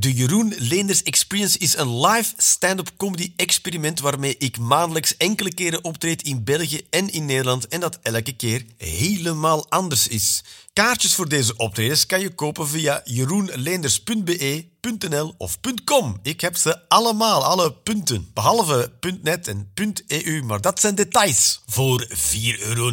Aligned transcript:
De 0.00 0.12
Jeroen 0.12 0.54
Leenders 0.58 1.02
Experience 1.02 1.58
is 1.58 1.76
een 1.76 2.00
live 2.00 2.32
stand-up 2.36 2.90
comedy 2.96 3.32
experiment 3.36 4.00
waarmee 4.00 4.36
ik 4.38 4.58
maandelijks 4.58 5.16
enkele 5.16 5.54
keren 5.54 5.84
optreed 5.84 6.22
in 6.22 6.44
België 6.44 6.80
en 6.90 7.12
in 7.12 7.24
Nederland 7.24 7.68
en 7.68 7.80
dat 7.80 7.98
elke 8.02 8.32
keer 8.32 8.64
helemaal 8.76 9.70
anders 9.70 10.08
is. 10.08 10.44
Kaartjes 10.72 11.14
voor 11.14 11.28
deze 11.28 11.56
optredens 11.56 12.06
kan 12.06 12.20
je 12.20 12.34
kopen 12.34 12.68
via 12.68 13.00
jeroenleenders.be.nl 13.04 15.34
of 15.38 15.58
.com. 15.84 16.18
Ik 16.22 16.40
heb 16.40 16.56
ze 16.56 16.88
allemaal, 16.88 17.44
alle 17.44 17.72
punten. 17.72 18.30
Behalve 18.34 18.92
.net 19.22 19.48
en 19.48 19.72
.eu, 20.06 20.42
maar 20.42 20.60
dat 20.60 20.80
zijn 20.80 20.94
details. 20.94 21.62
Voor 21.66 22.08
4,99 22.08 22.14
euro 22.58 22.92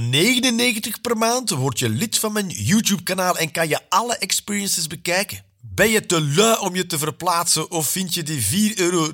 per 1.01 1.17
maand 1.17 1.49
word 1.49 1.79
je 1.79 1.89
lid 1.89 2.19
van 2.19 2.33
mijn 2.33 2.49
YouTube-kanaal 2.49 3.37
en 3.37 3.51
kan 3.51 3.67
je 3.67 3.79
alle 3.89 4.17
experiences 4.17 4.87
bekijken. 4.87 5.44
Ben 5.73 5.89
je 5.89 6.05
te 6.05 6.21
lui 6.21 6.57
om 6.59 6.75
je 6.75 6.85
te 6.85 6.97
verplaatsen 6.97 7.71
of 7.71 7.89
vind 7.89 8.13
je 8.13 8.23
die 8.23 8.73
4,99 8.75 8.79
euro 8.79 9.11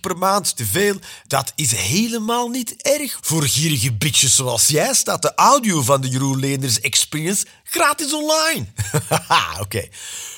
per 0.00 0.18
maand 0.18 0.56
te 0.56 0.66
veel? 0.66 0.96
Dat 1.26 1.52
is 1.54 1.72
helemaal 1.72 2.48
niet 2.48 2.82
erg. 2.82 3.18
Voor 3.20 3.42
gierige 3.42 3.92
bitches 3.92 4.34
zoals 4.34 4.66
jij 4.66 4.94
staat 4.94 5.22
de 5.22 5.34
audio 5.34 5.82
van 5.82 6.00
de 6.00 6.08
Jeroen 6.08 6.40
Leenders 6.40 6.80
Experience 6.80 7.46
gratis 7.64 8.12
online. 8.12 8.66
Haha, 9.08 9.60
oké. 9.64 9.88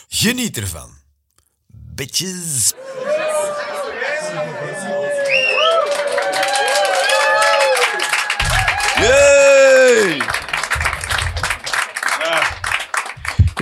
Geniet 0.09 0.57
ervan. 0.57 0.91
Bitches. 1.95 2.73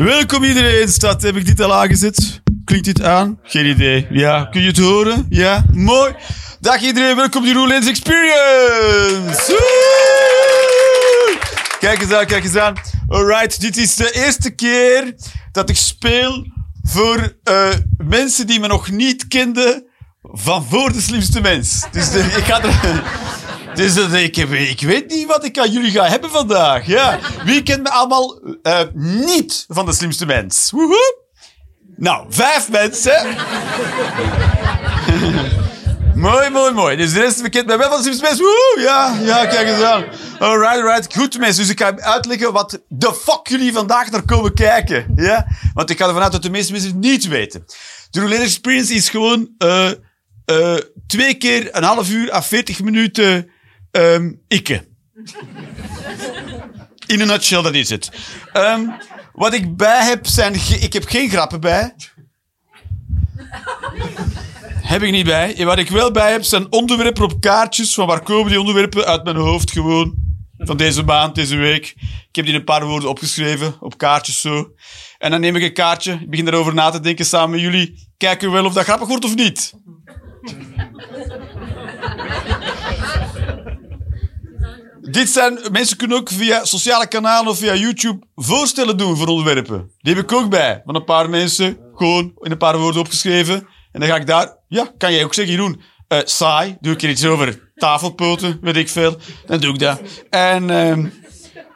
Welkom 0.05 0.45
iedereen, 0.45 0.89
stad. 0.89 1.23
Heb 1.23 1.37
ik 1.37 1.47
dit 1.47 1.61
al 1.61 1.75
aangezet? 1.75 2.43
Klinkt 2.65 2.87
dit 2.87 3.03
aan? 3.03 3.39
Geen 3.43 3.67
idee. 3.67 4.07
Ja, 4.11 4.45
kun 4.45 4.61
je 4.61 4.67
het 4.67 4.79
horen? 4.79 5.27
Ja, 5.29 5.65
mooi. 5.73 6.15
Dag 6.61 6.81
iedereen, 6.83 7.17
welkom 7.17 7.43
bij 7.43 7.53
Roelens 7.53 7.89
Experience. 7.89 9.47
Woe! 9.47 11.39
Kijk 11.81 12.03
eens 12.03 12.13
aan, 12.13 12.27
kijk 12.27 12.45
eens 12.45 12.57
aan. 12.57 12.75
Alright, 13.09 13.61
dit 13.61 13.77
is 13.77 13.95
de 13.95 14.11
eerste 14.13 14.51
keer 14.51 15.15
dat 15.53 15.71
ik 15.71 15.77
speel 15.77 16.47
voor 16.83 17.37
eh, 17.43 17.69
mensen 17.99 18.47
die 18.47 18.61
me 18.61 18.67
nog 18.67 18.91
niet 18.91 19.29
kenden 19.29 19.85
van 20.23 20.67
voor 20.71 20.93
de 20.93 21.01
slimste 21.01 21.41
mens. 21.41 21.87
Dus 21.93 22.11
de, 22.11 22.19
ik 22.19 22.45
ga 22.45 22.63
er... 22.63 23.03
Dus 23.75 23.97
ik, 23.97 24.37
ik 24.37 24.81
weet 24.81 25.11
niet 25.11 25.27
wat 25.27 25.45
ik 25.45 25.59
aan 25.59 25.71
jullie 25.71 25.91
ga 25.91 26.05
hebben 26.05 26.31
vandaag. 26.31 26.87
Ja. 26.87 27.19
Wie 27.45 27.63
kent 27.63 27.83
me 27.83 27.91
allemaal 27.91 28.41
eh, 28.63 28.81
niet 28.95 29.65
van 29.69 29.87
de 29.87 29.93
slimste 29.93 30.27
mens? 30.27 30.71
Woehoe. 30.71 31.19
Nou, 31.97 32.27
vijf 32.29 32.71
mensen. 32.71 33.27
mooi, 36.15 36.51
mooi, 36.51 36.73
mooi. 36.73 36.97
Dus 36.97 37.13
de 37.13 37.21
rest 37.21 37.43
bekent 37.43 37.67
mij 37.67 37.79
wel 37.79 37.89
van 37.89 37.97
de 37.97 38.03
slimste 38.03 38.25
mens. 38.25 38.39
Woehoe. 38.39 38.81
Ja, 38.81 39.17
ja, 39.23 39.47
kijk 39.47 39.69
eens 39.69 39.83
aan. 39.83 40.05
Alright, 40.39 40.77
alright. 40.77 41.17
Goed 41.17 41.39
mensen. 41.39 41.63
Dus 41.63 41.73
ik 41.73 41.81
ga 41.81 41.97
uitleggen 41.97 42.53
wat 42.53 42.81
de 42.89 43.15
fuck 43.15 43.49
jullie 43.49 43.73
vandaag 43.73 44.11
naar 44.11 44.25
komen 44.25 44.55
kijken. 44.55 45.13
Ja? 45.17 45.47
Want 45.75 45.91
ik 45.91 45.99
ga 45.99 46.07
ervan 46.07 46.23
uit 46.23 46.33
dat 46.33 46.43
de 46.43 46.51
meeste 46.51 46.73
mensen 46.73 46.91
het 46.91 47.01
niet 47.01 47.29
weten. 47.29 47.65
De 48.11 48.21
Roulette 48.21 48.45
Experience 48.45 48.95
is 48.95 49.09
gewoon... 49.09 49.49
eh 49.59 49.91
eh, 50.51 50.77
twee 51.07 51.35
keer 51.35 51.77
een 51.77 51.83
half 51.83 52.11
uur 52.11 52.33
à 52.33 52.43
40 52.43 52.83
minuten 52.83 53.51
ehm 53.91 54.33
ikke. 54.49 54.89
In 57.07 57.21
een 57.21 57.27
nutshell, 57.27 57.63
dat 57.63 57.75
is 57.75 57.91
het. 57.91 58.11
Ehm, 58.53 58.87
wat 59.33 59.55
ik 59.55 59.77
bij 59.77 60.05
heb 60.05 60.27
zijn... 60.27 60.55
Ik 60.55 60.93
heb 60.93 61.05
geen 61.05 61.31
grappen 61.31 61.61
bij. 61.61 61.95
Heb 64.91 65.03
ik 65.03 65.11
niet 65.11 65.25
bij. 65.25 65.65
Wat 65.65 65.79
ik 65.79 65.91
wel 65.91 66.11
bij 66.11 66.31
heb 66.33 66.43
zijn 66.43 66.73
onderwerpen 66.73 67.25
op 67.25 67.41
kaartjes. 67.41 67.95
Van 67.95 68.07
waar 68.07 68.23
komen 68.23 68.51
die 68.51 68.61
onderwerpen? 68.61 69.05
Uit 69.05 69.25
mijn 69.25 69.37
hoofd 69.37 69.71
gewoon. 69.71 70.15
Van 70.59 70.77
deze 70.77 71.03
maand, 71.03 71.35
deze 71.35 71.57
week. 71.57 71.95
Ik 72.29 72.37
heb 72.37 72.45
die 72.45 72.55
een 72.55 72.65
paar 72.65 72.87
woorden 72.87 73.09
opgeschreven. 73.09 73.75
Op 73.81 73.99
kaartjes 73.99 74.41
zo. 74.41 74.73
En 75.19 75.31
dan 75.31 75.41
neem 75.41 75.57
ik 75.57 75.63
een 75.63 75.73
kaartje. 75.73 76.13
Ik 76.13 76.31
begin 76.31 76.45
daarover 76.45 76.75
na 76.75 76.91
te 76.91 77.01
denken 77.01 77.25
samen 77.25 77.51
met 77.51 77.61
jullie. 77.61 78.09
Kijken 78.17 78.49
we 78.49 78.55
wel 78.55 78.65
of 78.65 78.73
dat 78.73 78.85
grappig 78.85 79.09
wordt 79.09 79.25
of 79.25 79.35
niet. 79.35 79.73
Dit 85.11 85.31
zijn, 85.31 85.59
mensen 85.73 85.97
kunnen 85.97 86.17
ook 86.17 86.31
via 86.31 86.65
sociale 86.65 87.09
kanalen 87.09 87.51
of 87.51 87.59
via 87.59 87.75
YouTube 87.75 88.27
voorstellen 88.35 88.97
doen 88.97 89.17
voor 89.17 89.27
onderwerpen. 89.27 89.91
Die 89.99 90.15
heb 90.15 90.23
ik 90.23 90.33
ook 90.33 90.51
bij. 90.51 90.83
Van 90.85 90.95
een 90.95 91.05
paar 91.05 91.31
mensen, 91.31 91.79
gewoon 91.95 92.33
in 92.39 92.51
een 92.51 92.59
paar 92.59 92.79
woorden 92.79 93.01
opgeschreven. 93.01 93.67
En 93.93 94.01
dan 94.01 94.09
ga 94.09 94.17
ik 94.17 94.27
daar, 94.27 94.57
ja, 94.69 94.93
kan 94.99 95.13
jij 95.13 95.25
ook 95.25 95.35
zeggen, 95.35 95.55
Jeroen, 95.55 95.81
eh, 96.09 96.19
saai, 96.25 96.77
doe 96.81 96.93
ik 96.93 97.03
er 97.03 97.09
iets 97.09 97.25
over 97.25 97.73
tafelpoten, 97.75 98.59
weet 98.61 98.77
ik 98.77 98.89
veel. 98.89 99.17
Dan 99.47 99.61
doe 99.61 99.73
ik 99.73 99.79
dat. 99.79 100.01
En, 100.31 100.71
ehm, 100.71 101.07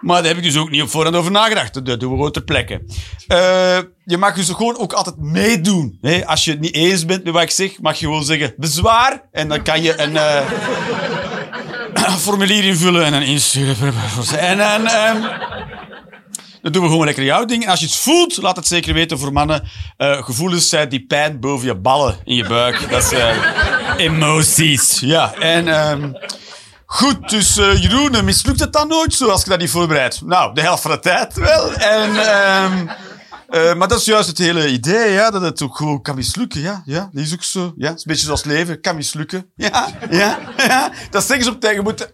maar 0.00 0.16
daar 0.16 0.28
heb 0.28 0.36
ik 0.36 0.42
dus 0.42 0.56
ook 0.56 0.70
niet 0.70 0.82
op 0.82 0.90
voorhand 0.90 1.16
over 1.16 1.30
nagedacht. 1.30 1.74
Dat 1.74 2.00
doen 2.00 2.10
we 2.10 2.16
gewoon 2.16 2.32
ter 2.32 2.44
plekke. 2.44 2.82
Eh, 3.26 3.78
je 4.04 4.16
mag 4.18 4.34
dus 4.34 4.48
gewoon 4.48 4.78
ook 4.78 4.92
altijd 4.92 5.18
meedoen. 5.18 5.98
Als 6.24 6.44
je 6.44 6.50
het 6.50 6.60
niet 6.60 6.74
eens 6.74 7.04
bent 7.04 7.24
met 7.24 7.32
wat 7.32 7.42
ik 7.42 7.50
zeg, 7.50 7.80
mag 7.80 7.98
je 7.98 8.06
gewoon 8.06 8.24
zeggen 8.24 8.54
bezwaar. 8.56 9.28
En 9.32 9.48
dan 9.48 9.62
kan 9.62 9.82
je 9.82 10.00
een... 10.00 10.16
een 12.12 12.18
formulier 12.18 12.64
invullen 12.64 13.04
en 13.04 13.12
dan 13.12 13.22
insturen. 13.22 13.94
En 14.38 14.58
dan, 14.58 14.86
ehm, 14.86 15.20
dan 16.62 16.72
doen 16.72 16.82
we 16.82 16.88
gewoon 16.88 17.04
lekker 17.04 17.24
jouw 17.24 17.44
ding. 17.44 17.64
En 17.64 17.70
als 17.70 17.80
je 17.80 17.86
het 17.86 17.96
voelt, 17.96 18.36
laat 18.36 18.56
het 18.56 18.66
zeker 18.66 18.94
weten 18.94 19.18
voor 19.18 19.32
mannen. 19.32 19.62
Eh, 19.96 20.22
gevoelens 20.22 20.68
zijn 20.68 20.88
die 20.88 21.06
pijn 21.06 21.40
boven 21.40 21.66
je 21.66 21.74
ballen 21.74 22.16
in 22.24 22.36
je 22.36 22.46
buik. 22.46 22.90
Dat 22.90 23.02
is 23.02 23.12
eh, 23.12 23.36
emoties. 23.96 25.00
Ja, 25.00 25.34
en 25.34 25.68
ehm, 25.68 26.12
goed, 26.86 27.28
dus 27.28 27.56
eh, 27.56 27.82
Jeroen, 27.82 28.24
mislukt 28.24 28.60
het 28.60 28.72
dan 28.72 28.88
nooit 28.88 29.14
zo 29.14 29.28
als 29.28 29.44
dat 29.44 29.58
niet 29.58 29.70
voorbereidt? 29.70 30.20
Nou, 30.24 30.54
de 30.54 30.60
helft 30.60 30.82
van 30.82 30.90
de 30.90 31.00
tijd 31.00 31.34
wel. 31.34 31.72
En... 31.72 32.16
ehm, 32.16 32.86
eh, 33.54 33.74
maar 33.74 33.88
dat 33.88 33.98
is 33.98 34.04
juist 34.04 34.28
het 34.28 34.38
hele 34.38 34.68
idee, 34.68 35.12
ja, 35.12 35.30
dat 35.30 35.42
het 35.42 35.62
ook 35.62 35.76
gewoon 35.76 36.02
kan 36.02 36.14
mislukken. 36.14 36.60
Ja, 36.60 36.82
ja, 36.84 37.08
dat 37.12 37.24
is 37.24 37.32
ook 37.32 37.42
zo. 37.42 37.72
Ja, 37.76 37.88
het 37.88 37.96
is 37.98 38.04
een 38.04 38.10
beetje 38.10 38.24
zoals 38.24 38.44
leven, 38.44 38.80
kan 38.80 38.96
mislukken. 38.96 39.50
Ja, 39.56 39.88
ja, 40.10 40.38
ja. 40.56 40.92
Dat 41.10 41.24
zeggen 41.24 41.44
ze 41.44 41.50
op 41.50 41.60
tegen. 41.60 41.76
Je 41.76 41.82
moet 41.82 42.12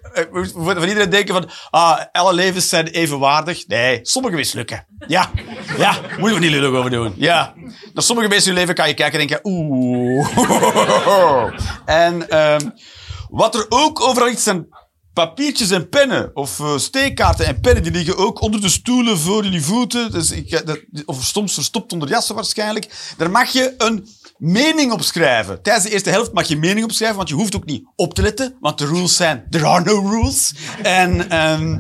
van 0.55 0.89
iedereen 0.89 1.11
denken 1.11 1.35
van, 1.35 1.51
ah, 1.71 2.01
alle 2.13 2.35
levens 2.35 2.69
zijn 2.69 2.87
evenwaardig. 2.87 3.67
Nee, 3.67 3.99
sommige 4.03 4.37
mislukken. 4.37 4.87
Ja, 5.07 5.31
ja, 5.79 5.95
moeten 6.19 6.39
we 6.39 6.45
niet 6.47 6.51
lullig 6.51 6.79
over 6.79 6.91
doen. 6.91 7.15
Ja. 7.17 7.55
Naar 7.93 8.03
sommige 8.03 8.29
mensen 8.29 8.51
in 8.51 8.57
hun 8.57 8.61
leven 8.61 8.75
kan 8.75 8.89
je 8.89 8.95
kijken 8.95 9.21
en 9.21 9.27
denken, 9.27 9.47
oeh. 9.53 10.29
En 11.85 12.29
ehm, 12.29 12.71
wat 13.29 13.55
er 13.55 13.67
ook 13.69 14.01
overal 14.01 14.29
ligt 14.29 14.41
zijn 14.41 14.67
papiertjes 15.27 15.71
en 15.71 15.89
pennen. 15.89 16.31
Of 16.35 16.61
eh, 16.61 16.79
steekkaarten 16.79 17.47
en 17.47 17.61
pennen. 17.61 17.83
Die 17.83 17.93
liggen 17.93 18.17
ook 18.17 18.41
onder 18.41 18.61
de 18.61 18.69
stoelen 18.69 19.19
voor 19.19 19.45
jullie 19.45 19.63
voeten. 19.63 20.11
Dus 20.11 20.31
ik, 20.31 20.67
dat, 20.67 20.81
of 21.05 21.25
soms 21.25 21.55
verstopt 21.55 21.93
onder 21.93 22.09
jassen 22.09 22.35
waarschijnlijk. 22.35 23.15
Daar 23.17 23.31
mag 23.31 23.53
je 23.53 23.75
een 23.79 24.09
mening 24.39 24.93
op 24.93 25.03
schrijven. 25.03 25.63
Tijdens 25.63 25.85
de 25.87 25.93
eerste 25.93 26.11
helft 26.11 26.33
mag 26.33 26.49
je 26.49 26.57
mening 26.57 26.85
opschrijven, 26.85 27.17
want 27.17 27.29
je 27.29 27.35
hoeft 27.35 27.57
ook 27.57 27.65
niet 27.65 27.85
op 27.97 28.15
te 28.15 28.23
letten. 28.23 28.57
Want 28.61 28.79
de 28.79 28.87
rules 28.87 29.17
zijn, 29.17 29.45
there 29.51 29.67
are 29.67 29.85
no 29.85 30.09
rules. 30.09 30.55
En... 30.83 31.31
ehm, 31.31 31.79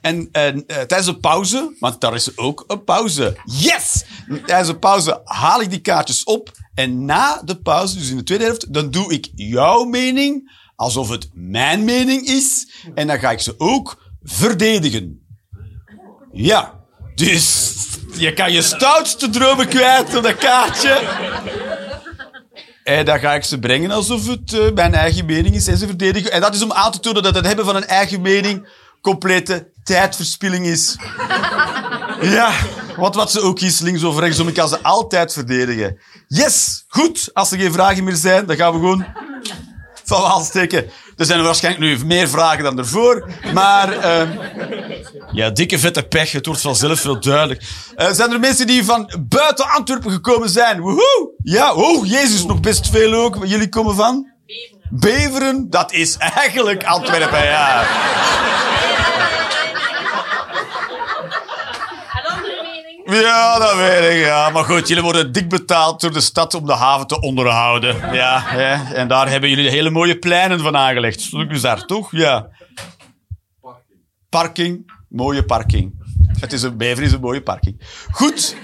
en, 0.00 0.28
en 0.32 0.66
eh, 0.66 0.76
tijdens 0.76 1.06
de 1.06 1.16
pauze, 1.16 1.76
want 1.78 2.00
daar 2.00 2.14
is 2.14 2.36
ook 2.36 2.64
een 2.66 2.84
pauze. 2.84 3.36
Yes! 3.44 4.04
Tijdens 4.46 4.68
de 4.68 4.78
pauze 4.78 5.20
haal 5.24 5.60
ik 5.60 5.70
die 5.70 5.80
kaartjes 5.80 6.24
op. 6.24 6.50
En 6.74 7.04
na 7.04 7.42
de 7.44 7.60
pauze, 7.60 7.98
dus 7.98 8.10
in 8.10 8.16
de 8.16 8.22
tweede 8.22 8.44
helft, 8.44 8.74
dan 8.74 8.90
doe 8.90 9.12
ik 9.12 9.28
jouw 9.34 9.84
mening 9.84 10.50
alsof 10.78 11.08
het 11.08 11.28
mijn 11.32 11.84
mening 11.84 12.26
is. 12.26 12.68
En 12.94 13.06
dan 13.06 13.18
ga 13.18 13.30
ik 13.30 13.40
ze 13.40 13.54
ook 13.58 14.02
verdedigen. 14.22 15.26
Ja. 16.32 16.74
Dus 17.14 17.74
je 18.12 18.32
kan 18.32 18.52
je 18.52 18.62
stoutste 18.62 19.30
dromen 19.30 19.68
kwijt 19.68 20.16
op 20.16 20.22
dat 20.22 20.36
kaartje. 20.36 21.00
En 22.84 23.04
dan 23.04 23.18
ga 23.18 23.34
ik 23.34 23.44
ze 23.44 23.58
brengen 23.58 23.90
alsof 23.90 24.26
het 24.26 24.52
eh, 24.52 24.72
mijn 24.74 24.94
eigen 24.94 25.26
mening 25.26 25.54
is 25.54 25.66
en 25.66 25.76
ze 25.76 25.86
verdedigen. 25.86 26.32
En 26.32 26.40
dat 26.40 26.54
is 26.54 26.62
om 26.62 26.72
aan 26.72 26.92
te 26.92 27.00
tonen 27.00 27.22
dat 27.22 27.34
het 27.34 27.46
hebben 27.46 27.64
van 27.64 27.76
een 27.76 27.86
eigen 27.86 28.20
mening 28.20 28.68
complete 29.00 29.70
tijdverspilling 29.82 30.66
is. 30.66 30.96
Ja, 32.20 32.52
want 32.96 33.14
wat 33.14 33.30
ze 33.30 33.40
ook 33.40 33.60
is, 33.60 33.80
links 33.80 34.04
of 34.04 34.18
rechtsom, 34.18 34.48
ik 34.48 34.54
kan 34.54 34.68
ze 34.68 34.82
altijd 34.82 35.32
verdedigen. 35.32 35.98
Yes, 36.28 36.84
goed. 36.88 37.30
Als 37.32 37.50
er 37.50 37.58
geen 37.58 37.72
vragen 37.72 38.04
meer 38.04 38.14
zijn, 38.14 38.46
dan 38.46 38.56
gaan 38.56 38.72
we 38.72 38.78
gewoon 38.78 39.06
van 40.14 40.20
wal 40.20 40.40
steken. 40.44 40.90
Er 41.16 41.26
zijn 41.26 41.42
waarschijnlijk 41.42 41.84
nu 41.84 42.06
meer 42.06 42.28
vragen 42.28 42.64
dan 42.64 42.78
ervoor, 42.78 43.30
maar... 43.54 43.92
ehm, 43.92 44.28
ja, 45.32 45.50
dikke 45.50 45.78
vette 45.78 46.02
pech. 46.02 46.32
Het 46.32 46.46
wordt 46.46 46.60
vanzelf 46.60 47.00
veel 47.00 47.20
duidelijk. 47.20 47.62
Eh, 47.96 48.10
zijn 48.10 48.32
er 48.32 48.40
mensen 48.40 48.66
die 48.66 48.84
van 48.84 49.10
buiten 49.28 49.68
Antwerpen 49.68 50.10
gekomen 50.10 50.48
zijn? 50.50 50.80
Woehoe! 50.80 51.30
Ja, 51.42 51.74
oh, 51.74 52.06
Jezus, 52.06 52.44
nog 52.44 52.60
best 52.60 52.88
veel 52.90 53.12
ook. 53.14 53.36
Jullie 53.46 53.68
komen 53.68 53.94
van? 53.94 54.26
Beveren. 54.46 54.78
Beveren? 54.90 55.70
Dat 55.70 55.92
is 55.92 56.16
eigenlijk 56.16 56.84
Antwerpen, 56.84 57.44
ja. 57.44 57.80
Een 62.12 62.30
andere 62.32 62.62
mening? 62.62 62.96
Ja, 63.10 63.58
dat 63.58 63.74
weet 63.74 64.12
ik, 64.12 64.24
ja. 64.24 64.50
Maar 64.50 64.64
goed, 64.64 64.88
jullie 64.88 65.02
worden 65.02 65.32
dik 65.32 65.48
betaald 65.48 66.00
door 66.00 66.12
de 66.12 66.20
stad 66.20 66.54
om 66.54 66.66
de 66.66 66.72
haven 66.72 67.06
te 67.06 67.20
onderhouden. 67.20 68.14
Ja, 68.14 68.42
hè. 68.44 68.94
en 68.94 69.08
daar 69.08 69.28
hebben 69.30 69.50
jullie 69.50 69.70
hele 69.70 69.90
mooie 69.90 70.18
pleinen 70.18 70.60
van 70.60 70.76
aangelegd. 70.76 71.20
Stuk 71.20 71.48
bizar, 71.48 71.84
toch? 71.84 72.08
Ja. 72.10 72.48
Parking. 74.28 74.92
Mooie 75.08 75.44
parking. 75.44 75.92
Het 76.40 76.52
is 76.52 76.62
een 76.62 76.76
Bever 76.76 77.02
is 77.02 77.12
een 77.12 77.20
mooie 77.20 77.42
parking. 77.42 77.80
Goed. 78.10 78.56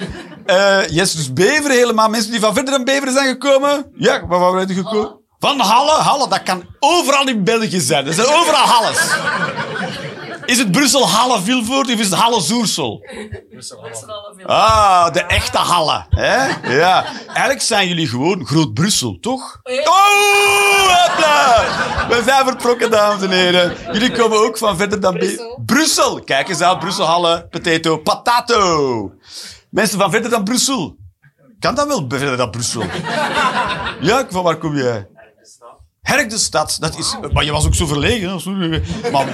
Eh 0.47 0.89
yes, 0.89 1.13
dus 1.13 1.33
Bever 1.33 1.71
helemaal. 1.71 2.09
Mensen 2.09 2.31
die 2.31 2.41
van 2.41 2.55
verder 2.55 2.75
dan 2.75 2.85
Bever 2.85 3.11
zijn 3.11 3.27
gekomen. 3.29 3.91
Ja, 3.97 4.27
waar 4.27 4.39
waren 4.39 4.67
we 4.67 4.75
gekomen? 4.75 5.21
Van 5.39 5.61
Halle. 5.61 5.93
Halle, 5.93 6.29
dat 6.29 6.43
kan 6.43 6.65
overal 6.79 7.29
in 7.29 7.45
België 7.45 7.81
zijn. 7.81 8.07
Er 8.07 8.13
zijn 8.13 8.27
overal 8.27 8.67
Halles. 8.67 9.15
Is 10.47 10.59
het 10.59 10.73
Brussel 10.73 11.09
Halle 11.09 11.43
Vilvoort 11.43 11.87
of 11.93 11.99
is 11.99 12.11
het 12.11 12.19
Halle 12.19 12.41
Zoersel? 12.41 13.05
Ah, 14.47 15.13
de 15.13 15.21
echte 15.21 15.59
Halle. 15.59 16.07
Hè? 16.09 16.47
Ja. 16.77 17.05
Eigenlijk 17.27 17.61
zijn 17.61 17.89
jullie 17.89 18.09
gewoon 18.09 18.47
Groot-Brussel, 18.47 19.19
toch? 19.21 19.61
Oh, 19.63 19.95
hopla! 20.89 21.65
We 22.09 22.23
zijn 22.27 22.47
vertrokken, 22.47 22.91
dames 22.91 23.23
en 23.23 23.31
heren. 23.31 23.77
Jullie 23.93 24.13
komen 24.13 24.39
ook 24.39 24.59
van 24.59 24.77
verder 24.77 25.01
dan... 25.01 25.15
Brussel. 25.15 25.63
Brussel. 25.67 26.21
Kijk 26.21 26.49
eens 26.49 26.61
aan. 26.61 26.79
Brussel, 26.79 27.05
Halle, 27.05 27.47
potato, 27.51 27.97
patato. 27.99 29.13
Mensen 29.71 29.99
van 29.99 30.11
verder 30.11 30.31
dan 30.31 30.45
Brussel. 30.45 30.97
Kan 31.59 31.75
dat 31.75 31.87
wel 31.87 32.05
verder 32.09 32.37
dan 32.37 32.51
Brussel? 32.51 32.83
Ja, 34.01 34.27
van 34.31 34.43
waar 34.43 34.57
kom 34.57 34.77
jij? 34.77 35.09
Herk 36.03 36.31
de 36.31 36.39
stad. 36.39 36.77
Dat 36.81 36.99
is... 36.99 37.17
Maar 37.33 37.45
je 37.45 37.53
was 37.53 37.67
ook 37.67 37.75
zo 37.75 37.87
verlegen. 37.87 38.39
hè? 38.45 39.11
Maar... 39.11 39.27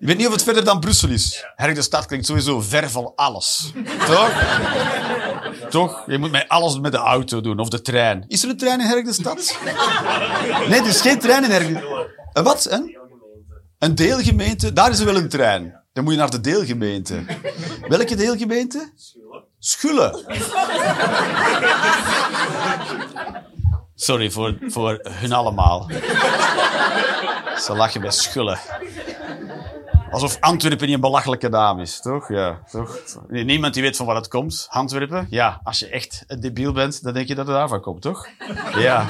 Je 0.00 0.06
weet 0.06 0.16
niet 0.16 0.26
of 0.26 0.32
het 0.32 0.42
verder 0.42 0.64
dan 0.64 0.80
Brussel 0.80 1.08
is. 1.08 1.44
Herk 1.54 1.74
de 1.74 1.82
stad 1.82 2.06
klinkt 2.06 2.26
sowieso 2.26 2.60
ver 2.60 2.90
van 2.90 3.12
alles. 3.16 3.72
Toch? 4.06 4.30
Toch? 5.70 6.02
Je 6.06 6.18
moet 6.18 6.30
met 6.30 6.48
alles 6.48 6.78
met 6.78 6.92
de 6.92 6.98
auto 6.98 7.40
doen, 7.40 7.58
of 7.58 7.68
de 7.68 7.82
trein. 7.82 8.24
Is 8.28 8.42
er 8.42 8.48
een 8.48 8.56
trein 8.56 8.80
in 8.80 8.86
Herk 8.86 9.04
de 9.04 9.12
stad? 9.12 9.58
Nee, 10.68 10.80
er 10.80 10.86
is 10.86 11.00
geen 11.00 11.18
trein 11.18 11.44
in 11.44 11.50
Herk 11.50 11.68
de 11.68 12.10
Een 12.32 12.44
wat? 12.44 12.66
Een? 12.70 12.98
Een 13.78 13.94
deelgemeente? 13.94 14.72
Daar 14.72 14.90
is 14.90 14.98
er 14.98 15.04
wel 15.04 15.16
een 15.16 15.28
trein. 15.28 15.82
Dan 15.92 16.04
moet 16.04 16.12
je 16.12 16.18
naar 16.18 16.30
de 16.30 16.40
deelgemeente. 16.40 17.24
Welke 17.88 18.14
deelgemeente? 18.14 18.92
Schulle. 19.58 20.24
Sorry 23.94 24.30
voor, 24.30 24.58
voor 24.66 25.00
hun 25.02 25.32
allemaal. 25.32 25.90
Ze 27.56 27.74
lachen 27.74 28.00
bij 28.00 28.10
Schulle. 28.10 28.58
Alsof 30.10 30.36
Antwerpen 30.40 30.86
niet 30.86 30.94
een 30.94 31.00
belachelijke 31.00 31.48
naam 31.48 31.80
is, 31.80 32.00
toch? 32.00 32.28
Ja, 32.28 32.62
toch? 32.70 32.98
Niemand 33.28 33.74
die 33.74 33.82
weet 33.82 33.96
van 33.96 34.06
waar 34.06 34.16
het 34.16 34.28
komt. 34.28 34.66
Antwerpen? 34.70 35.26
Ja, 35.30 35.60
als 35.62 35.78
je 35.78 35.88
echt 35.88 36.24
een 36.26 36.40
debiel 36.40 36.72
bent, 36.72 37.02
dan 37.02 37.12
denk 37.14 37.28
je 37.28 37.34
dat 37.34 37.46
het 37.46 37.56
daarvan 37.56 37.80
komt, 37.80 38.02
toch? 38.02 38.26
Ja. 38.78 39.06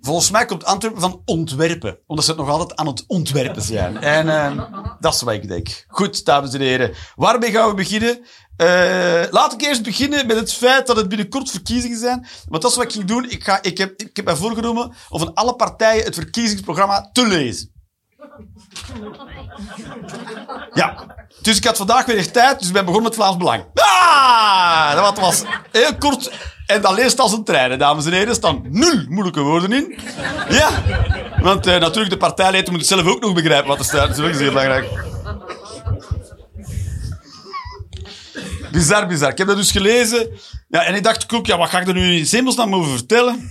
Volgens 0.00 0.30
mij 0.30 0.44
komt 0.44 0.64
Antwerpen 0.64 1.00
van 1.00 1.22
ontwerpen. 1.24 1.98
Omdat 2.06 2.24
ze 2.24 2.30
het 2.30 2.40
nog 2.40 2.48
altijd 2.48 2.76
aan 2.76 2.86
het 2.86 3.04
ontwerpen 3.06 3.62
zijn. 3.62 4.00
En 4.00 4.28
eh, 4.28 4.64
dat 5.00 5.14
is 5.14 5.22
wat 5.22 5.34
ik 5.34 5.48
denk. 5.48 5.84
Goed, 5.88 6.24
dames 6.24 6.54
en 6.54 6.60
heren. 6.60 6.94
Waarmee 7.14 7.50
gaan 7.50 7.68
we 7.68 7.74
beginnen? 7.74 8.24
Eh, 8.56 9.22
laat 9.30 9.52
ik 9.52 9.62
eerst 9.62 9.82
beginnen 9.82 10.26
met 10.26 10.36
het 10.36 10.52
feit 10.52 10.86
dat 10.86 10.96
het 10.96 11.08
binnenkort 11.08 11.50
verkiezingen 11.50 11.98
zijn. 11.98 12.26
Want 12.48 12.62
dat 12.62 12.70
is 12.70 12.76
wat 12.76 12.86
ik 12.86 12.92
ging 12.92 13.04
doen. 13.04 13.30
Ik, 13.30 13.44
ga, 13.44 13.62
ik, 13.62 13.78
heb, 13.78 14.00
ik 14.00 14.16
heb 14.16 14.24
mij 14.24 14.36
voorgenomen 14.36 14.92
om 15.08 15.18
van 15.18 15.34
alle 15.34 15.56
partijen 15.56 16.04
het 16.04 16.14
verkiezingsprogramma 16.14 17.10
te 17.12 17.26
lezen. 17.26 17.73
Ja. 20.72 21.06
Dus 21.42 21.56
ik 21.56 21.64
had 21.64 21.76
vandaag 21.76 22.06
weer 22.06 22.16
echt 22.16 22.32
tijd, 22.32 22.58
dus 22.58 22.68
ik 22.68 22.74
ben 22.74 22.84
begonnen 22.84 23.08
met 23.08 23.18
Vlaams 23.18 23.36
Belang. 23.36 23.64
Ah! 23.74 24.94
Dat 24.94 25.18
was 25.18 25.42
heel 25.72 25.96
kort. 25.98 26.30
En 26.66 26.80
dat 26.80 26.94
leest 26.94 27.20
als 27.20 27.32
een 27.32 27.44
trein, 27.44 27.78
dames 27.78 28.06
en 28.06 28.12
heren. 28.12 28.28
Er 28.28 28.34
staan 28.34 28.62
nul 28.68 29.04
moeilijke 29.08 29.40
woorden 29.40 29.72
in. 29.72 29.98
Ja. 30.48 30.70
Want 31.40 31.66
eh, 31.66 31.80
natuurlijk, 31.80 32.10
de 32.10 32.16
partijleider 32.16 32.72
moet 32.72 32.86
zelf 32.86 33.06
ook 33.06 33.20
nog 33.20 33.34
begrijpen 33.34 33.68
wat 33.68 33.78
er 33.78 33.84
staat. 33.84 34.16
Dat 34.16 34.18
is 34.18 34.40
ook 34.40 34.52
belangrijk. 34.52 34.88
Bizar, 38.72 39.06
bizar. 39.06 39.30
Ik 39.30 39.38
heb 39.38 39.46
dat 39.46 39.56
dus 39.56 39.70
gelezen. 39.70 40.28
Ja, 40.68 40.84
en 40.84 40.94
ik 40.94 41.02
dacht, 41.02 41.26
ja, 41.42 41.58
wat 41.58 41.68
ga 41.68 41.80
ik 41.80 41.88
er 41.88 41.94
nu 41.94 42.16
in 42.16 42.26
hemelsnaam 42.30 42.74
over 42.74 42.90
vertellen? 42.90 43.48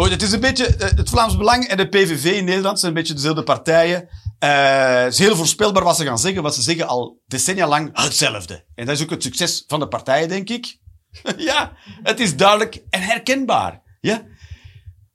Goed, 0.00 0.10
het 0.10 0.22
is 0.22 0.32
een 0.32 0.40
beetje, 0.40 0.66
eh, 0.66 0.96
het 0.96 1.08
Vlaams 1.08 1.36
Belang 1.36 1.64
en 1.64 1.76
de 1.76 1.88
PVV 1.88 2.24
in 2.24 2.44
Nederland 2.44 2.80
zijn 2.80 2.92
een 2.92 2.98
beetje 2.98 3.14
dezelfde 3.14 3.42
partijen. 3.42 4.08
Eh, 4.38 5.02
het 5.02 5.12
is 5.12 5.18
heel 5.18 5.36
voorspelbaar 5.36 5.84
wat 5.84 5.96
ze 5.96 6.04
gaan 6.04 6.18
zeggen, 6.18 6.42
want 6.42 6.54
ze 6.54 6.62
zeggen 6.62 6.86
al 6.86 7.22
decennia 7.26 7.68
lang 7.68 7.90
hetzelfde. 7.92 8.64
En 8.74 8.86
dat 8.86 8.96
is 8.96 9.02
ook 9.02 9.10
het 9.10 9.22
succes 9.22 9.64
van 9.66 9.80
de 9.80 9.88
partijen, 9.88 10.28
denk 10.28 10.48
ik. 10.48 10.78
ja, 11.36 11.72
het 12.02 12.20
is 12.20 12.36
duidelijk 12.36 12.82
en 12.90 13.02
herkenbaar. 13.02 13.82
Ja? 14.00 14.22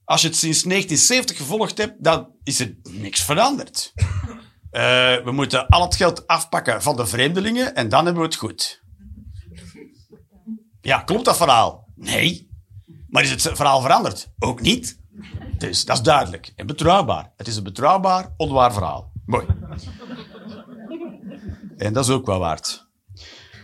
Als 0.03 0.21
je 0.21 0.27
het 0.27 0.37
sinds 0.37 0.63
1970 0.63 1.37
gevolgd 1.37 1.77
hebt, 1.77 2.03
dan 2.03 2.31
is 2.43 2.59
er 2.59 2.75
niks 2.83 3.21
veranderd. 3.21 3.93
Eh, 4.71 4.81
we 5.23 5.31
moeten 5.31 5.67
al 5.67 5.81
het 5.81 5.95
geld 5.95 6.27
afpakken 6.27 6.81
van 6.81 6.95
de 6.95 7.05
vreemdelingen 7.05 7.75
en 7.75 7.89
dan 7.89 8.05
hebben 8.05 8.21
we 8.21 8.29
het 8.29 8.37
goed. 8.37 8.83
Ja, 10.81 10.99
klopt 10.99 11.25
dat 11.25 11.37
verhaal? 11.37 11.87
Nee. 11.95 12.53
Maar 13.15 13.23
is 13.23 13.29
het 13.29 13.41
verhaal 13.41 13.81
veranderd? 13.81 14.29
Ook 14.39 14.61
niet. 14.61 14.99
Dus 15.57 15.85
dat 15.85 15.97
is 15.97 16.03
duidelijk 16.03 16.53
en 16.55 16.67
betrouwbaar. 16.67 17.31
Het 17.37 17.47
is 17.47 17.55
een 17.55 17.63
betrouwbaar, 17.63 18.33
onwaar 18.37 18.73
verhaal. 18.73 19.11
Mooi. 19.25 19.45
En 21.77 21.93
dat 21.93 22.03
is 22.03 22.09
ook 22.09 22.25
wel 22.25 22.39
waard. 22.39 22.87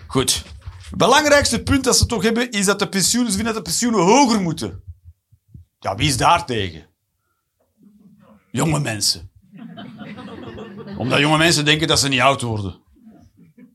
Goed. 0.07 0.43
Het 0.89 0.97
belangrijkste 0.97 1.63
punt 1.63 1.83
dat 1.83 1.97
ze 1.97 2.05
toch 2.05 2.23
hebben, 2.23 2.51
is 2.51 2.65
dat 2.65 2.79
de 2.79 2.89
pensioenen, 2.89 3.31
vinden 3.33 3.53
dat 3.53 3.63
de 3.63 3.69
pensioenen 3.69 3.99
hoger 3.99 4.41
moeten. 4.41 4.83
Ja, 5.79 5.95
wie 5.95 6.07
is 6.07 6.17
daar 6.17 6.45
tegen? 6.45 6.87
Jonge 8.51 8.79
mensen. 8.79 9.31
Omdat 10.97 11.19
jonge 11.19 11.37
mensen 11.37 11.65
denken 11.65 11.87
dat 11.87 11.99
ze 11.99 12.07
niet 12.07 12.19
oud 12.19 12.41
worden. 12.41 12.81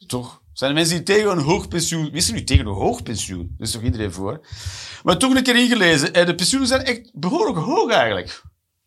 Toch? 0.06 0.42
Zijn 0.56 0.70
er 0.70 0.76
mensen 0.76 0.96
die 0.96 1.04
tegen 1.04 1.30
een 1.30 1.38
hoog 1.44 1.68
pensioen... 1.68 2.12
Is 2.12 2.28
er 2.28 2.34
nu 2.34 2.44
tegen 2.44 2.66
een 2.66 2.72
hoog 2.74 3.02
pensioen? 3.02 3.54
Dat 3.58 3.66
is 3.66 3.72
toch 3.72 3.82
iedereen 3.82 4.12
voor? 4.12 4.46
Maar 5.02 5.18
toch 5.18 5.34
een 5.34 5.42
keer 5.42 5.56
ingelezen. 5.56 6.12
En 6.12 6.26
de 6.26 6.34
pensioenen 6.34 6.68
zijn 6.68 6.82
echt 6.84 7.10
behoorlijk 7.14 7.58
hoog 7.58 7.90
eigenlijk. 7.90 8.42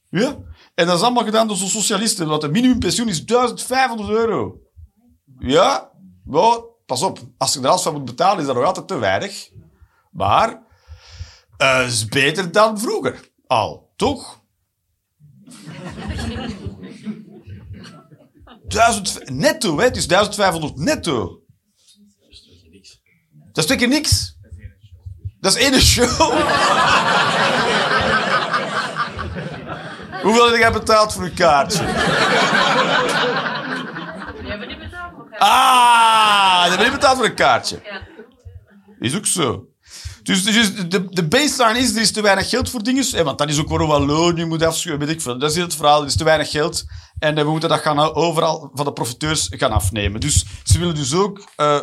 Ja? 0.10 0.38
En 0.76 0.86
dat 0.86 0.98
is 0.98 1.04
allemaal 1.04 1.24
gedaan 1.24 1.48
door 1.48 1.58
zo'n 1.58 1.68
socialisten. 1.68 2.28
Want 2.28 2.42
het 2.42 2.52
minimumpensioen 2.52 3.08
is 3.08 3.26
1500 3.26 4.10
euro. 4.10 4.60
Ja? 5.40 5.92
Wel, 6.26 6.82
pas 6.86 7.02
op. 7.04 7.20
Als 7.38 7.54
je 7.54 7.60
er 7.60 7.68
alles 7.68 7.82
van 7.82 7.94
moet 7.94 8.06
betalen, 8.06 8.40
is 8.40 8.46
dat 8.46 8.56
nog 8.56 8.66
altijd 8.66 8.88
te 8.88 8.98
weinig. 8.98 9.50
Maar... 10.12 10.62
eh, 11.58 11.78
Het 11.78 11.92
is 11.92 12.06
beter 12.06 12.52
dan 12.52 12.80
vroeger. 12.80 13.30
Al. 13.48 13.92
Toch? 13.96 14.42
1000 18.68 19.30
netto, 19.30 19.78
hè? 19.78 19.84
Het 19.84 19.98
is 19.98 20.08
1500 20.08 20.76
netto. 20.78 21.39
Dat 23.52 23.58
is 23.58 23.66
twee 23.66 23.78
keer 23.78 23.88
niks. 23.88 24.38
Dat 25.40 25.56
is 25.56 25.64
één 25.64 25.82
show. 25.82 26.10
Hoeveel 30.22 30.50
heb 30.52 30.60
jij 30.60 30.72
betaald 30.72 31.14
voor 31.14 31.24
een 31.24 31.34
kaartje? 31.34 31.86
Die 31.86 31.94
hebben 34.50 34.68
niet 34.68 34.80
betaald 34.80 35.18
nog. 35.18 35.26
hè? 35.30 35.38
Ah, 35.38 36.64
dat 36.70 36.78
heb 36.78 36.86
je 36.86 36.92
betaald 36.92 37.18
voor 37.18 37.26
een 37.26 37.34
kaartje. 37.34 37.80
Ja. 37.84 38.02
Is 39.00 39.16
ook 39.16 39.26
zo. 39.26 39.64
Dus, 40.24 40.44
dus 40.44 40.76
de, 40.76 41.06
de 41.10 41.28
baseline 41.28 41.80
is, 41.80 41.96
er 41.96 42.02
is 42.02 42.12
te 42.12 42.22
weinig 42.22 42.50
geld 42.50 42.70
voor 42.70 42.84
dingen. 42.84 43.06
hè, 43.12 43.24
Want 43.24 43.38
dat 43.38 43.50
is 43.50 43.60
ook 43.60 43.70
waarom 43.70 43.88
Wallonië 43.88 44.46
moet 44.46 44.64
afschuiven, 44.64 45.06
weet 45.08 45.16
ik 45.16 45.22
veel. 45.22 45.40
Dat 45.40 45.52
is 45.52 45.58
het 45.58 45.76
verhaal, 45.76 46.02
er 46.02 46.08
is 46.08 46.16
te 46.16 46.24
weinig 46.24 46.50
geld. 46.52 46.84
En 47.20 47.38
eh, 47.38 47.44
we 47.44 47.50
moeten 47.50 47.70
dat 47.70 47.80
gaan 47.80 48.00
eh, 48.00 48.18
overal 48.18 48.72
van 48.74 48.86
de 48.86 48.94
profiteurs 48.94 49.48
gaan 49.50 49.72
afnemen. 49.72 50.20
Dus 50.20 50.46
ze 50.64 50.80
willen 50.80 50.96
dus 50.96 51.14
ook 51.14 51.44
eh, 51.56 51.80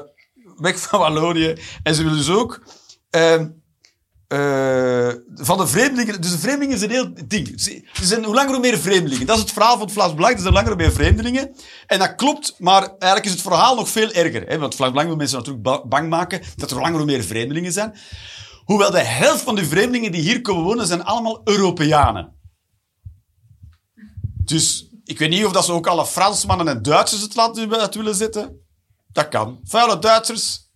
weg 0.57 0.81
van 0.81 0.99
Wallonië. 1.01 1.55
En 1.83 1.95
ze 1.95 2.03
willen 2.03 2.19
dus 2.19 2.31
ook 2.31 2.63
eh, 3.11 3.35
eh, 3.35 5.15
van 5.35 5.59
de 5.59 5.67
vreemdelingen... 5.67 6.21
Dus 6.21 6.31
de 6.31 6.39
vreemdelingen 6.39 6.77
is 6.77 6.83
een 6.83 6.91
heel 6.91 7.15
ding. 7.27 7.61
Ze- 7.61 7.89
zijn 8.03 8.25
hoe 8.25 8.35
langer 8.35 8.53
hoe 8.53 8.61
meer 8.61 8.79
vreemdelingen. 8.79 9.27
Dat 9.27 9.37
is 9.37 9.43
het 9.43 9.53
verhaal 9.53 9.73
van 9.77 9.83
het 9.85 9.93
Vlaams 9.93 10.15
Belang. 10.15 10.35
Er 10.35 10.41
zijn 10.41 10.53
langer 10.53 10.69
hoe 10.69 10.77
meer 10.77 10.93
vreemdelingen. 10.93 11.55
En 11.87 11.99
dat 11.99 12.15
klopt, 12.15 12.55
maar 12.59 12.83
eigenlijk 12.83 13.25
is 13.25 13.31
het 13.33 13.41
verhaal 13.41 13.75
nog 13.75 13.89
veel 13.89 14.11
erger. 14.13 14.41
Hè? 14.43 14.49
Want 14.59 14.63
het 14.63 14.75
Vlaams 14.75 14.93
Belang 14.93 15.09
wil 15.09 15.17
mensen 15.17 15.39
natuurlijk 15.39 15.65
ba- 15.65 15.87
bang 15.87 16.09
maken 16.09 16.43
dat 16.57 16.71
er 16.71 16.81
langer 16.81 16.97
hoe 16.97 17.07
meer 17.07 17.25
vreemdelingen 17.25 17.73
zijn. 17.73 17.95
Hoewel 18.65 18.91
de 18.91 19.03
helft 19.05 19.43
van 19.43 19.55
de 19.55 19.65
vreemdelingen 19.65 20.13
die 20.13 20.21
hier 20.23 20.41
komen 20.41 20.65
wonen, 20.65 20.87
zijn 20.87 21.05
allemaal 21.05 21.41
Europeanen. 21.45 22.35
Dus 24.45 24.91
ik 25.05 25.19
weet 25.19 25.29
niet 25.31 25.45
of 25.45 25.53
dat 25.53 25.65
ze 25.65 25.73
ook 25.73 25.87
alle 25.87 26.07
Fransmannen 26.07 26.69
en 26.69 26.83
Duitsers 26.83 27.23
het 27.23 27.35
land 27.35 27.73
uit 27.79 27.95
willen 27.95 28.15
zetten. 28.15 28.66
Dat 29.17 29.29
kan. 29.29 29.61
Vuile 29.65 29.99
Duitsers. 29.99 30.71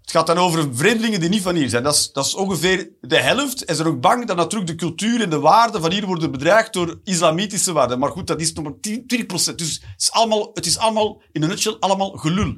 Het 0.00 0.10
gaat 0.10 0.26
dan 0.26 0.38
over 0.38 0.76
vreemdelingen 0.76 1.20
die 1.20 1.28
niet 1.28 1.42
van 1.42 1.54
hier 1.54 1.68
zijn. 1.68 1.82
Dat 1.82 1.94
is, 1.94 2.12
dat 2.12 2.26
is 2.26 2.34
ongeveer 2.34 2.90
de 3.00 3.16
helft. 3.16 3.64
En 3.64 3.74
ze 3.76 3.82
zijn 3.82 3.94
ook 3.94 4.00
bang 4.00 4.26
dat 4.26 4.36
natuurlijk 4.36 4.70
de 4.70 4.76
cultuur 4.76 5.22
en 5.22 5.30
de 5.30 5.38
waarden 5.38 5.80
van 5.80 5.90
hier 5.90 6.06
worden 6.06 6.30
bedreigd 6.30 6.72
door 6.72 7.00
islamitische 7.04 7.72
waarden. 7.72 7.98
Maar 7.98 8.10
goed, 8.10 8.26
dat 8.26 8.40
is 8.40 8.52
nog 8.52 8.64
maar 8.64 8.80
10, 8.80 9.06
20 9.06 9.26
procent. 9.26 9.58
Dus 9.58 9.72
het 9.72 10.00
is, 10.00 10.10
allemaal, 10.10 10.50
het 10.54 10.66
is 10.66 10.78
allemaal, 10.78 11.22
in 11.32 11.42
een 11.42 11.48
nutshell, 11.48 11.76
allemaal 11.80 12.10
gelul. 12.10 12.54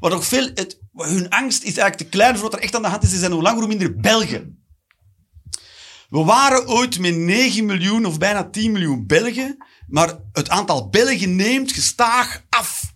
Wat 0.00 0.12
ook 0.12 0.22
veel, 0.22 0.50
het, 0.54 0.80
hun 0.92 1.28
angst 1.28 1.62
is 1.62 1.76
eigenlijk 1.76 1.96
te 1.96 2.16
klein 2.16 2.34
voor 2.34 2.50
wat 2.50 2.54
er 2.54 2.64
echt 2.64 2.74
aan 2.74 2.82
de 2.82 2.88
hand 2.88 3.02
is. 3.02 3.12
Er 3.12 3.18
zijn 3.18 3.32
hoe 3.32 3.42
langer 3.42 3.58
hoe 3.58 3.68
minder 3.68 3.96
Belgen. 3.96 4.67
We 6.08 6.24
waren 6.24 6.68
ooit 6.68 6.98
met 6.98 7.16
9 7.16 7.66
miljoen 7.66 8.06
of 8.06 8.18
bijna 8.18 8.50
10 8.50 8.72
miljoen 8.72 9.06
Belgen. 9.06 9.56
Maar 9.86 10.18
het 10.32 10.48
aantal 10.48 10.88
Belgen 10.88 11.36
neemt 11.36 11.72
gestaag 11.72 12.42
af. 12.48 12.94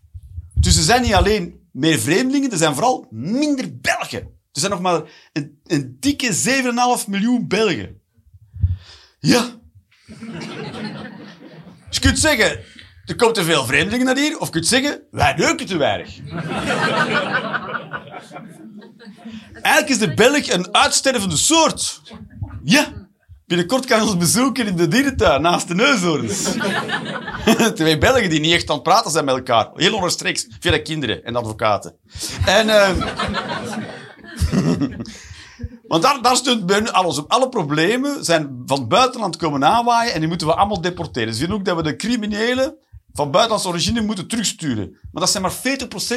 Dus 0.55 0.77
er 0.77 0.83
zijn 0.83 1.03
niet 1.03 1.15
alleen 1.15 1.61
meer 1.73 1.99
vreemdelingen, 1.99 2.51
er 2.51 2.57
zijn 2.57 2.75
vooral 2.75 3.07
minder 3.11 3.79
Belgen. 3.81 4.21
Er 4.53 4.61
zijn 4.61 4.71
nog 4.71 4.81
maar 4.81 5.03
een, 5.33 5.97
dikke 6.01 6.35
7,5 7.05 7.09
miljoen 7.09 7.49
Belgen. 7.49 8.01
Ja. 9.19 9.61
Dus 11.89 11.97
je 11.97 12.01
kunt 12.01 12.19
zeggen, 12.19 12.61
er 13.05 13.17
komt 13.17 13.35
te 13.35 13.45
veel 13.45 13.65
vreemdelingen 13.67 14.07
naar 14.07 14.17
hier, 14.17 14.39
of 14.39 14.47
je 14.47 14.53
kunt 14.53 14.67
zeggen, 14.67 15.03
wij 15.11 15.35
neuken 15.37 15.67
te 15.67 15.77
weinig. 15.77 16.19
Eigenlijk 19.53 19.89
is 19.89 19.99
de 19.99 20.15
Belg 20.15 20.53
een 20.53 20.75
uitstervende 20.75 21.37
soort. 21.37 22.03
Ja. 22.65 23.02
Binnenkort 23.47 23.87
kan 23.87 23.99
je 23.99 24.05
ons 24.05 24.17
bezoeken 24.17 24.67
in 24.67 24.77
de 24.77 24.89
dierentuin, 24.89 25.43
naast 25.43 25.69
de 25.69 25.75
neushoorns. 25.75 26.43
Twee 27.75 27.99
Belgen 27.99 28.31
die 28.31 28.41
niet 28.41 28.53
echt 28.53 28.69
aan 28.69 28.75
het 28.75 28.85
praten 28.85 29.11
zijn 29.11 29.25
met 29.25 29.35
elkaar. 29.35 29.71
Heel 29.75 29.95
onrechtstreeks, 29.95 30.47
via 30.61 30.71
de 30.71 30.83
kinderen 30.83 31.25
en 31.25 31.37
advocaten. 31.37 31.97
En... 32.47 32.67
Uh... 32.67 32.91
Want 35.93 36.03
daar, 36.03 36.23
daar 36.23 36.37
steunt 36.37 36.93
alles 36.93 37.19
op. 37.19 37.31
Alle 37.31 37.49
problemen 37.49 38.25
zijn 38.25 38.63
van 38.67 38.89
buitenland 38.89 39.37
komen 39.37 39.65
aanwaaien 39.65 40.13
en 40.13 40.21
die 40.21 40.29
moeten 40.29 40.47
we 40.47 40.55
allemaal 40.55 40.81
deporteren. 40.81 41.33
Ze 41.33 41.39
vinden 41.39 41.57
ook 41.57 41.65
dat 41.65 41.77
we 41.77 41.83
de 41.83 41.97
criminelen 41.97 42.77
van 43.13 43.31
buitenlandse 43.31 43.69
origine 43.69 44.01
moeten 44.01 44.29
terugsturen. 44.29 44.91
Maar 44.91 45.23
dat 45.23 45.31
zijn 45.31 45.43
maar 45.43 45.57
40% 45.57 45.57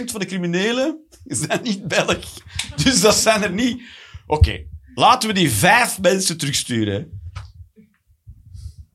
van 0.05 0.19
de 0.19 0.25
criminelen 0.25 1.05
zijn 1.25 1.59
niet 1.63 1.87
Belg. 1.87 2.25
Dus 2.83 3.01
dat 3.01 3.15
zijn 3.15 3.43
er 3.43 3.51
niet... 3.51 3.81
Oké, 4.27 4.65
laten 4.95 5.29
we 5.29 5.35
die 5.35 5.51
vijf 5.51 6.01
mensen 6.01 6.37
terugsturen. 6.37 7.21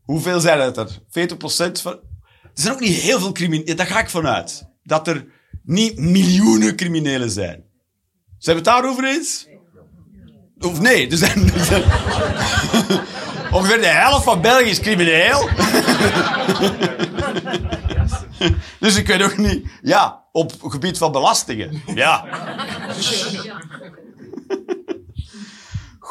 Hoeveel 0.02 0.40
zijn 0.40 0.61
het 0.61 0.76
er? 0.76 0.88
40% 0.90 1.83
van... 1.83 1.92
Er 2.42 2.66
zijn 2.66 2.75
ook 2.75 2.80
niet 2.80 2.97
heel 2.97 3.19
veel 3.19 3.33
criminelen. 3.33 3.76
Daar 3.76 3.87
ga 3.87 4.00
ik 4.00 4.11
vanuit. 4.11 4.69
Dat 4.83 5.09
er 5.09 5.26
niet 5.62 5.99
miljoenen 5.99 6.76
criminelen 6.76 7.30
zijn. 7.30 7.64
Zijn 8.38 8.57
we 8.57 8.62
het 8.62 8.64
daarover 8.64 9.04
eens? 9.04 9.49
Of 10.59 10.80
nee, 10.80 11.11
er 11.11 11.16
zijn... 11.16 11.52
Er. 11.54 11.85
Ongeveer 13.54 13.80
de 13.80 13.87
helft 13.87 14.25
van 14.25 14.40
België 14.40 14.71
is 14.71 14.80
crimineel. 14.80 15.49
dus 18.80 18.97
ik 18.97 19.07
weet 19.07 19.23
ook 19.23 19.37
niet... 19.37 19.71
Ja, 19.83 20.25
op 20.33 20.52
gebied 20.61 20.99
van 20.99 21.12
belastingen. 21.12 21.83
Ja. 21.95 22.25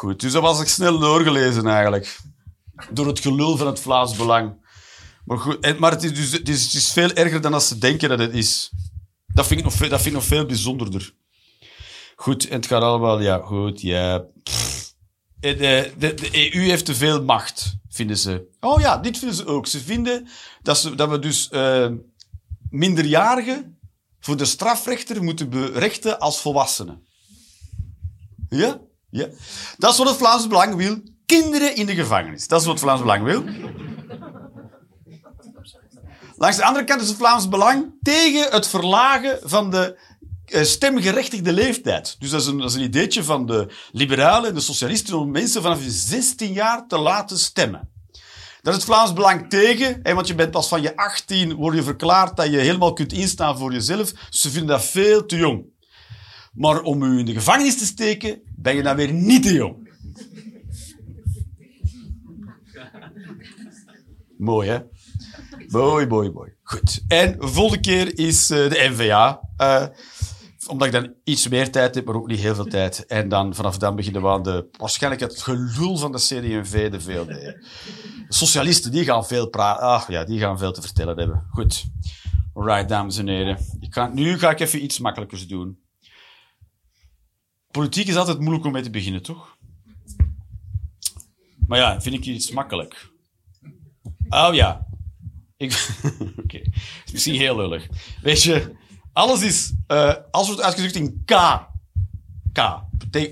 Goed, 0.00 0.20
dus 0.20 0.32
dat 0.32 0.42
was 0.42 0.60
ik 0.60 0.68
snel 0.68 0.98
doorgelezen 0.98 1.66
eigenlijk 1.66 2.20
door 2.90 3.06
het 3.06 3.20
gelul 3.20 3.56
van 3.56 3.66
het 3.66 3.80
Vlaams 3.80 4.16
Belang. 4.16 4.66
Maar, 5.24 5.38
goed, 5.38 5.78
maar 5.78 5.90
het, 5.90 6.02
is 6.02 6.14
dus, 6.14 6.32
het, 6.32 6.48
is, 6.48 6.92
veel 6.92 7.10
erger 7.12 7.40
dan 7.40 7.54
als 7.54 7.68
ze 7.68 7.78
denken 7.78 8.08
dat 8.08 8.18
het 8.18 8.34
is. 8.34 8.72
Dat 9.26 9.46
vind 9.46 9.60
ik 9.60 9.66
nog, 9.66 9.74
veel, 9.74 9.88
dat 9.88 10.00
vind 10.00 10.14
ik 10.14 10.20
nog 10.20 10.28
veel 10.28 10.46
bijzonderder. 10.46 11.14
Goed, 12.16 12.48
en 12.48 12.56
het 12.56 12.66
gaat 12.66 12.82
allemaal, 12.82 13.20
ja, 13.20 13.38
goed, 13.38 13.80
ja. 13.80 14.24
De, 15.40 15.92
de, 15.98 16.14
de, 16.14 16.52
EU 16.52 16.60
heeft 16.60 16.84
te 16.84 16.94
veel 16.94 17.24
macht, 17.24 17.76
vinden 17.88 18.18
ze. 18.18 18.48
Oh 18.60 18.80
ja, 18.80 18.96
dit 18.96 19.18
vinden 19.18 19.36
ze 19.36 19.46
ook. 19.46 19.66
Ze 19.66 19.80
vinden 19.80 20.28
dat, 20.62 20.78
ze, 20.78 20.94
dat 20.94 21.10
we 21.10 21.18
dus 21.18 21.48
uh, 21.52 21.90
minderjarigen 22.70 23.78
voor 24.20 24.36
de 24.36 24.44
strafrechter 24.44 25.22
moeten 25.22 25.50
berechten 25.50 26.18
als 26.18 26.40
volwassenen. 26.40 27.06
Ja? 28.48 28.88
Ja. 29.10 29.26
Dat 29.76 29.92
is 29.92 29.98
wat 29.98 30.08
het 30.08 30.16
Vlaams 30.16 30.46
Belang 30.46 30.74
wil 30.74 31.02
kinderen 31.26 31.76
in 31.76 31.86
de 31.86 31.94
gevangenis. 31.94 32.48
Dat 32.48 32.60
is 32.60 32.66
wat 32.66 32.78
Vlaams 32.78 33.00
Belang 33.00 33.24
wil. 33.24 33.44
Langs 36.36 36.56
de 36.56 36.64
andere 36.64 36.84
kant 36.84 37.00
is 37.00 37.08
het 37.08 37.16
Vlaams 37.16 37.48
Belang 37.48 37.94
tegen 38.02 38.50
het 38.50 38.66
verlagen 38.66 39.38
van 39.42 39.70
de 39.70 39.98
eh, 40.44 40.62
stemgerechtigde 40.62 41.52
leeftijd. 41.52 42.16
Dus 42.18 42.30
dat 42.30 42.40
is, 42.40 42.46
een, 42.46 42.58
dat 42.58 42.70
is 42.70 42.76
een 42.76 42.82
ideetje 42.82 43.24
van 43.24 43.46
de 43.46 43.74
liberalen 43.92 44.48
en 44.48 44.54
de 44.54 44.60
socialisten 44.60 45.18
om 45.18 45.30
mensen 45.30 45.62
vanaf 45.62 45.82
je 45.82 45.90
16 45.90 46.52
jaar 46.52 46.86
te 46.86 46.98
laten 46.98 47.38
stemmen. 47.38 47.88
Daar 48.62 48.74
is 48.74 48.80
het 48.80 48.88
Vlaams 48.88 49.12
Belang 49.12 49.50
tegen, 49.50 50.00
want 50.02 50.26
je 50.26 50.34
bent 50.34 50.50
pas 50.50 50.68
van 50.68 50.82
je 50.82 50.96
18 50.96 51.54
word 51.54 51.76
je 51.76 51.82
verklaard 51.82 52.36
dat 52.36 52.50
je 52.50 52.58
helemaal 52.58 52.92
kunt 52.92 53.12
instaan 53.12 53.58
voor 53.58 53.72
jezelf. 53.72 54.12
Ze 54.30 54.50
vinden 54.50 54.68
dat 54.68 54.84
veel 54.84 55.26
te 55.26 55.36
jong. 55.36 55.64
Maar 56.50 56.82
om 56.82 57.02
u 57.02 57.18
in 57.18 57.24
de 57.24 57.32
gevangenis 57.32 57.78
te 57.78 57.84
steken, 57.84 58.40
ben 58.56 58.76
je 58.76 58.82
dan 58.82 58.96
weer 58.96 59.12
niet 59.12 59.42
te 59.42 59.52
jong. 59.52 59.88
Mooi, 64.38 64.68
hè? 64.68 64.78
Mooi, 65.68 66.06
mooi, 66.06 66.30
mooi. 66.30 66.52
Goed. 66.62 67.04
En 67.08 67.38
de 67.38 67.48
volgende 67.48 67.80
keer 67.80 68.18
is 68.18 68.50
uh, 68.50 68.70
de 68.70 68.88
NVA. 68.90 69.40
Uh, 69.58 69.86
omdat 70.66 70.86
ik 70.86 70.92
dan 70.92 71.14
iets 71.24 71.48
meer 71.48 71.70
tijd 71.70 71.94
heb, 71.94 72.04
maar 72.04 72.14
ook 72.14 72.26
niet 72.26 72.40
heel 72.40 72.54
veel 72.54 72.64
tijd. 72.64 73.06
En 73.06 73.28
dan, 73.28 73.54
vanaf 73.54 73.78
dan 73.78 73.96
beginnen 73.96 74.22
we 74.22 74.28
aan 74.28 74.66
waarschijnlijk 74.78 75.22
het 75.22 75.42
gelul 75.42 75.96
van 75.96 76.12
de 76.12 76.18
CD&V, 76.18 76.90
de 76.90 77.00
VLD. 77.00 77.26
De 77.26 77.64
socialisten, 78.28 78.90
die 78.90 79.04
gaan 79.04 79.26
veel 79.26 79.48
praten. 79.48 79.82
Ach 79.82 80.08
ja, 80.08 80.24
die 80.24 80.38
gaan 80.38 80.58
veel 80.58 80.72
te 80.72 80.80
vertellen 80.80 81.18
hebben. 81.18 81.46
Goed. 81.50 81.84
Alright, 82.54 82.88
dames 82.88 83.18
en 83.18 83.28
heren. 83.28 83.58
Nu 84.12 84.38
ga 84.38 84.50
ik 84.50 84.60
even 84.60 84.84
iets 84.84 84.98
makkelijkers 84.98 85.48
doen. 85.48 85.78
Politiek 87.70 88.08
is 88.08 88.16
altijd 88.16 88.38
moeilijk 88.40 88.64
om 88.64 88.72
mee 88.72 88.82
te 88.82 88.90
beginnen, 88.90 89.22
toch? 89.22 89.56
Maar 91.66 91.78
ja, 91.78 92.00
vind 92.00 92.14
ik 92.14 92.24
iets 92.24 92.50
makkelijk. 92.50 93.08
Oh 94.28 94.48
ja. 94.52 94.86
Ik... 95.56 95.72
Oké. 96.20 96.40
Okay. 96.40 96.72
is 97.04 97.12
misschien 97.12 97.34
heel 97.34 97.56
lullig. 97.56 97.86
Weet 98.22 98.42
je, 98.42 98.76
alles 99.12 99.42
is... 99.42 99.72
Uh, 99.88 100.14
alles 100.30 100.46
wordt 100.46 100.62
uitgedrukt 100.62 100.94
in 100.94 101.22
K. 101.24 101.32
K. 102.52 102.82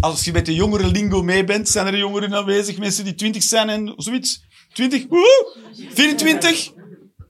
Als 0.00 0.24
je 0.24 0.32
met 0.32 0.46
de 0.46 0.54
jongere 0.54 0.86
lingo 0.86 1.22
mee 1.22 1.44
bent, 1.44 1.68
zijn 1.68 1.86
er 1.86 1.98
jongeren 1.98 2.34
aanwezig, 2.34 2.78
mensen 2.78 3.04
die 3.04 3.14
20 3.14 3.42
zijn 3.42 3.68
en 3.68 3.94
zoiets. 3.96 4.42
20? 4.72 5.06
Woe! 5.08 5.56
24? 5.94 6.72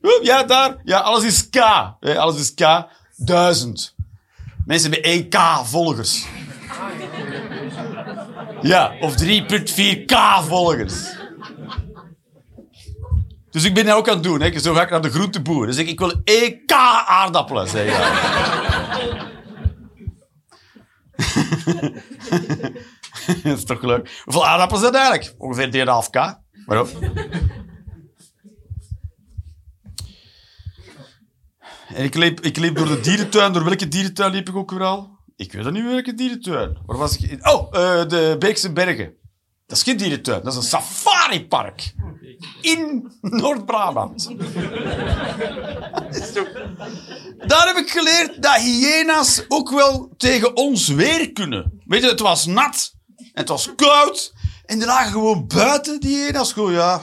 Woe! 0.00 0.20
Ja, 0.22 0.42
daar. 0.42 0.80
Ja, 0.84 0.98
alles 0.98 1.24
is 1.24 1.48
K. 1.48 1.56
Alles 2.00 2.40
is 2.40 2.54
K. 2.54 2.86
Duizend. 3.16 3.94
Mensen 4.66 4.90
met 4.90 5.26
1K 5.26 5.66
volgers. 5.66 6.26
Ja, 8.62 8.92
of 9.00 9.14
3.4K 9.22 10.14
volgers. 10.48 11.16
Dus 13.50 13.64
ik 13.64 13.74
ben 13.74 13.84
dat 13.84 13.96
ook 13.96 14.08
aan 14.08 14.14
het 14.14 14.22
doen. 14.22 14.40
Hè. 14.40 14.58
Zo 14.58 14.74
ga 14.74 14.82
ik 14.82 14.90
naar 14.90 15.00
de 15.00 15.10
groenteboer. 15.10 15.66
Dus 15.66 15.76
ik, 15.76 15.88
ik 15.88 15.98
wil 15.98 16.20
EK 16.24 16.72
aardappelen, 17.06 17.68
zeg 17.68 17.84
je 17.84 18.26
dat 23.42 23.58
is 23.58 23.64
toch 23.64 23.82
leuk. 23.82 24.20
Hoeveel 24.24 24.46
aardappelen 24.46 24.82
zijn 24.82 24.94
eigenlijk? 24.94 25.34
Ongeveer 25.38 25.86
3,5k. 25.86 26.18
Waarom? 26.66 26.88
En 31.94 32.04
ik 32.04 32.14
liep, 32.14 32.40
ik 32.40 32.56
liep 32.56 32.76
door 32.76 32.86
de 32.86 33.00
dierentuin. 33.00 33.52
Door 33.52 33.64
welke 33.64 33.88
dierentuin 33.88 34.32
liep 34.32 34.48
ik 34.48 34.56
ook 34.56 34.70
weer 34.70 34.84
al? 34.84 35.17
Ik 35.38 35.52
weet 35.52 35.70
niet 35.70 35.84
welke 35.84 36.14
dierentuin. 36.14 36.78
Waar 36.86 36.96
was 36.96 37.16
ik? 37.16 37.48
Oh, 37.48 37.72
uh, 37.72 38.08
de 38.08 38.36
Beekse 38.38 38.72
Bergen. 38.72 39.14
Dat 39.66 39.76
is 39.76 39.82
geen 39.82 39.96
dierentuin, 39.96 40.42
dat 40.42 40.52
is 40.52 40.58
een 40.58 40.64
safaripark. 40.64 41.94
In 42.60 43.12
Noord-Brabant. 43.20 44.28
Daar 47.46 47.66
heb 47.66 47.76
ik 47.76 47.90
geleerd 47.90 48.42
dat 48.42 48.56
hyena's 48.56 49.44
ook 49.48 49.70
wel 49.70 50.14
tegen 50.16 50.56
ons 50.56 50.88
weer 50.88 51.32
kunnen. 51.32 51.82
Weet 51.84 52.02
je, 52.02 52.08
het 52.08 52.20
was 52.20 52.46
nat 52.46 52.94
en 53.16 53.26
het 53.32 53.48
was 53.48 53.74
koud. 53.74 54.34
En 54.64 54.78
die 54.78 54.86
lagen 54.86 55.12
gewoon 55.12 55.46
buiten, 55.46 56.00
die 56.00 56.16
hyena's. 56.16 56.54
Ja... 56.54 57.02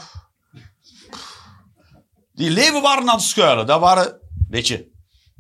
Die 2.33 2.49
leven 2.49 2.81
waren 2.81 3.09
aan 3.09 3.15
het 3.15 3.25
schuilen. 3.25 3.65
Dat 3.65 3.79
waren, 3.79 4.19
weet 4.49 4.67
je, 4.67 4.91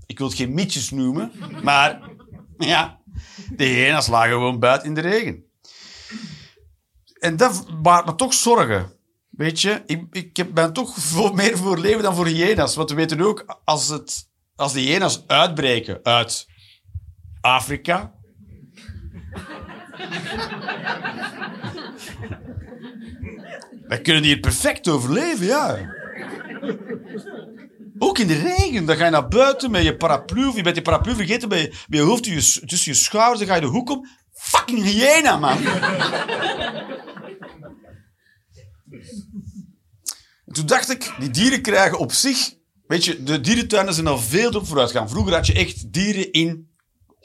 ik 0.05 0.17
wil 0.17 0.27
het 0.27 0.35
geen 0.35 0.53
mietjes 0.53 0.89
noemen, 0.89 1.31
maar 1.63 2.13
ja, 2.73 2.99
de 3.55 3.65
hyena's 3.65 4.07
lagen 4.07 4.31
gewoon 4.31 4.59
buiten 4.59 4.87
in 4.87 4.93
de 4.93 5.01
regen 5.01 5.45
en 7.25 7.37
dat 7.37 7.81
baart 7.81 8.05
me 8.05 8.15
toch 8.15 8.33
zorgen. 8.33 8.91
Weet 9.29 9.61
je, 9.61 9.81
ik, 9.85 10.05
ik 10.11 10.53
ben 10.53 10.73
toch 10.73 11.33
meer 11.33 11.57
voor 11.57 11.79
leven 11.79 12.03
dan 12.03 12.15
voor 12.15 12.27
hyena's. 12.27 12.75
Want 12.75 12.89
we 12.89 12.95
weten 12.95 13.21
ook, 13.21 13.59
als, 13.63 13.87
het, 13.87 14.29
als 14.55 14.73
de 14.73 14.79
hyena's 14.79 15.23
uitbreken 15.27 15.99
uit 16.03 16.47
Afrika, 17.41 18.13
Dan 23.87 24.01
kunnen 24.01 24.21
die 24.21 24.31
hier 24.31 24.39
perfect 24.39 24.87
overleven, 24.87 25.45
ja. 25.45 25.93
Ook 27.97 28.19
in 28.19 28.27
de 28.27 28.37
regen. 28.37 28.85
Dan 28.85 28.95
ga 28.95 29.05
je 29.05 29.11
naar 29.11 29.27
buiten 29.27 29.71
met 29.71 29.83
je 29.83 29.97
paraplu. 29.97 30.47
Of 30.47 30.55
je 30.55 30.63
bent 30.63 30.75
je 30.75 30.81
paraplu 30.81 31.15
vergeten 31.15 31.49
bij 31.49 31.61
je, 31.61 31.73
bij 31.87 31.99
je 31.99 32.05
hoofd 32.05 32.23
tussen 32.23 32.91
je, 32.91 32.93
schouders. 32.93 33.39
Dan 33.39 33.47
ga 33.47 33.55
je 33.55 33.61
de 33.61 33.67
hoek 33.67 33.89
om. 33.89 34.07
Fucking 34.33 34.83
hyena, 34.83 35.37
man. 35.37 35.57
En 40.45 40.53
toen 40.53 40.65
dacht 40.65 40.89
ik, 40.89 41.15
die 41.19 41.29
dieren 41.29 41.61
krijgen 41.61 41.99
op 41.99 42.11
zich... 42.11 42.53
Weet 42.87 43.05
je, 43.05 43.23
de 43.23 43.41
dierentuinen 43.41 43.93
zijn 43.93 44.07
al 44.07 44.19
veel 44.19 44.51
op 44.51 44.67
vooruit 44.67 44.91
gaan. 44.91 45.09
Vroeger 45.09 45.33
had 45.33 45.47
je 45.47 45.53
echt 45.53 45.93
dieren 45.93 46.31
in 46.31 46.74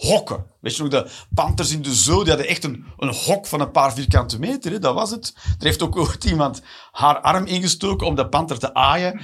hokken. 0.01 0.47
Weet 0.61 0.77
je 0.77 0.83
nog, 0.83 0.91
de 0.91 1.11
panters 1.35 1.73
in 1.73 1.83
de 1.83 1.95
zoo, 1.95 2.19
die 2.19 2.29
hadden 2.29 2.49
echt 2.49 2.65
een, 2.65 2.85
een 2.99 3.15
hok 3.15 3.47
van 3.47 3.61
een 3.61 3.71
paar 3.71 3.93
vierkante 3.93 4.39
meter. 4.39 4.73
Hè? 4.73 4.79
Dat 4.79 4.95
was 4.95 5.11
het. 5.11 5.35
Er 5.59 5.65
heeft 5.65 5.83
ook 5.83 5.97
ooit 5.97 6.25
iemand 6.25 6.63
haar 6.93 7.21
arm 7.21 7.47
ingestoken 7.47 8.07
om 8.07 8.15
de 8.15 8.29
panter 8.29 8.59
te 8.59 8.75
aaien. 8.75 9.21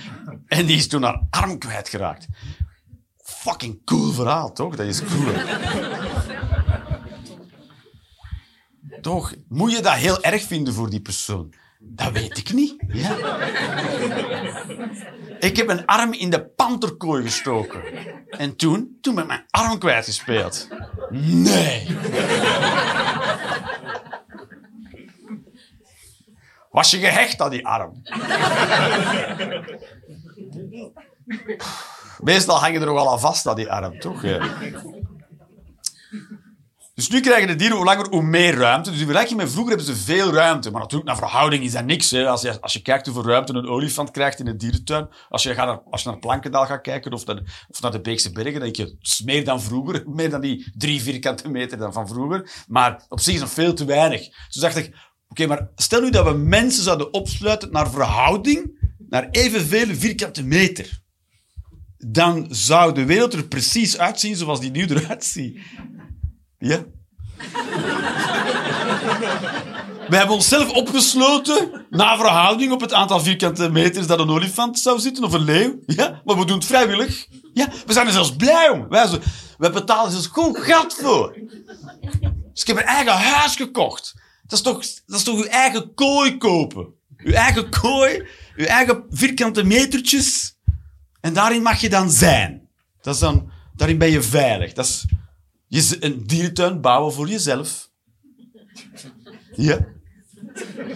En 0.47 0.67
die 0.67 0.77
is 0.77 0.89
toen 0.89 1.03
haar 1.03 1.23
arm 1.31 1.59
kwijtgeraakt. 1.59 2.27
Fucking 3.23 3.85
cool 3.85 4.13
verhaal, 4.13 4.53
toch? 4.53 4.77
Dat 4.77 4.87
is 4.87 5.03
cool. 5.05 5.33
toch? 9.01 9.35
Moet 9.49 9.73
je 9.73 9.83
dat 9.83 9.95
heel 9.95 10.23
erg 10.23 10.43
vinden 10.43 10.75
voor 10.75 10.91
die 10.91 11.01
persoon? 11.01 11.55
Dat 11.79 12.13
weet 12.13 12.39
ik 12.39 12.53
niet. 12.53 12.75
Ja. 12.89 13.17
Ik 15.39 15.57
heb 15.57 15.69
een 15.69 15.87
arm 15.87 16.13
in 16.13 16.31
de 16.31 16.47
panterkooi 16.47 17.23
gestoken. 17.23 17.83
En 18.31 18.57
toen, 18.57 18.99
toen 19.01 19.15
mijn 19.15 19.45
arm 19.51 19.79
kwijtgespeeld. 19.79 20.69
Nee. 21.11 21.97
Was 26.71 26.91
je 26.91 26.99
gehecht 26.99 27.41
aan 27.41 27.51
die 27.51 27.67
arm? 27.67 28.03
Meestal 32.19 32.59
hangen 32.59 32.81
er 32.81 32.87
nog 32.87 32.95
wel 32.95 33.13
aan 33.13 33.21
vast 33.21 33.47
aan 33.47 33.57
die 33.57 33.71
arm, 33.71 33.99
toch? 33.99 34.23
Dus 36.97 37.09
nu 37.09 37.21
krijgen 37.21 37.49
de 37.49 37.55
dieren 37.55 37.77
hoe 37.77 37.87
langer 37.87 38.09
hoe 38.09 38.23
meer 38.23 38.55
ruimte. 38.55 38.91
Dus 38.91 38.99
in 38.99 39.05
vergelijking 39.05 39.41
met 39.41 39.51
vroeger 39.51 39.77
hebben 39.77 39.95
ze 39.95 40.03
veel 40.03 40.33
ruimte. 40.33 40.71
Maar 40.71 40.81
natuurlijk, 40.81 41.09
naar 41.09 41.19
verhouding 41.19 41.65
is 41.65 41.73
dat 41.73 41.85
niks. 41.85 42.11
Hè. 42.11 42.29
Als, 42.29 42.43
je, 42.43 42.61
als 42.61 42.73
je 42.73 42.83
kijkt 42.83 43.07
hoeveel 43.07 43.25
ruimte 43.25 43.53
een 43.53 43.69
olifant 43.69 44.11
krijgt 44.11 44.41
in 44.41 44.47
een 44.47 44.59
dierentuin. 44.59 45.09
Als 45.29 45.43
je, 45.43 45.55
gaat 45.55 45.67
naar, 45.67 45.81
als 45.91 46.03
je 46.03 46.09
naar 46.09 46.19
Plankendaal 46.19 46.67
gaat 46.67 46.81
kijken 46.81 47.13
of, 47.13 47.27
naar, 47.27 47.67
of 47.69 47.81
naar 47.81 47.91
de 47.91 48.01
Beekse 48.01 48.33
Bergen, 48.33 48.53
dan 48.53 48.73
denk 48.73 48.77
je, 48.77 49.23
meer 49.25 49.45
dan 49.45 49.63
vroeger. 49.63 50.03
Meer 50.17 50.31
dan 50.31 50.41
die 50.41 50.73
drie 50.77 51.03
vierkante 51.03 51.49
meter 51.49 51.79
dan 51.79 51.93
van 51.93 52.09
vroeger. 52.09 52.65
Maar 52.69 53.05
op 53.09 53.21
zich 53.21 53.35
is 53.35 53.41
het 53.41 53.51
veel 53.51 53.75
te 53.75 53.85
weinig. 53.85 54.21
Dus 54.21 54.61
dacht 54.61 54.77
ik, 54.77 54.97
oké, 55.29 55.47
maar 55.47 55.69
stel 55.75 56.01
nu 56.01 56.11
dat 56.11 56.25
we 56.25 56.35
mensen 56.35 56.83
zouden 56.83 57.13
opsluiten 57.13 57.73
naar 57.73 57.91
verhouding, 57.91 58.91
naar 59.09 59.29
evenveel 59.31 59.95
vierkante 59.95 60.43
meter. 60.43 61.01
Dan 61.99 62.47
zou 62.51 62.95
de 62.95 63.05
wereld 63.05 63.33
er 63.33 63.47
precies 63.47 63.99
uitzien 63.99 64.37
zoals 64.37 64.61
die 64.61 64.71
nu 64.71 64.87
eruit 64.87 65.25
ziet. 65.25 65.61
Ja. 66.59 66.85
We 70.09 70.17
hebben 70.17 70.35
onszelf 70.35 70.71
opgesloten 70.71 71.87
na 71.91 72.17
verhouding 72.17 72.73
op 72.73 72.81
het 72.81 72.93
aantal 72.93 73.21
vierkante 73.21 73.71
meters 73.71 74.07
dat 74.07 74.19
een 74.19 74.31
olifant 74.31 74.79
zou 74.79 75.01
zitten, 75.01 75.25
of 75.25 75.33
een 75.33 75.45
leeuw. 75.45 75.79
Ja, 75.87 76.23
maar 76.25 76.39
we 76.39 76.45
doen 76.45 76.57
het 76.57 76.67
vrijwillig. 76.67 77.27
Ja, 77.53 77.69
we 77.87 77.93
zijn 77.93 78.07
er 78.07 78.13
zelfs 78.13 78.37
blij 78.37 78.69
om. 78.69 78.89
Wij, 78.89 79.07
zo, 79.07 79.19
wij 79.59 79.71
betalen 79.71 80.11
zelfs 80.11 80.27
goed 80.27 80.59
geld 80.59 80.95
voor. 80.95 81.39
Dus 82.53 82.63
ik 82.63 82.67
heb 82.67 82.77
een 82.77 82.83
eigen 82.83 83.13
huis 83.13 83.57
gekocht. 83.57 84.15
Dat 84.43 84.59
is 84.59 84.65
toch, 84.65 84.85
dat 85.07 85.19
is 85.19 85.23
toch 85.23 85.37
uw 85.37 85.45
eigen 85.45 85.95
kooi 85.95 86.37
kopen? 86.37 86.95
Uw 87.17 87.33
eigen 87.33 87.71
kooi, 87.71 88.27
uw 88.57 88.65
eigen 88.65 89.05
vierkante 89.11 89.65
metertjes. 89.65 90.57
En 91.21 91.33
daarin 91.33 91.63
mag 91.63 91.81
je 91.81 91.89
dan 91.89 92.11
zijn. 92.11 92.69
Dat 93.01 93.15
is 93.15 93.21
dan, 93.21 93.51
daarin 93.75 93.99
ben 93.99 94.11
je 94.11 94.23
veilig. 94.23 94.73
Dat 94.73 94.85
is, 94.85 95.05
je, 95.69 95.97
een 96.01 96.27
dierentuin 96.27 96.81
bouwen 96.81 97.13
voor 97.13 97.29
jezelf. 97.29 97.91
Ja. 99.55 99.87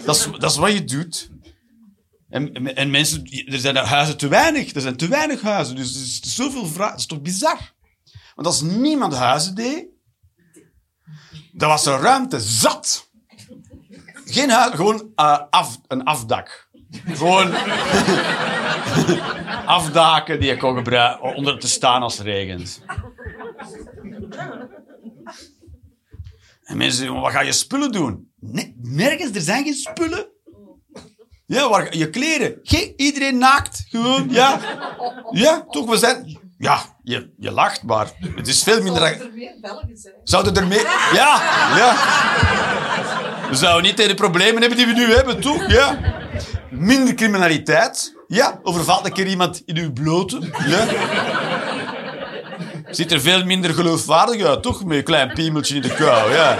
Dat 0.04 0.16
is, 0.16 0.28
dat 0.38 0.56
wat 0.56 0.72
je 0.72 0.84
doet. 0.84 1.30
En, 2.28 2.74
en 2.74 2.90
mensen, 2.90 3.24
er 3.46 3.58
zijn 3.58 3.76
huizen 3.76 4.16
te 4.16 4.28
weinig. 4.28 4.74
Er 4.74 4.80
zijn 4.80 4.96
te 4.96 5.08
weinig 5.08 5.40
huizen. 5.40 5.76
Dus 5.76 5.94
er 5.94 6.00
is 6.00 6.20
zoveel 6.34 6.66
vraag. 6.66 6.90
Dat 6.90 6.98
is 6.98 7.06
toch 7.06 7.22
bizar? 7.22 7.72
Want 8.34 8.46
als 8.46 8.60
niemand 8.60 9.14
huizen 9.14 9.54
deed, 9.54 9.86
dan 11.52 11.68
was 11.68 11.86
er 11.86 12.00
ruimte 12.00 12.40
zat. 12.40 13.10
Geen 14.24 14.50
huis, 14.50 14.74
gewoon 14.74 15.12
uh, 15.16 15.40
af, 15.50 15.80
een 15.86 16.04
afdak. 16.04 16.68
Gewoon 17.06 17.54
afdaken 19.78 20.40
die 20.40 20.48
je 20.48 20.56
kon 20.56 20.76
gebruiken 20.76 21.34
onder 21.34 21.58
te 21.58 21.68
staan 21.68 22.02
als 22.02 22.18
het 22.18 22.26
regent. 22.26 22.82
En 26.62 26.76
mensen 26.76 26.98
zeggen, 26.98 27.20
wat 27.20 27.32
ga 27.32 27.40
je 27.40 27.52
spullen 27.52 27.92
doen? 27.92 28.32
Nee, 28.40 28.74
nergens, 28.82 29.34
er 29.34 29.40
zijn 29.40 29.64
geen 29.64 29.74
spullen. 29.74 30.28
Ja, 31.46 31.68
waar, 31.68 31.96
je 31.96 32.10
kleren. 32.10 32.58
Geen, 32.62 32.92
iedereen 32.96 33.38
naakt, 33.38 33.86
gewoon, 33.88 34.28
ja. 34.30 34.60
Ja, 35.30 35.66
toch, 35.70 35.90
we 35.90 35.96
zijn... 35.96 36.38
Ja, 36.58 36.80
je, 37.02 37.32
je 37.38 37.50
lacht, 37.50 37.82
maar 37.82 38.10
het 38.36 38.48
is 38.48 38.62
veel 38.62 38.82
minder... 38.82 39.00
Zouden 39.02 39.26
er 39.26 39.32
meer 39.34 39.56
Belgen 39.60 39.96
zijn? 39.96 40.14
Zouden 40.24 40.54
er 40.54 40.66
meer... 40.66 40.82
Ja, 41.12 41.42
ja. 41.76 41.96
We 43.48 43.56
zouden 43.56 43.82
niet 43.82 43.96
de 43.96 44.14
problemen 44.14 44.60
hebben 44.60 44.78
die 44.78 44.86
we 44.86 44.92
nu 44.92 45.12
hebben, 45.12 45.40
toch? 45.40 45.70
Ja. 45.70 45.98
Minder 46.70 47.14
criminaliteit. 47.14 48.14
Ja, 48.26 48.60
overvalt 48.62 49.04
een 49.04 49.12
keer 49.12 49.26
iemand 49.26 49.62
in 49.64 49.76
uw 49.76 49.92
blote. 49.92 50.40
Ja. 50.66 50.86
Ziet 52.90 53.12
er 53.12 53.20
veel 53.20 53.44
minder 53.44 53.74
geloofwaardig 53.74 54.42
uit, 54.42 54.62
toch? 54.62 54.84
Met 54.84 54.98
een 54.98 55.04
klein 55.04 55.32
piemeltje 55.32 55.74
in 55.74 55.82
de 55.82 55.94
kou, 55.94 56.32
ja. 56.32 56.58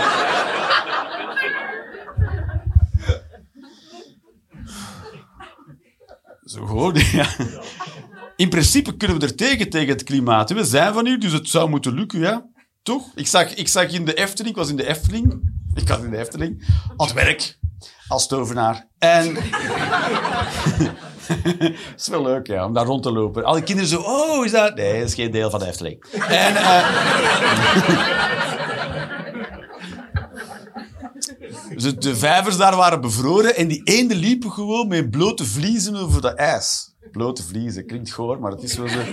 Zo 6.45 6.67
gewoon. 6.67 6.97
In 8.37 8.49
principe 8.49 8.97
kunnen 8.97 9.19
we 9.19 9.27
er 9.27 9.37
tegen, 9.37 9.71
tegen 9.71 9.89
het 9.89 10.03
klimaat. 10.03 10.51
We 10.51 10.65
zijn 10.65 10.93
van 10.93 11.07
hier, 11.07 11.21
dus 11.21 11.33
het 11.33 11.49
zou 11.49 11.69
moeten 11.69 11.95
lukken, 11.95 12.19
ja. 12.19 12.47
Toch? 12.83 13.07
Ik 13.15 13.27
zag, 13.27 13.55
ik 13.55 13.69
zag 13.69 13.93
in 13.93 14.05
de 14.05 14.15
Efteling, 14.15 14.51
ik 14.51 14.57
was 14.57 14.69
in 14.69 14.77
de 14.77 14.87
Efteling. 14.87 15.53
Ik 15.75 15.89
was 15.89 15.99
in 15.99 16.11
de 16.11 16.19
Efteling. 16.19 16.65
Aan 16.97 17.07
het 17.07 17.13
werk. 17.13 17.59
Als 18.09 18.27
tovenaar. 18.27 18.89
En... 18.99 19.37
Het 21.31 21.75
is 22.01 22.09
wel 22.09 22.23
leuk, 22.23 22.47
ja, 22.47 22.67
om 22.67 22.75
daar 22.75 22.87
rond 22.87 23.03
te 23.03 23.13
lopen. 23.13 23.45
Alle 23.45 23.63
kinderen 23.63 23.91
zo, 23.91 24.01
oh, 24.01 24.45
is 24.45 24.51
dat... 24.51 24.75
Nee, 24.75 24.99
dat 24.99 25.09
is 25.09 25.15
geen 25.15 25.31
deel 25.31 25.51
van 25.51 25.59
de 25.59 25.67
Efteling. 25.67 26.05
En... 26.29 26.55
dus 31.83 31.97
de 31.97 32.17
vijvers 32.17 32.57
daar 32.57 32.77
waren 32.77 33.01
bevroren 33.01 33.57
en 33.57 33.69
die 33.69 33.81
eenden 33.85 34.17
liepen 34.17 34.51
gewoon 34.51 34.89
met 34.89 35.11
blote 35.11 35.45
vliezen 35.45 35.97
over 35.97 36.21
dat 36.21 36.35
ijs. 36.35 36.95
Blote 37.13 37.43
vliezen, 37.43 37.87
klinkt 37.87 38.13
goor, 38.13 38.41
maar 38.41 38.51
het 38.51 38.63
is 38.63 38.77
wel 38.77 38.89
zo. 38.89 38.99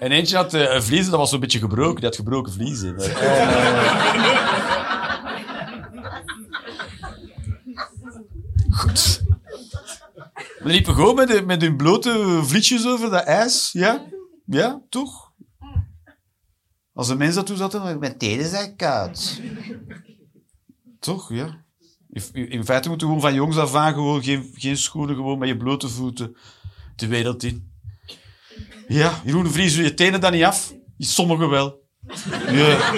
en 0.00 0.12
eentje 0.12 0.36
had 0.36 0.54
uh, 0.54 0.80
vliezen, 0.80 1.10
dat 1.10 1.20
was 1.20 1.30
zo'n 1.30 1.40
beetje 1.40 1.58
gebroken. 1.58 1.94
Die 1.94 2.04
had 2.04 2.16
gebroken 2.16 2.52
vliezen. 2.52 2.94
Goed. 2.98 3.12
We 10.66 10.72
liepen 10.72 10.94
gewoon 10.94 11.14
met, 11.14 11.46
met 11.46 11.62
hun 11.62 11.76
blote 11.76 12.40
vlietjes 12.42 12.86
over 12.86 13.10
dat 13.10 13.24
ijs. 13.24 13.70
Ja? 13.72 14.04
Ja, 14.46 14.82
toch? 14.88 15.32
Als 16.92 17.08
een 17.08 17.18
mens 17.18 17.34
dat 17.34 17.46
toen 17.46 17.56
zat, 17.56 17.98
mijn 18.00 18.18
tenen 18.18 18.48
zijn 18.48 18.76
koud. 18.76 19.40
Toch, 21.00 21.32
ja. 21.32 21.64
In 22.32 22.64
feite 22.64 22.88
moeten 22.88 23.06
we 23.06 23.12
gewoon 23.12 23.30
van 23.30 23.34
jongs 23.34 23.56
af 23.56 23.74
aan 23.74 23.94
gewoon 23.94 24.22
geen, 24.22 24.50
geen 24.54 24.76
schoenen, 24.76 25.14
gewoon 25.14 25.38
met 25.38 25.48
je 25.48 25.56
blote 25.56 25.88
voeten 25.88 26.36
de 26.96 27.06
wereld 27.06 27.42
in. 27.42 27.72
Ja, 28.88 29.20
Jeroen 29.24 29.50
vriezen 29.50 29.84
je 29.84 29.94
tenen 29.94 30.20
dan 30.20 30.32
niet 30.32 30.44
af? 30.44 30.74
Sommigen 30.98 31.48
wel. 31.48 31.82
Ja. 32.50 32.92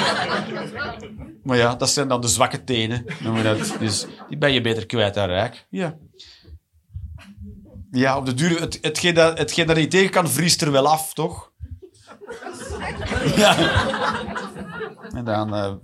Maar 1.43 1.57
ja, 1.57 1.75
dat 1.75 1.91
zijn 1.91 2.09
dan 2.09 2.21
de 2.21 2.29
zwakke 2.29 2.65
tenen. 2.65 3.05
Noemen 3.21 3.45
dat. 3.45 3.77
Dus 3.79 4.07
die 4.29 4.39
ben 4.39 4.53
je 4.53 4.61
beter 4.61 4.87
kwijt 4.87 5.15
dan 5.15 5.29
rijk. 5.29 5.67
Ja. 5.71 5.99
Ja, 7.91 8.17
op 8.17 8.27
de 8.27 8.35
duur, 8.35 8.61
het, 8.61 8.79
hetgeen, 8.81 9.15
dat, 9.15 9.39
hetgeen 9.39 9.67
dat 9.67 9.77
niet 9.77 9.91
tegen 9.91 10.11
kan, 10.11 10.29
vriest 10.29 10.63
er 10.63 10.73
wel 10.73 10.89
af, 10.89 11.15
toch? 11.15 11.53
Ja. 13.37 13.57
En 15.13 15.25
dan... 15.25 15.55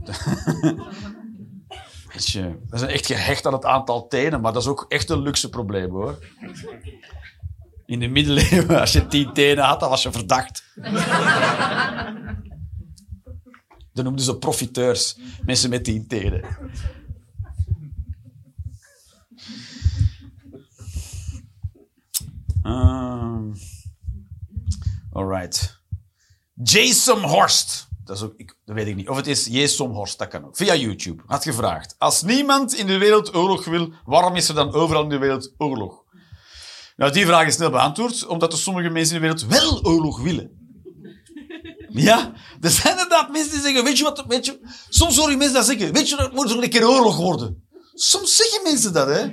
Uh, 2.14 2.20
je, 2.20 2.58
we 2.68 2.78
zijn 2.78 2.90
echt 2.90 3.06
gehecht 3.06 3.46
aan 3.46 3.52
het 3.52 3.64
aantal 3.64 4.08
tenen, 4.08 4.40
maar 4.40 4.52
dat 4.52 4.62
is 4.62 4.68
ook 4.68 4.84
echt 4.88 5.10
een 5.10 5.22
luxe 5.22 5.48
probleem, 5.48 5.90
hoor. 5.90 6.18
In 7.86 7.98
de 8.00 8.08
middeleeuwen, 8.08 8.80
als 8.80 8.92
je 8.92 9.06
tien 9.06 9.32
tenen 9.32 9.64
had, 9.64 9.80
dan 9.80 9.88
was 9.88 10.02
je 10.02 10.12
verdacht. 10.12 10.64
Dat 13.92 14.04
noemden 14.04 14.24
ze 14.24 14.36
profiteurs. 14.38 15.18
Mensen 15.44 15.70
met 15.70 15.84
die 15.84 16.06
tenen. 16.06 16.44
Um, 22.66 23.54
alright. 25.12 25.82
Jason 26.62 27.22
Horst. 27.22 27.88
Dat, 28.04 28.16
is 28.16 28.22
ook, 28.22 28.34
ik, 28.36 28.56
dat 28.64 28.74
weet 28.74 28.86
ik 28.86 28.96
niet. 28.96 29.08
Of 29.08 29.16
het 29.16 29.26
is 29.26 29.46
Jason 29.46 29.90
Horst, 29.90 30.18
dat 30.18 30.28
kan 30.28 30.44
ook. 30.44 30.56
Via 30.56 30.74
YouTube. 30.74 31.22
Had 31.26 31.42
gevraagd. 31.42 31.94
Als 31.98 32.22
niemand 32.22 32.74
in 32.74 32.86
de 32.86 32.98
wereld 32.98 33.34
oorlog 33.34 33.64
wil, 33.64 33.92
waarom 34.04 34.36
is 34.36 34.48
er 34.48 34.54
dan 34.54 34.72
overal 34.72 35.02
in 35.02 35.08
de 35.08 35.18
wereld 35.18 35.54
oorlog? 35.58 36.02
Nou, 36.96 37.12
die 37.12 37.26
vraag 37.26 37.46
is 37.46 37.54
snel 37.54 37.70
beantwoord, 37.70 38.26
omdat 38.26 38.52
er 38.52 38.58
sommige 38.58 38.88
mensen 38.88 39.16
in 39.16 39.22
de 39.22 39.28
wereld 39.28 39.46
wel 39.46 39.84
oorlog 39.84 40.20
willen. 40.20 40.50
Ja, 41.88 42.32
er 42.60 42.70
zijn 42.70 42.92
inderdaad 42.92 43.30
mensen 43.30 43.50
die 43.50 43.60
zeggen, 43.60 43.84
weet 43.84 43.98
je 43.98 44.04
wat, 44.04 44.24
weet 44.28 44.46
je, 44.46 44.60
soms 44.88 45.16
hoor 45.16 45.30
je 45.30 45.36
mensen 45.36 45.54
dat 45.54 45.66
zeggen, 45.66 45.92
weet 45.92 46.08
je, 46.08 46.16
er 46.16 46.30
moet 46.32 46.50
zo 46.50 46.60
een 46.60 46.70
keer 46.70 46.88
oorlog 46.88 47.16
worden. 47.16 47.64
Soms 47.92 48.36
zeggen 48.36 48.62
mensen 48.62 48.92
dat, 48.92 49.06
hè. 49.06 49.28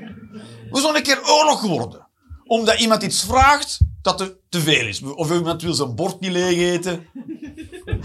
We 0.70 0.80
zullen 0.80 0.96
een 0.96 1.04
keer 1.04 1.30
oorlog 1.30 1.62
worden. 1.62 2.08
Omdat 2.52 2.80
iemand 2.80 3.04
iets 3.04 3.24
vraagt 3.24 3.78
dat 4.02 4.22
er 4.22 4.34
te 4.50 4.60
veel 4.60 4.88
is. 4.88 5.02
Of 5.02 5.32
iemand 5.32 5.62
wil 5.62 5.74
zijn 5.74 5.96
bord 5.96 6.20
niet 6.20 6.32
leeg 6.32 6.58
eten. 6.58 7.08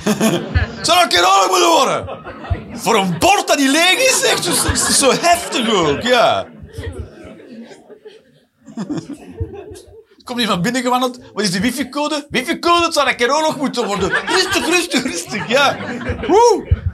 Zou 0.82 1.02
een 1.02 1.08
keer 1.08 1.26
oorlog 1.26 1.48
moeten 1.48 1.70
worden? 1.70 2.78
Voor 2.78 2.96
een 2.96 3.18
bord 3.18 3.46
dat 3.46 3.58
niet 3.58 3.70
leeg 3.70 3.98
is, 3.98 4.22
echt 4.22 4.44
zo, 4.44 4.74
zo 4.92 5.10
heftig 5.20 5.74
ook, 5.74 6.02
ja. 6.02 6.46
Komt 10.24 10.40
iemand 10.40 10.62
binnengewandeld. 10.62 11.18
Wat 11.32 11.42
is 11.42 11.50
de 11.50 11.60
wifi-code? 11.60 12.26
Wifi-code, 12.30 12.92
zou 12.92 13.08
een 13.08 13.16
keer 13.16 13.34
oorlog 13.34 13.56
moeten 13.56 13.86
worden. 13.86 14.10
Rustig, 14.26 14.66
rustig, 14.66 15.02
rustig, 15.02 15.48
ja. 15.48 15.78
Woe! 16.26 16.84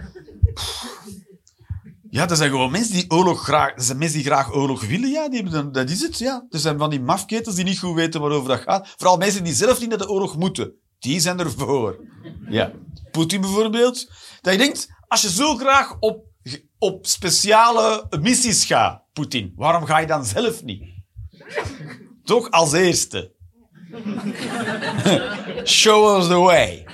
Ja, 2.13 2.27
dat 2.27 2.39
zijn 2.39 2.51
gewoon 2.51 2.71
mensen 2.71 2.95
die 2.95 3.11
oorlog 3.11 3.43
graag... 3.43 3.75
Dat 3.75 3.85
zijn 3.85 3.99
mensen 3.99 4.17
die 4.17 4.27
graag 4.27 4.55
oorlog 4.55 4.85
willen, 4.85 5.11
ja. 5.11 5.29
Die 5.29 5.71
dat 5.71 5.91
is 5.91 6.01
het, 6.01 6.19
ja. 6.19 6.47
Er 6.51 6.59
zijn 6.59 6.79
van 6.79 6.91
die 6.91 7.01
mafketels 7.01 7.55
die 7.55 7.65
niet 7.65 7.79
goed 7.79 7.95
weten 7.95 8.21
waarover 8.21 8.49
dat 8.49 8.61
gaat. 8.61 8.95
Vooral 8.97 9.17
mensen 9.17 9.45
die 9.45 9.55
zelf 9.55 9.81
niet 9.81 9.89
naar 9.89 9.99
de 9.99 10.09
oorlog 10.09 10.37
moeten. 10.37 10.75
Die 10.99 11.21
zijn 11.21 11.39
ervoor. 11.39 12.05
Ja. 12.49 12.73
Poetin 13.11 13.41
bijvoorbeeld. 13.41 14.11
Dat 14.41 14.53
je 14.53 14.59
denkt, 14.59 14.89
als 15.09 15.23
je 15.23 15.31
zo 15.31 15.57
graag 15.57 15.97
op, 16.01 16.25
op 16.79 17.07
speciale 17.07 18.07
missies 18.21 18.65
gaat, 18.65 19.03
Poetin, 19.13 19.53
waarom 19.57 19.85
ga 19.85 19.99
je 19.99 20.07
dan 20.07 20.25
zelf 20.25 20.63
niet? 20.63 20.83
Toch 22.25 22.51
als 22.51 22.73
eerste. 22.73 23.35
Show 25.65 26.19
us 26.19 26.27
the 26.27 26.39
way. 26.39 26.85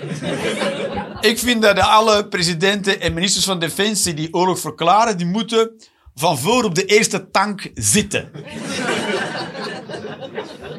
Ik 1.20 1.38
vind 1.38 1.62
dat 1.62 1.78
alle 1.78 2.28
presidenten 2.28 3.00
en 3.00 3.14
ministers 3.14 3.44
van 3.44 3.58
Defensie 3.58 4.14
die 4.14 4.34
oorlog 4.34 4.58
verklaren, 4.58 5.16
die 5.16 5.26
moeten 5.26 5.70
van 6.14 6.38
voor 6.38 6.64
op 6.64 6.74
de 6.74 6.84
eerste 6.84 7.30
tank 7.30 7.70
zitten. 7.74 8.30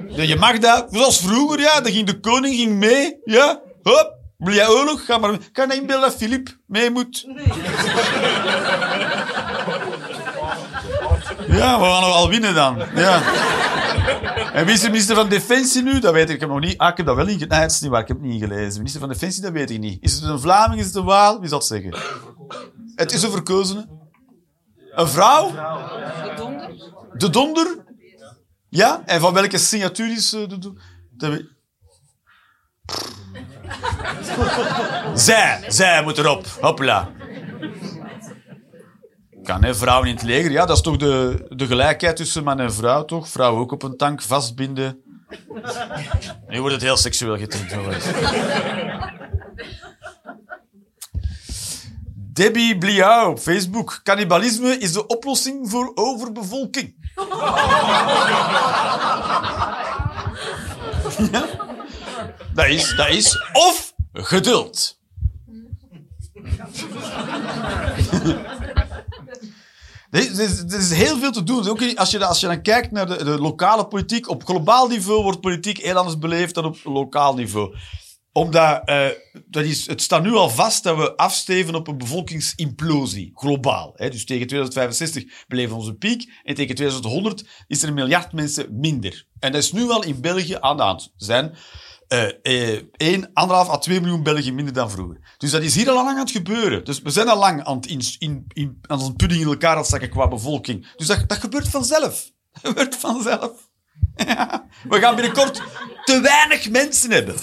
Je 0.08 0.36
mag 0.36 0.58
dat, 0.58 0.88
zoals 0.92 1.20
vroeger, 1.20 1.60
ja, 1.60 1.82
dan 1.82 1.92
ging 1.92 2.08
de 2.08 2.20
koning 2.20 2.56
ging 2.56 2.74
mee, 2.74 3.18
ja, 3.24 3.62
hop, 3.84 4.14
wil 4.38 4.54
jij 4.54 4.68
oorlog? 4.68 5.06
Ga 5.06 5.18
maar 5.18 5.38
Kan 5.52 5.68
je 5.68 5.76
inbeelden 5.76 6.10
dat 6.10 6.18
Filip 6.18 6.58
mee 6.68 6.90
moet? 6.90 7.26
Ja, 11.48 11.80
we 11.80 11.86
gaan 11.86 12.02
nog 12.02 12.16
al 12.16 12.30
winnen 12.30 12.54
dan. 12.54 12.84
Ja. 12.96 13.22
En 14.60 14.66
wie 14.66 14.74
is 14.74 14.82
de 14.82 14.90
minister 14.90 15.16
van 15.16 15.30
Defensie 15.30 15.84
nu? 15.84 16.00
Dat 16.00 16.14
weet 16.14 16.30
ik. 16.30 16.48
Nog 16.48 16.60
niet... 16.60 16.78
Ah, 16.78 16.90
ik 16.90 16.98
heb 16.98 17.06
dat 17.06 17.16
wel 17.16 17.28
in... 17.28 17.38
Nee, 17.38 17.48
dat 17.48 17.72
is 17.72 17.80
niet 17.80 17.92
waar. 17.92 18.02
Ik 18.02 18.08
heb 18.08 18.18
het 18.18 18.26
niet 18.26 18.42
gelezen. 18.42 18.78
Minister 18.78 19.00
van 19.00 19.10
Defensie, 19.10 19.42
dat 19.42 19.52
weet 19.52 19.70
ik 19.70 19.80
niet. 19.80 20.04
Is 20.04 20.14
het 20.14 20.24
een 20.24 20.40
Vlaming? 20.40 20.80
Is 20.80 20.86
het 20.86 20.96
een 20.96 21.04
Waal? 21.04 21.40
Wie 21.40 21.50
zal 21.50 21.58
het 21.58 21.68
zeggen? 21.68 21.96
Het 22.96 23.12
is 23.12 23.24
een 23.24 23.32
verkozene. 23.32 23.88
Een 24.92 25.08
vrouw? 25.08 25.52
De 25.52 26.34
donder? 26.38 26.72
De 27.14 27.30
donder? 27.30 27.84
Ja? 28.70 29.02
En 29.06 29.20
van 29.20 29.34
welke 29.34 29.58
signatuur 29.58 30.12
is 30.12 30.34
uh, 30.34 30.48
de 30.48 30.58
donder? 30.58 31.58
Zij, 35.14 35.64
zij 35.68 36.04
moet 36.04 36.18
erop. 36.18 36.46
Hopla. 36.62 37.12
Kan? 39.50 39.76
Vrouwen 39.76 40.10
in 40.10 40.16
het 40.16 40.24
leger. 40.24 40.52
Ja, 40.52 40.66
dat 40.66 40.76
is 40.76 40.84
toch 40.84 40.98
de, 40.98 41.46
de 41.50 41.66
gelijkheid 41.66 42.16
tussen 42.16 42.44
man 42.44 42.60
en 42.60 42.74
vrouw, 42.74 43.06
toch? 43.06 43.30
Vrouw 43.30 43.58
ook 43.58 43.72
op 43.72 43.84
een 43.84 43.98
tank 43.98 44.22
vastbinden. 44.22 45.02
Nu 46.48 46.60
wordt 46.60 46.74
het 46.74 46.84
heel 46.84 46.98
seksueel 46.98 47.38
getint. 47.38 47.76
Debbie 52.34 52.78
Bliau 52.78 53.32
op 53.32 53.40
Facebook. 53.40 54.00
Cannibalisme 54.04 54.78
is 54.78 54.94
de 54.94 55.08
oplossing 55.08 55.70
voor 55.70 55.92
overbevolking. 55.96 56.96
Dat 62.54 62.68
is, 62.68 62.96
dat 62.96 63.10
is. 63.10 63.50
Of 63.54 63.94
geduld. 64.14 65.00
Er 70.12 70.20
is, 70.40 70.64
is- 70.64 70.92
heel 70.92 71.18
veel 71.20 71.32
te 71.32 71.44
doen. 71.44 71.68
Ook 71.70 71.96
als 71.96 72.12
je, 72.12 72.26
als 72.26 72.40
je 72.40 72.48
dan 72.48 72.62
kijkt 72.62 72.92
naar 72.92 73.08
de, 73.18 73.40
lokale 73.40 73.88
politiek, 73.88 74.30
op 74.30 74.46
globaal 74.46 74.88
niveau 74.88 75.24
wordt 75.24 75.42
politiek 75.42 75.78
heel 75.78 75.96
anders 75.96 76.18
beleefd 76.18 76.56
dan 76.56 76.66
op 76.66 76.78
lokaal 76.84 77.36
niveau. 77.36 77.76
Omdat 78.32 78.82
eh, 78.86 79.06
dat 79.46 79.64
is, 79.64 79.88
het 79.88 80.02
staat 80.02 80.24
nu 80.24 80.34
al 80.34 80.50
vast 80.50 80.84
dat 80.84 80.98
we 80.98 81.16
afsteven 81.16 81.76
op 81.76 81.88
een 81.88 81.98
bevolkingsimplosie, 81.98 83.32
globaal. 83.34 83.92
Hè. 83.96 84.10
Dus 84.10 84.26
tegen 84.26 84.48
2065 84.48 85.46
beleven 85.48 85.76
onze 85.76 85.94
piek 85.94 86.32
en 86.44 86.56
tegen 86.56 86.76
2100 86.76 87.48
is 87.68 87.82
er 87.82 87.88
een 87.88 87.94
miljard 87.94 88.32
mensen 88.34 88.80
minder. 88.80 89.26
En 89.40 89.52
dat 89.52 89.62
is 89.64 89.72
nu 89.72 89.90
al 89.90 90.04
in 90.04 90.22
België 90.22 90.58
aan 90.60 90.78
de 90.78 90.84
hand. 90.84 91.14
Zijn 91.16 91.56
eh, 92.10 92.82
1, 92.98 93.28
1,5 93.28 93.70
à 93.70 93.78
2 93.78 94.02
miljoen 94.02 94.24
Belgen 94.24 94.56
minder 94.56 94.74
dan 94.74 94.92
vroeger. 94.92 95.36
Dus 95.38 95.52
dat 95.52 95.62
is 95.62 95.76
hier 95.76 95.90
al 95.90 95.96
lang 95.96 96.10
aan 96.10 96.18
het 96.18 96.32
gebeuren. 96.32 96.86
Dus 96.86 97.02
we 97.02 97.10
zijn 97.10 97.28
al 97.28 97.38
lang 97.38 97.64
aan 97.64 97.76
het, 97.76 97.86
in, 97.86 98.46
in, 98.48 98.82
pudding 99.16 99.42
in 99.42 99.48
elkaar 99.48 99.72
aan 99.72 99.78
het 99.78 99.88
zakken 99.88 100.10
qua 100.10 100.28
bevolking. 100.28 100.96
Dus 100.96 101.08
dat, 101.08 101.30
dat 101.30 101.38
gebeurt 101.38 101.70
vanzelf. 101.70 102.32
Dat 102.62 102.72
gebeurt 102.72 102.96
vanzelf. 102.96 103.70
We 104.90 105.00
gaan 105.00 105.16
binnenkort 105.16 105.62
te 106.06 106.22
weinig 106.22 106.70
mensen 106.70 107.12
hebben. 107.12 107.36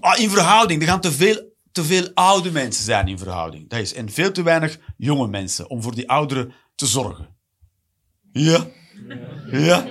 Ah, 0.00 0.18
in 0.18 0.30
verhouding. 0.30 0.82
Er 0.82 0.88
gaan 0.88 1.00
te 1.00 1.12
veel, 1.12 1.52
te 1.72 1.84
veel 1.84 2.10
oude 2.14 2.50
mensen 2.50 2.84
zijn 2.84 3.08
in 3.08 3.18
verhouding. 3.18 3.68
Dat 3.68 3.80
is. 3.80 3.94
En 3.94 4.10
veel 4.10 4.32
te 4.32 4.42
weinig 4.42 4.78
jonge 4.96 5.28
mensen 5.28 5.70
om 5.70 5.82
voor 5.82 5.94
die 5.94 6.08
ouderen 6.08 6.52
te 6.74 6.86
zorgen. 6.86 7.36
Ja. 8.32 8.66
Ja. 9.50 9.86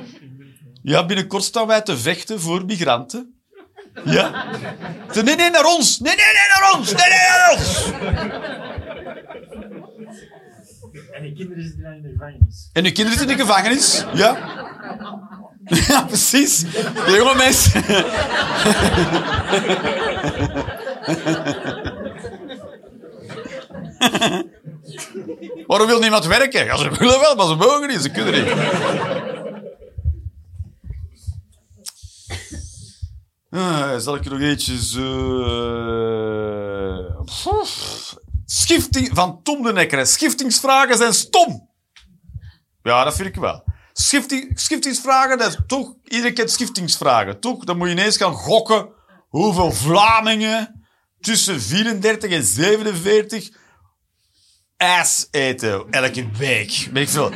Ja, 0.88 1.06
binnenkort 1.06 1.43
staan 1.43 1.67
wij 1.67 1.82
te 1.82 1.97
vechten 1.97 2.41
voor 2.41 2.65
migranten. 2.65 3.34
Ja. 4.04 4.45
Nee, 5.23 5.36
nee, 5.36 5.50
naar 5.50 5.65
ons. 5.65 6.00
Nee, 6.00 6.15
nee, 6.15 6.26
nee, 6.26 6.60
naar 6.60 6.73
ons. 6.78 6.93
Nee, 6.93 7.10
nee, 7.10 7.19
naar 7.30 7.52
ons. 7.52 7.91
En 11.12 11.21
die 11.23 11.34
kinderen 11.34 11.63
zitten 11.63 11.84
dan 11.84 11.93
in 11.93 12.02
de 12.02 12.10
gevangenis. 12.10 12.69
En 12.73 12.86
uw 12.86 12.91
kinderen 12.91 13.19
zitten 13.19 13.30
in 13.30 13.38
de 13.38 13.43
gevangenis. 13.43 14.06
Ja. 14.13 14.38
Ja, 15.88 16.02
precies. 16.02 16.60
De 17.06 17.13
jonge 17.17 17.36
mensen. 17.36 17.84
Waarom 25.67 25.88
wil 25.91 26.00
niemand 26.00 26.26
werken? 26.26 26.65
Ja, 26.65 26.78
ze 26.78 26.89
willen 26.89 27.19
wel, 27.19 27.36
maar 27.36 27.47
ze 27.47 27.56
mogen 27.56 27.88
niet. 27.88 28.02
Ze 28.02 28.12
kunnen 28.12 28.34
niet. 28.34 28.54
Zal 34.00 34.15
ik 34.15 34.26
er 34.26 34.32
nog 34.32 34.39
eentjes... 34.39 34.96
eh. 34.96 35.06
Schifting 38.46 39.10
van 39.13 39.39
Tom 39.43 39.63
de 39.63 39.74
Nekker. 39.74 40.08
Schiftingsvragen 40.08 40.98
zijn 40.98 41.13
stom. 41.13 41.70
Ja, 42.84 43.04
dat 43.04 43.15
vind 43.15 43.28
ik 43.28 43.36
wel. 43.36 43.63
Schifting, 43.93 44.60
schiftingsvragen, 44.60 45.38
dat 45.38 45.58
toch... 45.67 45.93
Iedereen 46.04 46.34
kent 46.34 46.52
schiftingsvragen, 46.52 47.39
toch? 47.39 47.63
Dan 47.63 47.78
moet 47.78 47.88
je 47.88 47.93
ineens 47.93 48.17
gaan 48.17 48.34
gokken 48.34 48.89
hoeveel 49.28 49.72
Vlamingen 49.72 50.86
tussen 51.20 51.62
34 51.62 52.32
en 52.32 52.43
47 52.43 53.50
ijs 54.78 55.28
eten 55.32 55.86
elke 55.89 56.30
week. 56.38 56.89
Weet 56.93 57.04
ik 57.04 57.10
veel. 57.10 57.32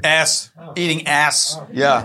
Ass. 0.00 0.52
Eating 0.74 1.08
ass. 1.08 1.58
Ja. 1.72 2.04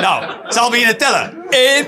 Nou, 0.00 0.36
zal 0.48 0.70
beginnen 0.70 0.98
tellen. 0.98 1.46
Eén. 1.50 1.86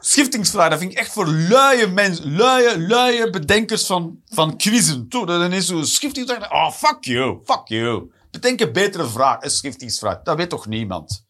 Schiftingsvraag, 0.00 0.70
dat 0.70 0.78
vind 0.78 0.92
ik 0.92 0.98
echt 0.98 1.12
voor 1.12 1.26
luie 1.26 1.86
mensen, 1.86 2.36
luie, 2.36 2.78
luie 2.78 3.30
bedenkers 3.30 3.86
van, 3.86 4.20
van 4.24 4.56
quizzen. 4.56 5.08
Toe, 5.08 5.26
dan 5.26 5.52
is 5.52 5.66
zo'n 5.66 5.86
schiftingsvraag. 5.86 6.52
Oh, 6.52 6.70
fuck 6.70 7.04
you, 7.04 7.40
fuck 7.44 7.62
you. 7.64 8.12
Bedenk 8.30 8.60
een 8.60 8.72
betere 8.72 9.06
vraag, 9.06 9.42
een 9.42 9.50
schiftingsvraag. 9.50 10.22
Dat 10.22 10.36
weet 10.36 10.50
toch 10.50 10.66
niemand? 10.66 11.26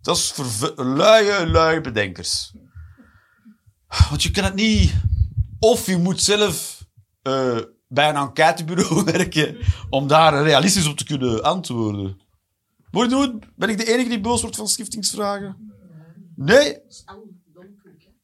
Dat 0.00 0.16
is 0.16 0.32
voor 0.32 0.84
luie, 0.84 1.46
luie 1.46 1.80
bedenkers. 1.80 2.52
Want 4.08 4.22
je 4.22 4.30
kan 4.30 4.44
het 4.44 4.54
niet... 4.54 4.92
Of 5.58 5.86
je 5.86 5.96
moet 5.96 6.20
zelf 6.22 6.84
eh, 7.22 7.58
bij 7.88 8.08
een 8.08 8.16
enquêtebureau 8.16 9.04
werken 9.12 9.56
om 9.90 10.06
daar 10.06 10.42
realistisch 10.42 10.86
op 10.86 10.96
te 10.96 11.04
kunnen 11.04 11.42
antwoorden. 11.42 12.20
Word 12.90 13.10
nooit- 13.10 13.56
Ben 13.56 13.68
ik 13.68 13.78
de 13.78 13.92
enige 13.92 14.08
die 14.08 14.20
boos 14.20 14.40
wordt 14.40 14.56
van 14.56 14.68
schiftingsvragen? 14.68 15.56
Nee? 16.36 16.76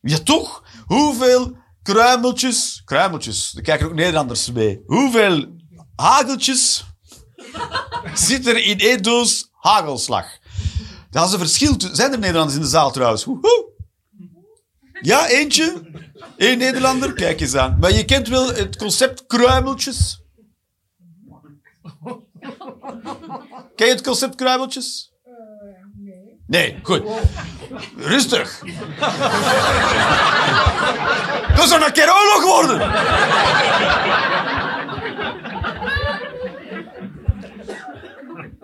Ja, 0.01 0.19
toch? 0.19 0.65
Hoeveel 0.87 1.57
kruimeltjes... 1.83 2.83
Kruimeltjes, 2.85 3.51
daar 3.51 3.63
kijken 3.63 3.87
ook 3.87 3.95
Nederlanders 3.95 4.53
mee. 4.53 4.83
Hoeveel 4.87 5.57
hageltjes 5.97 6.85
zit 8.15 8.47
er 8.47 8.65
in 8.65 8.79
één 8.79 9.03
doos 9.03 9.49
hagelslag? 9.53 10.27
Dat 11.11 11.27
is 11.27 11.33
een 11.33 11.39
verschil. 11.39 11.75
Zijn 11.79 12.13
er 12.13 12.19
Nederlanders 12.19 12.57
in 12.57 12.63
de 12.63 12.69
zaal 12.69 12.93
trouwens? 12.93 13.25
Woehoe. 13.25 13.71
Ja, 15.03 15.29
eentje. 15.29 15.83
Eén 16.37 16.59
Nederlander. 16.59 17.13
Kijk 17.13 17.41
eens 17.41 17.55
aan. 17.55 17.77
Maar 17.81 17.93
je 17.93 18.05
kent 18.05 18.29
wel 18.29 18.55
het 18.55 18.77
concept 18.77 19.27
kruimeltjes. 19.27 20.23
Ken 23.77 23.87
je 23.87 23.93
het 23.93 24.03
concept 24.03 24.35
kruimeltjes? 24.35 25.13
Nee, 26.47 26.79
goed. 26.83 27.03
Rustig. 27.97 28.63
Dat 31.57 31.69
zou 31.69 31.85
een 31.85 31.93
keer 31.93 32.13
oorlog 32.15 32.45
worden. 32.45 32.91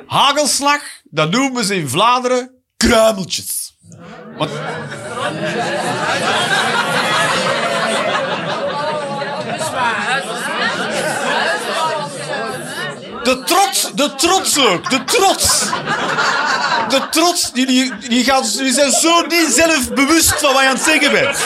Hagelslag, 0.07 0.83
dat 1.05 1.31
noemen 1.31 1.65
ze 1.65 1.75
in 1.75 1.89
Vlaanderen 1.89 2.51
kruimeltjes. 2.77 3.68
Want 4.39 4.51
De 13.23 13.43
trots, 13.45 13.91
de 13.95 14.15
trots 14.15 14.59
ook, 14.59 14.91
de 14.91 15.05
trots. 15.05 15.65
De 16.89 17.09
trots, 17.11 17.53
die, 17.53 17.93
die, 18.09 18.25
gaan, 18.25 18.43
die 18.43 18.73
zijn 18.73 18.91
zo 18.91 19.21
niet 19.27 19.53
zelf 19.55 19.93
bewust 19.93 20.41
van 20.41 20.53
wat 20.53 20.63
je 20.63 20.69
aan 20.69 20.75
het 20.75 20.85
zeggen 20.85 21.13
bent. 21.13 21.39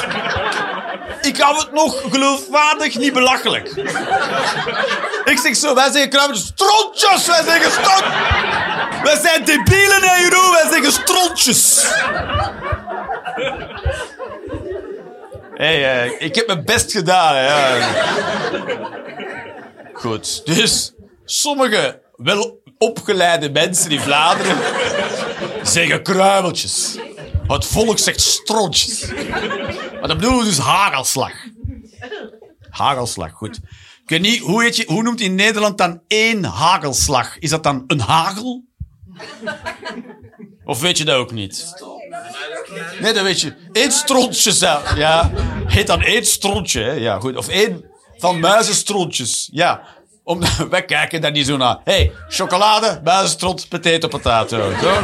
Ik 1.20 1.38
hou 1.38 1.56
het 1.58 1.72
nog 1.72 2.02
geloofwaardig 2.10 2.98
niet 2.98 3.12
belachelijk. 3.12 3.68
Ik 5.24 5.38
zeg 5.38 5.56
zo, 5.56 5.74
wij 5.74 5.90
zeggen 5.90 6.10
kruimeltjes, 6.10 6.48
strontjes, 6.48 7.26
wij 7.26 7.42
zeggen 7.44 7.70
stront. 7.70 8.04
Wij 9.02 9.18
zijn 9.22 9.44
debielen, 9.44 10.02
hè, 10.02 10.16
Jeroen, 10.16 10.50
wij 10.50 10.66
zeggen 10.70 10.92
strontjes. 10.92 11.86
Hey, 15.54 16.04
eh, 16.04 16.20
ik 16.20 16.34
heb 16.34 16.46
mijn 16.46 16.64
best 16.64 16.92
gedaan. 16.92 17.82
Goed, 19.92 20.46
dus 20.46 20.92
sommige 21.24 22.02
wel 22.16 22.62
opgeleide 22.78 23.50
mensen 23.50 23.90
in 23.90 24.00
Vlaanderen 24.00 24.56
zeggen 25.62 26.02
kruimeltjes. 26.02 26.98
Het 27.46 27.64
volk 27.66 27.98
zegt 27.98 28.20
strontjes. 28.20 29.06
Maar 30.00 30.08
dat 30.08 30.16
bedoelen 30.16 30.38
we 30.38 30.44
dus 30.44 30.58
hagelslag. 30.58 31.32
Hagelslag, 32.70 33.32
goed. 33.32 33.56
Ik 34.02 34.08
weet 34.08 34.20
niet, 34.20 34.40
hoe, 34.40 34.62
heet 34.62 34.76
je, 34.76 34.84
hoe 34.86 35.02
noemt 35.02 35.20
in 35.20 35.34
Nederland 35.34 35.78
dan 35.78 36.00
één 36.06 36.44
hagelslag? 36.44 37.38
Is 37.38 37.50
dat 37.50 37.62
dan 37.62 37.84
een 37.86 38.00
hagel? 38.00 38.64
Of 40.64 40.80
weet 40.80 40.98
je 40.98 41.04
dat 41.04 41.16
ook 41.16 41.32
niet? 41.32 41.74
Nee, 43.00 43.12
dat 43.12 43.22
weet 43.22 43.40
je. 43.40 43.54
Eén 43.72 43.90
strontje, 43.92 44.52
zou- 44.52 44.98
ja. 44.98 45.30
Heet 45.66 45.86
dan 45.86 46.02
één 46.02 46.26
strontje? 46.26 46.80
Ja, 46.82 47.18
goed. 47.18 47.36
Of 47.36 47.48
één 47.48 47.84
van 48.18 48.40
muizenstrontjes. 48.40 49.48
Ja. 49.52 49.82
Om, 50.24 50.40
wij 50.70 50.84
kijken 50.84 51.20
daar 51.20 51.30
niet 51.30 51.46
zo 51.46 51.56
naar. 51.56 51.78
Hé, 51.84 51.92
hey, 51.92 52.12
chocolade, 52.28 53.00
muizenstront, 53.04 53.68
potato, 53.68 54.08
potato. 54.08 54.72
Zo. 54.80 54.92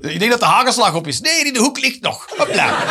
Ik 0.00 0.18
denk 0.18 0.30
dat 0.30 0.40
de 0.40 0.46
hagelslag 0.46 0.94
op 0.94 1.06
is. 1.06 1.20
Nee, 1.20 1.44
in 1.46 1.52
de 1.52 1.58
hoek 1.58 1.78
ligt 1.80 2.00
nog. 2.02 2.26
Hopla. 2.36 2.74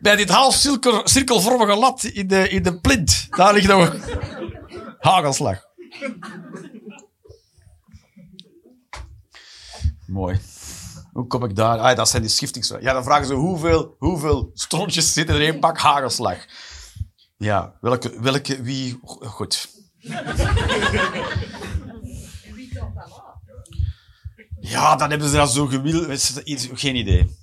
Bij 0.00 0.16
dit 0.16 0.28
half 0.30 0.54
cirkel, 0.54 1.00
cirkelvormige 1.04 1.74
lat 1.78 2.04
in 2.04 2.26
de, 2.26 2.48
in 2.48 2.62
de 2.62 2.80
plint. 2.80 3.26
Daar 3.30 3.52
ligt 3.54 3.66
nog 3.68 3.94
hagelslag. 4.98 5.66
Mooi. 10.08 10.40
Hoe 11.12 11.26
kom 11.26 11.44
ik 11.44 11.56
daar? 11.56 11.78
Ah, 11.78 11.96
dat 11.96 12.08
zijn 12.08 12.22
die 12.22 12.30
schiftingsvragen. 12.30 12.86
Ja, 12.86 12.92
dan 12.92 13.04
vragen 13.04 13.26
ze 13.26 13.34
hoeveel, 13.34 13.94
hoeveel 13.98 14.50
strontjes 14.54 15.12
zitten 15.12 15.34
er 15.34 15.40
in 15.40 15.52
één 15.52 15.60
pak 15.60 15.78
hagelslag. 15.78 16.46
Ja, 17.36 17.74
welke, 17.80 18.20
welke, 18.20 18.62
wie... 18.62 19.00
Goed. 19.02 19.68
Ja, 24.60 24.96
dan 24.96 25.10
hebben 25.10 25.28
ze 25.28 25.36
dat 25.36 25.52
zo 25.52 25.66
gewild. 25.66 26.32
Geen 26.74 26.96
idee. 26.96 27.36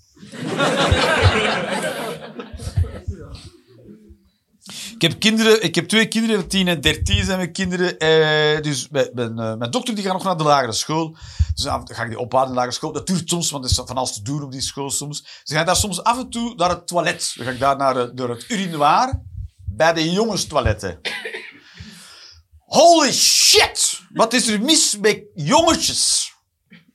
Ik 4.93 4.94
heb 5.09 5.19
kinderen, 5.19 5.63
ik 5.63 5.75
heb 5.75 5.87
twee 5.87 6.07
kinderen, 6.07 6.47
10 6.47 6.67
en 6.67 6.81
13 6.81 7.23
zijn 7.23 7.37
mijn 7.37 7.51
kinderen. 7.51 7.97
Eh, 7.97 8.61
dus 8.61 8.89
mijn, 8.89 9.09
mijn, 9.13 9.39
eh, 9.39 9.55
mijn 9.55 9.71
dochter 9.71 9.95
die 9.95 10.03
gaat 10.03 10.13
nog 10.13 10.23
naar 10.23 10.37
de 10.37 10.43
lagere 10.43 10.71
school. 10.71 11.17
Dus 11.53 11.63
dan 11.63 11.89
ga 11.93 12.03
ik 12.03 12.09
die 12.09 12.19
ophalen 12.19 12.47
in 12.47 12.53
de 12.53 12.57
lagere 12.57 12.75
school. 12.75 12.91
Dat 12.91 13.07
duurt 13.07 13.29
soms, 13.29 13.51
want 13.51 13.63
er 13.63 13.69
is 13.69 13.75
van 13.85 13.95
alles 13.95 14.13
te 14.13 14.21
doen 14.21 14.43
op 14.43 14.51
die 14.51 14.61
school 14.61 14.89
soms. 14.89 15.41
Ze 15.43 15.53
gaan 15.53 15.65
daar 15.65 15.75
soms 15.75 16.03
af 16.03 16.17
en 16.17 16.29
toe 16.29 16.55
naar 16.55 16.69
het 16.69 16.87
toilet. 16.87 17.33
Dan 17.35 17.45
ga 17.45 17.51
ik 17.51 17.59
daar 17.59 17.77
naar, 17.77 17.97
eh, 17.97 18.09
door 18.13 18.29
het 18.29 18.45
urinoir 18.49 19.21
bij 19.65 19.93
de 19.93 20.11
jongenstoiletten. 20.11 20.99
Holy 22.59 23.13
shit! 23.13 24.01
Wat 24.09 24.33
is 24.33 24.47
er 24.47 24.61
mis 24.61 24.97
met 24.97 25.23
jongetjes? 25.33 26.34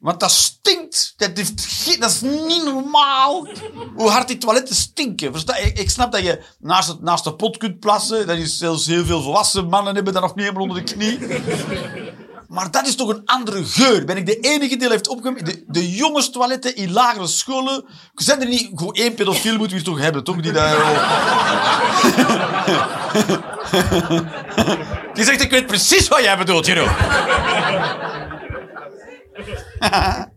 Want 0.00 0.20
dat 0.20 0.30
stinkt. 0.30 1.14
Dat, 1.16 1.36
dat 1.98 2.10
is 2.10 2.20
niet 2.20 2.64
normaal. 2.64 3.48
Hoe 3.94 4.08
hard 4.08 4.28
die 4.28 4.38
toiletten 4.38 4.74
stinken. 4.74 5.32
Versta? 5.32 5.56
Ik, 5.56 5.78
ik 5.78 5.90
snap 5.90 6.12
dat 6.12 6.22
je 6.22 6.42
naast, 6.58 6.88
het, 6.88 7.00
naast 7.00 7.24
de 7.24 7.34
pot 7.34 7.56
kunt 7.56 7.80
plassen. 7.80 8.26
Dat 8.26 8.36
is 8.36 8.58
zelfs 8.58 8.86
heel 8.86 9.04
veel 9.04 9.22
volwassen 9.22 9.68
mannen 9.68 9.94
hebben 9.94 10.12
dat 10.12 10.22
nog 10.22 10.34
niet 10.34 10.44
helemaal 10.44 10.68
onder 10.68 10.84
de 10.84 10.92
knie. 10.92 11.18
Maar 12.48 12.70
dat 12.70 12.86
is 12.86 12.96
toch 12.96 13.08
een 13.08 13.22
andere 13.24 13.64
geur. 13.64 14.04
Ben 14.04 14.16
ik 14.16 14.26
de 14.26 14.40
enige 14.40 14.76
die 14.76 14.88
heeft 14.88 15.08
opgemerkt? 15.08 15.46
De, 15.46 15.64
de 15.66 15.90
jongenstoiletten 15.90 16.76
in 16.76 16.92
lagere 16.92 17.26
scholen. 17.26 17.84
Zijn 18.14 18.40
er 18.40 18.48
niet... 18.48 18.70
Gewoon 18.74 18.94
één 18.94 19.14
pedofiel 19.14 19.56
moeten 19.56 19.76
we 19.76 19.82
toch 19.82 19.98
hebben, 19.98 20.24
toch? 20.24 20.40
Die 20.40 20.52
daar... 20.52 20.76
Die 25.14 25.24
zegt, 25.24 25.40
ik 25.40 25.50
weet 25.50 25.66
precies 25.66 26.08
wat 26.08 26.22
jij 26.22 26.38
bedoelt, 26.38 26.66
Jeroen. 26.66 26.88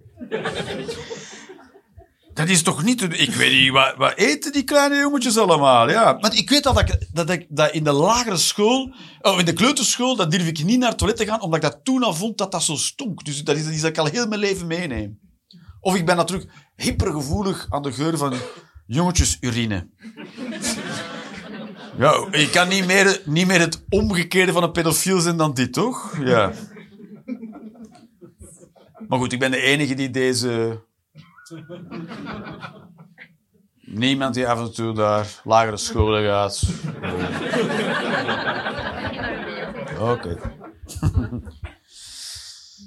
Dat 2.34 2.49
is 2.49 2.62
toch 2.62 2.84
niet... 2.84 3.01
Ik 3.01 3.34
weet 3.34 3.51
niet, 3.51 3.71
wat, 3.71 3.95
wat 3.97 4.15
eten 4.15 4.51
die 4.51 4.63
kleine 4.63 4.95
jongetjes 4.95 5.38
allemaal? 5.38 5.89
Ja. 5.89 6.17
Want 6.19 6.38
ik 6.38 6.49
weet 6.49 6.63
dat 6.63 6.79
ik, 6.79 7.08
dat 7.12 7.29
ik 7.29 7.45
dat 7.49 7.71
in 7.71 7.84
de 7.84 7.91
lagere 7.91 8.38
school... 8.38 8.93
Oh, 9.21 9.39
in 9.39 9.45
de 9.45 9.53
kleuterschool, 9.53 10.15
dat 10.15 10.32
durf 10.32 10.47
ik 10.47 10.63
niet 10.63 10.79
naar 10.79 10.89
het 10.89 10.97
toilet 10.97 11.17
te 11.17 11.25
gaan, 11.25 11.41
omdat 11.41 11.63
ik 11.63 11.71
dat 11.71 11.79
toen 11.84 12.03
al 12.03 12.13
vond 12.13 12.38
dat 12.38 12.51
dat 12.51 12.63
zo 12.63 12.75
stonk. 12.75 13.25
Dus 13.25 13.43
dat 13.43 13.56
is 13.56 13.67
iets 13.67 13.82
dat 13.82 13.89
ik 13.89 13.97
al 13.97 14.06
heel 14.06 14.27
mijn 14.27 14.39
leven 14.39 14.67
meeneem. 14.67 15.19
Of 15.79 15.95
ik 15.95 16.06
ben 16.06 16.15
natuurlijk 16.15 16.51
hypergevoelig 16.75 17.65
aan 17.69 17.82
de 17.82 17.91
geur 17.91 18.17
van 18.17 18.34
jongetjesurine. 18.86 19.89
Ja, 21.97 22.27
je 22.32 22.49
kan 22.51 22.67
niet 22.67 22.86
meer, 22.86 23.21
niet 23.25 23.47
meer 23.47 23.60
het 23.60 23.84
omgekeerde 23.89 24.51
van 24.51 24.63
een 24.63 24.71
pedofiel 24.71 25.19
zijn 25.19 25.38
dan 25.38 25.53
dit, 25.53 25.73
toch? 25.73 26.17
Ja. 26.23 26.51
Maar 29.13 29.21
goed, 29.21 29.34
ik 29.34 29.39
ben 29.39 29.52
de 29.52 29.62
enige 29.62 29.93
die 29.93 30.10
deze... 30.10 30.82
Niemand 33.82 34.34
die 34.34 34.47
af 34.47 34.60
en 34.60 34.73
toe 34.73 34.93
naar 34.93 35.41
lagere 35.43 35.78
scholen 35.78 36.23
gaat. 36.23 36.62
Oké. 40.12 40.38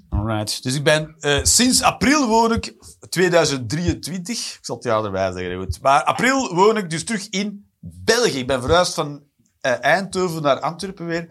Alright. 0.09 0.63
Dus 0.63 0.75
ik 0.75 0.85
ben... 0.85 1.15
eh, 1.19 1.39
sinds 1.43 1.83
april 1.83 2.27
woon 2.29 2.53
ik... 2.53 2.75
2023. 3.09 4.37
Ik 4.39 4.59
zal 4.61 4.77
het 4.77 4.85
jaar 4.85 5.05
erbij 5.05 5.33
zeggen, 5.33 5.59
goed. 5.59 5.81
Maar 5.83 6.05
april 6.05 6.55
woon 6.55 6.77
ik 6.77 6.91
dus 6.91 7.05
terug 7.05 7.29
in 7.29 7.71
België. 7.81 8.39
Ik 8.39 8.47
ben 8.47 8.63
verhuisd 8.63 8.95
van 8.95 9.23
eh, 9.61 9.83
Eindhoven 9.85 10.43
naar 10.43 10.61
Antwerpen 10.61 11.07
weer. 11.07 11.29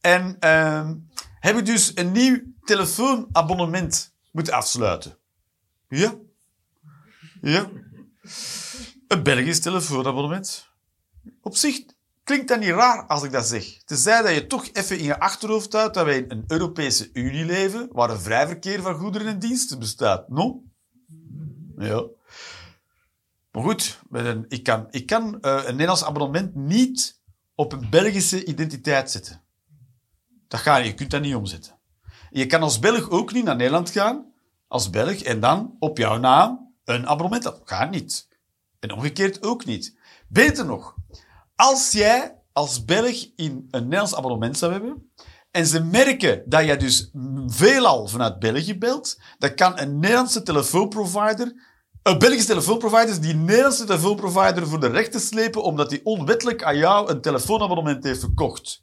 En 0.00 0.36
ehm 0.38 0.94
heb 1.40 1.56
ik 1.56 1.66
dus 1.66 1.92
een 1.94 2.12
nieuw 2.12 2.40
telefoonabonnement 2.64 4.11
moet 4.32 4.50
afsluiten. 4.50 5.18
Ja. 5.88 6.14
Ja. 7.40 7.70
Een 9.08 9.22
Belgisch 9.22 9.60
telefoonabonnement. 9.60 10.68
Op 11.40 11.56
zich 11.56 11.84
klinkt 12.24 12.48
dat 12.48 12.60
niet 12.60 12.68
raar 12.68 13.06
als 13.06 13.22
ik 13.22 13.32
dat 13.32 13.46
zeg. 13.46 13.82
Tenzij 13.84 14.22
dat 14.22 14.34
je 14.34 14.46
toch 14.46 14.68
even 14.72 14.98
in 14.98 15.04
je 15.04 15.20
achterhoofd 15.20 15.72
houdt 15.72 15.94
dat 15.94 16.04
wij 16.04 16.16
in 16.16 16.30
een 16.30 16.44
Europese 16.46 17.10
Unie 17.12 17.44
leven, 17.44 17.88
waar 17.92 18.10
een 18.10 18.20
vrij 18.20 18.46
verkeer 18.46 18.82
van 18.82 18.94
goederen 18.94 19.26
en 19.26 19.38
diensten 19.38 19.78
bestaat. 19.78 20.28
No? 20.28 20.62
Ja. 21.78 22.04
Maar 23.50 23.62
goed, 23.62 24.00
ik 24.48 24.62
kan, 24.62 24.86
ik 24.90 25.06
kan 25.06 25.40
eh, 25.40 25.56
een 25.56 25.72
Nederlands 25.72 26.04
abonnement 26.04 26.54
niet 26.54 27.20
op 27.54 27.72
een 27.72 27.90
Belgische 27.90 28.44
identiteit 28.44 29.10
zetten. 29.10 29.42
Dat 30.48 30.60
ga 30.60 30.76
je 30.76 30.94
kunt 30.94 31.10
dat 31.10 31.22
niet 31.22 31.34
omzetten. 31.34 31.78
Je 32.32 32.46
kan 32.46 32.62
als 32.62 32.78
Belg 32.78 33.10
ook 33.10 33.32
niet 33.32 33.44
naar 33.44 33.56
Nederland 33.56 33.90
gaan, 33.90 34.32
als 34.68 34.90
Belg, 34.90 35.22
en 35.22 35.40
dan 35.40 35.76
op 35.78 35.98
jouw 35.98 36.18
naam 36.18 36.74
een 36.84 37.06
abonnement. 37.06 37.42
Dat 37.42 37.60
gaat 37.64 37.90
niet. 37.90 38.28
En 38.78 38.92
omgekeerd 38.92 39.42
ook 39.42 39.64
niet. 39.64 39.98
Beter 40.28 40.66
nog, 40.66 40.94
als 41.56 41.92
jij 41.92 42.36
als 42.52 42.84
Belg 42.84 43.26
in 43.36 43.66
een 43.70 43.82
Nederlands 43.82 44.14
abonnement 44.14 44.58
zou 44.58 44.72
hebben, 44.72 45.10
en 45.50 45.66
ze 45.66 45.82
merken 45.82 46.42
dat 46.46 46.64
jij 46.64 46.76
dus 46.76 47.10
veelal 47.46 48.08
vanuit 48.08 48.38
België 48.38 48.78
belt, 48.78 49.20
dan 49.38 49.54
kan 49.54 49.78
een 49.78 49.98
Nederlandse 49.98 50.42
telefoonprovider, 50.42 51.70
een 52.02 52.18
Belgische 52.18 52.46
telefoonprovider, 52.46 53.20
die 53.20 53.34
Nederlandse 53.34 53.84
telefoonprovider 53.84 54.66
voor 54.66 54.80
de 54.80 54.86
rechter 54.86 55.20
slepen, 55.20 55.62
omdat 55.62 55.90
hij 55.90 56.00
onwettelijk 56.02 56.62
aan 56.62 56.76
jou 56.76 57.10
een 57.10 57.20
telefoonabonnement 57.20 58.04
heeft 58.04 58.20
verkocht. 58.20 58.82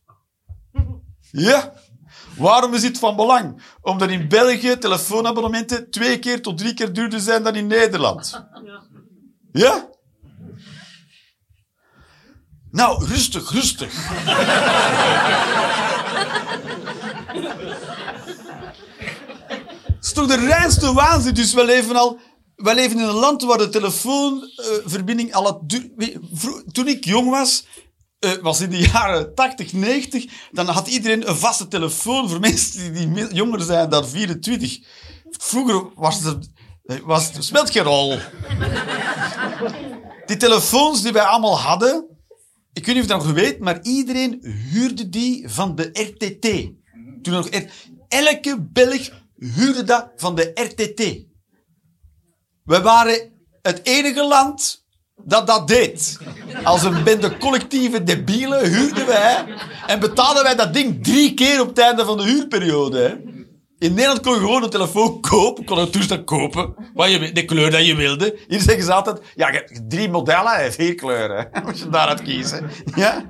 Ja. 1.32 1.74
Waarom 2.40 2.74
is 2.74 2.82
dit 2.82 3.00
van 3.00 3.16
belang? 3.16 3.62
Omdat 3.82 4.10
in 4.10 4.28
België 4.28 4.78
telefoonabonnementen 4.78 5.90
twee 5.92 6.20
keer 6.20 6.42
tot 6.42 6.58
drie 6.58 6.74
keer 6.74 6.94
duurder 6.94 7.20
zijn 7.20 7.44
dan 7.44 7.56
in 7.56 7.68
Nederland. 7.68 8.46
Ja? 9.52 9.90
Nou, 12.72 13.06
rustig, 13.06 13.52
rustig. 13.52 13.94
Het 19.88 20.06
is 20.06 20.14
toch 20.14 20.28
de 20.28 20.36
reinste 20.36 20.94
waanzin. 20.94 21.34
Dus 21.34 21.54
we 21.54 21.66
leven 21.66 21.96
al... 21.96 22.20
We 22.56 22.74
leven 22.74 22.98
in 23.00 23.04
een 23.04 23.14
land 23.14 23.44
waar 23.44 23.58
de 23.58 23.70
telefoonverbinding 23.70 25.34
al 25.34 25.46
het 25.46 25.70
duur... 25.70 25.90
Weet 25.96 26.12
je, 26.12 26.20
vro- 26.34 26.62
Toen 26.72 26.88
ik 26.88 27.06
jong 27.06 27.30
was, 27.30 27.66
eh, 28.20 28.32
was 28.32 28.62
in 28.62 28.70
de 28.70 28.78
jaren 28.78 29.36
80, 29.36 29.74
90, 29.74 30.26
dan 30.52 30.68
had 30.68 30.88
iedereen 30.88 31.30
een 31.30 31.38
vaste 31.38 31.68
telefoon 31.68 32.30
voor 32.30 32.40
mensen 32.50 32.94
die, 32.94 33.34
jonger 33.34 33.62
zijn 33.62 33.90
dan 33.90 34.08
24. 34.08 34.80
Vroeger 35.30 35.90
was 35.96 36.24
er, 36.24 36.38
was 37.04 37.34
er 37.34 37.44
speelt 37.44 37.70
geen 37.70 37.84
rol. 37.84 38.18
Die 40.26 40.38
telefoons 40.38 41.02
die 41.02 41.12
wij 41.12 41.24
allemaal 41.24 41.60
hadden, 41.60 42.08
ik 42.74 42.86
weet 42.86 42.96
niet 42.96 43.04
of 43.04 43.10
je 43.10 43.18
dat 43.18 43.26
nog 43.26 43.34
weet, 43.34 43.60
maar 43.60 43.82
iedereen 43.82 44.40
huurde 44.72 45.10
die 45.10 45.50
van 45.50 45.76
de 45.76 45.90
RTT. 45.94 46.72
Toen 47.22 47.34
nog 47.34 47.50
Elke 48.08 48.62
Belg 48.62 49.10
huurde 49.36 49.84
dat 49.84 50.12
van 50.16 50.36
de 50.36 50.52
RTT. 50.54 51.28
We 52.64 52.82
waren 52.82 53.32
het 53.62 53.86
enige 53.86 54.28
land 54.28 54.88
dat 55.24 55.48
dat 55.48 55.68
deed. 55.68 56.20
Als 56.64 56.84
een 56.84 57.04
bende 57.04 57.38
collectieve 57.38 58.04
debielen 58.04 58.70
huurden 58.70 59.06
wij 59.06 59.46
en 59.88 60.00
betaalden 60.00 60.44
wij 60.44 60.56
dat 60.56 60.74
ding 60.74 61.04
drie 61.04 61.34
keer 61.34 61.62
op 61.62 61.68
het 61.68 61.80
einde 61.80 62.06
van 62.06 62.18
de 62.18 62.24
huurperiode. 62.24 63.22
In 63.78 63.94
Nederland 63.94 64.22
kon 64.22 64.34
je 64.34 64.40
gewoon 64.40 64.64
een 64.64 64.70
telefoon 64.70 65.22
kopen, 65.22 65.66
kon 65.66 65.78
een 65.78 65.92
toestel 65.92 66.24
kopen, 66.24 66.76
wat 66.94 67.12
je, 67.12 67.32
de 67.32 67.46
kleur 67.46 67.72
dat 67.72 67.86
je 67.86 67.96
wilde. 67.96 68.40
Hier 68.48 68.62
zeggen 68.62 68.84
ze 68.84 68.94
altijd, 68.94 69.22
ja, 69.36 69.64
drie 69.88 70.10
modellen 70.10 70.56
en 70.56 70.74
vier 70.74 70.96
kleuren. 70.96 71.50
Moet 71.66 71.80
je 71.80 71.90
daaruit 71.90 72.22
kiezen. 72.22 72.70
Ja? 72.96 73.26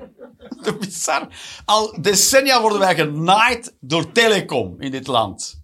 Te 0.62 0.76
bizar. 0.76 1.28
Al 1.64 1.98
decennia 2.00 2.60
worden 2.60 2.78
wij 2.78 2.94
genaaid 2.94 3.76
door 3.80 4.12
telecom 4.12 4.74
in 4.78 4.90
dit 4.90 5.06
land. 5.06 5.62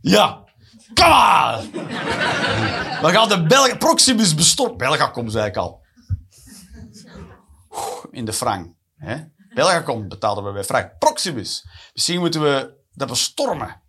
Ja. 0.00 0.48
On! 0.94 1.70
We 3.02 3.08
gaan 3.12 3.28
de 3.28 3.44
Belg 3.46 3.78
Proximus 3.78 4.34
bestort. 4.34 4.76
Belgacom, 4.76 5.28
zei 5.28 5.46
ik 5.46 5.56
al. 5.56 5.82
In 8.10 8.24
de 8.24 8.32
frank. 8.32 8.74
Hè? 8.96 9.16
Belgacom 9.54 10.08
betaalden 10.08 10.44
we 10.44 10.52
bij 10.52 10.64
frank. 10.64 10.98
Proximus. 10.98 11.66
Misschien 11.92 12.20
moeten 12.20 12.42
we 12.42 12.74
dat 12.94 13.08
bestormen. 13.08 13.80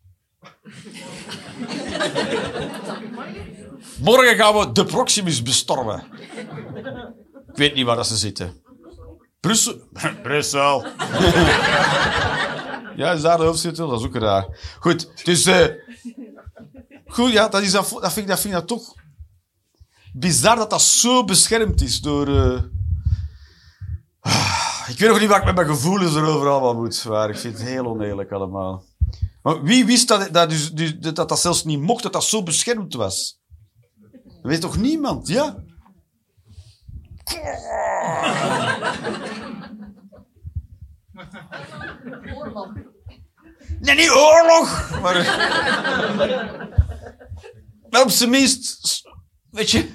Morgen 3.99 4.35
gaan 4.35 4.57
we 4.57 4.71
de 4.71 4.85
Proximus 4.85 5.41
bestormen. 5.41 6.03
Ik 7.51 7.57
weet 7.57 7.73
niet 7.73 7.85
waar 7.85 7.95
dat 7.95 8.07
ze 8.07 8.17
zitten. 8.17 8.61
Brussel. 9.39 9.81
Brussel. 10.23 10.85
ja, 12.95 13.11
is 13.11 13.21
daar 13.21 13.37
de 13.37 13.43
hoofdzetel? 13.43 13.87
Dat 13.89 13.99
is 13.99 14.05
ook 14.05 14.15
raar. 14.15 14.45
Goed, 14.79 15.25
dus... 15.25 15.45
eh, 15.45 15.65
Goed, 17.11 17.31
ja, 17.31 17.47
dat, 17.47 17.61
is, 17.61 17.71
dat, 17.71 17.89
dat, 17.89 18.13
vind, 18.13 18.17
ik- 18.17 18.27
dat 18.27 18.39
vind 18.39 18.53
ik 18.53 18.59
dat 18.59 18.67
toch 18.67 18.93
bizar 20.13 20.55
dat 20.55 20.69
dat 20.69 20.81
zo 20.81 21.23
beschermd 21.23 21.81
is 21.81 22.01
door... 22.01 22.27
eh, 22.27 22.61
ah, 24.19 24.85
Ik 24.89 24.99
weet 24.99 25.09
nog 25.09 25.19
niet 25.19 25.29
wat 25.29 25.37
ik 25.37 25.43
met 25.45 25.55
mijn 25.55 25.67
gevoelens 25.67 26.15
erover 26.15 26.47
allemaal 26.49 26.75
moet. 26.75 27.05
Maar 27.05 27.29
ik 27.29 27.37
vind 27.37 27.57
het 27.57 27.67
heel 27.67 27.85
oneerlijk 27.85 28.31
allemaal. 28.31 28.83
Maar 29.43 29.63
wie 29.63 29.85
wist 29.85 30.07
dat 30.07 30.33
dat, 30.33 30.49
dus, 30.49 30.71
dus- 30.71 30.97
dat 30.99 31.15
dat 31.29 31.39
zelfs 31.39 31.63
niet 31.63 31.79
mocht, 31.81 32.03
dat 32.03 32.13
dat 32.13 32.23
zo 32.23 32.43
beschermd 32.43 32.93
was? 32.93 33.39
Dat 34.23 34.41
weet 34.51 34.61
toch 34.61 34.77
niemand, 34.77 35.27
ja? 35.27 35.55
Nee, 43.79 43.95
niet 43.95 44.09
oorlog! 44.11 44.99
Maar 45.01 45.15
op 47.99 48.09
zijn 48.09 48.29
minst, 48.29 49.01
weet 49.49 49.71
je, 49.71 49.89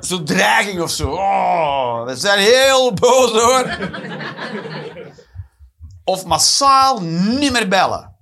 zo'n 0.00 0.24
dreiging 0.24 0.80
of 0.80 0.90
zo. 0.90 1.10
Oh, 1.10 2.04
we 2.04 2.16
zijn 2.16 2.38
heel 2.38 2.92
boos 2.92 3.30
hoor. 3.30 3.78
Of 6.04 6.24
massaal 6.24 7.00
niet 7.02 7.52
meer 7.52 7.68
bellen. 7.68 8.16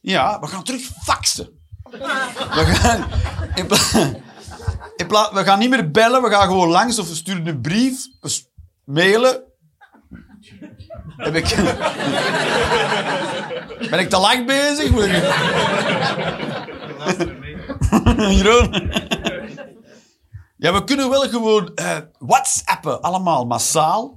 Ja, 0.00 0.40
we 0.40 0.46
gaan 0.46 0.62
terug 0.62 0.82
faxen. 1.02 1.58
We 1.90 2.64
gaan, 2.66 3.08
in 3.54 3.68
we 5.08 5.42
gaan 5.44 5.58
niet 5.58 5.70
meer 5.70 5.90
bellen, 5.90 6.22
we 6.22 6.30
gaan 6.30 6.46
gewoon 6.46 6.68
langs 6.68 6.98
of 6.98 7.08
we 7.08 7.14
sturen 7.14 7.46
een 7.46 7.60
brief, 7.60 8.06
mailen. 8.84 9.49
Ik... 11.32 11.34
Ben 13.90 13.98
ik 13.98 14.08
te 14.08 14.18
lang 14.18 14.46
bezig? 14.46 14.90
Ja, 20.56 20.72
we 20.72 20.84
kunnen 20.84 21.10
wel 21.10 21.28
gewoon 21.28 21.74
eh, 21.74 21.96
WhatsAppen, 22.18 23.00
allemaal 23.00 23.44
massaal. 23.44 24.16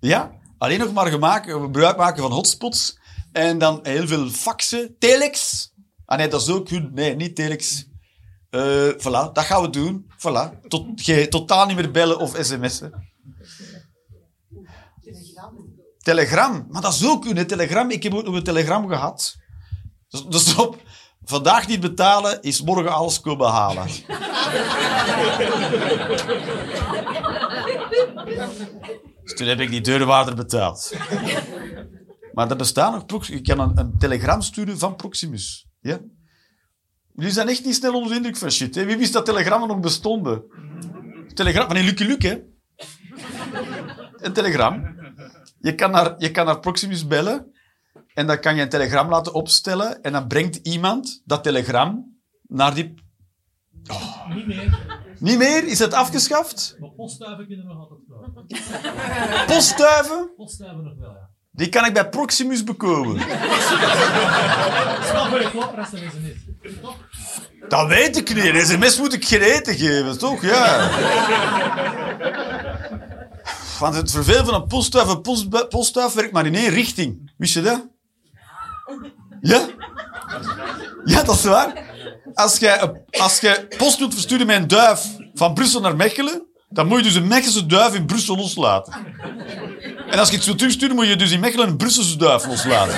Ja? 0.00 0.30
Alleen 0.58 0.78
nog 0.78 0.92
maar 0.92 1.06
gemaakt, 1.06 1.50
gebruik 1.50 1.96
maken 1.96 2.22
van 2.22 2.32
hotspots. 2.32 2.98
En 3.32 3.58
dan 3.58 3.80
heel 3.82 4.06
veel 4.06 4.28
faxen. 4.28 4.96
Telex. 4.98 5.70
Ah 6.04 6.18
nee, 6.18 6.28
dat 6.28 6.40
is 6.40 6.48
ook 6.48 6.68
hun... 6.68 6.90
Nee, 6.94 7.16
niet 7.16 7.36
telex. 7.36 7.86
Eh 8.50 8.88
voilà, 8.98 9.32
dat 9.32 9.38
gaan 9.38 9.62
we 9.62 9.70
doen. 9.70 10.12
Voilà. 10.16 10.68
Tot, 10.68 11.04
totaal 11.30 11.66
niet 11.66 11.76
meer 11.76 11.90
bellen 11.90 12.18
of 12.18 12.36
sms'en. 12.40 12.92
Telegram. 16.02 16.66
Maar 16.68 16.82
dat 16.82 16.98
hun, 16.98 17.36
hè, 17.36 17.44
telegram. 17.44 17.90
Ik 17.90 18.02
heb 18.02 18.14
ook 18.14 18.24
nog 18.24 18.34
een 18.34 18.42
telegram 18.42 18.88
gehad. 18.88 19.36
Dus, 20.08 20.24
dus 20.24 20.54
op, 20.56 20.82
vandaag 21.24 21.68
niet 21.68 21.80
betalen, 21.80 22.42
is 22.42 22.62
morgen 22.62 22.92
alles 22.92 23.20
komen 23.20 23.48
halen. 23.48 23.86
Dus 29.22 29.34
toen 29.34 29.46
heb 29.46 29.60
ik 29.60 29.70
die 29.70 29.80
deurwaarder 29.80 30.34
betaald. 30.34 30.92
Maar 32.32 32.50
er 32.50 32.56
bestaan 32.56 32.92
nog... 32.92 33.06
Prox- 33.06 33.28
Je 33.28 33.40
kan 33.40 33.60
een, 33.60 33.78
een 33.78 33.98
telegram 33.98 34.40
sturen 34.40 34.78
van 34.78 34.96
Proximus. 34.96 35.66
Ja? 35.80 35.98
Jullie 37.14 37.32
zijn 37.32 37.48
echt 37.48 37.64
niet 37.64 37.74
snel 37.74 37.94
onder 37.94 38.08
de 38.10 38.16
indruk 38.16 38.36
van 38.36 38.50
shit. 38.50 38.74
Hè? 38.74 38.84
Wie 38.84 38.96
wist 38.96 39.12
dat 39.12 39.24
telegrammen 39.24 39.68
nog 39.68 39.80
bestonden? 39.80 40.42
Telegram 41.34 41.66
van 41.66 41.74
die 41.76 41.84
Lucky 41.84 42.26
hè? 42.28 42.38
Een 44.16 44.32
telegram. 44.32 44.96
Je 45.62 45.74
kan, 45.74 45.90
naar, 45.90 46.14
je 46.18 46.30
kan 46.30 46.46
naar 46.46 46.60
Proximus 46.60 47.06
bellen 47.06 47.52
en 48.14 48.26
dan 48.26 48.40
kan 48.40 48.56
je 48.56 48.62
een 48.62 48.68
telegram 48.68 49.08
laten 49.08 49.34
opstellen 49.34 50.02
en 50.02 50.12
dan 50.12 50.26
brengt 50.26 50.56
iemand 50.56 51.22
dat 51.24 51.42
telegram 51.42 52.18
naar 52.42 52.74
die... 52.74 52.94
Niet 54.34 54.46
meer. 54.46 54.78
Niet 55.18 55.38
meer? 55.38 55.64
Is 55.66 55.78
het 55.78 55.92
afgeschaft? 55.92 56.76
Maar 56.78 56.90
postduiven 56.90 57.46
kunnen 57.46 57.66
nog 57.66 57.78
altijd 57.78 58.00
wel. 58.06 58.44
Postduiven? 59.56 60.30
Postduiven 60.36 60.84
nog 60.84 60.98
wel, 60.98 61.10
ja. 61.10 61.30
Die 61.50 61.68
kan 61.68 61.84
ik 61.84 61.92
bij 61.92 62.08
Proximus 62.08 62.64
bekomen. 62.64 63.20
Snap 63.20 63.30
je, 65.40 65.48
klopt, 65.50 65.74
rest 65.74 65.92
is 65.92 66.00
niet. 66.22 66.36
Dat 67.68 67.88
weet 67.88 68.16
ik 68.16 68.34
niet. 68.34 68.44
Een 68.44 68.66
sms 68.66 68.98
moet 68.98 69.12
ik 69.12 69.24
geen 69.24 69.40
eten 69.40 69.74
geven, 69.74 70.18
toch? 70.18 70.42
Ja. 70.42 70.90
Want 73.82 73.94
het 73.94 74.10
vervelende 74.10 74.50
van 74.50 74.60
een 74.60 74.66
postduif, 75.68 76.08
een 76.08 76.14
werkt 76.14 76.32
maar 76.32 76.46
in 76.46 76.54
één 76.54 76.68
richting. 76.68 77.32
Wist 77.36 77.54
je 77.54 77.62
dat? 77.62 77.86
Ja? 79.40 79.66
Ja, 81.04 81.22
dat 81.22 81.34
is 81.34 81.44
waar. 81.44 81.72
Als 82.34 82.58
jij, 82.58 82.92
als 83.10 83.40
jij 83.40 83.66
post 83.76 83.98
wilt 83.98 84.14
versturen 84.14 84.46
met 84.46 84.56
een 84.56 84.68
duif 84.68 85.06
van 85.34 85.54
Brussel 85.54 85.80
naar 85.80 85.96
Mechelen, 85.96 86.46
dan 86.68 86.86
moet 86.86 86.98
je 86.98 87.04
dus 87.04 87.14
een 87.14 87.26
Mechelse 87.26 87.66
duif 87.66 87.94
in 87.94 88.06
Brussel 88.06 88.36
loslaten. 88.36 88.92
En 90.10 90.18
als 90.18 90.30
je 90.30 90.36
iets 90.36 90.46
wilt 90.46 90.58
terugsturen, 90.58 90.96
moet 90.96 91.06
je 91.06 91.16
dus 91.16 91.30
in 91.30 91.40
Mechelen 91.40 91.68
een 91.68 91.76
Brusselse 91.76 92.16
duif 92.16 92.46
loslaten. 92.46 92.94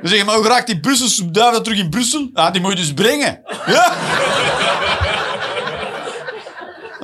Dan 0.00 0.08
zeg 0.08 0.18
je, 0.18 0.24
maar 0.24 0.36
hoe 0.36 0.46
raakt 0.46 0.66
die 0.66 0.80
Brusselse 0.80 1.30
duif 1.30 1.54
dan 1.54 1.62
terug 1.62 1.78
in 1.78 1.90
Brussel? 1.90 2.30
Ah, 2.32 2.52
die 2.52 2.60
moet 2.60 2.70
je 2.70 2.76
dus 2.76 2.94
brengen. 2.94 3.40
Ja? 3.66 3.96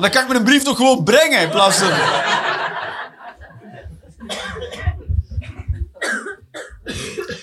Dan 0.01 0.11
kan 0.11 0.23
ik 0.23 0.29
met 0.29 0.37
een 0.37 0.45
brief 0.45 0.63
toch 0.63 0.77
gewoon 0.77 1.05
brengen 1.05 1.41
in 1.41 1.51
plaats 1.51 1.79
van... 1.79 1.91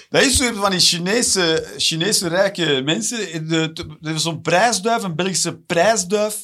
Dat 0.09 0.21
is 0.21 0.37
zo 0.37 0.53
van 0.53 0.71
die 0.71 0.79
Chinese, 0.79 1.67
Chinese 1.77 2.27
rijke 2.27 2.81
mensen. 2.85 3.49
Er 4.01 4.13
is 4.13 4.21
zo'n 4.21 4.41
prijsduif, 4.41 5.03
een 5.03 5.15
Belgische 5.15 5.57
prijsduif. 5.57 6.35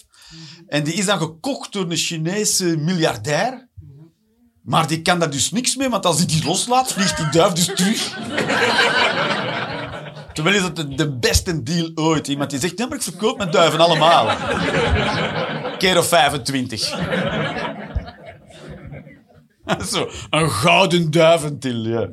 En 0.67 0.83
die 0.83 0.93
is 0.93 1.05
dan 1.05 1.17
gekocht 1.17 1.73
door 1.73 1.91
een 1.91 1.97
Chinese 1.97 2.77
miljardair. 2.77 3.67
Maar 4.63 4.87
die 4.87 5.01
kan 5.01 5.19
daar 5.19 5.29
dus 5.29 5.51
niks 5.51 5.75
mee, 5.75 5.89
want 5.89 6.05
als 6.05 6.17
hij 6.17 6.25
die 6.25 6.45
loslaat, 6.45 6.93
vliegt 6.93 7.17
die 7.17 7.29
duif 7.29 7.53
dus 7.53 7.65
terug. 7.65 8.17
Terwijl 10.33 10.55
is 10.55 10.61
dat 10.61 10.75
de, 10.75 10.95
de 10.95 11.17
beste 11.17 11.63
deal 11.63 11.91
ooit. 11.95 12.27
Iemand 12.27 12.49
die 12.49 12.59
zegt, 12.59 12.77
nee, 12.77 12.87
maar 12.87 12.97
ik 12.97 13.03
verkoop 13.03 13.37
mijn 13.37 13.51
duiven 13.51 13.79
allemaal. 13.79 14.37
Keer 15.77 15.97
of 15.97 16.07
25. 16.07 16.81
Zo, 19.91 20.09
een 20.29 20.49
gouden 20.49 21.11
duiventil, 21.11 21.75
ja. 21.75 22.07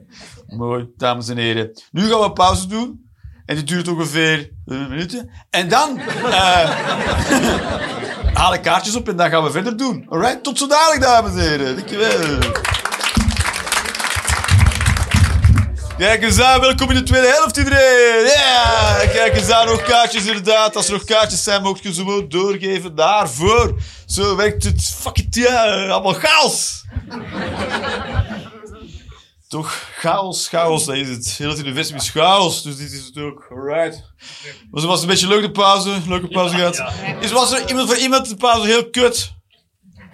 Mooi, 0.46 0.86
dames 0.96 1.28
en 1.28 1.36
heren. 1.36 1.82
Nu 1.90 2.08
gaan 2.08 2.20
we 2.20 2.32
pauze 2.32 2.66
doen. 2.66 3.04
En 3.46 3.54
die 3.54 3.64
duurt 3.64 3.88
ongeveer 3.88 4.50
een 4.64 4.88
minuut. 4.88 5.24
En 5.50 5.68
dan 5.68 5.98
eh, 5.98 6.70
haal 8.38 8.54
ik 8.54 8.62
kaartjes 8.62 8.96
op 8.96 9.08
en 9.08 9.16
dan 9.16 9.30
gaan 9.30 9.44
we 9.44 9.50
verder 9.50 9.76
doen. 9.76 10.06
Alright, 10.08 10.42
tot 10.42 10.58
zo 10.58 10.66
dadelijk, 10.66 11.02
dames 11.02 11.30
en 11.30 11.48
heren. 11.48 11.76
Dankjewel. 11.76 12.38
Kijk 15.98 16.22
eens 16.22 16.40
aan, 16.40 16.60
welkom 16.60 16.90
in 16.90 16.96
de 16.96 17.02
tweede 17.02 17.26
helft 17.26 17.56
iedereen. 17.56 18.24
Ja, 18.24 18.96
kijk 19.12 19.34
eens 19.36 19.50
aan, 19.50 19.66
nog 19.66 19.82
kaartjes 19.82 20.26
inderdaad. 20.26 20.76
Als 20.76 20.86
er 20.86 20.92
nog 20.92 21.04
kaartjes 21.04 21.42
zijn, 21.42 21.62
mocht 21.62 21.82
je 21.82 21.94
ze 21.94 22.00
gewoon 22.00 22.28
doorgeven 22.28 22.94
daarvoor. 22.94 23.80
Zo 24.06 24.36
werkt 24.36 24.64
het. 24.64 24.82
Fuck 24.82 25.18
it, 25.18 25.34
ja, 25.34 25.86
allemaal 25.88 26.12
chaos. 26.12 26.84
Toch, 29.48 29.90
chaos, 29.98 30.48
chaos, 30.48 30.84
dat 30.84 30.96
is 30.96 31.08
het. 31.08 31.26
Heel 31.26 31.48
het 31.48 31.58
universum 31.58 31.96
is 31.96 32.10
chaos, 32.10 32.62
dus 32.62 32.76
dit 32.76 32.92
is 32.92 33.06
het 33.06 33.18
ook. 33.18 33.46
Alright. 33.50 34.12
Was, 34.70 34.84
was 34.84 34.92
het 34.92 35.02
een 35.02 35.08
beetje 35.08 35.28
leuk 35.28 35.42
de 35.42 35.50
pauze? 35.50 36.00
Leuke 36.06 36.28
pauze 36.28 36.56
gehad? 36.56 36.82
Is, 37.20 37.32
was 37.32 37.52
er 37.52 37.68
iemand 37.68 37.88
voor 37.88 37.98
iemand 37.98 38.28
de 38.28 38.36
pauze 38.36 38.66
heel 38.66 38.90
kut? 38.90 39.32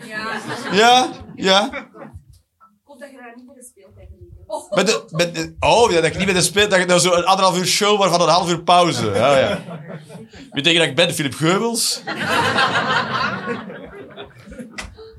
Ja, 0.07 0.41
Ja? 0.73 1.11
Ja? 1.35 1.89
komt 2.85 3.01
dat 3.01 3.11
je 3.11 3.17
daar 3.17 3.33
niet 3.37 3.47
bij 3.47 3.55
de 3.55 3.65
speeltijd 3.65 4.09
in 4.11 4.42
Met 4.71 4.87
de, 4.87 5.03
met 5.11 5.53
oh, 5.61 5.91
ja, 5.91 5.97
dat 6.01 6.05
ik 6.05 6.17
niet 6.17 6.25
bij 6.25 6.35
de 6.35 6.43
speel... 6.43 6.69
Dat 6.69 6.79
je 6.79 6.87
nou 6.87 7.01
zo 7.01 7.13
een 7.13 7.25
anderhalf 7.25 7.59
uur 7.59 7.67
show 7.67 7.99
waarvan 7.99 8.21
een 8.21 8.29
half 8.29 8.51
uur 8.51 8.63
pauze. 8.63 9.11
Ja, 9.15 9.39
ja. 9.39 9.61
Dat 10.51 10.67
ik 10.67 10.95
ben? 10.95 11.15
Philip 11.15 11.35
Geubels? 11.35 12.03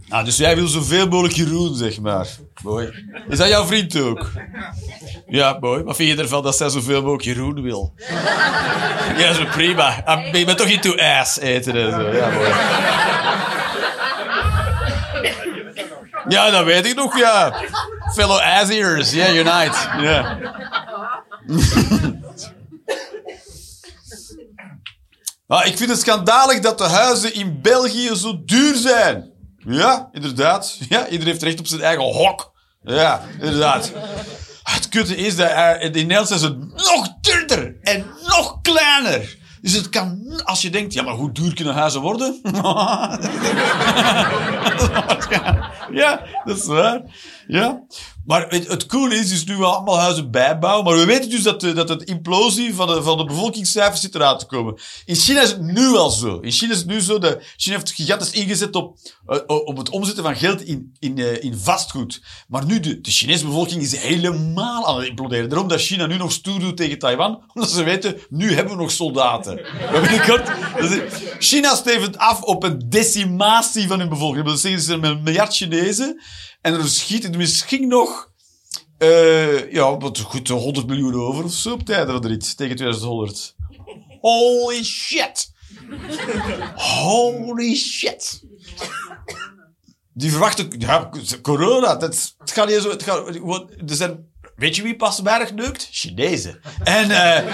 Ah, 0.09 0.25
dus 0.25 0.37
jij 0.37 0.55
wil 0.55 0.67
zoveel 0.67 1.07
mogelijk 1.07 1.35
Jeroen, 1.35 1.75
zeg 1.75 1.99
maar. 1.99 2.27
Mooi. 2.63 2.93
Is 3.29 3.37
dat 3.37 3.47
jouw 3.47 3.65
vriend 3.65 4.01
ook? 4.01 4.31
Ja, 5.27 5.57
mooi. 5.59 5.83
Wat 5.83 5.95
vind 5.95 6.09
je 6.09 6.21
ervan 6.21 6.43
dat 6.43 6.57
zij 6.57 6.69
zoveel 6.69 7.01
mogelijk 7.01 7.23
Jeroen 7.23 7.61
wil? 7.61 7.93
Ja, 9.17 9.33
zo 9.33 9.45
prima. 9.51 10.01
Ah, 10.05 10.33
Je 10.33 10.45
bent 10.45 10.57
toch 10.57 10.67
into 10.67 10.95
ass 10.95 11.39
eten 11.39 11.75
en 11.75 11.91
zo. 11.91 12.11
Ja, 12.11 12.29
mooi. 12.29 12.49
Ja, 16.27 16.49
dat 16.49 16.65
weet 16.65 16.85
ik 16.85 16.95
nog, 16.95 17.17
ja. 17.17 17.53
Fellow 18.13 18.39
ass-ears, 18.39 19.11
yeah, 19.11 19.35
unite. 19.35 19.77
Ja. 20.01 20.37
Ah, 25.47 25.65
ik 25.65 25.77
vind 25.77 25.89
het 25.89 25.99
schandalig 25.99 26.59
dat 26.59 26.77
de 26.77 26.83
huizen 26.83 27.33
in 27.33 27.61
België 27.61 28.15
zo 28.15 28.41
duur 28.45 28.75
zijn. 28.75 29.31
Ja, 29.57 30.09
inderdaad. 30.11 30.77
Ja, 30.89 31.03
iedereen 31.05 31.31
heeft 31.31 31.43
recht 31.43 31.59
op 31.59 31.67
zijn 31.67 31.81
eigen 31.81 32.03
hok. 32.03 32.51
Ja, 32.81 33.21
inderdaad. 33.39 33.91
Ah, 34.63 34.73
Het 34.73 34.89
kutte 34.89 35.15
is 35.15 35.35
dat 35.35 35.49
eh, 35.49 35.83
in 35.83 35.91
Nederland 35.91 36.27
zijn 36.27 36.39
ze 36.39 36.57
nog 36.75 37.07
duurder 37.21 37.75
en 37.81 38.05
nog 38.21 38.61
kleiner. 38.61 39.37
Dus 39.63 39.73
het 39.73 39.89
kan, 39.89 40.41
als 40.43 40.61
je 40.61 40.69
denkt, 40.69 40.93
ja, 40.93 41.03
maar 41.03 41.13
hoe 41.13 41.31
duur 41.31 41.53
kunnen 41.53 41.73
huizen 41.73 42.01
worden? 42.01 42.39
ja, 46.01 46.25
dat 46.43 46.57
is 46.57 46.65
waar. 46.65 47.01
Ja. 47.47 47.83
Maar 48.25 48.49
het, 48.49 48.67
het 48.67 48.85
coole 48.85 49.15
is 49.15 49.29
dus 49.29 49.45
nu 49.45 49.57
we 49.57 49.65
allemaal 49.65 49.99
huizen 49.99 50.31
bijbouwen. 50.31 50.85
Maar 50.85 50.95
we 50.95 51.05
weten 51.05 51.29
dus 51.29 51.43
dat 51.43 51.61
dat 51.61 51.89
het 51.89 52.03
implosie 52.03 52.75
van 52.75 52.87
de, 52.87 53.03
van 53.03 53.17
de 53.17 53.25
bevolkingscijfers 53.25 54.01
zit 54.01 54.15
eraan 54.15 54.37
te 54.37 54.45
komen. 54.45 54.79
In 55.05 55.15
China 55.15 55.41
is 55.41 55.49
het 55.49 55.61
nu 55.61 55.87
al 55.87 56.09
zo. 56.09 56.39
In 56.39 56.51
China 56.51 56.71
is 56.71 56.77
het 56.77 56.87
nu 56.87 57.01
zo. 57.01 57.19
Dat 57.19 57.43
China 57.57 57.75
heeft 57.75 57.91
gigantisch 57.91 58.31
ingezet 58.31 58.75
op, 58.75 58.97
eh, 59.25 59.37
op 59.45 59.77
het 59.77 59.89
omzetten 59.89 60.23
van 60.23 60.35
geld 60.35 60.61
in, 60.61 60.95
in, 60.99 61.17
eh, 61.17 61.43
in 61.43 61.57
vastgoed. 61.57 62.21
Maar 62.47 62.65
nu, 62.65 62.79
de, 62.79 63.01
de 63.01 63.11
Chinese 63.11 63.45
bevolking 63.45 63.81
is 63.81 63.97
helemaal 63.97 64.87
aan 64.87 64.97
het 64.97 65.07
imploderen. 65.07 65.49
Daarom 65.49 65.67
dat 65.67 65.81
China 65.81 66.05
nu 66.05 66.17
nog 66.17 66.31
stoer 66.31 66.59
doet 66.59 66.77
tegen 66.77 66.99
Taiwan. 66.99 67.43
Omdat 67.53 67.71
ze 67.71 67.83
weten, 67.83 68.17
nu 68.29 68.53
hebben 68.53 68.75
we 68.75 68.81
nog 68.81 68.91
soldaten. 68.91 69.52
Maar 69.91 70.01
binnenkort... 70.01 70.51
China 71.39 71.75
stevend 71.75 72.17
af 72.17 72.41
op 72.41 72.63
een 72.63 72.89
decimatie 72.89 73.87
van 73.87 73.99
hun 73.99 74.09
bevolking. 74.09 74.45
Dat 74.45 74.59
zeggen 74.59 74.81
ze 74.81 74.93
een 74.93 75.23
miljard 75.23 75.55
Chinezen. 75.55 76.21
En 76.61 76.73
er 76.73 76.87
schieten 76.87 77.37
misschien 77.37 77.87
nog... 77.87 78.31
eh, 78.97 79.71
ja, 79.71 79.97
wat 79.97 80.19
goed, 80.19 80.47
100 80.47 80.87
miljoen 80.87 81.15
over 81.15 81.43
of 81.43 81.51
zo 81.53 81.71
op 81.71 81.85
tijd 81.85 82.09
of 82.09 82.25
iets 82.25 82.55
tegen 82.55 82.75
2100. 82.75 83.55
Holy 84.21 84.83
shit! 84.83 85.51
Holy 86.75 87.75
shit! 87.75 88.43
Die 90.13 90.31
verwachten... 90.31 90.73
Ja, 90.77 91.09
corona, 91.41 91.95
dat, 91.95 92.35
het 92.37 92.51
gaat 92.51 92.67
niet 92.67 92.81
zo... 92.81 92.89
Het 92.89 93.03
gaat, 93.03 93.27
er 93.87 93.95
zijn, 93.95 94.31
weet 94.55 94.75
je 94.75 94.81
wie 94.81 94.95
pas 94.95 95.19
weinig 95.19 95.53
neukt? 95.53 95.87
Chinezen. 95.91 96.61
En... 96.83 97.11
eh 97.11 97.53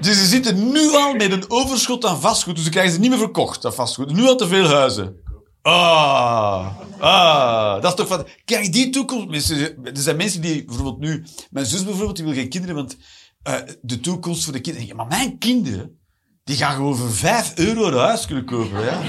dus 0.00 0.18
ze 0.18 0.26
zitten 0.26 0.72
nu 0.72 0.94
al 0.94 1.14
met 1.14 1.32
een 1.32 1.44
overschot 1.50 2.04
aan 2.04 2.20
vastgoed. 2.20 2.54
Dus 2.54 2.64
ze 2.64 2.70
krijgen 2.70 2.92
ze 2.92 2.98
niet 3.00 3.10
meer 3.10 3.18
verkocht, 3.18 3.62
dat 3.62 3.74
vastgoed. 3.74 4.12
Nu 4.12 4.26
al 4.26 4.36
te 4.36 4.48
veel 4.48 4.66
huizen. 4.66 5.16
Ah, 5.62 6.66
ah, 6.98 7.82
dat 7.82 7.90
is 7.90 7.94
toch 7.94 8.08
wat... 8.08 8.28
Kijk, 8.44 8.72
die 8.72 8.90
toekomst... 8.90 9.50
Er 9.50 9.76
zijn 9.92 10.16
mensen 10.16 10.40
die 10.40 10.64
bijvoorbeeld 10.64 10.98
nu... 10.98 11.24
Mijn 11.50 11.66
zus 11.66 11.84
bijvoorbeeld, 11.84 12.16
die 12.16 12.24
wil 12.24 12.34
geen 12.34 12.48
kinderen, 12.48 12.76
want 12.76 12.96
eh, 13.42 13.54
de 13.80 14.00
toekomst 14.00 14.44
voor 14.44 14.52
de 14.52 14.60
kinderen... 14.60 14.96
Maar 14.96 15.06
mijn 15.06 15.38
kinderen, 15.38 15.98
die 16.44 16.56
gaan 16.56 16.74
gewoon 16.74 16.96
voor 16.96 17.12
5 17.12 17.52
euro 17.54 17.86
een 17.86 17.98
huis 17.98 18.26
kunnen 18.26 18.44
kopen, 18.44 18.84
ja. 18.84 19.00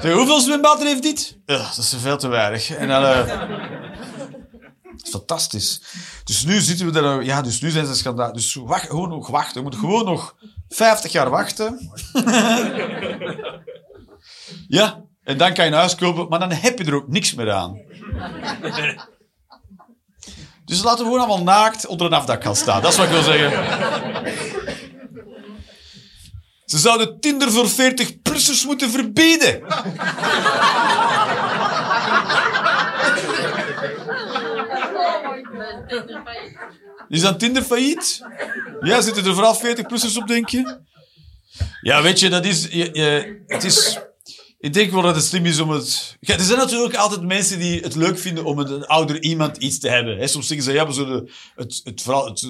Zeg, 0.00 0.12
hoeveel 0.12 0.40
zwembaden 0.40 0.86
heeft 0.86 1.02
dit? 1.02 1.38
Ja, 1.46 1.56
dat 1.56 1.78
is 1.78 1.94
veel 1.98 2.18
te 2.18 2.28
weinig. 2.28 2.70
En 2.70 2.88
dan... 2.88 3.04
eh, 3.04 3.73
fantastisch. 5.02 5.82
Dus 6.24 6.44
nu 6.44 6.60
zitten 6.60 6.86
we 6.86 6.92
daar... 6.92 7.24
Ja, 7.24 7.42
dus 7.42 7.60
nu 7.60 7.70
zijn 7.70 7.86
ze 7.86 7.94
schandaal. 7.94 8.32
Dus 8.32 8.54
wacht, 8.54 8.88
gewoon 8.88 9.08
nog 9.08 9.28
wachten. 9.28 9.54
We 9.54 9.62
moeten 9.62 9.80
gewoon 9.80 10.04
nog 10.04 10.34
50 10.68 11.12
jaar 11.12 11.30
wachten. 11.30 11.90
ja, 14.68 15.04
en 15.22 15.38
dan 15.38 15.54
kan 15.54 15.64
je 15.64 15.70
een 15.70 15.76
huis 15.76 15.94
kopen, 15.94 16.28
maar 16.28 16.38
dan 16.38 16.52
heb 16.52 16.78
je 16.78 16.84
er 16.84 16.94
ook 16.94 17.08
niks 17.08 17.34
meer 17.34 17.52
aan. 17.52 17.80
Dus 20.64 20.82
laten 20.82 21.04
we 21.04 21.10
gewoon 21.10 21.28
allemaal 21.28 21.42
naakt 21.42 21.86
onder 21.86 22.06
een 22.06 22.12
afdak 22.12 22.42
gaan 22.42 22.56
staan. 22.56 22.82
Dat 22.82 22.92
is 22.92 22.98
wat 22.98 23.06
ik 23.06 23.12
wil 23.12 23.22
zeggen. 23.22 23.52
Ze 26.64 26.78
zouden 26.78 27.20
Tinder 27.20 27.52
voor 27.52 27.68
40-plussers 27.68 28.66
moeten 28.66 28.90
verbieden. 28.90 29.62
Is 37.08 37.20
dat 37.20 37.38
Tinder 37.38 37.62
failliet? 37.62 38.20
Ja, 38.80 39.00
zitten 39.00 39.24
er 39.24 39.34
vooral 39.34 39.56
40-plussers 39.56 40.16
op, 40.16 40.26
denk 40.26 40.48
je? 40.48 40.78
Ja, 41.80 42.02
weet 42.02 42.20
je, 42.20 42.28
dat 42.28 42.44
is... 42.44 42.68
Je, 42.70 43.42
het 43.46 43.64
is... 43.64 43.98
Ik 44.58 44.72
denk 44.72 44.90
wel 44.90 45.02
dat 45.02 45.14
het 45.14 45.24
slim 45.24 45.46
is 45.46 45.60
om 45.60 45.70
het... 45.70 46.16
Ja, 46.20 46.34
er 46.34 46.40
zijn 46.40 46.58
natuurlijk 46.58 46.94
altijd 46.94 47.22
mensen 47.22 47.58
die 47.58 47.80
het 47.80 47.94
leuk 47.94 48.18
vinden 48.18 48.44
om 48.44 48.58
een 48.58 48.86
ouder 48.86 49.22
iemand 49.22 49.56
iets 49.56 49.78
te 49.78 49.88
hebben. 49.88 50.28
Soms 50.28 50.46
zeggen 50.46 50.66
ze, 50.66 50.72
ja, 50.72 50.84
maar 50.84 51.22
het, 51.54 51.80
het, 51.84 52.02
vooral, 52.02 52.26
het, 52.26 52.46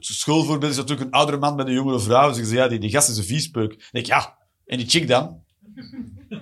schoolvoorbeeld 0.00 0.70
is 0.72 0.78
natuurlijk 0.78 1.06
een 1.06 1.14
oudere 1.14 1.38
man 1.38 1.54
met 1.54 1.66
een 1.66 1.72
jongere 1.72 2.00
vrouw. 2.00 2.24
Dan 2.24 2.34
zeggen 2.34 2.52
ze, 2.52 2.58
ja, 2.58 2.68
die, 2.68 2.78
die 2.78 2.90
gast 2.90 3.08
is 3.08 3.16
een 3.16 3.24
viespeuk. 3.24 3.70
Dan 3.70 3.88
denk 3.90 4.06
ja, 4.06 4.36
en 4.66 4.78
die 4.78 4.88
chick 4.88 5.08
dan? 5.08 5.42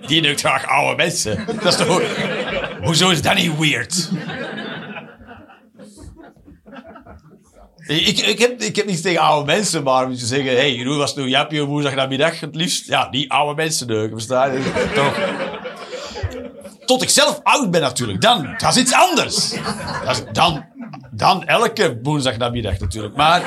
Die 0.07 0.21
neukt 0.21 0.39
graag 0.39 0.65
oude 0.65 0.95
mensen. 0.95 1.45
Dat 1.45 1.65
is 1.65 1.75
toch... 1.75 2.01
Hoezo 2.81 3.09
is 3.09 3.21
dat 3.21 3.35
niet 3.35 3.57
weird? 3.57 4.09
Ik, 7.87 8.19
ik, 8.19 8.39
heb, 8.39 8.61
ik 8.61 8.75
heb 8.75 8.85
niets 8.85 9.01
tegen 9.01 9.21
oude 9.21 9.45
mensen, 9.45 9.83
maar 9.83 10.05
om 10.05 10.15
te 10.15 10.25
zeggen... 10.25 10.51
Hé, 10.51 10.75
hey, 10.75 10.85
hoe 10.85 10.95
was 10.97 11.09
het 11.09 11.17
nou 11.17 11.29
Japje 11.29 11.63
woensdagnamiddag 11.65 12.39
het 12.39 12.55
liefst? 12.55 12.87
Ja, 12.87 13.07
die 13.09 13.31
oude 13.31 13.55
mensen 13.55 13.87
neuken, 13.87 14.11
versta? 14.11 14.51
Toch? 14.93 15.17
Tot 16.85 17.01
ik 17.01 17.09
zelf 17.09 17.39
oud 17.43 17.71
ben 17.71 17.81
natuurlijk. 17.81 18.21
Dan, 18.21 18.55
dat 18.57 18.69
is 18.75 18.81
iets 18.81 18.93
anders. 18.93 19.49
Dat 20.05 20.15
is- 20.17 20.23
dan, 20.31 20.65
dan 21.11 21.45
elke 21.45 21.99
woensdagnamiddag 22.03 22.79
natuurlijk. 22.79 23.15
Maar... 23.15 23.41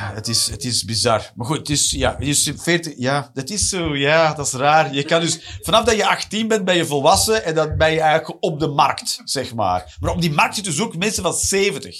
Ja, 0.00 0.12
het 0.14 0.28
is, 0.28 0.50
het 0.50 0.64
is 0.64 0.84
bizar. 0.84 1.30
Maar 1.34 1.46
goed, 1.46 1.56
het 1.58 1.68
is, 1.70 1.90
ja, 1.90 2.16
het 2.18 2.26
is 2.28 2.52
40, 2.56 2.92
ja, 2.96 3.30
dat 3.34 3.50
is 3.50 3.68
zo, 3.68 3.96
ja, 3.96 4.34
dat 4.34 4.46
is 4.46 4.52
raar. 4.52 4.94
Je 4.94 5.02
kan 5.02 5.20
dus, 5.20 5.58
vanaf 5.62 5.84
dat 5.84 5.96
je 5.96 6.06
18 6.06 6.48
bent, 6.48 6.64
ben 6.64 6.76
je 6.76 6.86
volwassen 6.86 7.44
en 7.44 7.54
dan 7.54 7.76
ben 7.76 7.92
je 7.92 8.00
eigenlijk 8.00 8.44
op 8.44 8.60
de 8.60 8.68
markt, 8.68 9.20
zeg 9.24 9.54
maar. 9.54 9.96
Maar 10.00 10.10
op 10.10 10.20
die 10.20 10.32
markt 10.32 10.54
zitten 10.54 10.72
dus 10.72 10.82
ook 10.82 10.96
mensen 10.96 11.22
van 11.22 11.32
70. 11.34 11.96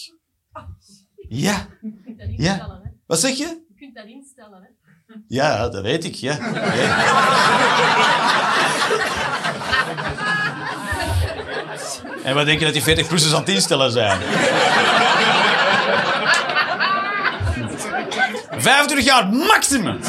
Ja, 1.28 1.66
Je 1.80 2.00
kunt 2.04 2.18
dat 2.18 2.28
Ja. 2.36 2.54
hè. 2.54 2.90
wat 3.06 3.20
zeg 3.20 3.36
je? 3.36 3.44
Je 3.68 3.74
kunt 3.76 3.94
dat 3.94 4.04
instellen, 4.06 4.60
hè. 4.62 4.68
Ja, 5.26 5.68
dat 5.68 5.82
weet 5.82 6.04
ik, 6.04 6.14
ja. 6.14 6.38
Ja. 6.74 7.08
En 12.24 12.34
wat 12.34 12.46
denk 12.46 12.58
je 12.60 12.72
dat 12.72 12.84
die 12.84 13.04
40-plussers 13.04 13.32
aan 13.34 13.40
het 13.40 13.48
instellen 13.48 13.92
zijn? 13.92 14.20
25 18.60 19.06
jaar 19.06 19.28
maximum! 19.28 19.98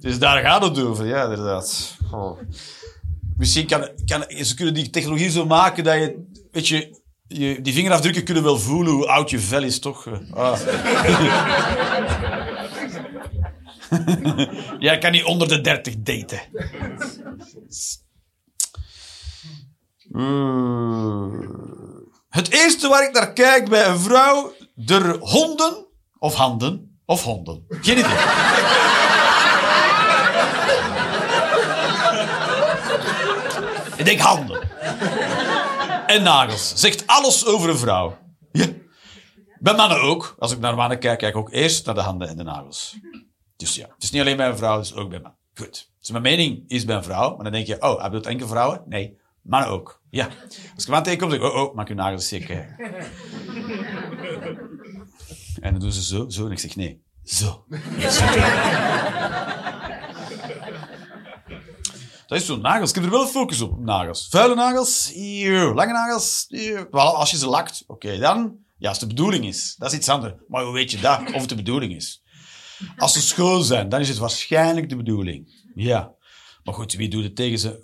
Dus 0.00 0.18
daar 0.18 0.42
gaat 0.42 0.62
het 0.62 0.82
over, 0.82 1.06
ja, 1.06 1.22
inderdaad. 1.22 1.96
Misschien 3.36 3.66
kan, 3.66 3.88
kan, 4.04 4.24
ze 4.44 4.54
kunnen 4.54 4.74
die 4.74 4.90
technologie 4.90 5.30
zo 5.30 5.46
maken 5.46 5.84
dat 5.84 5.94
je, 5.94 6.24
weet 6.52 6.68
je, 6.68 7.00
je, 7.28 7.60
die 7.60 7.72
vingerafdrukken 7.72 8.24
kunnen 8.24 8.42
wel 8.42 8.58
voelen 8.58 8.92
hoe 8.92 9.08
oud 9.08 9.30
je 9.30 9.38
vel 9.38 9.62
is, 9.62 9.78
toch? 9.78 10.06
Ah. 10.34 10.58
Jij 14.78 14.98
kan 14.98 15.12
niet 15.12 15.24
onder 15.24 15.48
de 15.48 15.60
30 15.60 15.94
daten. 15.98 16.40
Eh, 20.12 21.28
Het 22.28 22.50
eerste 22.50 22.88
waar 22.88 23.02
ik 23.08 23.12
naar 23.12 23.32
kijk 23.32 23.68
bij 23.68 23.86
een 23.86 23.98
vrouw, 23.98 24.52
de 24.74 25.16
honden 25.20 25.86
of 26.18 26.34
handen 26.34 27.00
of 27.04 27.22
honden. 27.22 27.64
Geen 27.68 27.98
idee. 27.98 28.16
ik 33.96 34.04
denk 34.04 34.20
handen. 34.20 34.68
En 36.06 36.22
nagels. 36.22 36.72
Zegt 36.76 37.06
alles 37.06 37.46
over 37.46 37.68
een 37.68 37.78
vrouw. 37.78 38.18
Ja. 38.52 38.66
Bij 39.60 39.74
mannen 39.74 40.00
ook. 40.00 40.34
Als 40.38 40.52
ik 40.52 40.58
naar 40.58 40.74
mannen 40.74 40.98
kijk, 40.98 41.18
kijk 41.18 41.34
ik 41.34 41.40
ook 41.40 41.52
eerst 41.52 41.86
naar 41.86 41.94
de 41.94 42.00
handen 42.00 42.28
en 42.28 42.36
de 42.36 42.42
nagels. 42.42 42.96
Dus 43.56 43.74
ja, 43.74 43.86
het 43.94 44.02
is 44.02 44.10
niet 44.10 44.20
alleen 44.20 44.36
bij 44.36 44.48
een 44.48 44.56
vrouw, 44.56 44.76
het 44.76 44.84
is 44.84 44.94
ook 44.94 45.08
bij 45.08 45.20
mannen. 45.20 45.38
Goed. 45.54 45.90
Dus 46.00 46.10
mijn 46.10 46.22
mening 46.22 46.64
is 46.68 46.84
bij 46.84 46.96
een 46.96 47.02
vrouw, 47.04 47.34
maar 47.34 47.44
dan 47.44 47.52
denk 47.52 47.66
je, 47.66 47.82
oh, 47.82 48.00
hij 48.00 48.10
bedoelt 48.10 48.26
enkel 48.26 48.46
vrouwen? 48.48 48.82
Nee, 48.86 49.18
mannen 49.42 49.70
ook. 49.70 50.02
Ja. 50.10 50.28
Als 50.74 50.84
ik 50.84 50.90
man 50.90 51.02
tegenkom, 51.02 51.30
zeg 51.30 51.38
ik, 51.38 51.44
oh, 51.44 51.54
oh, 51.54 51.74
maak 51.74 51.88
je 51.88 51.94
nagels 51.94 52.28
kijken. 52.28 52.76
En 55.60 55.72
dan 55.72 55.80
doen 55.80 55.92
ze 55.92 56.02
zo, 56.02 56.28
zo, 56.28 56.46
en 56.46 56.52
ik 56.52 56.58
zeg, 56.58 56.76
nee, 56.76 57.02
zo. 57.24 57.64
Dat 62.26 62.38
is 62.38 62.46
zo, 62.46 62.56
nagels. 62.56 62.88
Ik 62.88 62.94
heb 62.94 63.04
er 63.04 63.10
wel 63.10 63.26
focus 63.26 63.60
op, 63.60 63.78
nagels. 63.78 64.28
Vuile 64.30 64.54
nagels, 64.54 65.10
hier. 65.12 65.74
Lange 65.74 65.92
nagels. 65.92 66.46
Wel, 66.90 67.16
als 67.16 67.30
je 67.30 67.36
ze 67.36 67.46
lakt, 67.48 67.84
oké, 67.86 68.18
dan... 68.18 68.56
Ja, 68.78 68.88
als 68.88 68.98
de 68.98 69.06
bedoeling 69.06 69.44
is. 69.44 69.74
Dat 69.78 69.92
is 69.92 69.98
iets 69.98 70.08
anders. 70.08 70.34
Maar 70.48 70.64
hoe 70.64 70.72
weet 70.72 70.90
je 70.90 71.00
dat, 71.00 71.20
of 71.20 71.40
het 71.40 71.48
de 71.48 71.54
bedoeling 71.54 71.94
is? 71.94 72.22
Als 72.96 73.12
ze 73.12 73.20
schoon 73.20 73.64
zijn, 73.64 73.88
dan 73.88 74.00
is 74.00 74.08
het 74.08 74.18
waarschijnlijk 74.18 74.88
de 74.88 74.96
bedoeling. 74.96 75.66
Ja. 75.74 76.14
Maar 76.68 76.76
goed, 76.76 76.92
wie 76.92 77.08
doet 77.08 77.22
het 77.22 77.36
tegen 77.36 77.58
ze? 77.58 77.80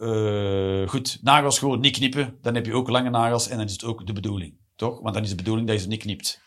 Eh, 0.85 0.91
goed, 0.91 1.19
nagels 1.23 1.59
gewoon 1.59 1.81
niet 1.81 1.97
knippen. 1.97 2.39
Dan 2.43 2.55
heb 2.55 2.67
je 2.67 2.75
ook 2.75 2.89
lange 2.89 3.11
nagels 3.11 3.49
en 3.49 3.57
dan 3.57 3.67
is 3.67 3.73
het 3.73 3.85
ook 3.85 4.07
de 4.07 4.13
bedoeling. 4.13 4.55
Toch? 4.77 5.01
Want 5.01 5.15
dan 5.15 5.23
is 5.23 5.29
de 5.29 5.35
bedoeling 5.35 5.67
dat 5.67 5.77
je 5.77 5.83
ze 5.83 5.89
niet 5.89 6.01
knipt. 6.01 6.41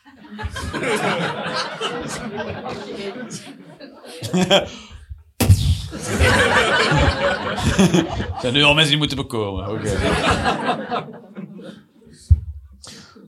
Er 8.31 8.39
zijn 8.41 8.53
nu 8.53 8.63
al 8.63 8.73
mensen 8.73 8.89
die 8.89 8.97
moeten 8.97 9.17
bekomen. 9.17 9.65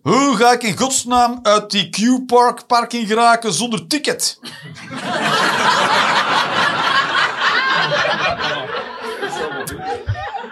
Hoe 0.01 0.35
ga 0.37 0.53
ik 0.53 0.63
in 0.63 0.77
godsnaam 0.77 1.39
uit 1.41 1.71
die 1.71 1.89
Q-Park 1.89 2.67
parking 2.67 3.07
geraken 3.07 3.53
zonder 3.53 3.87
ticket? 3.87 4.39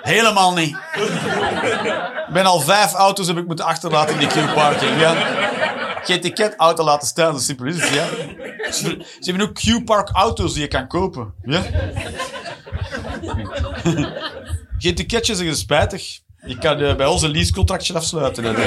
Helemaal 0.07 0.53
niet. 0.53 0.77
Ik 2.27 2.33
ben 2.33 2.45
al 2.45 2.59
vijf 2.59 2.93
auto's 2.93 3.27
heb 3.27 3.37
ik 3.37 3.47
moeten 3.47 3.65
achterlaten 3.65 4.13
in 4.13 4.19
die 4.19 4.27
Q-parking. 4.27 4.99
Ja. 4.99 5.13
Geen 6.03 6.55
auto 6.57 6.83
laten 6.83 7.07
staan, 7.07 7.33
zo 7.33 7.39
simpel 7.39 7.65
is 7.65 7.81
het. 7.81 7.93
Ja. 7.93 8.05
Ze 8.71 9.05
hebben 9.19 9.47
ook 9.47 9.53
Q-Park 9.53 10.09
auto's 10.09 10.53
die 10.53 10.61
je 10.61 10.67
kan 10.67 10.87
kopen. 10.87 11.33
Ja. 11.43 11.61
Geen 14.77 14.95
ticketje, 14.95 15.35
zeggen 15.35 15.55
ze 15.55 15.61
spijtig. 15.61 16.19
Je 16.45 16.57
kan 16.57 16.79
eh, 16.79 16.95
bij 16.95 17.05
ons 17.05 17.21
een 17.21 17.31
leasecontractje 17.31 17.93
afsluiten. 17.93 18.43
Dat. 18.43 18.57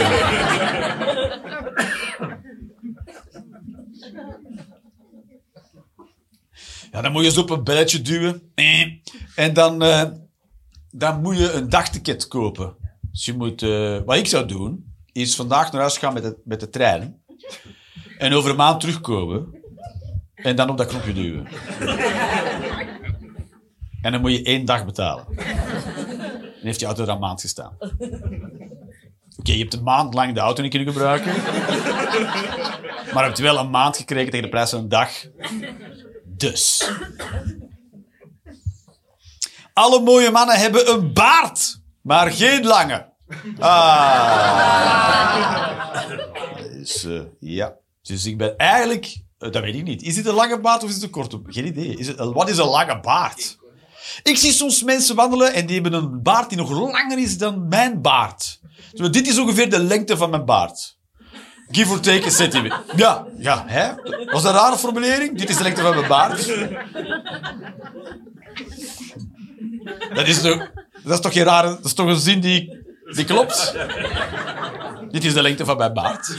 Ja, 6.93 7.01
dan 7.01 7.13
moet 7.13 7.25
je 7.25 7.31
ze 7.31 7.41
op 7.41 7.51
een 7.51 7.65
belletje 7.65 8.03
duwen. 8.03 8.53
En 9.35 9.53
dan, 9.53 9.83
eh, 9.83 10.03
dan 10.91 11.21
moet 11.21 11.39
je 11.39 11.53
een 11.53 11.69
dagticket 11.69 12.29
kopen. 12.29 12.75
Dus 13.01 13.25
je 13.25 13.35
moet, 13.35 13.63
eh, 13.63 13.99
wat 14.05 14.17
ik 14.17 14.27
zou 14.27 14.47
doen, 14.47 14.95
is 15.13 15.37
vandaag 15.37 15.73
naar 15.73 15.81
huis 15.81 15.99
gaan 15.99 16.13
met 16.13 16.23
de, 16.23 16.37
met 16.45 16.61
de 16.61 16.69
trein. 16.69 17.23
En 18.19 18.33
over 18.33 18.51
een 18.51 18.57
maand 18.57 18.81
terugkomen. 18.81 19.59
En 20.35 20.57
dan 20.57 20.71
op 20.71 20.77
dat 20.77 20.87
knopje 20.87 21.13
duwen. 21.13 21.49
En 24.03 24.13
dan 24.13 24.21
moet 24.21 24.33
je 24.33 24.43
één 24.43 24.65
dag 24.65 24.85
betalen. 24.85 25.25
Dan 25.27 26.69
heeft 26.69 26.81
je 26.81 26.87
auto 26.87 27.03
er 27.03 27.09
een 27.09 27.19
maand 27.19 27.41
gestaan. 27.41 27.77
Oké, 29.39 29.53
je 29.53 29.59
hebt 29.59 29.75
een 29.75 29.83
maand 29.83 30.15
lang 30.15 30.35
de 30.35 30.41
auto 30.41 30.63
niet 30.63 30.71
kunnen 30.71 30.93
gebruiken. 30.93 31.33
Maar 33.13 33.23
je 33.23 33.29
hebt 33.29 33.39
wel 33.39 33.59
een 33.59 33.71
maand 33.71 33.97
gekregen 33.97 34.31
tegen 34.31 34.45
de 34.45 34.51
prijs 34.51 34.71
van 34.71 34.79
een 34.79 34.89
dag. 34.89 35.11
Dus. 36.25 36.91
Alle 39.81 40.01
mooie 40.01 40.31
mannen 40.31 40.57
hebben 40.57 40.91
een 40.91 41.13
baard, 41.13 41.81
maar 42.03 42.31
geen 42.33 42.67
lange. 42.67 43.09
Ah. 43.59 44.81
Dus, 46.73 47.05
eh, 47.05 47.21
ja. 47.39 47.75
Dus 48.03 48.27
ik 48.27 48.39
ben 48.39 48.57
eigenlijk... 48.57 49.17
eh, 49.39 49.51
dat 49.51 49.63
weet 49.63 49.75
ik 49.75 49.83
niet. 49.85 50.03
Is 50.03 50.15
dit 50.15 50.27
een 50.27 50.35
lange 50.35 50.61
baard 50.61 50.83
of 50.83 50.89
is 50.89 50.95
het 50.95 51.05
een 51.05 51.11
korte? 51.11 51.41
Geen 51.47 51.67
idee. 51.67 51.97
Is 51.97 52.07
het, 52.07 52.17
wat 52.19 52.49
is 52.49 52.59
een 52.59 52.67
lange 52.67 53.01
baard? 53.01 53.59
Ik 54.23 54.37
zie 54.37 54.53
soms 54.53 54.83
mensen 54.83 55.17
wandelen 55.17 55.53
en 55.55 55.67
die 55.67 55.81
hebben 55.81 56.03
een 56.03 56.23
baard 56.23 56.49
die 56.49 56.59
nog 56.59 56.71
langer 56.71 57.19
is 57.19 57.39
dan 57.39 57.69
mijn 57.69 58.01
baard. 58.03 58.61
Zo, 58.95 59.11
dit 59.11 59.27
is 59.27 59.39
ongeveer 59.39 59.71
de 59.71 59.79
lengte 59.83 60.17
van 60.17 60.31
mijn 60.31 60.45
baard. 60.45 60.99
Give 61.71 61.93
or 61.93 62.01
take 62.01 62.27
a 62.27 62.31
centimeter. 62.31 62.83
Ja, 62.97 63.27
ja, 63.39 63.65
hè? 63.67 63.93
Was 64.33 64.45
een 64.45 64.53
rare 64.53 64.79
formulering? 64.79 65.39
Dit 65.39 65.49
is 65.49 65.57
de 65.57 65.63
lengte 65.63 65.83
van 65.83 65.95
mijn 65.95 66.09
baard. 66.09 66.49
Dat 70.15 70.27
is 70.27 70.41
toch, 70.41 70.71
dat 71.05 71.13
is 71.13 71.21
toch 71.21 71.33
geen 71.33 71.45
rare... 71.45 71.69
Dat 71.69 71.85
is 71.85 71.95
toch 71.95 72.07
een 72.07 72.17
zin 72.17 72.41
die, 72.41 72.83
die 73.15 73.25
klopt? 73.25 73.75
Dit 75.11 75.25
is 75.25 75.35
de 75.35 75.43
lengte 75.43 75.65
van 75.65 75.77
mijn 75.77 75.93
baard. 75.93 76.37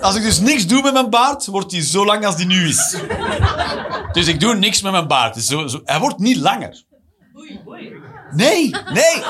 Als 0.00 0.16
ik 0.16 0.22
dus 0.22 0.40
niks 0.40 0.66
doe 0.66 0.82
met 0.82 0.92
mijn 0.92 1.10
baard, 1.10 1.46
wordt 1.46 1.70
die 1.70 1.82
zo 1.82 2.04
lang 2.04 2.26
als 2.26 2.36
die 2.36 2.46
nu 2.46 2.68
is. 2.68 2.96
Dus 4.12 4.26
ik 4.26 4.40
doe 4.40 4.54
niks 4.54 4.82
met 4.82 4.92
mijn 4.92 5.06
baard. 5.06 5.34
Dus 5.34 5.46
zo, 5.46 5.66
zo, 5.66 5.80
hij 5.84 5.98
wordt 5.98 6.18
niet 6.18 6.36
langer. 6.36 6.84
Nee, 8.30 8.74
nee. 8.92 9.22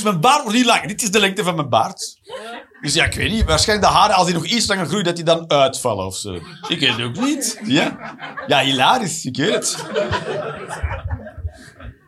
Dus 0.00 0.08
mijn 0.08 0.20
baard 0.20 0.42
wordt 0.42 0.56
niet 0.56 0.66
langer. 0.66 0.88
Dit 0.88 1.02
is 1.02 1.10
de 1.10 1.20
lengte 1.20 1.42
van 1.42 1.54
mijn 1.54 1.68
baard. 1.68 2.20
Dus 2.80 2.94
ja, 2.94 3.04
ik 3.04 3.14
weet 3.14 3.30
niet. 3.30 3.44
Waarschijnlijk 3.44 3.88
de 3.88 3.94
haren, 3.98 4.16
als 4.16 4.26
die 4.26 4.34
nog 4.34 4.46
iets 4.46 4.66
langer 4.66 4.86
groeien, 4.86 5.04
dat 5.04 5.16
die 5.16 5.24
dan 5.24 5.50
uitvallen 5.50 6.06
of 6.06 6.16
zo. 6.16 6.34
Ik 6.68 6.80
weet 6.80 6.96
het 6.96 7.02
ook 7.02 7.20
niet. 7.20 7.60
Ja, 7.64 8.16
ja 8.46 8.60
hilarisch. 8.60 9.24
Ik 9.24 9.36
weet 9.36 9.54
het. 9.54 9.76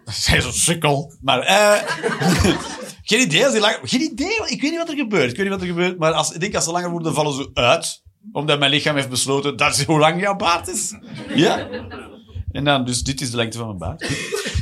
Zij 0.04 0.38
is 0.38 0.44
een 0.44 0.52
sukkel. 0.52 1.12
Maar, 1.20 1.40
eh... 1.40 1.82
geen 3.10 3.20
idee 3.20 3.44
als 3.44 3.52
die 3.52 3.60
langer... 3.60 3.80
Geen 3.82 4.00
idee. 4.00 4.36
Ik 4.46 4.60
weet 4.60 4.70
niet 4.70 4.78
wat 4.78 4.88
er 4.88 4.96
gebeurt. 4.96 5.30
Ik 5.30 5.36
weet 5.36 5.46
niet 5.46 5.54
wat 5.54 5.60
er 5.60 5.74
gebeurt. 5.74 5.98
Maar 5.98 6.12
als, 6.12 6.32
ik 6.32 6.40
denk 6.40 6.54
als 6.54 6.64
ze 6.64 6.70
langer 6.70 6.90
worden, 6.90 7.14
vallen 7.14 7.34
ze 7.34 7.50
uit. 7.54 8.02
Omdat 8.32 8.58
mijn 8.58 8.70
lichaam 8.70 8.94
heeft 8.94 9.08
besloten, 9.08 9.56
dat 9.56 9.76
is 9.76 9.84
hoe 9.84 9.98
lang 9.98 10.20
jouw 10.20 10.36
baard 10.36 10.68
is. 10.68 10.94
Ja. 11.34 11.68
En 12.52 12.64
dan, 12.64 12.84
dus 12.84 13.02
dit 13.02 13.20
is 13.20 13.30
de 13.30 13.36
lengte 13.36 13.58
van 13.58 13.66
mijn 13.66 13.78
baard. 13.78 14.00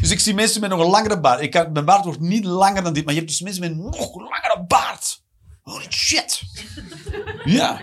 Dus 0.00 0.10
ik 0.10 0.20
zie 0.20 0.34
mensen 0.34 0.60
met 0.60 0.70
nog 0.70 0.80
een 0.80 0.90
langere 0.90 1.20
baard. 1.20 1.40
Ik 1.40 1.50
kan, 1.50 1.72
mijn 1.72 1.84
baard 1.84 2.04
wordt 2.04 2.20
niet 2.20 2.44
langer 2.44 2.82
dan 2.82 2.92
dit, 2.92 3.04
maar 3.04 3.14
je 3.14 3.20
hebt 3.20 3.32
dus 3.32 3.40
mensen 3.40 3.60
met 3.60 3.70
een 3.70 3.82
nog 3.82 4.14
langere 4.14 4.64
baard. 4.68 5.22
Holy 5.62 5.86
shit. 5.90 6.42
Ja. 7.44 7.80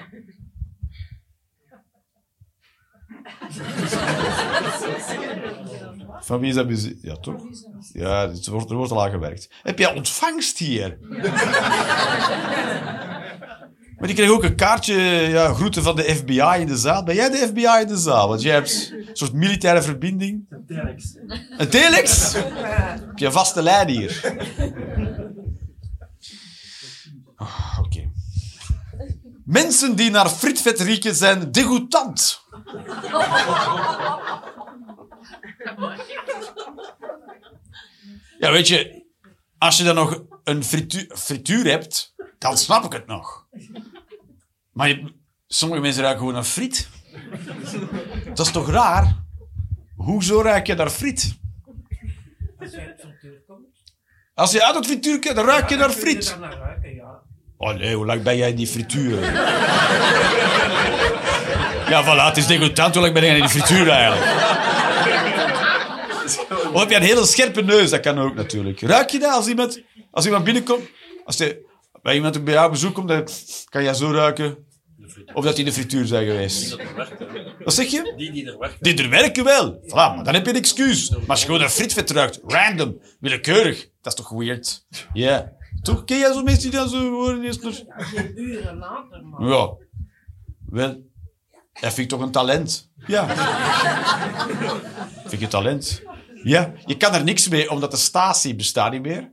Van 6.19 6.39
wie 6.39 6.49
is 6.49 6.55
dat 6.55 6.67
muziek? 6.67 6.97
Ja, 7.01 7.15
toch? 7.15 7.41
Ja, 7.93 8.21
er 8.21 8.51
wordt, 8.51 8.69
er 8.69 8.75
wordt 8.75 8.91
al 8.91 9.03
aan 9.03 9.11
gewerkt. 9.11 9.49
Heb 9.63 9.79
jij 9.79 9.95
ontvangst 9.95 10.57
hier? 10.57 10.97
Maar 13.97 14.07
die 14.07 14.15
kreeg 14.15 14.29
ook 14.29 14.43
een 14.43 14.55
kaartje, 14.55 14.93
ja, 15.29 15.53
groeten 15.53 15.83
van 15.83 15.95
de 15.95 16.03
FBI 16.03 16.51
in 16.59 16.67
de 16.67 16.77
zaal. 16.77 17.03
Ben 17.03 17.15
jij 17.15 17.29
de 17.29 17.37
FBI 17.37 17.81
in 17.81 17.87
de 17.87 17.97
zaal? 17.97 18.27
Want 18.27 18.41
jij 18.41 18.53
hebt 18.53 18.93
een 18.93 19.09
soort 19.13 19.33
militaire 19.33 19.81
verbinding. 19.81 20.45
Een 21.57 21.69
telex? 21.69 22.33
Heb 22.33 23.17
je 23.17 23.25
een 23.25 23.31
vaste 23.31 23.61
lijn 23.61 23.87
hier? 23.87 24.35
Ah, 27.35 27.77
Oké. 27.79 28.09
Mensen 29.45 29.95
die 29.95 30.09
naar 30.11 30.29
frietvet 30.29 30.79
rieken 30.79 31.15
zijn 31.15 31.51
degoutant. 31.51 32.41
Ja, 38.39 38.51
weet 38.51 38.67
je, 38.67 39.05
als 39.57 39.77
je 39.77 39.83
dan 39.83 39.95
nog 39.95 40.21
een 40.43 40.63
frituur, 40.63 41.11
frituur 41.15 41.65
hebt, 41.69 42.15
dan 42.37 42.57
snap 42.57 42.83
ik 42.85 42.91
het 42.91 43.07
nog. 43.07 43.46
Maar 44.77 44.87
je- 44.87 45.13
sommige 45.47 45.81
mensen 45.81 46.01
ruiken 46.01 46.19
gewoon 46.19 46.33
naar 46.35 46.43
friet. 46.43 46.89
Dat 48.33 48.45
is 48.45 48.51
toch 48.51 48.69
raar? 48.69 49.15
Hoezo 49.95 50.41
ruik 50.41 50.67
je 50.67 50.73
naar 50.75 50.89
friet? 50.89 51.35
Als 52.59 52.71
je 52.71 52.79
uit 52.79 52.99
frituur 53.01 53.41
komt, 53.47 53.65
Als 54.33 54.51
je 54.51 54.63
uit 54.65 54.75
het 54.75 54.85
frituur 54.85 55.19
kijkt, 55.19 55.37
dan 55.37 55.45
ruik 55.45 55.69
je 55.69 55.75
naar 55.75 55.87
kun 55.89 55.95
je 55.95 56.01
friet. 56.01 56.27
daar 56.27 56.39
naar 56.39 56.57
ruiken, 56.57 56.95
ja. 56.95 57.19
Oh 57.57 57.73
nee, 57.73 57.95
hoe 57.95 58.05
lang 58.05 58.21
ben 58.23 58.37
jij 58.37 58.49
in 58.49 58.55
die 58.55 58.67
frituur? 58.67 59.21
ja, 61.89 62.03
voilà, 62.03 62.25
het 62.27 62.37
is 62.37 62.47
degoutant. 62.47 62.93
Hoe 62.93 63.01
lang 63.03 63.13
ben 63.13 63.23
jij 63.25 63.35
in 63.35 63.41
die 63.41 63.49
frituur 63.49 63.89
eigenlijk? 63.89 64.31
Of 66.73 66.79
heb 66.79 66.89
je 66.89 66.95
een 66.95 67.01
hele 67.01 67.25
scherpe 67.25 67.61
neus? 67.63 67.89
Dat 67.89 67.99
kan 67.99 68.19
ook 68.19 68.35
natuurlijk. 68.35 68.81
Ruik 68.81 69.09
je 69.09 69.19
dat 69.19 69.31
als 69.33 69.47
iemand, 69.47 69.81
als 70.11 70.25
iemand 70.25 70.43
binnenkomt? 70.43 70.89
Als 71.25 71.37
je 71.37 71.65
bij 72.01 72.15
iemand 72.15 72.43
bij 72.43 72.53
jou 72.53 72.65
op 72.65 72.71
bezoek 72.71 72.93
komt, 72.93 73.07
dan 73.07 73.27
kan 73.69 73.83
jij 73.83 73.93
zo 73.93 74.11
ruiken. 74.11 74.65
Of 75.33 75.43
dat 75.43 75.55
die 75.55 75.65
in 75.65 75.71
de 75.71 75.77
frituur 75.77 76.05
zijn 76.05 76.25
geweest. 76.25 76.77
Wat 77.63 77.73
zeg 77.73 77.87
je? 77.87 78.13
Die 78.17 78.31
die 78.31 78.51
er 78.51 78.57
werken. 78.57 78.77
Die 78.79 79.03
er 79.03 79.09
werken 79.09 79.43
wel. 79.43 79.73
Voilà, 79.73 79.89
maar 79.91 80.23
dan 80.23 80.33
heb 80.33 80.45
je 80.45 80.51
een 80.51 80.57
excuus. 80.57 81.09
Maar 81.09 81.19
als 81.27 81.39
je 81.39 81.45
gewoon 81.45 81.61
een 81.61 81.69
frietvet 81.69 82.11
ruikt, 82.11 82.39
random, 82.45 83.01
willekeurig, 83.19 83.89
dat 84.01 84.13
is 84.13 84.25
toch 84.25 84.29
weird? 84.29 84.85
Ja. 85.13 85.51
Toch? 85.81 86.03
Ken 86.03 86.17
jij 86.17 86.33
zo'n 86.33 86.43
mensen 86.43 86.69
die 86.69 86.79
dan 86.79 86.89
zo 86.89 86.97
gewoon 86.97 87.41
eerst 87.41 87.63
nog... 87.63 87.83
Geen 87.87 88.31
uren 88.35 88.77
later, 88.77 89.23
man. 89.23 89.47
Ja. 89.47 89.75
Wel, 90.69 91.01
dat 91.73 91.93
vind 91.93 91.97
ik 91.97 92.09
toch 92.09 92.21
een 92.21 92.31
talent. 92.31 92.91
Ja. 93.07 93.27
vind 95.21 95.33
ik 95.33 95.41
een 95.41 95.47
talent. 95.47 96.01
Ja. 96.43 96.73
Je 96.85 96.97
kan 96.97 97.13
er 97.13 97.23
niks 97.23 97.47
mee, 97.47 97.69
omdat 97.69 97.91
de 97.91 97.97
Stasi 97.97 98.55
bestaat 98.55 98.91
niet 98.91 99.01
meer. 99.01 99.31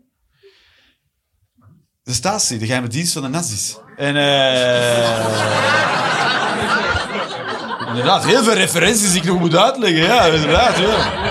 De 2.04 2.12
Stasi, 2.12 2.58
de 2.58 2.64
geheime 2.66 2.88
dienst 2.88 3.12
van 3.12 3.22
de 3.22 3.28
nazi's. 3.28 3.76
En 3.96 4.16
eh 4.16 5.24
inderdaad, 7.88 8.24
heel 8.24 8.42
veel 8.42 8.52
referenties 8.54 9.12
die 9.12 9.20
ik 9.20 9.26
nog 9.26 9.38
moet 9.38 9.56
uitleggen. 9.56 10.02
Ja, 10.02 10.24
inderdaad. 10.24 10.78
Ja. 10.78 11.22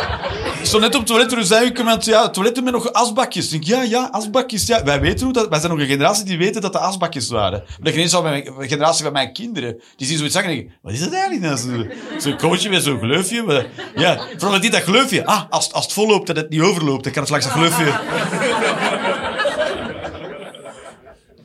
Ik 0.59 0.69
stond 0.69 0.84
net 0.84 0.93
op 0.93 0.99
het 0.99 1.07
toilet 1.09 1.30
toen 1.30 1.43
zei 1.45 1.65
ik 1.65 1.78
iemand, 1.78 2.05
ja, 2.05 2.30
toiletten 2.30 2.63
met 2.63 2.74
nog 2.74 2.93
asbakjes. 2.93 3.45
Ik 3.45 3.51
denk, 3.51 3.63
ja, 3.63 3.82
ja, 3.99 4.07
asbakjes. 4.11 4.65
Ja. 4.65 4.84
Wij 4.84 4.99
weten 5.01 5.24
hoe 5.24 5.34
dat, 5.34 5.47
wij 5.49 5.59
zijn 5.59 5.71
nog 5.71 5.82
een 5.82 5.88
generatie 5.88 6.24
die 6.26 6.38
weten 6.38 6.61
dat 6.61 6.76
er 6.76 6.82
asbakjes 6.82 7.30
waren. 7.30 7.63
De 7.82 7.89
generatie 7.91 8.11
van 8.17 8.24
mijn, 8.24 8.43
de 8.43 8.67
generatie 8.67 9.03
van 9.03 9.13
mijn 9.13 9.34
kinderen, 9.34 9.82
die 9.95 10.07
zien 10.07 10.17
zoiets 10.17 10.36
zeggen 10.36 10.51
en 10.53 10.57
denken, 10.57 10.78
wat 10.82 10.93
is 10.93 10.99
dat 10.99 11.13
eigenlijk? 11.13 11.41
nou? 11.41 11.57
Zo- 11.57 11.86
Zo'n 12.30 12.38
kootje 12.38 12.69
met 12.69 12.84
zo'n 12.84 12.99
gleufje. 12.99 13.65
Ja, 13.95 14.19
vooral 14.38 14.59
niet 14.59 14.71
dat 14.71 14.82
gleufje. 14.82 15.26
Ah, 15.26 15.41
als, 15.49 15.74
als 15.74 15.84
het 15.84 15.93
volloopt 15.93 16.30
en 16.30 16.36
het 16.36 16.49
niet 16.49 16.61
overloopt, 16.61 17.03
dan 17.03 17.13
kan 17.13 17.21
het 17.21 17.32
langs 17.32 17.45
dat 17.45 17.55
gleufje. 17.55 17.86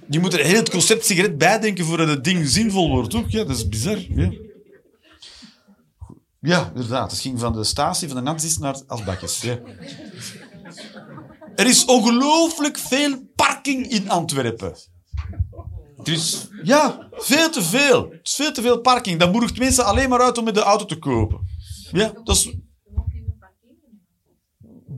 Je 0.08 0.20
moet 0.20 0.32
er 0.32 0.44
heel 0.44 0.56
het 0.56 0.70
concept 0.70 1.06
sigaret 1.06 1.38
bijdenken 1.38 1.84
voordat 1.84 2.08
het 2.08 2.24
ding 2.24 2.48
zinvol 2.48 2.90
wordt, 2.90 3.10
toch? 3.10 3.24
Ja, 3.28 3.44
dat 3.44 3.56
is 3.56 3.68
bizar. 3.68 3.98
Ja. 4.08 4.32
Ja, 6.40 6.70
inderdaad. 6.74 7.10
Het 7.10 7.20
ging 7.20 7.40
van 7.40 7.52
de 7.52 7.64
statie 7.64 8.08
van 8.08 8.16
de 8.16 8.22
nazi's 8.22 8.58
naar 8.58 8.80
asbakjes. 8.86 9.40
Ja. 9.40 9.58
Er 11.54 11.66
is 11.66 11.84
ongelooflijk 11.84 12.78
veel 12.78 13.30
parking 13.34 13.88
in 13.88 14.10
Antwerpen. 14.10 14.74
Er 16.04 16.12
is, 16.12 16.48
ja, 16.62 17.08
veel 17.10 17.50
te 17.50 17.62
veel. 17.62 18.10
Het 18.10 18.20
is 18.22 18.34
veel 18.34 18.52
te 18.52 18.62
veel 18.62 18.80
parking. 18.80 19.18
Dat 19.18 19.32
moedigt 19.32 19.58
mensen 19.58 19.84
alleen 19.84 20.08
maar 20.08 20.20
uit 20.20 20.38
om 20.38 20.44
met 20.44 20.54
de 20.54 20.60
auto 20.60 20.84
te 20.84 20.98
kopen. 20.98 21.40
Ja, 21.92 22.12
dat 22.24 22.36
is... 22.36 22.54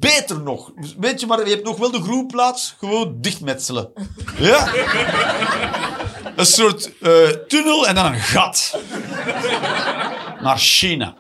Beter 0.01 0.41
nog. 0.41 0.73
Weet 0.99 1.21
je, 1.21 1.27
maar 1.27 1.45
je 1.45 1.55
hebt 1.55 1.65
nog 1.65 1.79
wel 1.79 1.91
de 1.91 2.03
groenplaats. 2.03 2.75
Gewoon 2.79 3.21
dichtmetselen. 3.21 3.93
Ja? 4.39 4.75
Een 6.37 6.47
soort 6.47 6.99
eh, 6.99 7.29
tunnel 7.29 7.87
en 7.87 7.95
dan 7.95 8.07
een 8.07 8.21
gat. 8.21 8.81
Naar 10.41 10.59
China. 10.59 11.17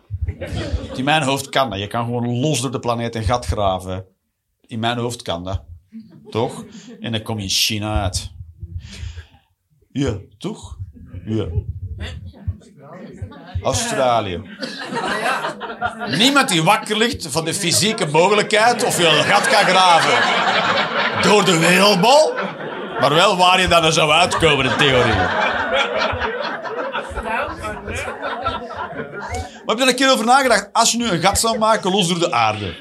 In 0.94 1.04
mijn 1.04 1.22
hoofd 1.22 1.48
kan 1.48 1.70
dat. 1.70 1.78
Je 1.78 1.86
kan 1.86 2.04
gewoon 2.04 2.40
los 2.40 2.60
door 2.60 2.70
de 2.70 2.78
planeet 2.78 3.14
een 3.14 3.24
gat 3.24 3.46
graven. 3.46 4.06
In 4.66 4.78
mijn 4.78 4.98
hoofd 4.98 5.22
kan 5.22 5.44
dat. 5.44 5.62
Toch? 6.30 6.64
En 7.00 7.12
dan 7.12 7.22
kom 7.22 7.36
je 7.36 7.42
in 7.42 7.48
China 7.48 8.02
uit. 8.02 8.32
Ja, 9.92 10.18
toch? 10.38 10.78
Ja. 11.24 11.46
Australië. 13.62 14.42
Niemand 16.06 16.48
die 16.48 16.62
wakker 16.62 16.96
ligt 16.96 17.26
van 17.30 17.44
de 17.44 17.54
fysieke 17.54 18.06
mogelijkheid 18.06 18.84
of 18.84 18.98
je 18.98 19.06
een 19.06 19.24
gat 19.24 19.48
kan 19.48 19.64
graven 19.64 20.18
door 21.22 21.44
de 21.44 21.58
wereldbol, 21.58 22.32
maar 23.00 23.14
wel 23.14 23.36
waar 23.36 23.60
je 23.60 23.68
dan 23.68 23.92
zou 23.92 24.10
uitkomen 24.10 24.64
in 24.64 24.76
theorie. 24.76 25.14
Maar 29.64 29.78
heb 29.78 29.78
je 29.78 29.82
er 29.82 29.88
een 29.88 29.94
keer 29.94 30.10
over 30.10 30.24
nagedacht? 30.24 30.68
Als 30.72 30.90
je 30.90 30.96
nu 30.96 31.08
een 31.08 31.20
gat 31.20 31.38
zou 31.38 31.58
maken, 31.58 31.90
los 31.90 32.08
door 32.08 32.18
de 32.18 32.32
aarde. 32.32 32.74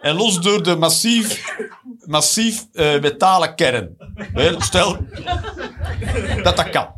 En 0.00 0.14
los 0.14 0.40
door 0.40 0.62
de 0.62 0.76
massief, 0.76 1.44
massief 2.04 2.66
eh, 2.72 3.00
metalen 3.00 3.54
kern. 3.54 3.96
Stel 4.58 4.96
dat 6.42 6.56
dat 6.56 6.70
kan. 6.70 6.88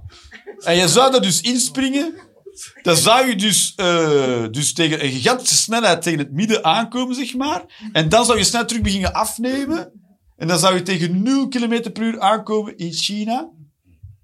En 0.64 0.76
je 0.76 0.88
zou 0.88 1.14
er 1.14 1.22
dus 1.22 1.40
inspringen. 1.40 2.14
Dan 2.82 2.96
zou 2.96 3.26
je 3.28 3.36
dus, 3.36 3.72
eh, 3.76 4.44
dus 4.50 4.72
tegen 4.72 5.04
een 5.04 5.10
gigantische 5.10 5.56
snelheid 5.56 6.02
tegen 6.02 6.18
het 6.18 6.32
midden 6.32 6.64
aankomen, 6.64 7.14
zeg 7.14 7.34
maar. 7.34 7.64
En 7.92 8.08
dan 8.08 8.24
zou 8.24 8.38
je 8.38 8.44
snel 8.44 8.64
terug 8.64 8.82
beginnen 8.82 9.12
afnemen. 9.12 9.92
En 10.36 10.48
dan 10.48 10.58
zou 10.58 10.74
je 10.74 10.82
tegen 10.82 11.22
0 11.22 11.48
km 11.48 11.90
per 11.92 12.02
uur 12.02 12.20
aankomen 12.20 12.76
in 12.76 12.92
China. 12.92 13.50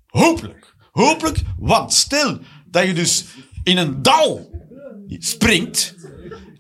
Hopelijk. 0.07 0.75
Hopelijk, 0.91 1.39
want 1.59 1.93
stel 1.93 2.39
dat 2.67 2.87
je 2.87 2.93
dus 2.93 3.25
in 3.63 3.77
een 3.77 4.03
dal 4.03 4.51
springt 5.09 5.95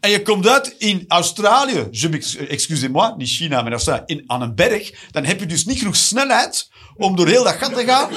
en 0.02 0.10
je 0.10 0.22
komt 0.22 0.48
uit 0.48 0.74
in 0.78 1.04
Australië, 1.08 1.88
m'ex- 2.10 2.36
excusez-moi, 2.36 3.14
niet 3.16 3.28
China, 3.28 3.62
maar 3.62 3.72
Australië, 3.72 4.02
in, 4.06 4.24
aan 4.26 4.42
een 4.42 4.54
berg, 4.54 5.08
dan 5.10 5.24
heb 5.24 5.40
je 5.40 5.46
dus 5.46 5.64
niet 5.64 5.78
genoeg 5.78 5.96
snelheid 5.96 6.70
om 7.02 7.16
door 7.16 7.26
heel 7.26 7.44
dat 7.44 7.54
gat 7.54 7.74
te 7.74 7.84
gaan. 7.84 8.08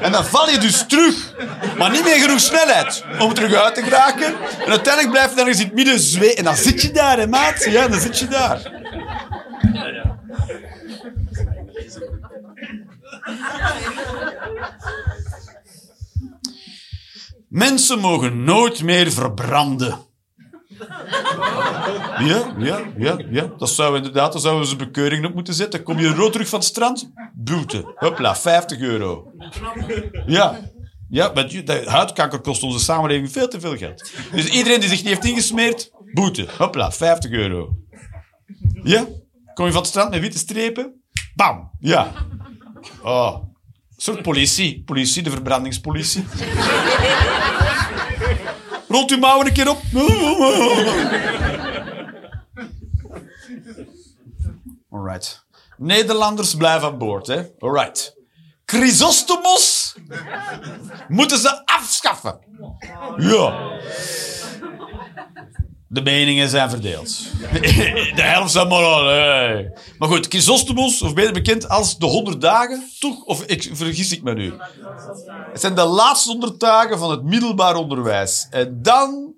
En 0.00 0.12
dan 0.12 0.24
val 0.24 0.50
je 0.50 0.58
dus 0.58 0.84
terug, 0.88 1.34
maar 1.78 1.90
niet 1.90 2.04
meer 2.04 2.20
genoeg 2.20 2.40
snelheid 2.40 3.04
om 3.18 3.28
er 3.28 3.34
terug 3.34 3.54
uit 3.54 3.74
te 3.74 3.82
geraken. 3.82 4.34
En 4.64 4.70
uiteindelijk 4.70 5.10
blijf 5.10 5.30
je 5.30 5.36
dan 5.36 5.48
in 5.48 5.58
het 5.58 5.74
midden 5.74 6.00
zweten. 6.00 6.36
En 6.36 6.44
dan 6.44 6.56
zit 6.56 6.82
je 6.82 6.90
daar, 6.90 7.28
maat. 7.28 7.64
Ja, 7.64 7.88
dan 7.88 8.00
zit 8.00 8.18
je 8.18 8.28
daar. 8.28 8.72
Mensen 17.48 17.98
mogen 17.98 18.44
nooit 18.44 18.82
meer 18.82 19.12
verbranden. 19.12 20.07
Ja, 22.28 22.54
ja, 22.58 22.80
ja, 22.96 23.18
ja. 23.30 23.52
Dat 23.56 23.70
zou 23.70 23.96
inderdaad, 23.96 24.32
daar 24.32 24.40
zouden 24.40 24.68
ze 24.68 24.76
bekeuring 24.76 25.26
op 25.26 25.34
moeten 25.34 25.54
zetten. 25.54 25.82
Kom 25.82 25.98
je 25.98 26.14
rood 26.14 26.32
terug 26.32 26.48
van 26.48 26.58
het 26.58 26.68
strand? 26.68 27.10
Boete. 27.34 27.92
Hopla, 27.94 28.36
50 28.36 28.80
euro. 28.80 29.32
Ja. 30.26 30.58
Ja, 31.08 31.32
want 31.32 31.68
huidkanker 31.84 32.40
kost 32.40 32.62
onze 32.62 32.78
samenleving 32.78 33.32
veel 33.32 33.48
te 33.48 33.60
veel 33.60 33.76
geld. 33.76 34.12
Dus 34.32 34.46
iedereen 34.46 34.80
die 34.80 34.88
zich 34.88 34.98
niet 34.98 35.08
heeft 35.08 35.24
ingesmeerd, 35.24 35.90
boete. 36.12 36.46
Hopla, 36.58 36.92
50 36.92 37.30
euro. 37.30 37.76
Ja? 38.82 39.06
Kom 39.54 39.66
je 39.66 39.72
van 39.72 39.80
het 39.80 39.90
strand 39.90 40.10
met 40.10 40.20
witte 40.20 40.38
strepen? 40.38 41.02
Bam! 41.34 41.70
Ja. 41.80 42.12
Oh. 43.02 43.34
Een 43.98 44.04
soort 44.04 44.22
politie. 44.22 44.82
Politie, 44.84 45.22
de 45.22 45.30
verbrandingspolitie. 45.30 46.24
Rolt 48.88 49.10
uw 49.10 49.18
mouwen 49.18 49.46
een 49.46 49.52
keer 49.52 49.68
op. 49.68 49.80
Alright. 54.90 55.46
Nederlanders 55.76 56.54
blijven 56.54 56.88
aan 56.88 56.98
boord, 56.98 57.26
hè? 57.26 57.42
Alright. 57.58 58.16
Chrysostomos 58.64 59.96
moeten 61.08 61.38
ze 61.38 61.62
afschaffen. 61.66 62.38
Ja. 63.16 63.70
De 65.90 66.02
meningen 66.02 66.48
zijn 66.48 66.70
verdeeld. 66.70 67.18
De 68.16 68.22
helft 68.22 68.52
zijn 68.52 68.68
maar 68.68 68.84
al. 68.84 69.04
Maar 69.98 70.08
goed, 70.08 70.26
Chrysostomos, 70.26 71.02
of 71.02 71.14
beter 71.14 71.32
bekend 71.32 71.68
als 71.68 71.98
de 71.98 72.06
100 72.06 72.40
dagen, 72.40 72.90
toch? 72.98 73.24
Of 73.24 73.42
ik, 73.42 73.70
vergis 73.72 74.12
ik 74.12 74.22
me 74.22 74.34
nu? 74.34 74.52
Het 75.52 75.60
zijn 75.60 75.74
de 75.74 75.84
laatste 75.84 76.30
100 76.30 76.60
dagen 76.60 76.98
van 76.98 77.10
het 77.10 77.22
middelbaar 77.22 77.76
onderwijs. 77.76 78.46
En 78.50 78.78
dan 78.82 79.34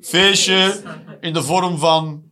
feestje 0.00 0.82
in 1.20 1.32
de 1.32 1.42
vorm 1.42 1.78
van 1.78 2.22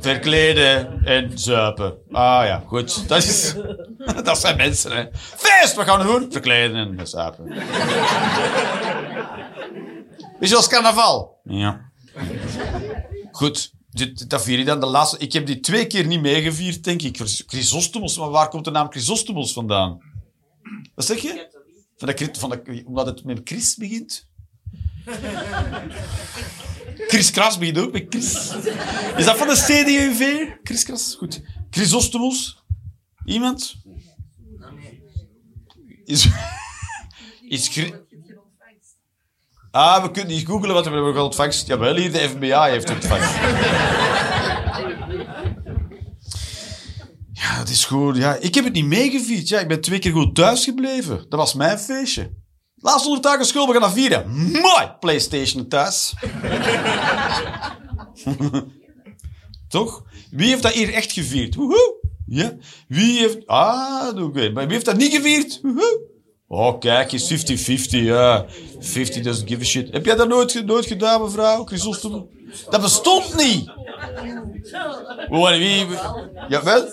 verkleden 0.00 1.04
en 1.04 1.38
zuipen. 1.38 1.94
Ah 2.10 2.44
ja, 2.46 2.62
goed. 2.66 3.08
Dat, 3.08 3.22
is, 3.22 3.54
dat 4.24 4.38
zijn 4.38 4.56
mensen, 4.56 4.96
hè. 4.96 5.04
Feest, 5.12 5.74
wat 5.74 5.86
gaan 5.86 5.98
we 5.98 6.04
doen? 6.04 6.32
Verkleden 6.32 6.98
en 6.98 7.06
zuipen. 7.06 7.52
Is 10.40 10.54
als 10.54 10.68
carnaval? 10.68 11.40
Ja. 11.42 11.85
Goed. 13.30 13.74
Dit, 13.90 14.30
dat 14.30 14.42
vier 14.42 14.58
je 14.58 14.64
dan 14.64 14.80
de 14.80 14.86
laatste. 14.86 15.18
Ik 15.18 15.32
heb 15.32 15.46
die 15.46 15.60
twee 15.60 15.86
keer 15.86 16.06
niet 16.06 16.20
meegevierd, 16.20 16.84
denk 16.84 17.02
ik. 17.02 17.16
Chrysostomos, 17.46 18.18
maar 18.18 18.30
waar 18.30 18.48
komt 18.48 18.64
de 18.64 18.70
naam 18.70 18.90
Chrysostomos 18.90 19.52
vandaan? 19.52 20.00
Wat 20.94 21.06
zeg 21.06 21.20
je? 21.20 21.54
Van 21.96 22.08
de, 22.08 22.28
van 22.38 22.50
de, 22.50 22.82
omdat 22.86 23.06
het 23.06 23.24
met 23.24 23.40
Chris 23.44 23.76
begint? 23.76 24.28
Chris 27.08 27.30
Kras 27.30 27.58
begint 27.58 27.78
ook 27.78 27.92
met 27.92 28.06
Chris. 28.08 28.54
Is 29.16 29.24
dat 29.24 29.36
van 29.36 29.48
de 29.48 29.54
CDUV? 29.54 30.50
Chris 30.62 30.84
Kras? 30.84 31.14
Goed. 31.14 31.42
Chrysostomos? 31.70 32.62
Iemand? 33.24 33.76
Is... 36.04 36.28
Is... 37.48 37.80
Ah, 39.76 40.02
we 40.02 40.10
kunnen 40.10 40.34
niet 40.34 40.46
googlen 40.46 40.74
wat 40.74 40.86
we 40.86 40.90
hebben 40.90 41.22
ontvangst. 41.22 41.66
Jawel, 41.66 41.94
hier 41.94 42.12
de 42.12 42.18
FBI 42.18 42.52
heeft 42.52 42.90
ontvangst. 42.90 43.34
Ja, 47.32 47.58
dat 47.58 47.68
is 47.68 47.84
goed. 47.84 48.16
Ja, 48.16 48.34
ik 48.34 48.54
heb 48.54 48.64
het 48.64 48.72
niet 48.72 48.84
meegevierd. 48.84 49.48
Ja, 49.48 49.60
ik 49.60 49.68
ben 49.68 49.80
twee 49.80 49.98
keer 49.98 50.12
goed 50.12 50.34
thuis 50.34 50.64
gebleven. 50.64 51.26
Dat 51.28 51.38
was 51.38 51.54
mijn 51.54 51.78
feestje. 51.78 52.30
Laatste 52.76 53.08
100 53.08 53.26
dagen 53.26 53.46
school, 53.46 53.66
we 53.66 53.72
gaan 53.72 53.80
dat 53.80 53.92
vieren. 53.92 54.30
Mooi! 54.52 54.92
Playstation 55.00 55.68
thuis. 55.68 56.08
Toch? 59.68 60.04
Wie 60.30 60.48
heeft 60.48 60.62
dat 60.62 60.72
hier 60.72 60.92
echt 60.92 61.12
gevierd? 61.12 61.54
Woehoe! 61.54 61.94
Ja? 62.26 62.52
Wie 62.88 63.18
heeft... 63.18 63.46
Ah, 63.46 64.24
oké. 64.24 64.50
Maar 64.50 64.64
wie 64.64 64.72
heeft 64.72 64.84
dat 64.84 64.96
niet 64.96 65.14
gevierd? 65.14 65.58
Woehoe! 65.62 66.14
Oh, 66.48 66.78
kijk 66.78 67.12
eens, 67.12 67.32
50-50, 67.32 67.88
ja. 67.88 68.44
50 68.78 69.22
doesn't 69.22 69.48
give 69.48 69.60
a 69.60 69.64
shit. 69.64 69.92
Heb 69.92 70.04
jij 70.04 70.14
dat 70.14 70.28
nooit, 70.28 70.66
nooit 70.66 70.86
gedaan, 70.86 71.22
mevrouw? 71.22 71.64
Chrysostom? 71.64 72.28
Dat 72.70 72.80
bestond 72.80 73.36
niet! 73.36 73.70
Wie, 75.28 75.86
Jawel? 76.48 76.84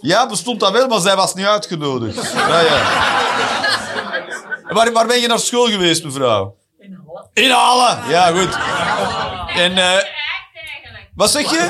Ja, 0.00 0.26
bestond 0.26 0.60
dat 0.60 0.72
wel, 0.72 0.88
maar 0.88 1.00
zij 1.00 1.16
was 1.16 1.34
niet 1.34 1.46
uitgenodigd. 1.46 2.32
Ja, 2.32 2.60
ja. 2.60 3.10
Waar, 4.68 4.92
waar 4.92 5.06
ben 5.06 5.20
je 5.20 5.26
naar 5.26 5.38
school 5.38 5.66
geweest, 5.66 6.04
mevrouw? 6.04 6.56
In 6.78 6.92
Halle. 7.04 7.28
In 7.32 7.50
Halle? 7.50 8.10
Ja, 8.10 8.30
goed. 8.30 8.58
En, 9.56 9.78
eh, 9.78 10.04
wat 11.14 11.30
zeg 11.30 11.50
je? 11.50 11.60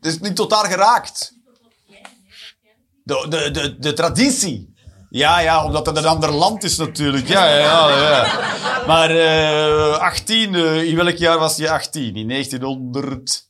Het 0.00 0.14
is 0.14 0.18
niet 0.18 0.36
tot 0.36 0.50
daar 0.50 0.66
geraakt. 0.66 1.32
De, 3.02 3.26
de, 3.28 3.50
de, 3.50 3.78
de 3.78 3.92
traditie. 3.92 4.74
Ja, 5.10 5.38
ja, 5.38 5.64
omdat 5.64 5.86
het 5.86 5.96
een 5.96 6.06
ander 6.06 6.30
land 6.30 6.64
is 6.64 6.76
natuurlijk. 6.76 7.28
Ja, 7.28 7.46
ja, 7.46 7.56
ja. 7.56 7.98
ja. 7.98 8.26
Maar 8.86 9.10
eh 9.10 9.98
18, 9.98 10.54
eh, 10.54 10.82
in 10.82 10.96
welk 10.96 11.16
jaar 11.16 11.38
was 11.38 11.56
je 11.56 11.70
18? 11.70 12.16
In 12.16 12.28
1900... 12.28 13.44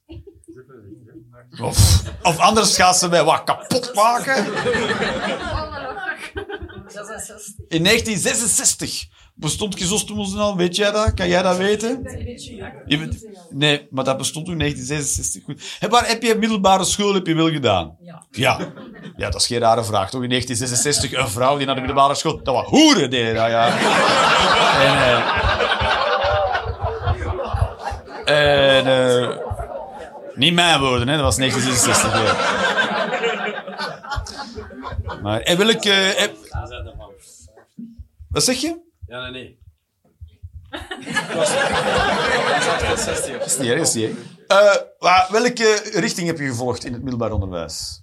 Of, 1.60 2.02
of 2.22 2.38
anders 2.38 2.76
gaan 2.76 2.94
ze 2.94 3.08
mij 3.08 3.24
wat 3.24 3.44
kapot 3.44 3.94
maken. 3.94 4.36
In 7.68 7.84
1966 7.84 9.06
bestond 9.36 9.74
Chrysostomos 9.74 10.36
al. 10.36 10.56
Weet 10.56 10.76
jij 10.76 10.90
dat? 10.90 11.14
Kan 11.14 11.28
jij 11.28 11.42
dat 11.42 11.56
weten? 11.56 12.00
Je 12.86 12.98
bent- 12.98 13.26
nee, 13.50 13.86
maar 13.90 14.04
dat 14.04 14.16
bestond 14.18 14.44
toen 14.44 14.54
in 14.54 14.60
1966. 14.60 15.44
Goed. 15.44 15.76
Heb, 15.80 15.90
waar, 15.90 16.06
heb 16.08 16.22
je 16.22 16.34
middelbare 16.34 16.84
school 16.84 17.14
heb 17.14 17.26
je 17.26 17.34
wel 17.34 17.50
gedaan? 17.50 17.96
Ja. 18.00 18.22
Ja. 18.30 18.58
Ja, 19.16 19.30
dat 19.30 19.40
is 19.40 19.46
geen 19.46 19.58
rare 19.58 19.84
vraag, 19.84 20.10
toch? 20.10 20.22
In 20.22 20.28
1966 20.28 21.12
een 21.20 21.28
vrouw 21.28 21.56
die 21.56 21.66
naar 21.66 21.74
de 21.74 21.80
middelbare 21.80 22.14
school... 22.14 22.40
Dat 22.42 22.54
was 22.54 22.66
hoeren, 22.66 23.10
deden 23.10 23.34
dat, 23.34 23.48
ja. 23.50 23.66
En, 24.80 24.96
eh, 24.96 25.44
en, 28.78 28.86
eh, 28.86 29.36
niet 30.34 30.54
mijn 30.54 30.80
woorden, 30.80 31.08
hè. 31.08 31.14
Dat 31.14 31.24
was 31.24 31.36
1966, 31.36 32.22
ja. 32.22 32.34
Maar, 35.22 35.40
en 35.40 35.58
welke... 35.58 35.90
eh, 35.92 36.28
wat 38.28 38.44
zeg 38.44 38.56
je? 38.56 38.84
Ja, 39.06 39.20
nee, 39.20 39.30
nee. 39.30 39.58
Dat 43.38 43.46
is 43.48 43.58
niet 43.58 43.68
erg, 43.68 43.78
dat 43.78 43.86
is 43.86 43.94
niet 43.94 44.04
erg. 44.04 44.16
Eh, 44.46 44.74
maar 44.98 45.28
welke 45.30 45.80
richting 45.92 46.26
heb 46.26 46.38
je 46.38 46.46
gevolgd 46.46 46.84
in 46.84 46.92
het 46.92 47.02
middelbaar 47.02 47.32
onderwijs? 47.32 48.02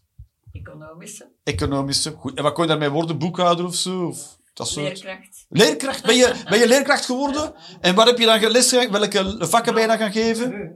Economische, 0.51 1.31
Economische. 1.43 2.11
Goed. 2.11 2.37
En 2.37 2.43
wat 2.43 2.53
kon 2.53 2.63
je 2.63 2.69
daarmee 2.69 2.89
worden? 2.89 3.17
Boekhouder 3.17 3.65
of 3.65 3.75
zo? 3.75 4.05
Of 4.05 4.37
dat 4.53 4.67
soort... 4.67 5.03
leerkracht. 5.03 5.45
Leerkracht? 5.49 6.05
Ben 6.05 6.15
je, 6.15 6.33
ben 6.49 6.59
je 6.59 6.67
leerkracht 6.67 7.05
geworden? 7.05 7.53
En 7.81 7.95
wat 7.95 8.05
heb 8.07 8.17
je 8.17 8.25
dan 8.25 8.39
geles 8.39 8.71
Welke 8.71 9.35
vakken 9.39 9.73
ben 9.73 9.81
je 9.81 9.87
dan 9.87 9.97
gaan 9.97 10.11
geven? 10.11 10.75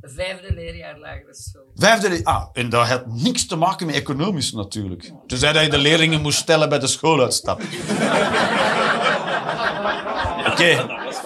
Vijfde 0.00 0.54
leerjaar 0.54 0.98
lagere 0.98 1.34
school. 1.34 1.70
Vijfde... 1.74 2.08
le- 2.08 2.20
Ah, 2.22 2.46
en 2.52 2.68
dat 2.68 2.88
had 2.88 3.06
niks 3.06 3.46
te 3.46 3.56
maken 3.56 3.86
met 3.86 3.94
economisch 3.94 4.52
natuurlijk. 4.52 5.12
Tenzij 5.26 5.52
dat 5.52 5.62
je 5.64 5.70
de 5.70 5.78
leerlingen 5.78 6.20
moest 6.20 6.38
stellen 6.38 6.68
bij 6.68 6.78
de 6.78 6.86
schooluitstap. 6.86 7.60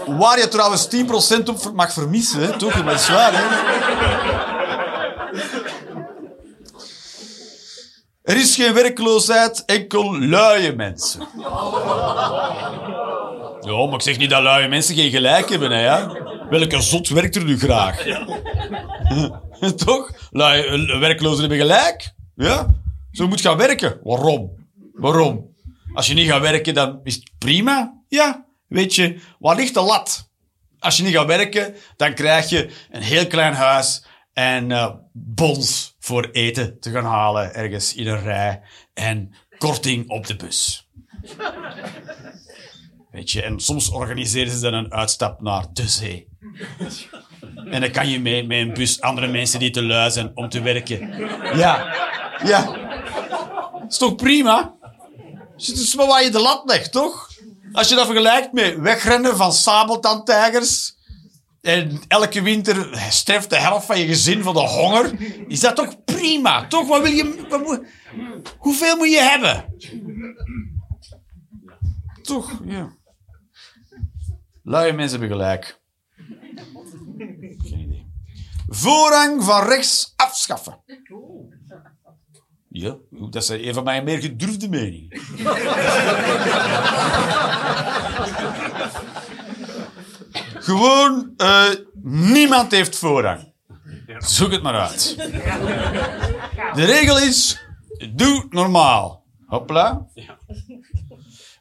Waar 0.07 0.39
je 0.39 0.49
trouwens 0.49 0.89
10% 0.89 0.99
op 1.45 1.73
mag 1.75 1.93
vermissen, 1.93 2.59
toch? 2.59 2.85
Dat 2.85 2.95
is 2.95 3.09
waar, 3.09 3.33
hè? 3.35 3.73
Er 8.23 8.37
is 8.37 8.55
geen 8.55 8.75
werkloosheid, 8.75 9.63
enkel 9.65 10.19
luie 10.19 10.73
mensen. 10.77 11.21
Ja, 13.61 13.87
maar 13.87 13.95
ik 13.95 14.03
zeg 14.03 14.19
niet 14.19 14.31
dat 14.31 14.43
luie 14.43 14.69
mensen 14.69 14.95
geen 14.95 15.11
gelijk 15.11 15.49
hebben, 15.49 15.71
hè, 15.71 15.81
ja? 15.81 16.13
Welke 16.51 16.81
zot 16.83 17.09
werkt 17.09 17.37
er 17.37 17.45
nu 17.45 17.59
graag? 17.59 18.05
Toch? 19.85 20.11
Lui, 20.31 20.63
eh, 20.63 20.99
werklozen 20.99 21.41
hebben 21.41 21.59
gelijk. 21.59 22.15
Ja? 22.35 22.75
Zo 23.13 23.29
moet 23.29 23.41
gaan 23.41 23.57
werken. 23.57 24.01
Waarom? 24.03 24.51
Waarom? 24.93 25.55
Als 25.95 26.07
je 26.07 26.15
niet 26.15 26.31
gaat 26.31 26.41
werken, 26.41 26.75
dan 26.75 27.01
is 27.03 27.15
het 27.15 27.31
prima. 27.39 28.03
Ja. 28.09 28.47
Weet 28.69 28.95
je, 28.95 29.21
waar 29.39 29.57
ligt 29.57 29.75
de 29.75 29.81
lat? 29.81 30.31
Als 30.79 30.97
je 30.97 31.03
niet 31.03 31.15
gaat 31.15 31.27
werken, 31.27 31.75
dan 31.97 32.15
krijg 32.15 32.49
je 32.49 32.71
een 32.91 33.03
heel 33.03 33.27
klein 33.27 33.55
huis 33.55 34.05
en 34.33 34.71
eh, 34.71 34.95
bons 35.13 35.97
voor 35.99 36.29
eten 36.33 36.81
te 36.81 36.91
gaan 36.91 37.05
halen 37.05 37.55
ergens 37.55 37.95
in 37.95 38.07
een 38.07 38.23
rij 38.23 38.63
en 38.95 39.35
korting 39.59 40.11
op 40.11 40.27
de 40.27 40.37
bus. 40.37 40.89
Weet 43.11 43.31
je, 43.31 43.43
en 43.43 43.61
soms 43.61 43.89
organiseren 43.89 44.53
ze 44.53 44.61
dan 44.61 44.75
een 44.75 44.93
uitstap 44.93 45.41
naar 45.41 45.67
de 45.73 45.89
zee. 45.89 46.29
En 47.71 47.81
dan 47.81 47.91
kan 47.91 48.09
je 48.09 48.21
mee 48.21 48.47
met 48.47 48.59
een 48.59 48.75
bus 48.75 49.01
andere 49.01 49.27
mensen 49.27 49.59
die 49.59 49.71
te 49.71 49.83
lui 49.83 50.31
om 50.35 50.49
te 50.49 50.63
werken. 50.63 51.09
Ja, 51.57 51.95
ja. 52.45 52.77
is 53.89 53.99
toch 53.99 54.15
prima? 54.15 54.75
Het 55.57 55.69
is 55.69 55.95
maar 55.95 56.07
waar 56.07 56.23
je 56.23 56.31
de 56.31 56.41
lat 56.41 56.63
legt, 56.65 56.93
toch? 56.93 57.31
Als 57.75 57.89
je 57.89 57.95
dat 57.95 58.07
vergelijkt 58.07 58.53
met 58.53 58.79
wegrennen 58.79 59.37
van 59.37 59.53
sabeltandtijgers 59.53 60.97
En 61.61 62.01
elke 62.09 62.43
winter 62.43 62.99
sterft 63.11 63.51
de 63.51 63.57
helft 63.57 63.87
van 63.87 63.99
je 63.99 64.07
gezin 64.07 64.43
van 64.43 64.55
de 64.55 64.61
honger. 64.61 65.13
Is 65.49 65.61
dat 65.61 65.77
toch 65.77 66.05
prima? 66.05 66.67
Toch? 66.67 66.89
Wat 66.89 67.03
wil 67.03 67.13
je, 67.13 67.47
hoeveel 68.59 68.97
moet 68.97 69.11
je 69.11 69.21
hebben? 69.21 69.65
Toch, 72.23 72.61
ja. 72.65 72.97
Luie 74.63 74.93
mensen 74.93 75.21
hebben 75.21 75.37
gelijk. 75.37 75.81
Geen 77.59 77.81
idee. 77.81 78.07
Voorrang 78.69 79.45
van 79.45 79.63
rechts 79.67 80.13
afschaffen. 80.17 80.83
Ja, 82.77 82.97
dat 83.11 83.43
is 83.43 83.49
een 83.49 83.75
van 83.75 83.85
mijn 83.85 84.05
meer 84.05 84.19
gedurfde 84.19 84.69
meningen. 84.69 85.09
Gewoon, 90.69 91.33
eh, 91.37 91.71
niemand 92.03 92.71
heeft 92.71 92.97
voorrang. 92.97 93.53
Zoek 94.19 94.53
het 94.53 94.63
maar 94.63 94.75
uit. 94.75 95.15
De 96.75 96.85
regel 96.85 97.19
is, 97.19 97.61
doe 98.13 98.47
normaal. 98.51 99.25
Hopla. 99.47 100.07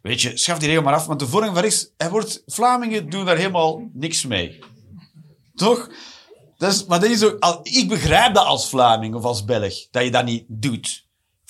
Weet 0.01 0.22
je, 0.22 0.38
schaf 0.38 0.59
die 0.59 0.68
regel 0.68 0.84
maar 0.84 0.93
af, 0.93 1.05
want 1.05 1.20
de 1.20 1.28
voorrang 1.28 1.53
van 1.53 1.61
rechts, 1.61 1.89
hij 1.97 2.09
wordt, 2.09 2.43
Vlamingen 2.45 3.09
doen 3.09 3.26
daar 3.26 3.38
helemaal 3.38 3.89
niks 3.93 4.26
mee. 4.26 4.59
Toch? 5.55 5.89
Dat 6.57 6.74
is, 6.74 6.86
maar 6.86 6.99
dat 6.99 7.09
is 7.09 7.24
ook, 7.24 7.59
ik 7.64 7.88
begrijp 7.88 8.34
dat 8.34 8.45
als 8.45 8.70
Vlaming 8.70 9.16
of 9.16 9.24
als 9.24 9.45
Belg, 9.45 9.88
dat 9.91 10.03
je 10.03 10.11
dat 10.11 10.26
niet 10.26 10.45
doet. 10.47 11.03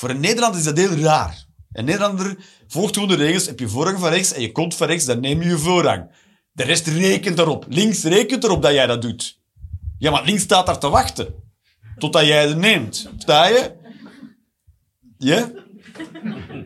Voor 0.03 0.11
een 0.11 0.19
Nederlander 0.19 0.59
is 0.59 0.65
dat 0.65 0.77
heel 0.77 0.95
raar. 0.95 1.45
Een 1.71 1.85
Nederlander 1.85 2.37
volgt 2.67 2.93
gewoon 2.93 3.09
de 3.09 3.15
regels, 3.15 3.45
heb 3.45 3.59
je 3.59 3.67
voorrang 3.67 3.99
van 3.99 4.09
rechts 4.09 4.33
en 4.33 4.41
je 4.41 4.51
komt 4.51 4.75
van 4.75 4.87
rechts, 4.87 5.05
dan 5.05 5.19
neem 5.19 5.41
je 5.41 5.49
je 5.49 5.57
voorrang. 5.57 6.11
De 6.51 6.63
rest 6.63 6.87
rekent 6.87 7.39
erop. 7.39 7.65
Links 7.69 8.03
rekent 8.03 8.43
erop 8.43 8.61
dat 8.61 8.71
jij 8.73 8.87
dat 8.87 9.01
doet. 9.01 9.39
Ja, 9.97 10.11
maar 10.11 10.25
links 10.25 10.41
staat 10.41 10.65
daar 10.65 10.79
te 10.79 10.89
wachten. 10.89 11.33
Totdat 11.97 12.25
jij 12.25 12.47
het 12.47 12.57
neemt. 12.57 13.09
Sta 13.17 13.47
je? 13.47 13.71
Ja? 15.17 15.51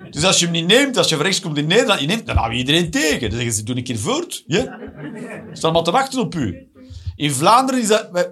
Dus 0.09 0.23
als 0.23 0.39
je 0.39 0.45
hem 0.45 0.53
niet 0.53 0.67
neemt, 0.67 0.97
als 0.97 1.09
je 1.09 1.15
van 1.15 1.25
rechts 1.25 1.39
komt 1.39 1.57
in 1.57 1.67
Nederland, 1.67 1.99
je 1.99 2.07
neemt, 2.07 2.25
dan 2.25 2.37
hou 2.37 2.51
je 2.51 2.57
iedereen 2.57 2.91
tegen. 2.91 3.29
Dan 3.29 3.37
zeggen 3.37 3.55
ze, 3.55 3.63
doe 3.63 3.75
een 3.75 3.83
keer 3.83 3.99
voort. 3.99 4.43
Ja? 4.47 4.61
Ze 4.61 5.49
staan 5.51 5.61
allemaal 5.61 5.83
te 5.83 5.91
wachten 5.91 6.19
op 6.19 6.35
u. 6.35 6.69
In 7.17 7.31
Vlaanderen 7.31 7.81
is 7.81 7.87
dat, 7.87 8.07
wij, 8.11 8.31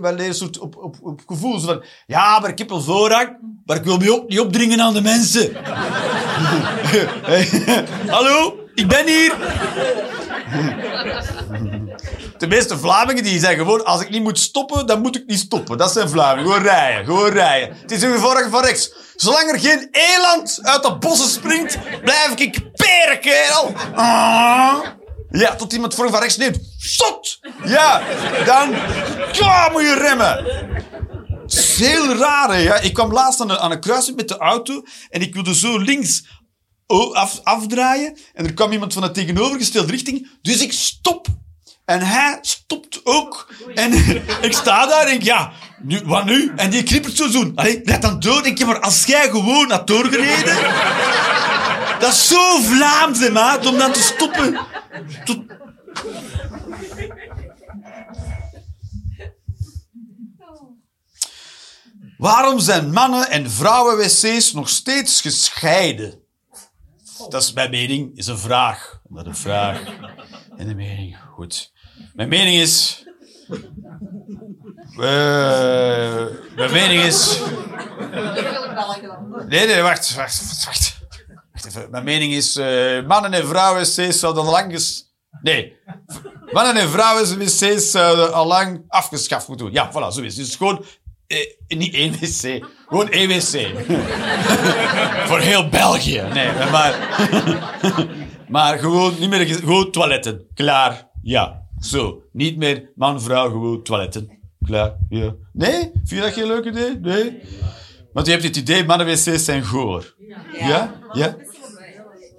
wij, 0.00 0.26
een 0.26 0.34
soort 0.34 0.58
op, 0.58 0.76
op, 0.76 0.96
op 1.02 1.20
gevoel. 1.26 1.60
Van, 1.60 1.84
ja, 2.06 2.38
maar 2.38 2.50
ik 2.50 2.58
heb 2.58 2.68
wel 2.68 2.82
voorrang, 2.82 3.36
maar 3.64 3.76
ik 3.76 3.84
wil 3.84 3.98
me 3.98 4.12
ook 4.12 4.28
niet 4.28 4.40
opdringen 4.40 4.80
aan 4.80 4.94
de 4.94 5.00
mensen. 5.00 5.56
Hallo, 8.16 8.58
ik 8.74 8.88
ben 8.88 9.06
hier. 9.06 9.34
De 12.38 12.46
meeste 12.46 12.78
Vlamingen 12.78 13.22
die 13.22 13.38
zijn 13.38 13.56
gewoon, 13.56 13.84
als 13.84 14.00
ik 14.00 14.10
niet 14.10 14.22
moet 14.22 14.38
stoppen, 14.38 14.86
dan 14.86 15.00
moet 15.00 15.16
ik 15.16 15.26
niet 15.26 15.38
stoppen. 15.38 15.78
Dat 15.78 15.92
zijn 15.92 16.08
Vlamingen. 16.08 16.50
Gewoon 16.50 16.62
rijden, 16.62 17.04
gewoon 17.04 17.30
rijden. 17.30 17.76
Het 17.80 17.92
is 17.92 18.02
een 18.02 18.18
voorrang 18.18 18.50
van 18.50 18.64
rechts. 18.64 18.92
Zolang 19.16 19.50
er 19.50 19.60
geen 19.60 19.88
eland 19.90 20.58
uit 20.62 20.82
de 20.82 20.98
bossen 20.98 21.28
springt, 21.28 21.78
blijf 22.02 22.34
ik. 22.34 22.58
Ah. 23.94 24.78
Ja, 25.30 25.54
tot 25.54 25.72
iemand 25.72 25.94
voorrang 25.94 26.14
van 26.14 26.24
rechts 26.24 26.38
neemt. 26.38 26.58
Zot! 26.78 27.38
Ja, 27.64 28.02
dan 28.44 28.70
ja, 29.32 29.68
moet 29.72 29.82
je 29.82 29.94
remmen. 29.94 30.44
Het 31.42 31.52
is 31.52 31.78
heel 31.78 32.14
raar, 32.14 32.48
hè. 32.48 32.56
Ja. 32.56 32.78
Ik 32.78 32.94
kwam 32.94 33.12
laatst 33.12 33.40
aan 33.40 33.50
een, 33.50 33.58
aan 33.58 33.80
kruising 33.80 34.16
met 34.16 34.28
de 34.28 34.36
auto 34.36 34.82
en 35.10 35.20
ik 35.20 35.34
wilde 35.34 35.54
zo 35.54 35.78
links 35.78 36.24
af, 37.12 37.40
afdraaien. 37.42 38.18
En 38.34 38.44
er 38.44 38.54
kwam 38.54 38.72
iemand 38.72 38.92
van 38.92 39.02
de 39.02 39.10
tegenovergestelde 39.10 39.92
richting. 39.92 40.30
Dus 40.42 40.60
ik 40.60 40.72
stop. 40.72 41.26
En 41.84 42.00
hij 42.00 42.38
stopt 42.40 43.00
ook. 43.04 43.54
En 43.74 43.92
ik 44.48 44.52
sta 44.52 44.86
daar 44.86 45.00
en 45.00 45.06
denk, 45.06 45.22
ja, 45.22 45.52
nu, 45.82 46.00
wat 46.04 46.24
nu? 46.24 46.52
En 46.56 46.70
die 46.70 46.82
knippert 46.82 47.16
zo 47.16 47.28
zo. 47.28 47.52
Allee, 47.54 47.80
let 47.84 48.02
dan 48.02 48.20
door. 48.20 48.42
Denk 48.42 48.58
je, 48.58 48.64
maar 48.64 48.80
als 48.80 49.04
jij 49.04 49.28
gewoon 49.28 49.70
had 49.70 49.86
doorgereden... 49.86 50.56
dat 52.00 52.12
is 52.12 52.28
zo 52.28 52.60
Vlaams, 52.60 53.28
maat, 53.30 53.66
om 53.66 53.78
dan 53.78 53.92
te 53.92 54.00
stoppen. 54.02 54.58
Tot- 55.24 55.44
Waarom 62.18 62.58
zijn 62.60 62.92
mannen- 62.92 63.30
en 63.30 63.50
vrouwen-wc's 63.50 64.52
nog 64.52 64.68
steeds 64.68 65.20
gescheiden? 65.20 66.20
Dat 67.28 67.42
is 67.42 67.52
mijn 67.52 67.70
mening, 67.70 68.16
is 68.16 68.26
een 68.26 68.38
vraag. 68.38 69.00
Dat 69.08 69.26
een 69.26 69.36
vraag. 69.36 69.80
En 70.56 70.68
een 70.68 70.76
mening, 70.76 71.16
goed. 71.34 71.72
Mijn 72.14 72.28
mening 72.28 72.60
is... 72.60 73.04
eh, 74.98 76.24
mijn 76.56 76.72
mening 76.72 77.02
is... 77.02 77.38
Nee, 79.48 79.66
nee, 79.66 79.82
wacht, 79.82 80.14
wacht, 80.14 80.64
wacht. 80.64 80.94
Even. 81.66 81.90
Mijn 81.90 82.04
mening 82.04 82.32
is... 82.32 82.56
eh, 82.56 83.06
mannen- 83.06 83.32
en 83.32 83.46
vrouwen-wc's 83.46 84.18
zouden 84.18 84.44
lang... 84.44 84.72
ges- 84.72 85.04
Nee. 85.42 85.76
Mannen- 86.52 86.76
en 86.82 86.88
vrouwen-wc's 86.88 87.90
zouden 87.90 88.32
al 88.32 88.46
lang 88.46 88.84
afgeschaft 88.88 89.48
moeten 89.48 89.66
worden. 89.66 89.84
Ja, 89.84 89.90
voilà, 89.92 90.14
zo 90.14 90.20
is 90.22 90.36
het. 90.36 90.46
Dus 90.46 90.56
gewoon... 90.56 90.84
eh, 91.26 91.38
niet 91.68 91.94
één 91.94 92.12
wc. 92.12 92.64
Gewoon 92.88 93.10
één 93.10 93.28
wc. 93.28 93.68
Voor 95.28 95.38
heel 95.40 95.68
België. 95.68 96.20
Nee, 96.32 96.48
maar... 96.70 96.94
maar 98.48 98.78
gewoon 98.78 99.14
niet 99.18 99.30
meer... 99.30 99.46
Gewoon 99.46 99.90
toiletten. 99.90 100.46
Klaar. 100.54 101.08
Ja. 101.22 101.62
Zo. 101.80 102.22
Niet 102.32 102.56
meer 102.56 102.90
man, 102.94 103.22
vrouw, 103.22 103.50
gewoon 103.50 103.82
toiletten. 103.82 104.38
Klaar. 104.64 104.96
Ja. 105.08 105.34
Nee? 105.52 105.78
Vind 105.92 106.08
je 106.10 106.20
dat 106.20 106.32
geen 106.32 106.46
leuk 106.46 106.64
idee? 106.64 106.98
Nee? 107.00 107.40
Want 108.12 108.26
je 108.26 108.32
hebt 108.32 108.44
het 108.44 108.56
idee, 108.56 108.84
mannen-wc's 108.84 109.44
zijn 109.44 109.64
goor. 109.64 110.14
Ja? 110.52 110.90
Ja? 111.12 111.34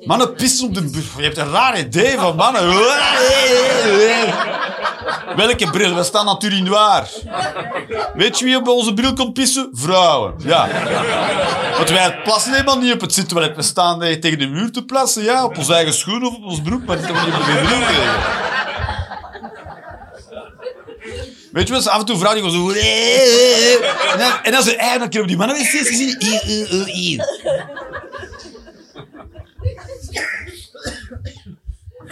Mannen 0.05 0.33
pissen 0.33 0.67
op 0.67 0.73
de... 0.73 0.81
bu- 0.81 0.99
Je 1.17 1.23
hebt 1.23 1.37
een 1.37 1.51
raar 1.51 1.79
idee 1.79 2.17
van 2.17 2.35
mannen. 2.35 2.63
Welke 5.35 5.69
bril? 5.69 5.95
We 5.95 6.03
staan 6.03 6.25
natuurlijk 6.25 6.63
noir. 6.63 7.07
Weet 8.13 8.39
je 8.39 8.45
wie 8.45 8.57
op 8.57 8.67
onze 8.67 8.93
bril 8.93 9.13
komt 9.13 9.33
pissen? 9.33 9.69
Vrouwen. 9.73 10.33
Ja. 10.37 10.67
Want 11.77 11.89
wij 11.89 12.19
plassen 12.23 12.51
helemaal 12.51 12.77
niet 12.79 12.93
op 12.93 13.01
het 13.01 13.13
zittoilet. 13.13 13.55
We 13.55 13.61
staan 13.61 14.03
eh, 14.03 14.19
tegen 14.19 14.39
de 14.39 14.47
muur 14.47 14.71
te 14.71 14.85
plassen, 14.85 15.23
ja. 15.23 15.43
Op 15.45 15.57
onze 15.57 15.73
eigen 15.73 15.93
schoen 15.93 16.25
of 16.25 16.35
op 16.35 16.43
ons 16.43 16.61
broek, 16.61 16.85
maar 16.85 16.95
niet 16.97 17.09
op 17.09 17.15
de 17.15 17.31
bril. 17.43 17.77
Weet 21.57 21.67
je 21.67 21.73
wel, 21.73 21.81
zo 21.81 21.89
af 21.89 21.99
en 21.99 22.05
toe 22.05 22.17
vrouwen 22.17 22.43
die 22.43 22.51
gewoon 22.51 22.73
zo... 22.73 22.79
En 24.11 24.19
dan, 24.19 24.43
en 24.43 24.51
dan 24.51 24.63
ze 24.63 24.75
eigenlijk 24.75 25.13
hebben 25.13 25.29
die 25.29 25.37
mannen 25.37 25.57
wc's 25.57 25.87
gezien. 25.87 26.15
Hier, 26.19 26.41
hier, 26.41 26.67
hier, 26.67 26.85
hier. 26.85 27.25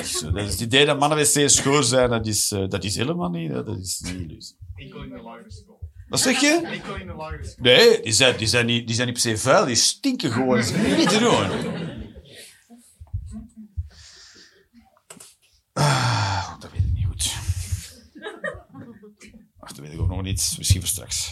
Zo, 0.04 0.32
dat 0.32 0.44
is 0.44 0.52
het 0.52 0.60
idee 0.60 0.86
dat 0.86 1.00
mannen 1.00 1.18
wc's 1.18 1.56
schoon 1.56 1.84
zijn, 1.84 2.10
dat 2.10 2.28
is, 2.28 2.52
eh, 2.52 2.70
dat 2.70 2.84
is 2.84 2.96
helemaal 2.96 3.30
niet. 3.30 3.52
Dat 3.52 3.68
is 3.68 4.00
niet 4.00 4.14
illusie. 4.14 4.56
Ik 4.76 4.92
go 4.92 5.02
in 5.02 5.10
de 5.10 5.22
lagere 5.22 5.52
school. 5.52 5.80
Wat 6.10 6.20
zeg 6.20 6.42
je? 6.42 6.70
Ik 6.72 6.84
go 6.84 6.94
in 6.94 7.08
de 7.08 7.14
lagere 7.14 7.44
school. 7.44 7.64
Nee, 7.64 8.02
die 8.02 8.14
zijn, 8.14 8.38
die, 8.38 8.48
zijn 8.48 8.66
niet, 8.66 8.88
die 8.88 8.96
zijn 8.96 9.08
niet 9.08 9.22
per 9.22 9.32
se 9.32 9.38
vuil, 9.38 9.66
die 9.66 9.76
stinken 9.76 10.32
gewoon. 10.32 10.56
Dat 10.56 10.66
is 10.66 10.98
niet 10.98 11.10
te 11.10 11.20
doen. 11.20 11.34
Ah, 15.74 16.60
dat 16.60 16.72
weet 16.72 16.82
ik 16.82 16.94
niet 16.94 17.06
goed. 17.06 17.34
Ach, 19.60 19.65
dat 19.76 19.86
weet 19.86 19.94
ik 19.94 20.02
ook 20.02 20.10
nog 20.10 20.22
niet. 20.22 20.56
Misschien 20.58 20.80
voor 20.80 20.90
straks. 20.90 21.32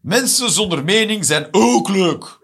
Mensen 0.00 0.50
zonder 0.50 0.84
mening 0.84 1.24
zijn 1.24 1.48
ook 1.50 1.88
leuk. 1.88 2.38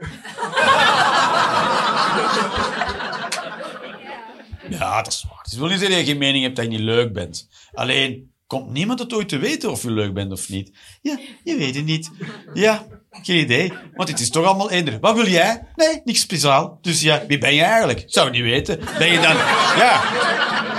Ja, 4.70 5.02
dat 5.02 5.12
is 5.12 5.24
waar. 5.28 5.42
Het 5.42 5.56
wil 5.56 5.66
niet 5.68 5.78
zeggen 5.78 5.96
dat 5.96 6.06
je 6.06 6.12
geen 6.12 6.18
mening 6.18 6.44
hebt 6.44 6.56
dat 6.56 6.64
je 6.64 6.70
niet 6.70 6.80
leuk 6.80 7.12
bent. 7.12 7.48
Alleen, 7.72 8.32
komt 8.46 8.70
niemand 8.70 8.98
het 8.98 9.14
ooit 9.14 9.28
te 9.28 9.38
weten 9.38 9.70
of 9.70 9.82
je 9.82 9.90
leuk 9.90 10.14
bent 10.14 10.32
of 10.32 10.48
niet? 10.48 10.78
Ja, 11.02 11.18
je 11.44 11.56
weet 11.56 11.74
het 11.74 11.84
niet. 11.84 12.10
Ja, 12.54 12.86
geen 13.10 13.40
idee. 13.40 13.72
Want 13.94 14.08
het 14.08 14.20
is 14.20 14.30
toch 14.30 14.44
allemaal 14.44 14.70
eender. 14.70 15.00
Wat 15.00 15.14
wil 15.14 15.28
jij? 15.28 15.66
Nee, 15.74 16.00
niks 16.04 16.20
speciaal. 16.20 16.78
Dus 16.80 17.00
ja, 17.00 17.26
wie 17.26 17.38
ben 17.38 17.54
je 17.54 17.62
eigenlijk? 17.62 18.04
Zou 18.06 18.30
niet 18.30 18.42
weten. 18.42 18.80
Ben 18.98 19.12
je 19.12 19.20
dan... 19.20 19.36
Ja. 19.76 20.75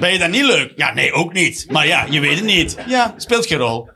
Ben 0.00 0.12
je 0.12 0.18
dan 0.18 0.30
niet 0.30 0.44
leuk? 0.44 0.72
Ja, 0.76 0.94
nee, 0.94 1.12
ook 1.12 1.32
niet. 1.32 1.66
Maar 1.70 1.86
ja, 1.86 2.06
je 2.10 2.20
weet 2.20 2.36
het 2.36 2.44
niet. 2.44 2.76
Ja, 2.86 3.14
speelt 3.16 3.46
geen 3.46 3.58
rol. 3.58 3.88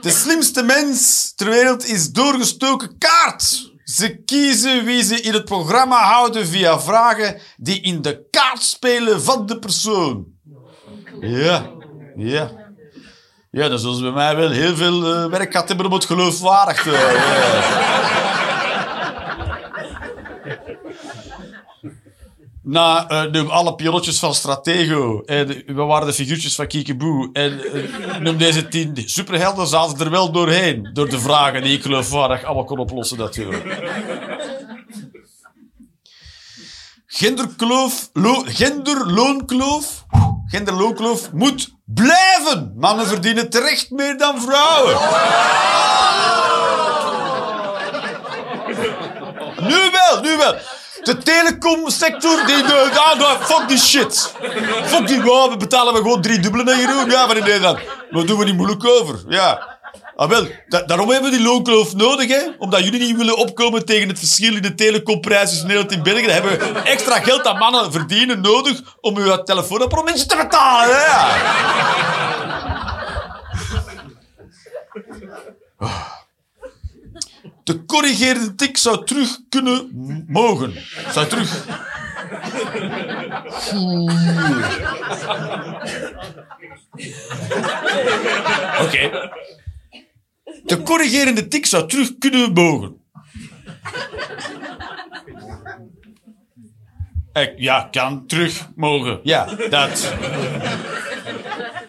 De 0.00 0.10
slimste 0.10 0.62
mens 0.62 1.32
ter 1.36 1.48
wereld 1.48 1.86
is 1.86 2.10
doorgestoken 2.10 2.98
kaart. 2.98 3.72
Ze 3.84 4.22
kiezen 4.24 4.84
wie 4.84 5.02
ze 5.02 5.20
in 5.20 5.32
het 5.32 5.44
programma 5.44 6.02
houden 6.02 6.46
via 6.46 6.80
vragen 6.80 7.40
die 7.56 7.80
in 7.80 8.02
de 8.02 8.26
kaart 8.30 8.62
spelen 8.62 9.22
van 9.22 9.46
de 9.46 9.58
persoon. 9.58 10.26
Ja, 11.20 11.70
ja. 12.16 12.50
Ja, 13.50 13.76
zullen 13.76 13.96
ze 13.96 14.02
bij 14.02 14.12
mij 14.12 14.36
wel 14.36 14.50
heel 14.50 14.76
veel 14.76 15.14
eh, 15.14 15.30
werk 15.30 15.50
gehad 15.50 15.68
hebben 15.68 15.86
om 15.86 15.92
het 15.92 16.04
geloofwaardig 16.04 16.82
te 16.82 16.90
houden. 16.90 18.29
Na 22.70 23.08
eh, 23.08 23.48
alle 23.48 23.74
pilotjes 23.74 24.18
van 24.18 24.34
Stratego 24.34 25.22
en 25.26 25.46
we 25.66 25.82
waren 25.82 26.06
de 26.06 26.12
figuurtjes 26.12 26.54
van 26.54 26.66
Kiekeboe 26.66 27.30
en 27.32 27.60
eh, 27.64 28.16
noem 28.16 28.36
deze 28.36 28.68
tien 28.68 29.02
superhelden 29.04 29.66
zaten 29.66 29.98
er 29.98 30.10
wel 30.10 30.32
doorheen 30.32 30.90
door 30.92 31.08
de 31.08 31.20
vragen 31.20 31.62
die 31.62 31.76
ik 31.76 31.82
geloofwaardig 31.82 32.44
allemaal 32.44 32.64
kon 32.64 32.78
oplossen 32.78 33.18
natuurlijk. 33.18 33.78
Genderkloof, 37.06 38.10
lo, 38.12 38.42
genderloonkloof, 38.46 40.04
genderloonkloof 40.46 41.32
moet 41.32 41.74
blijven. 41.84 42.74
Mannen 42.76 43.06
verdienen 43.06 43.50
terecht 43.50 43.90
meer 43.90 44.18
dan 44.18 44.40
vrouwen. 44.40 44.94
Nu 49.60 49.90
wel, 49.90 50.22
nu 50.22 50.36
wel. 50.36 50.54
De 51.02 51.18
telecomsector, 51.18 52.46
die... 52.46 52.64
ah, 52.64 53.18
nou, 53.18 53.38
fuck 53.42 53.68
die 53.68 53.78
shit. 53.78 54.34
Fuck 54.84 55.06
die... 55.06 55.30
Oh, 55.30 55.50
we 55.50 55.56
betalen 55.56 55.92
we 55.94 56.00
gewoon 56.00 56.22
drie 56.22 56.38
dubbele 56.40 56.64
naar 56.64 56.76
Jeroen. 56.78 57.10
Ja, 57.10 57.26
maar 57.26 57.36
in 57.36 57.42
Nederland. 57.42 57.78
Daar 58.10 58.26
doen 58.26 58.38
we 58.38 58.44
niet 58.44 58.56
moeilijk 58.56 58.86
over. 58.86 59.18
Ja. 59.28 59.78
Ah, 60.16 60.28
wel, 60.28 60.46
da- 60.68 60.82
daarom 60.82 61.10
hebben 61.10 61.30
we 61.30 61.36
die 61.36 61.46
loonkloof 61.46 61.94
nodig, 61.94 62.28
hè. 62.28 62.40
Omdat 62.58 62.84
jullie 62.84 63.00
niet 63.00 63.16
willen 63.16 63.36
opkomen 63.36 63.84
tegen 63.84 64.08
het 64.08 64.18
verschil 64.18 64.54
in 64.56 64.62
de 64.62 64.74
telecomprijs 64.74 65.48
tussen 65.48 65.66
Nederland 65.66 65.92
en 65.92 66.02
België. 66.02 66.22
Dan 66.22 66.32
hebben 66.32 66.58
we 66.58 66.78
extra 66.80 67.20
geld 67.20 67.44
dat 67.44 67.58
mannen 67.58 67.92
verdienen 67.92 68.40
nodig 68.40 68.80
om 69.00 69.16
uw 69.16 69.42
telefoonabonnementje 69.42 70.26
te 70.26 70.36
betalen, 70.36 70.96
hè. 70.96 71.08
De 77.64 77.84
corrigeerde 77.84 78.54
tik 78.54 78.76
zou 78.76 79.04
terug 79.04 79.38
kunnen 79.48 80.24
mogen. 80.28 80.74
Zou 81.12 81.26
terug. 81.26 81.66
Oké. 88.80 89.30
De 90.64 90.82
corrigerende 90.84 91.48
tik 91.48 91.66
zou 91.66 91.88
terug 91.88 92.18
kunnen 92.18 92.52
mogen. 92.52 92.98
Ik, 97.32 97.52
ja, 97.56 97.88
kan 97.90 98.26
terug 98.26 98.68
mogen. 98.76 99.20
Ja, 99.22 99.44
dat. 99.70 100.14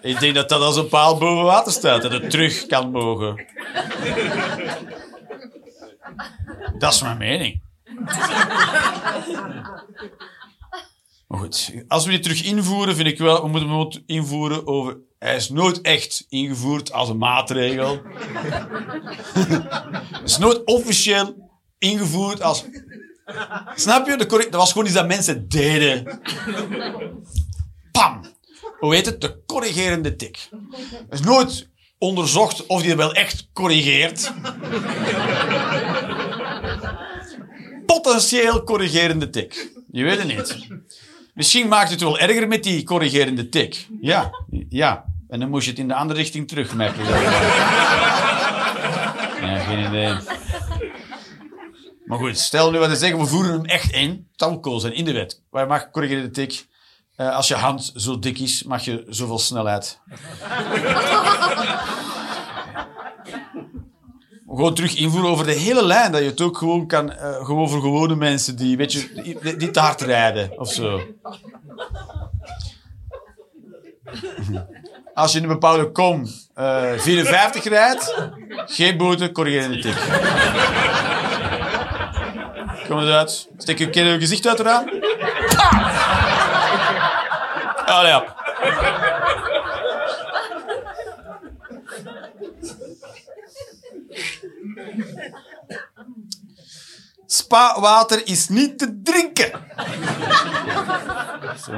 Ik 0.01 0.19
denk 0.19 0.36
dat 0.36 0.49
dat 0.49 0.61
als 0.61 0.76
een 0.76 0.88
paal 0.88 1.17
boven 1.17 1.43
water 1.43 1.72
staat. 1.72 2.01
Dat 2.01 2.11
het 2.11 2.30
terug 2.30 2.65
kan 2.65 2.91
mogen. 2.91 3.45
Dat 6.78 6.93
is 6.93 7.01
mijn 7.01 7.18
mening. 7.18 7.62
Maar 11.28 11.39
goed, 11.39 11.74
als 11.88 12.05
we 12.05 12.12
dit 12.12 12.24
terug 12.24 12.43
invoeren, 12.43 12.95
vind 12.95 13.07
ik 13.07 13.18
wel, 13.18 13.41
we 13.41 13.47
moeten 13.47 13.70
hem 13.70 14.03
invoeren 14.05 14.68
over... 14.68 14.97
Hij 15.20 15.36
is 15.36 15.49
nooit 15.49 15.82
echt 15.82 16.26
ingevoerd 16.30 16.91
als 16.91 17.09
een 17.09 17.18
maatregel. 17.18 18.01
Het 19.34 20.30
is 20.30 20.38
nooit 20.38 20.66
officieel 20.66 21.49
ingevoerd 21.78 22.41
als... 22.41 22.66
Snap 23.76 24.07
je? 24.07 24.16
Dat 24.28 24.49
was 24.51 24.72
gewoon 24.72 24.88
iets 24.88 24.95
dat 24.95 25.07
mensen 25.07 25.49
deden. 25.49 26.22
Pam! 27.91 28.22
Hoe 28.80 28.95
heet 28.95 29.05
het? 29.05 29.22
De 29.22 29.43
corrigerende 29.45 30.16
tik. 30.16 30.49
Is 31.09 31.22
nooit 31.22 31.70
onderzocht 32.02 32.66
of 32.66 32.82
die 32.82 32.95
wel 32.95 33.14
echt 33.14 33.47
corrigeert. 33.54 34.34
potentieel 37.86 38.64
corrigerende 38.64 39.30
tik. 39.30 39.72
Je 39.91 40.04
weet 40.04 40.18
het 40.18 40.28
niet. 40.28 40.68
Misschien 41.34 41.68
maakt 41.68 41.89
het 41.89 42.02
wel 42.02 42.20
erger 42.20 42.47
met 42.47 42.64
die 42.64 42.84
corrigerende 42.84 43.49
tik. 43.49 43.88
Ja, 44.02 44.32
ja. 44.70 45.06
En 45.30 45.39
dan 45.39 45.49
moest 45.49 45.66
je 45.66 45.70
het 45.70 45.80
in 45.80 45.88
de 45.88 45.95
andere 45.95 46.20
richting 46.20 46.47
terugmerken. 46.47 47.06
Ja, 49.41 49.60
geen 49.60 49.86
idee. 49.86 50.16
Maar 52.06 52.18
goed, 52.18 52.38
stel 52.38 52.72
nu 52.72 52.78
wat 52.78 52.89
te 52.89 52.95
zeggen, 52.95 53.20
we 53.20 53.26
voeren 53.26 53.52
hem 53.52 53.66
echt 53.66 53.91
in. 53.91 54.28
Het 54.36 54.82
zijn, 54.82 54.93
in 54.93 55.06
de 55.06 55.12
wet. 55.14 55.41
Waar 55.49 55.68
mag 55.68 55.91
corrigerende 55.91 56.32
tik? 56.32 56.66
Eh, 57.22 57.36
als 57.36 57.47
je 57.47 57.55
hand 57.55 57.91
zo 57.95 58.19
dik 58.19 58.39
is, 58.39 58.63
mag 58.63 58.86
je 58.86 59.05
zoveel 59.09 59.39
snelheid. 59.39 59.99
gewoon 64.47 64.74
terug 64.74 64.95
invoeren 64.95 65.30
over 65.30 65.45
de 65.45 65.51
hele 65.51 65.86
lijn. 65.86 66.11
Dat 66.11 66.22
je 66.22 66.28
het 66.28 66.41
ook 66.41 66.57
gewoon 66.57 66.88
kan, 66.88 67.11
eh, 67.11 67.45
gewoon 67.45 67.69
voor 67.69 67.82
gewone 67.82 68.15
mensen 68.15 68.55
die, 68.55 68.78
weet 68.78 68.93
je, 68.93 69.11
die, 69.41 69.55
die 69.55 69.72
te 69.72 69.80
hard 69.80 70.01
rijden 70.01 70.59
of 70.59 70.72
zo. 70.72 71.01
Als 75.13 75.32
je 75.32 75.38
in 75.38 75.43
een 75.43 75.49
bepaalde 75.49 75.91
kom 75.91 76.28
eh 76.53 76.91
54 76.97 77.63
rijdt, 77.63 78.30
geen 78.65 78.97
boete, 78.97 79.32
corrigerende 79.32 79.80
tik. 79.80 79.95
Kom 82.88 82.99
eens 82.99 83.09
uit. 83.09 83.49
Steek 83.57 83.78
je 83.78 83.88
je 83.91 84.19
gezicht 84.19 84.47
uit 84.47 84.59
eraan. 84.59 85.11
Spa-water 97.26 98.28
is 98.28 98.50
niet 98.50 98.80
te 98.80 99.02
drinken. 99.04 99.52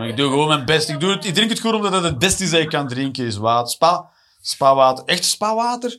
Ik 0.07 0.17
doe 0.17 0.29
gewoon 0.29 0.47
mijn 0.47 0.65
best. 0.65 0.89
Ik, 0.89 0.99
doe 0.99 1.11
het, 1.11 1.25
ik 1.25 1.33
drink 1.33 1.49
het 1.49 1.59
gewoon 1.59 1.75
omdat 1.75 1.93
het 1.93 2.03
het 2.03 2.19
beste 2.19 2.43
is 2.43 2.49
dat 2.49 2.61
je 2.61 2.67
kan 2.67 2.87
drinken, 2.87 3.25
is 3.25 3.37
water. 3.37 3.71
Spa, 3.71 4.09
spa-water. 4.41 5.05
Echt 5.05 5.25
spa-water? 5.25 5.97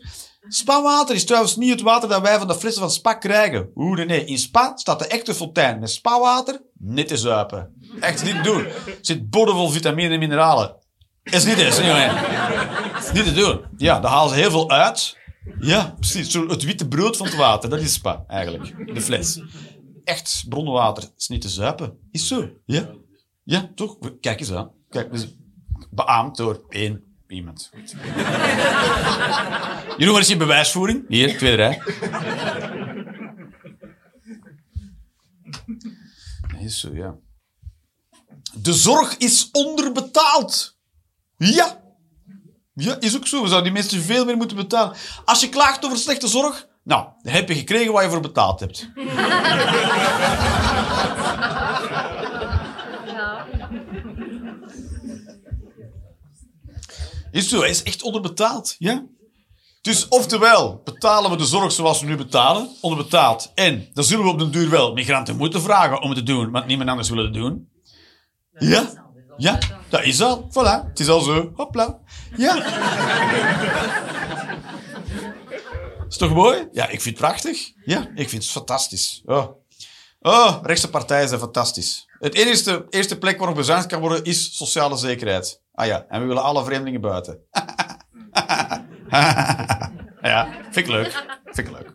Spa-water 0.48 1.14
is 1.14 1.24
trouwens 1.24 1.56
niet 1.56 1.70
het 1.70 1.80
water 1.80 2.08
dat 2.08 2.22
wij 2.22 2.38
van 2.38 2.48
de 2.48 2.54
flessen 2.54 2.82
van 2.82 2.90
Spa 2.90 3.14
krijgen. 3.14 3.70
Oeh, 3.74 3.96
nee, 3.96 4.06
nee. 4.06 4.24
In 4.24 4.38
Spa 4.38 4.72
staat 4.76 4.98
de 4.98 5.06
echte 5.06 5.34
fontein. 5.34 5.78
Met 5.78 5.90
spa-water, 5.90 6.60
niet 6.78 7.08
te 7.08 7.16
zuipen. 7.16 7.74
Echt 8.00 8.24
niet 8.24 8.44
doen. 8.44 8.64
Er 8.64 8.98
zit 9.00 9.30
boordevol 9.30 9.68
vitamine 9.68 10.12
en 10.12 10.18
mineralen. 10.18 10.76
Is 11.22 11.44
niet 11.44 11.58
eens. 11.58 11.78
Is 11.78 13.12
niet 13.12 13.24
te 13.24 13.32
doen. 13.34 13.64
Ja, 13.76 14.00
daar 14.00 14.10
halen 14.10 14.30
ze 14.30 14.40
heel 14.40 14.50
veel 14.50 14.70
uit. 14.70 15.16
Ja, 15.60 15.94
precies. 15.98 16.34
Het 16.34 16.64
witte 16.64 16.88
brood 16.88 17.16
van 17.16 17.26
het 17.26 17.36
water, 17.36 17.70
dat 17.70 17.80
is 17.80 17.92
spa, 17.92 18.24
eigenlijk. 18.26 18.94
De 18.94 19.00
fles. 19.00 19.40
Echt 20.04 20.44
bronnenwater 20.48 21.04
is 21.16 21.28
niet 21.28 21.40
te 21.40 21.48
zuipen. 21.48 21.98
Is 22.10 22.28
zo. 22.28 22.50
Ja. 22.64 22.90
Ja, 23.42 23.70
toch? 23.74 23.98
Kijk 24.20 24.40
eens 24.40 24.52
aan. 24.52 24.70
Kijk, 24.88 25.12
dus 25.12 25.26
beaamd 25.90 26.36
door 26.36 26.64
één 26.68 27.03
iemand. 27.28 27.70
Jeroen, 29.96 30.12
wat 30.12 30.22
is 30.22 30.28
je 30.28 30.36
bewijsvoering? 30.36 31.04
Hier, 31.08 31.36
tweede 31.38 31.56
rij. 31.56 31.82
Dat 36.52 36.60
is 36.60 36.80
zo, 36.80 36.90
ja. 36.92 37.14
De 38.54 38.72
zorg 38.72 39.16
is 39.16 39.48
onderbetaald. 39.52 40.78
Ja. 41.36 41.82
Ja, 42.74 43.00
is 43.00 43.16
ook 43.16 43.26
zo. 43.26 43.42
We 43.42 43.48
zouden 43.48 43.72
die 43.72 43.82
mensen 43.82 44.02
veel 44.02 44.24
meer 44.24 44.36
moeten 44.36 44.56
betalen. 44.56 44.96
Als 45.24 45.40
je 45.40 45.48
klaagt 45.48 45.84
over 45.84 45.98
slechte 45.98 46.28
zorg, 46.28 46.68
nou, 46.82 47.08
dan 47.22 47.32
heb 47.32 47.48
je 47.48 47.54
gekregen 47.54 47.92
wat 47.92 48.02
je 48.02 48.08
voor 48.10 48.20
betaald 48.20 48.60
hebt. 48.60 48.88
Is 57.34 57.48
zo, 57.48 57.60
hij 57.60 57.70
is 57.70 57.82
echt 57.82 58.02
onderbetaald. 58.02 58.74
Ja. 58.78 59.04
Dus 59.80 60.08
oftewel, 60.08 60.80
betalen 60.84 61.30
we 61.30 61.36
de 61.36 61.44
zorg 61.44 61.72
zoals 61.72 62.00
we 62.00 62.06
nu 62.06 62.16
betalen, 62.16 62.68
onderbetaald. 62.80 63.52
En 63.54 63.88
dan 63.92 64.04
zullen 64.04 64.24
we 64.24 64.30
op 64.30 64.38
den 64.38 64.50
duur 64.50 64.70
wel 64.70 64.92
migranten 64.92 65.36
moeten 65.36 65.62
vragen 65.62 66.02
om 66.02 66.08
het 66.08 66.18
te 66.18 66.24
doen, 66.24 66.50
want 66.50 66.66
niemand 66.66 66.90
anders 66.90 67.08
wil 67.08 67.24
het 67.24 67.34
doen. 67.34 67.68
Ja. 68.58 68.90
Ja, 69.36 69.58
dat 69.88 70.04
is 70.04 70.20
al. 70.20 70.48
Voilà, 70.50 70.88
het 70.88 71.00
is 71.00 71.08
al 71.08 71.20
zo. 71.20 71.52
Hopla. 71.54 72.00
Ja. 72.36 72.54
Is 76.08 76.16
toch 76.16 76.34
mooi? 76.34 76.68
Ja, 76.72 76.84
ik 76.84 77.00
vind 77.00 77.18
het 77.18 77.26
prachtig. 77.26 77.72
Ja, 77.84 78.10
ik 78.14 78.28
vind 78.28 78.42
het 78.42 78.52
fantastisch. 78.52 79.22
Oh, 79.24 79.46
oh 80.20 80.58
rechtse 80.62 80.90
partijen 80.90 81.28
zijn 81.28 81.40
fantastisch. 81.40 82.06
Het 82.24 82.34
enige 82.34 82.86
eerste 82.90 83.18
plek 83.18 83.38
waarop 83.38 83.56
bezuinigd 83.56 83.88
kan 83.88 84.00
worden 84.00 84.24
is 84.24 84.56
sociale 84.56 84.96
zekerheid. 84.96 85.62
Ah 85.72 85.86
ja, 85.86 86.06
en 86.08 86.20
we 86.20 86.26
willen 86.26 86.42
alle 86.42 86.64
vreemdelingen 86.64 87.00
buiten. 87.00 87.40
ja, 90.22 90.52
vind 90.62 90.76
ik 90.76 90.86
leuk. 90.86 91.24
Vind 91.44 91.68
ik 91.68 91.70
leuk. 91.70 91.94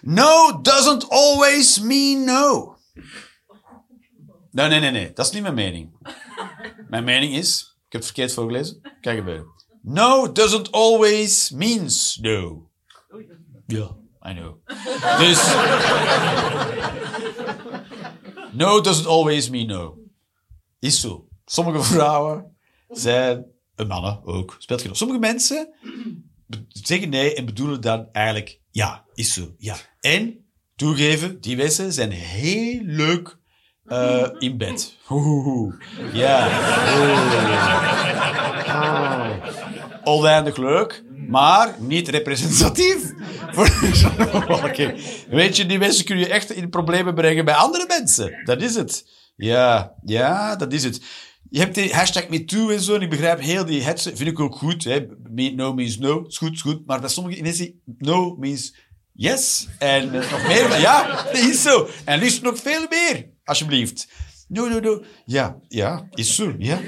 No 0.00 0.60
doesn't 0.62 1.08
always 1.08 1.78
mean 1.78 2.24
no. 2.24 2.76
Nee, 4.50 4.68
nee, 4.68 4.80
nee, 4.80 4.90
nee. 4.90 5.12
Dat 5.12 5.26
is 5.26 5.32
niet 5.32 5.42
mijn 5.42 5.54
mening. 5.54 5.90
Mijn 6.88 7.04
mening 7.04 7.34
is... 7.34 7.60
Ik 7.86 7.92
heb 7.92 8.00
het 8.00 8.04
verkeerd 8.04 8.32
voorgelezen. 8.32 8.80
Kijk 9.00 9.18
gebeuren. 9.18 9.46
No 9.82 10.32
doesn't 10.32 10.72
always 10.72 11.50
means 11.50 12.18
no. 12.22 12.70
Ja, 13.66 13.96
I 14.22 14.34
know. 14.34 14.56
Dus... 15.18 15.54
No 18.52 18.80
doesn't 18.80 19.06
always 19.06 19.50
mean 19.50 19.66
no. 19.66 19.98
Is 20.78 21.00
zo. 21.00 21.28
Sommige 21.44 21.82
vrouwen 21.82 22.56
zijn, 22.88 23.46
en 23.74 23.86
mannen 23.86 24.24
ook, 24.24 24.56
speelt 24.58 24.80
geen 24.80 24.88
rol. 24.88 24.98
Sommige 24.98 25.20
mensen 25.20 25.74
zeggen 26.68 27.08
nee 27.08 27.34
en 27.34 27.44
bedoelen 27.44 27.80
dan 27.80 28.08
eigenlijk 28.12 28.60
ja, 28.70 29.04
is 29.14 29.32
zo, 29.32 29.54
ja. 29.58 29.76
En, 30.00 30.44
toegeven, 30.76 31.40
die 31.40 31.56
mensen 31.56 31.92
zijn 31.92 32.10
heel 32.10 32.80
leuk 32.82 33.38
eh, 33.84 34.28
in 34.38 34.56
bed. 34.56 34.96
Oeh, 35.10 35.74
ja. 36.12 36.48
Oeh. 36.98 37.70
Oneindig 40.04 40.56
leuk, 40.56 41.04
maar 41.28 41.76
niet 41.78 42.08
representatief. 42.08 43.12
voor-. 43.50 44.74
Weet 45.30 45.56
je, 45.56 45.66
die 45.66 45.78
mensen 45.78 46.04
kun 46.04 46.18
je 46.18 46.28
echt 46.28 46.52
in 46.52 46.70
problemen 46.70 47.14
brengen 47.14 47.44
bij 47.44 47.54
andere 47.54 47.84
mensen. 47.88 48.40
Dat 48.44 48.62
is 48.62 48.74
het. 48.74 49.04
Ja, 49.36 49.94
ja, 50.04 50.56
dat 50.56 50.72
is 50.72 50.84
het. 50.84 51.00
Je 51.50 51.58
hebt 51.58 51.74
die 51.74 51.94
hashtag 51.94 52.28
MeToo 52.28 52.70
en 52.70 52.80
zo, 52.80 52.94
en 52.94 53.00
ik 53.00 53.10
begrijp 53.10 53.40
heel 53.40 53.64
die 53.64 53.82
hetze, 53.82 54.16
vind 54.16 54.30
ik 54.30 54.40
ook 54.40 54.56
goed. 54.56 54.84
Hè. 54.84 55.06
No 55.30 55.74
means 55.74 55.98
no, 55.98 56.24
is 56.26 56.38
goed, 56.38 56.52
is 56.52 56.60
goed. 56.60 56.86
Maar 56.86 57.00
bij 57.00 57.08
sommige 57.08 57.42
mensen, 57.42 57.80
no 57.98 58.36
means 58.38 58.74
yes. 59.12 59.68
En 59.78 60.14
eh, 60.14 60.30
nog 60.30 60.46
meer, 60.46 60.80
ja, 60.80 61.22
dat 61.24 61.38
is 61.38 61.62
zo. 61.62 61.88
En 62.04 62.18
liefst 62.18 62.42
nog 62.42 62.58
veel 62.58 62.86
meer, 62.90 63.30
alsjeblieft. 63.44 64.08
No, 64.48 64.68
no, 64.68 64.80
no. 64.80 65.02
Ja, 65.24 65.56
ja, 65.68 66.08
is 66.14 66.34
zo, 66.34 66.54
ja. 66.58 66.80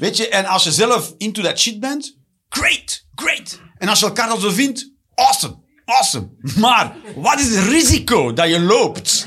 Weet 0.00 0.16
je, 0.16 0.28
en 0.28 0.46
als 0.46 0.64
je 0.64 0.72
zelf 0.72 1.14
into 1.18 1.42
that 1.42 1.58
shit 1.58 1.80
bent, 1.80 2.16
great, 2.48 3.06
great. 3.14 3.60
En 3.78 3.88
als 3.88 4.00
je 4.00 4.06
elkaar 4.06 4.28
dan 4.28 4.40
zo 4.40 4.50
vindt, 4.50 4.92
awesome, 5.14 5.58
awesome. 5.84 6.30
Maar 6.56 6.96
wat 7.16 7.40
is 7.40 7.56
het 7.56 7.68
risico 7.68 8.32
dat 8.32 8.48
je 8.48 8.60
loopt 8.60 9.26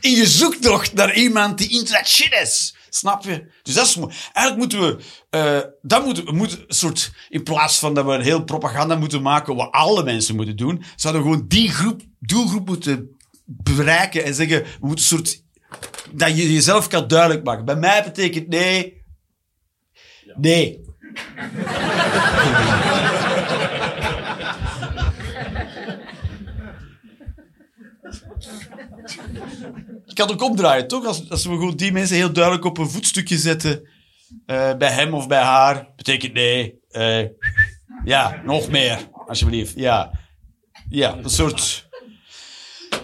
in 0.00 0.10
je 0.10 0.26
zoektocht 0.26 0.92
naar 0.92 1.14
iemand 1.14 1.58
die 1.58 1.68
into 1.68 1.92
that 1.92 2.08
shit 2.08 2.32
is? 2.42 2.76
Snap 2.88 3.24
je? 3.24 3.52
Dus 3.62 3.74
dat 3.74 3.86
is 3.86 3.96
Eigenlijk 4.32 4.56
moeten 4.56 4.80
we, 4.80 5.02
eh 5.30 5.60
dat 5.82 6.04
moeten 6.04 6.28
een 6.28 6.64
soort, 6.68 7.12
in 7.28 7.42
plaats 7.42 7.78
van 7.78 7.94
dat 7.94 8.04
we 8.04 8.12
een 8.12 8.20
heel 8.20 8.44
propaganda 8.44 8.96
moeten 8.96 9.22
maken 9.22 9.56
wat 9.56 9.72
alle 9.72 10.04
mensen 10.04 10.36
moeten 10.36 10.56
doen, 10.56 10.84
zouden 10.96 11.22
we 11.22 11.28
gewoon 11.28 11.48
die 11.48 11.70
groep, 11.70 12.02
doelgroep 12.20 12.66
moeten 12.66 13.16
bereiken 13.46 14.24
en 14.24 14.34
zeggen, 14.34 14.62
we 14.62 14.86
moeten 14.86 15.04
een 15.04 15.18
soort, 15.18 15.42
dat 16.12 16.36
je 16.36 16.52
jezelf 16.52 16.88
kan 16.88 17.08
duidelijk 17.08 17.44
maken. 17.44 17.64
Bij 17.64 17.76
mij 17.76 18.04
betekent 18.04 18.48
nee, 18.48 19.03
nee. 20.36 20.82
Je 30.04 30.14
kan 30.14 30.30
ook 30.30 30.42
omdraaien, 30.42 30.88
toch? 30.88 31.06
Als, 31.06 31.30
als 31.30 31.44
we 31.44 31.50
gewoon 31.50 31.76
die 31.76 31.92
mensen 31.92 32.16
heel 32.16 32.32
duidelijk 32.32 32.64
op 32.64 32.78
een 32.78 32.90
voetstukje 32.90 33.38
zetten, 33.38 33.88
eh, 34.46 34.74
bij 34.76 34.90
hem 34.90 35.14
of 35.14 35.28
bij 35.28 35.42
haar, 35.42 35.88
betekent 35.96 36.32
nee. 36.32 36.78
eh, 36.90 37.24
ja, 38.04 38.40
nog 38.44 38.68
meer, 38.68 38.98
alsjeblieft. 39.26 39.72
Ja, 39.76 40.10
ja 40.88 41.16
een 41.16 41.30
soort... 41.30 41.88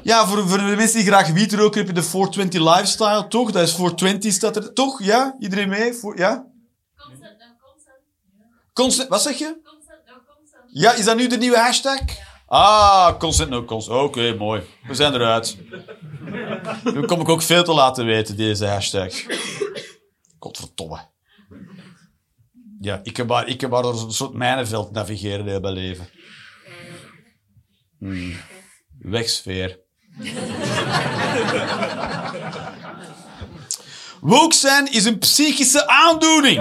Ja, 0.02 0.26
voor, 0.26 0.48
voor 0.48 0.58
de 0.58 0.76
mensen 0.76 0.98
die 0.98 1.06
graag 1.06 1.32
wiet 1.32 1.52
roken, 1.52 1.78
heb 1.78 1.88
je 1.88 1.94
de 1.94 2.02
420 2.02 2.60
lifestyle, 2.60 3.26
toch? 3.28 3.50
Dat 3.50 3.62
is 3.62 3.74
420 3.74 4.32
staat 4.32 4.56
er, 4.56 4.72
toch? 4.72 5.02
Ja? 5.02 5.36
Iedereen 5.38 5.68
mee? 5.68 5.92
Ja? 6.14 6.49
Consent, 8.80 9.08
wat 9.08 9.22
zeg 9.22 9.38
je? 9.38 9.44
No 9.44 9.70
consent. 10.26 10.62
Ja, 10.72 10.92
is 10.92 11.04
dat 11.04 11.16
nu 11.16 11.26
de 11.26 11.36
nieuwe 11.36 11.58
hashtag? 11.58 12.00
Ah, 12.46 13.18
consent 13.18 13.50
no 13.50 13.64
consent. 13.64 13.96
Oké, 13.96 14.34
mooi. 14.34 14.62
We 14.86 14.94
zijn 14.94 15.14
eruit. 15.14 15.56
Nu 16.84 17.04
kom 17.06 17.20
ik 17.20 17.28
ook 17.28 17.42
veel 17.42 17.64
te 17.64 17.72
laten 17.72 18.04
weten, 18.04 18.36
deze 18.36 18.66
hashtag. 18.66 19.12
Godverdomme. 20.38 20.98
Ja, 22.80 23.00
ik 23.02 23.16
heb 23.16 23.26
maar, 23.26 23.48
ik 23.48 23.60
heb 23.60 23.70
maar 23.70 23.82
door 23.82 24.02
een 24.02 24.12
soort 24.12 24.32
mijnenveld 24.32 24.90
navigeren 24.90 25.46
heel 25.46 25.60
mijn 25.60 25.74
leven. 25.74 26.08
Hmm. 27.98 28.36
Wegsfeer. 28.98 29.78
Woke 34.20 34.54
zijn 34.54 34.92
is 34.92 35.04
een 35.04 35.18
psychische 35.18 35.86
aandoening. 35.86 36.58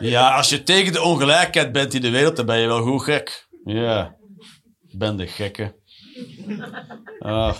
Ja, 0.00 0.36
als 0.36 0.48
je 0.48 0.62
tegen 0.62 0.92
de 0.92 1.02
ongelijkheid 1.02 1.72
bent 1.72 1.94
in 1.94 2.00
de 2.00 2.10
wereld, 2.10 2.36
dan 2.36 2.46
ben 2.46 2.58
je 2.58 2.66
wel 2.66 2.82
goed 2.82 3.02
gek. 3.02 3.48
Ja, 3.64 4.16
ben 4.92 5.16
de 5.16 5.26
gekke. 5.26 5.74
Ah, 7.18 7.54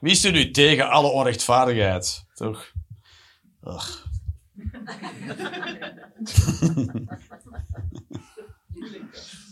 wie 0.00 0.12
is 0.12 0.24
er 0.24 0.32
nu 0.32 0.50
tegen 0.50 0.90
alle 0.90 1.08
onrechtvaardigheid? 1.08 2.26
Toch? 2.34 2.72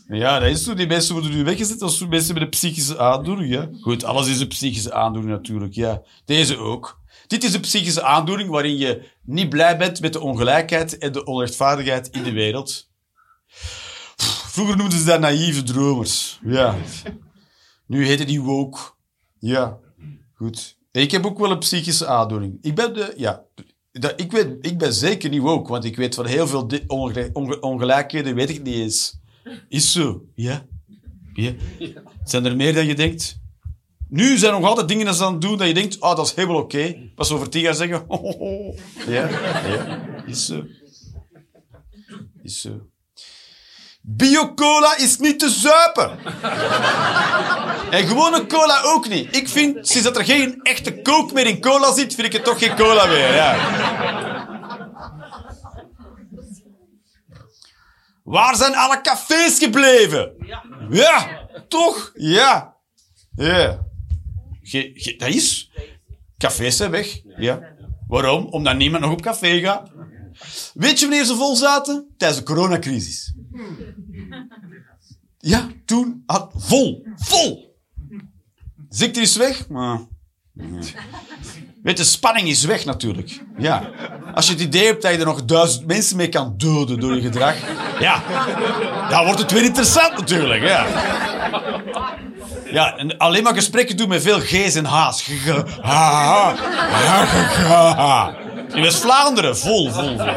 Ja, 0.09 0.39
dat 0.39 0.49
is 0.49 0.65
zo. 0.65 0.75
Die 0.75 0.87
mensen 0.87 1.15
worden 1.15 1.33
nu 1.33 1.45
weggezet 1.45 1.83
als 1.83 2.07
mensen 2.07 2.35
met 2.35 2.43
een 2.43 2.49
psychische 2.49 2.99
aandoening. 2.99 3.79
Goed, 3.81 4.05
alles 4.05 4.29
is 4.29 4.41
een 4.41 4.49
psychische 4.49 4.93
aandoening 4.93 5.33
natuurlijk. 5.33 5.75
Ja. 5.75 6.03
Deze 6.25 6.57
ook. 6.57 7.01
Dit 7.33 7.45
is 7.45 7.55
een 7.55 7.61
psychische 7.61 8.03
aandoening 8.03 8.51
waarin 8.51 8.77
je 8.77 9.03
niet 9.23 9.49
blij 9.49 9.77
bent 9.77 10.01
met 10.01 10.13
de 10.13 10.21
ongelijkheid 10.21 10.99
en 10.99 11.13
de 11.13 11.25
onrechtvaardigheid 11.25 12.09
in 12.09 12.23
de 12.23 12.33
wereld. 12.33 12.91
Vroeger 14.47 14.77
noemden 14.77 14.99
ze 14.99 15.05
dat 15.05 15.21
naïeve 15.21 15.63
dromers. 15.63 16.41
Ja. 16.45 16.77
Nu 17.87 18.07
heet 18.07 18.19
het 18.19 18.29
die 18.29 18.41
woke. 18.41 18.79
Ja. 19.39 19.79
Goed. 20.35 20.77
Ik 20.91 21.11
heb 21.11 21.27
ook 21.27 21.39
wel 21.39 21.51
een 21.51 21.59
psychische 21.59 22.07
aandoening. 22.07 22.59
Ik 22.61 22.75
ben, 22.75 22.95
de, 22.95 23.15
ja, 23.17 23.45
ik, 24.17 24.33
weet, 24.33 24.57
ik 24.61 24.79
ben 24.79 24.93
zeker 24.93 25.31
niet 25.31 25.41
woke, 25.41 25.71
want 25.71 25.85
ik 25.85 25.97
weet 25.97 26.15
van 26.15 26.27
heel 26.27 26.47
veel 26.47 26.69
ongelijkheden, 27.61 28.35
weet 28.35 28.51
ik 28.51 28.63
niet 28.63 28.75
eens. 28.75 29.21
Is 29.69 29.93
zo. 29.93 30.25
Ja. 30.35 30.67
ja. 31.35 31.53
Zijn 32.25 32.45
er 32.45 32.57
meer 32.57 32.75
dan 32.75 32.87
je 32.87 32.95
denkt? 32.95 33.42
Nu 34.13 34.39
zijn 34.39 34.53
er 34.53 34.61
nog 34.61 34.69
altijd 34.69 34.89
dingen 34.89 35.07
dat 35.07 35.17
ze 35.17 35.25
aan 35.25 35.33
het 35.33 35.41
doen 35.41 35.59
dat 35.59 35.67
je 35.67 35.75
denkt, 35.75 36.01
ah, 36.01 36.17
dat 36.17 36.27
is 36.27 36.35
helemaal 36.35 36.61
oké. 36.61 36.97
Pas 37.15 37.31
over 37.31 37.49
tien 37.49 37.61
jaar 37.61 37.75
zeggen, 37.75 38.05
ho, 38.09 38.17
ho, 38.17 38.39
ho. 38.39 38.75
Ja, 39.07 39.29
ja, 39.29 40.01
is 40.27 40.47
zo. 40.47 40.65
Is 42.43 42.61
zo. 42.61 42.71
Bio-cola 44.01 44.97
is 44.97 45.19
niet 45.19 45.39
te 45.39 45.49
zuipen. 45.51 46.19
En 47.91 48.07
gewone 48.07 48.47
cola 48.47 48.83
ook 48.83 49.09
niet. 49.09 49.37
Ik 49.37 49.49
vind, 49.49 49.89
sinds 49.89 50.03
dat 50.03 50.17
er 50.17 50.25
geen 50.25 50.61
echte 50.63 51.03
coke 51.03 51.33
meer 51.33 51.47
in 51.47 51.61
cola 51.61 51.93
zit, 51.93 52.15
vind 52.15 52.27
ik 52.27 52.33
het 52.33 52.45
toch 52.45 52.59
geen 52.59 52.77
cola 52.77 53.07
meer. 53.07 53.35
Ja. 53.35 53.57
Waar 58.23 58.57
zijn 58.57 58.77
alle 58.77 59.01
cafés 59.01 59.59
gebleven? 59.59 60.35
Ja, 60.91 61.47
toch? 61.69 62.11
Ja. 62.15 62.77
Ja. 63.37 63.91
Dat 65.19 65.29
is. 65.29 65.71
Cafés 66.39 66.77
zijn 66.77 66.91
weg. 66.91 67.21
Ja. 67.37 67.61
Waarom? 68.09 68.45
Omdat 68.45 68.77
niemand 68.77 69.03
nog 69.03 69.13
op 69.13 69.23
café 69.23 69.61
gaat. 69.61 69.91
Weet 70.75 71.01
je 71.01 71.07
wanneer 71.07 71.25
ze 71.25 71.35
vol 71.35 71.57
zaten? 71.57 72.07
Tijdens 72.17 72.41
de 72.41 72.47
coronacrisis. 72.47 73.35
Ja, 75.39 75.69
toen 75.85 76.23
had 76.27 76.53
vol. 76.57 77.07
Vol. 77.17 77.77
Ziekte 78.89 79.21
is 79.21 79.37
weg, 79.37 79.69
maar... 79.69 80.01
Weet 81.83 81.99
je, 81.99 82.05
spanning 82.05 82.49
is 82.49 82.65
weg 82.65 82.85
natuurlijk. 82.85 83.41
Ja. 83.59 83.91
Als 84.35 84.47
je 84.47 84.53
het 84.53 84.63
idee 84.63 84.87
hebt 84.87 85.03
dat 85.03 85.13
je 85.13 85.19
er 85.19 85.25
nog 85.25 85.45
duizend 85.45 85.87
mensen 85.87 86.17
mee 86.17 86.29
kan 86.29 86.55
doden 86.57 87.01
door 87.01 87.15
je 87.15 87.21
gedrag, 87.21 87.57
ja, 88.01 88.23
dan 89.11 89.25
wordt 89.25 89.41
het 89.41 89.53
weer 89.53 89.65
interessant 89.65 90.17
natuurlijk. 90.17 90.63
Ja. 90.63 90.87
Ja, 92.73 92.97
en 92.97 93.19
alleen 93.19 93.43
maar 93.43 93.55
gesprekken 93.55 93.97
doen 93.97 94.09
met 94.09 94.23
veel 94.23 94.41
G's 94.41 94.75
en 94.75 94.87
H's. 94.87 95.29
In 98.75 98.83
West-Vlaanderen, 98.83 99.59
vol, 99.59 99.91
vol, 99.91 100.17
vol. 100.17 100.35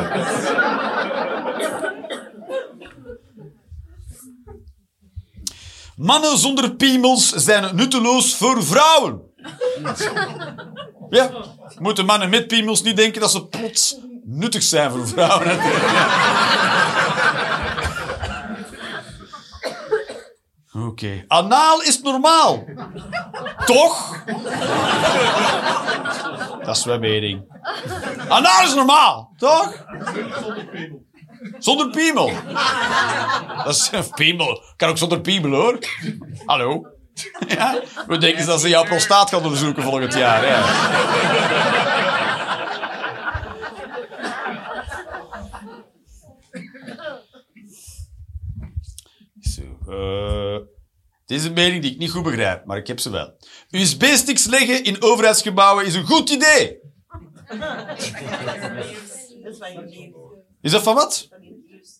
Mannen 5.95 6.37
zonder 6.37 6.75
piemels 6.75 7.29
zijn 7.29 7.75
nutteloos 7.75 8.35
voor 8.35 8.63
vrouwen. 8.63 9.21
Ja, 11.09 11.31
moeten 11.79 12.05
mannen 12.05 12.29
met 12.29 12.47
piemels 12.47 12.81
niet 12.81 12.97
denken 12.97 13.21
dat 13.21 13.31
ze 13.31 13.45
plots 13.45 13.95
nuttig 14.23 14.63
zijn 14.63 14.91
voor 14.91 15.07
vrouwen. 15.07 15.59
Oké. 20.75 21.23
Anaal 21.27 21.81
is 21.81 22.01
normaal. 22.01 22.63
Toch? 23.65 24.23
Dat 26.63 26.77
is 26.77 26.85
mijn 26.85 26.99
mening. 26.99 27.43
Anaal 28.27 28.63
is 28.63 28.73
normaal, 28.73 29.33
toch? 29.37 29.85
Zonder 31.57 31.89
piemel. 31.89 32.31
Dat 33.63 33.67
is 33.67 34.09
piemel. 34.15 34.63
Kan 34.75 34.89
ook 34.89 34.97
zonder 34.97 35.21
piemel, 35.21 35.51
hoor. 35.51 35.79
Hallo. 36.45 36.87
Ja? 37.47 37.79
We 38.07 38.17
denken 38.17 38.45
dat 38.45 38.61
ze 38.61 38.69
jouw 38.69 38.83
prostaat 38.83 39.29
gaan 39.29 39.43
onderzoeken 39.43 39.83
volgend 39.83 40.13
jaar. 40.13 40.45
Ja. 40.45 40.63
Eh, 49.87 50.57
dit 51.25 51.39
is 51.39 51.45
een 51.45 51.53
mening 51.53 51.81
die 51.81 51.91
ik 51.91 51.97
niet 51.97 52.11
goed 52.11 52.23
begrijp, 52.23 52.65
maar 52.65 52.77
ik 52.77 52.87
heb 52.87 52.99
ze 52.99 53.09
wel. 53.09 53.37
USB-sticks 53.69 54.45
leggen 54.45 54.83
in 54.83 55.01
overheidsgebouwen 55.01 55.85
is 55.85 55.95
een 55.95 56.05
goed 56.05 56.29
idee. 56.29 56.79
Is 60.61 60.71
dat 60.71 60.83
van 60.83 60.95
wat? 60.95 61.29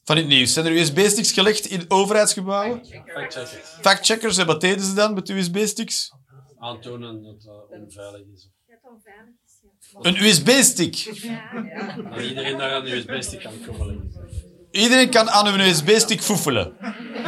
Van 0.03 0.17
het 0.17 0.27
nieuws. 0.27 0.53
Zijn 0.53 0.65
er 0.65 0.71
USB-sticks 0.71 1.31
gelegd 1.31 1.65
in 1.65 1.85
overheidsgebouwen? 1.87 2.85
Factchecker. 2.85 3.57
Factcheckers, 3.81 4.37
en 4.37 4.45
wat 4.45 4.61
deden 4.61 4.85
ze 4.85 4.93
dan 4.93 5.13
met 5.13 5.29
USB-sticks? 5.29 6.11
Aantonen 6.57 7.23
dat 7.23 7.33
het 7.33 7.81
onveilig 7.81 8.21
is. 8.33 8.49
Een 10.01 10.23
USB-stick. 10.23 11.05
Dat 12.09 12.21
iedereen 12.21 12.57
daar 12.57 12.71
aan 12.71 12.85
de 12.85 12.95
USB-stick 12.95 13.41
kan 13.41 13.53
koppelen. 13.65 14.11
Iedereen 14.75 15.09
kan 15.09 15.29
aan 15.29 15.47
een 15.47 15.59
USB-stick 15.59 16.21
foefelen. 16.21 16.73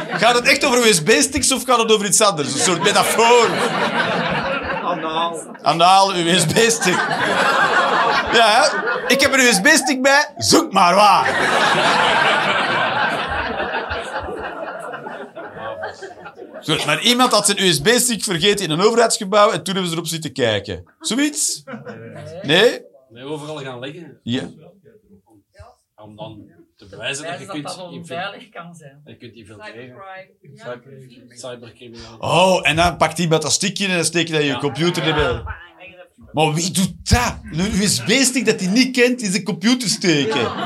Gaat 0.08 0.34
het 0.34 0.46
echt 0.48 0.64
over 0.64 0.86
USB-sticks 0.86 1.52
of 1.52 1.64
gaat 1.64 1.78
het 1.78 1.92
over 1.92 2.06
iets 2.06 2.20
anders? 2.20 2.52
Een 2.52 2.60
soort 2.60 2.82
metafoor. 2.82 3.48
Anaal. 4.82 5.56
Anaal 5.62 6.14
USB-stick. 6.14 6.94
Ja, 8.32 8.62
hè? 8.62 8.78
ik 9.06 9.20
heb 9.20 9.32
een 9.32 9.40
USB-stick 9.40 10.02
bij. 10.02 10.34
Zoek 10.36 10.72
maar 10.72 10.94
waar. 10.94 11.26
Goed, 16.62 16.86
maar 16.86 17.02
iemand 17.02 17.32
had 17.32 17.46
zijn 17.46 17.62
USB-stick 17.62 18.22
vergeten 18.22 18.64
in 18.64 18.70
een 18.70 18.80
overheidsgebouw 18.80 19.50
en 19.50 19.62
toen 19.62 19.74
hebben 19.74 19.86
ze 19.86 19.96
erop 19.96 20.06
zitten 20.08 20.32
kijken. 20.32 20.94
Zoiets? 21.00 21.62
Nee? 22.42 22.82
Nee, 23.08 23.24
overal 23.24 23.56
gaan 23.56 23.78
leggen. 23.78 24.20
Ja. 24.22 24.48
Om 25.96 26.16
dan 26.16 26.57
te 26.78 26.86
bewijzen 26.86 27.24
dat 27.24 27.38
je 27.38 27.46
dat 27.46 27.54
kunt, 27.54 27.66
dat 27.66 27.78
onveilig 27.78 28.48
kan 28.48 28.74
zijn. 28.74 29.00
je 29.04 29.16
kunt 29.16 29.34
infiltreren. 29.34 29.96
Cybercrime. 30.54 31.36
Cybercrimineel. 31.36 32.16
Oh, 32.18 32.68
en 32.68 32.76
dan 32.76 32.96
pakt 32.96 33.18
iemand 33.18 33.42
dat 33.42 33.52
stickje 33.52 33.86
en 33.86 33.94
dan 33.94 34.04
steek 34.04 34.26
je 34.26 34.32
dat 34.32 34.42
in 34.42 34.48
je 34.48 34.58
computer 34.58 35.02
erbij. 35.02 35.42
Maar 36.32 36.54
wie 36.54 36.70
doet 36.70 37.10
dat? 37.10 37.38
Een 37.52 37.80
USB-stick 37.82 38.46
dat 38.46 38.60
hij 38.60 38.68
niet 38.68 38.96
kent 38.96 39.22
in 39.22 39.30
zijn 39.30 39.42
computer 39.42 39.88
steken. 39.88 40.40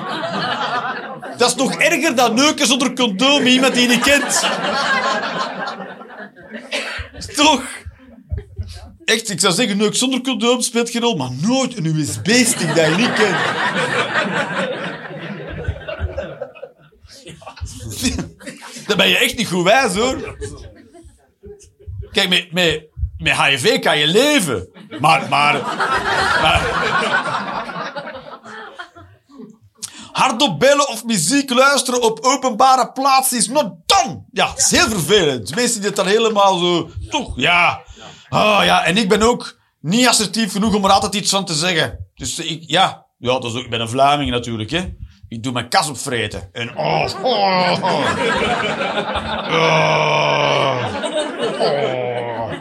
Dat 1.39 1.51
is 1.51 1.57
nog 1.57 1.75
erger 1.75 2.17
dan 2.17 2.35
neuken 2.35 2.67
zonder 2.67 2.93
condoom 2.93 3.47
iemand 3.47 3.75
die 3.75 3.83
je 3.83 3.89
niet 3.89 4.01
kent. 4.01 4.47
Is 7.17 7.35
Toch? 7.35 7.63
Echt, 9.05 9.31
ik 9.31 9.41
zou 9.41 9.53
zeggen, 9.55 9.77
neuk 9.77 9.95
zonder 9.95 10.21
condoom 10.21 10.61
speelt 10.61 10.91
geen 10.91 11.03
rol, 11.03 11.17
maar 11.17 11.31
nooit 11.41 11.77
een 11.77 11.85
USB-stick 11.85 12.75
dat 12.75 12.87
je 12.87 12.95
niet 12.97 13.13
kent. 13.13 13.37
Dan 18.87 18.97
ben 18.97 19.09
je 19.09 19.19
echt 19.19 19.37
niet 19.37 19.49
goed 19.49 19.65
wijs, 19.65 19.95
hoor. 19.95 20.37
Kijk, 22.13 22.29
met, 22.29 22.53
met, 22.53 22.87
met 23.17 23.43
HIV 23.43 23.79
kan 23.79 23.99
je 23.99 24.07
leven. 24.07 24.69
Maar, 25.01 25.29
maar. 25.29 25.61
Hardop 30.13 30.59
bellen 30.59 30.89
of 30.89 31.05
muziek 31.05 31.51
luisteren 31.51 32.03
op 32.03 32.19
openbare 32.21 32.93
plaatsen 32.93 33.39
is 33.39 33.49
not 33.49 33.73
done. 33.87 34.25
Ja, 34.33 34.47
dat 34.47 34.59
is 34.59 34.71
heel 34.71 34.89
vervelend. 34.89 35.55
Mensen 35.55 35.79
die 35.79 35.87
het 35.87 35.97
dan 35.97 36.07
helemaal 36.07 36.59
zo... 36.59 36.91
Toch, 37.11 37.33
ja. 37.37 37.83
Oh, 38.29 38.61
ja, 38.65 38.85
en 38.85 38.97
ik 38.97 39.09
ben 39.09 39.23
ook 39.23 39.59
niet 39.81 40.07
assertief 40.07 40.53
genoeg 40.53 40.75
om 40.75 40.85
er 40.85 40.91
altijd 40.91 41.15
iets 41.15 41.31
van 41.31 41.45
te 41.45 41.55
zeggen. 41.55 42.07
Dus 42.15 42.39
ik, 42.39 42.63
ja... 42.67 43.07
Ja, 43.19 43.33
dat 43.33 43.45
is 43.45 43.55
ook, 43.55 43.65
ik 43.65 43.71
ben 43.71 43.81
een 43.81 43.89
Vlaming 43.89 44.31
natuurlijk, 44.31 44.71
hè. 44.71 44.95
Ik 45.33 45.43
doe 45.43 45.53
mijn 45.53 45.69
kas 45.69 45.89
opvreten. 45.89 46.49
En 46.53 46.77
oh, 46.77 47.09
oh, 47.23 47.79
oh. 47.83 48.03
Oh. 49.53 50.87
Oh. 51.61 52.53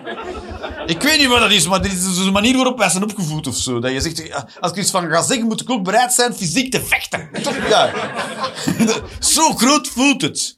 Ik 0.85 1.02
weet 1.02 1.19
niet 1.19 1.27
wat 1.27 1.39
dat 1.39 1.52
is, 1.52 1.68
maar 1.68 1.81
dit 1.81 1.91
is 1.91 2.03
dus 2.03 2.18
een 2.18 2.31
manier 2.31 2.56
waarop 2.56 2.77
wij 2.77 2.89
zijn 2.89 3.03
opgevoed 3.03 3.48
of 3.48 3.56
zo. 3.56 3.80
Dat 3.80 3.91
je 3.91 4.02
zegt, 4.02 4.27
ja, 4.27 4.48
als 4.60 4.72
ik 4.72 4.77
iets 4.77 4.91
van 4.91 5.10
ga 5.10 5.22
zeggen, 5.22 5.48
moet 5.48 5.61
ik 5.61 5.69
ook 5.69 5.84
bereid 5.84 6.14
zijn 6.14 6.34
fysiek 6.34 6.72
te 6.72 6.81
vechten. 6.81 7.30
Ja. 7.69 7.91
zo 9.35 9.53
groot 9.53 9.88
voelt 9.88 10.22
het. 10.22 10.57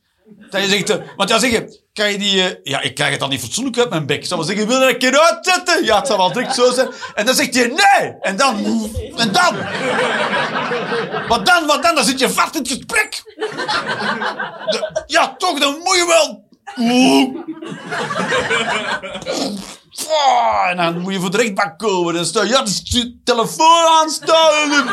Dat 0.49 0.61
je 0.61 0.67
zegt, 0.67 0.89
eh, 0.89 0.97
want 1.15 1.29
ja, 1.29 1.39
zeg 1.39 1.51
je, 1.51 1.82
kan 1.93 2.11
je 2.11 2.17
die... 2.17 2.41
eh, 2.41 2.55
ja, 2.63 2.81
ik 2.81 2.95
krijg 2.95 3.11
het 3.11 3.19
dan 3.19 3.29
niet 3.29 3.41
fatsoenlijk 3.41 3.77
uit 3.77 3.89
mijn 3.89 4.05
bek. 4.05 4.17
Ik 4.17 4.25
zou 4.25 4.39
wel 4.39 4.49
zeggen, 4.49 4.67
wil 4.67 4.79
dat 4.79 4.89
een 4.89 4.97
keer 4.97 5.19
uitzetten? 5.19 5.83
Ja, 5.85 5.97
het 5.97 6.07
zal 6.07 6.17
wel 6.17 6.31
direct 6.33 6.55
zo 6.55 6.71
zijn. 6.71 6.89
En 7.15 7.25
dan 7.25 7.35
zegt 7.35 7.53
hij, 7.55 7.67
nee! 7.67 8.13
En 8.21 8.35
dan... 8.35 8.55
En 9.15 9.31
dan? 9.31 9.55
Wat 11.27 11.45
dan, 11.45 11.65
wat 11.65 11.83
dan? 11.83 11.95
Dan 11.95 12.03
zit 12.03 12.19
je 12.19 12.29
vast 12.29 12.55
in 12.55 12.61
het 12.61 12.71
gesprek. 12.71 13.21
Ja, 15.05 15.35
toch, 15.37 15.59
dan 15.59 15.77
moet 15.83 15.95
je 15.95 16.05
wel... 16.07 16.51
En 20.69 20.77
dan 20.77 20.99
moet 20.99 21.13
je 21.13 21.19
voor 21.19 21.31
de 21.31 21.37
rechtbank 21.37 21.79
komen. 21.79 22.15
En 22.15 22.25
stel, 22.25 22.45
ja, 22.45 22.61
de 22.63 23.19
telefoon 23.23 23.87
aanstaan. 24.01 24.89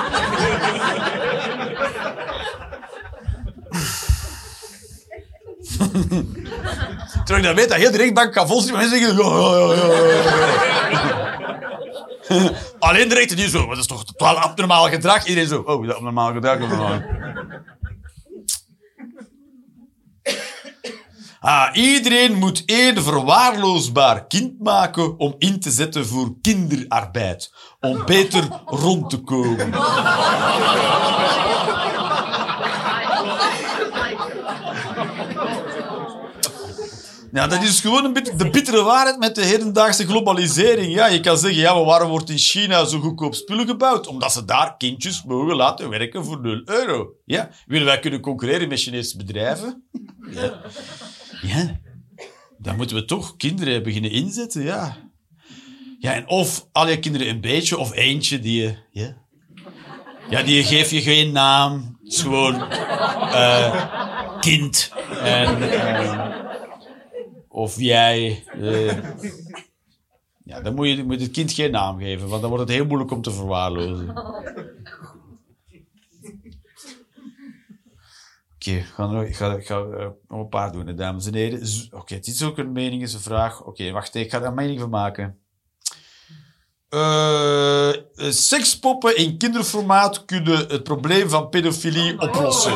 Terwijl 7.24 7.48
ik 7.48 7.56
weet 7.56 7.68
dat 7.68 7.78
heel 7.78 7.90
de 7.90 7.96
rechtbank 7.96 8.32
kan 8.32 8.46
vol. 8.46 8.68
En 8.68 8.72
mensen. 8.72 9.16
Alleen 12.78 13.08
de 13.08 13.14
rechter 13.14 13.36
die 13.36 13.48
zo. 13.48 13.58
Maar 13.58 13.68
dat 13.68 13.78
is 13.78 13.86
toch 13.86 14.04
totaal 14.04 14.38
abnormaal 14.38 14.88
gedrag? 14.88 15.26
Iedereen 15.26 15.48
zo. 15.48 15.62
Oh, 15.66 15.86
dat 15.86 15.96
abnormaal 15.96 16.32
gedrag. 16.32 16.60
abnormaal. 16.60 17.02
Ah, 21.40 21.68
iedereen 21.72 22.34
moet 22.34 22.62
één 22.66 23.02
verwaarloosbaar 23.02 24.26
kind 24.26 24.62
maken 24.62 25.18
om 25.18 25.34
in 25.38 25.60
te 25.60 25.70
zetten 25.70 26.06
voor 26.06 26.34
kinderarbeid. 26.40 27.52
Om 27.80 28.04
beter 28.06 28.48
rond 28.66 29.10
te 29.10 29.18
komen. 29.20 29.72
Ja, 37.32 37.46
dat 37.46 37.62
is 37.62 37.80
gewoon 37.80 38.04
een 38.04 38.12
de 38.36 38.50
bittere 38.50 38.82
waarheid 38.82 39.18
met 39.18 39.34
de 39.34 39.44
hedendaagse 39.44 40.06
globalisering. 40.06 40.94
Ja, 40.94 41.06
je 41.06 41.20
kan 41.20 41.38
zeggen, 41.38 41.60
ja, 41.60 41.84
waarom 41.84 42.10
wordt 42.10 42.30
in 42.30 42.38
China 42.38 42.84
zo 42.84 42.98
goedkoop 42.98 43.34
spullen 43.34 43.66
gebouwd? 43.66 44.06
Omdat 44.06 44.32
ze 44.32 44.44
daar 44.44 44.76
kindjes 44.76 45.22
mogen 45.24 45.56
laten 45.56 45.88
werken 45.88 46.24
voor 46.24 46.40
0 46.40 46.62
euro. 46.64 47.08
Ja, 47.24 47.50
willen 47.66 47.86
wij 47.86 47.98
kunnen 47.98 48.20
concurreren 48.20 48.68
met 48.68 48.80
Chinese 48.80 49.16
bedrijven? 49.16 49.84
Ja. 50.30 50.60
Ja, 51.42 51.80
dan 52.58 52.76
moeten 52.76 52.96
we 52.96 53.04
toch 53.04 53.36
kinderen 53.36 53.82
beginnen 53.82 54.10
inzetten, 54.10 54.62
ja. 54.62 54.96
Ja, 55.98 56.12
en 56.14 56.28
of 56.28 56.66
al 56.72 56.88
je 56.88 56.98
kinderen 56.98 57.28
een 57.28 57.40
beetje, 57.40 57.78
of 57.78 57.94
eentje 57.94 58.40
die 58.40 58.62
je... 58.62 58.76
Ja, 58.90 59.16
ja 60.28 60.42
die 60.42 60.64
geef 60.64 60.90
je 60.90 61.02
geen 61.02 61.32
naam. 61.32 61.98
Het 62.02 62.12
is 62.12 62.22
gewoon... 62.22 62.70
eh, 63.32 63.84
kind. 64.40 64.92
En... 65.22 65.70
eh, 65.72 66.39
of 67.60 67.76
jij... 67.80 68.44
eh, 68.60 68.96
ja, 70.44 70.60
dan 70.60 70.74
moet 70.74 70.88
je 70.88 71.04
moet 71.04 71.20
het 71.20 71.30
kind 71.30 71.52
geen 71.52 71.70
naam 71.70 71.98
geven, 71.98 72.28
want 72.28 72.40
dan 72.40 72.50
wordt 72.50 72.68
het 72.68 72.76
heel 72.76 72.86
moeilijk 72.86 73.10
om 73.10 73.22
te 73.22 73.30
verwaarlozen. 73.32 74.08
Oké, 78.54 78.84
nog- 78.96 79.22
ik 79.24 79.36
ga, 79.36 79.56
eh, 79.56 80.06
nog 80.28 80.40
een 80.40 80.48
paar 80.48 80.72
doen, 80.72 80.96
dames 80.96 81.26
en 81.26 81.34
heren. 81.34 81.88
Oké, 81.90 82.14
het 82.14 82.26
is 82.26 82.42
ook 82.42 82.58
een 82.58 82.72
mening, 82.72 83.02
is 83.02 83.14
een 83.14 83.20
vraag. 83.20 83.64
Oké, 83.64 83.90
wacht, 83.90 84.14
ik 84.14 84.30
ga 84.30 84.38
daar 84.38 84.48
een 84.48 84.54
mening 84.54 84.80
van 84.80 84.90
maken. 84.90 85.38
Eh, 86.88 87.92
sekspoppen 88.30 89.16
in 89.16 89.38
kinderformaat 89.38 90.24
kunnen 90.24 90.58
het 90.68 90.82
probleem 90.82 91.28
van 91.28 91.48
pedofilie 91.48 92.20
oplossen. 92.20 92.72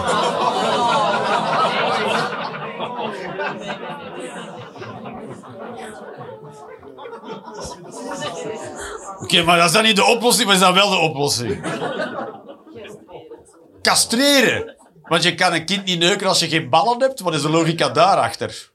Maar 9.43 9.56
dat 9.56 9.66
is 9.66 9.73
dan 9.73 9.82
niet 9.82 9.97
de 9.97 10.05
oplossing, 10.05 10.47
maar 10.47 10.55
is 10.55 10.61
dat 10.61 10.74
wel 10.74 10.90
de 10.90 10.97
oplossing? 10.97 11.65
Castreren. 13.82 14.77
Want 15.02 15.23
je 15.23 15.35
kan 15.35 15.52
een 15.52 15.65
kind 15.65 15.85
niet 15.85 15.98
neuken 15.98 16.27
als 16.27 16.39
je 16.39 16.48
geen 16.48 16.69
ballen 16.69 17.01
hebt. 17.01 17.20
Wat 17.20 17.35
is 17.35 17.43
de 17.43 17.51
logica 17.51 17.89
daarachter? 17.89 18.70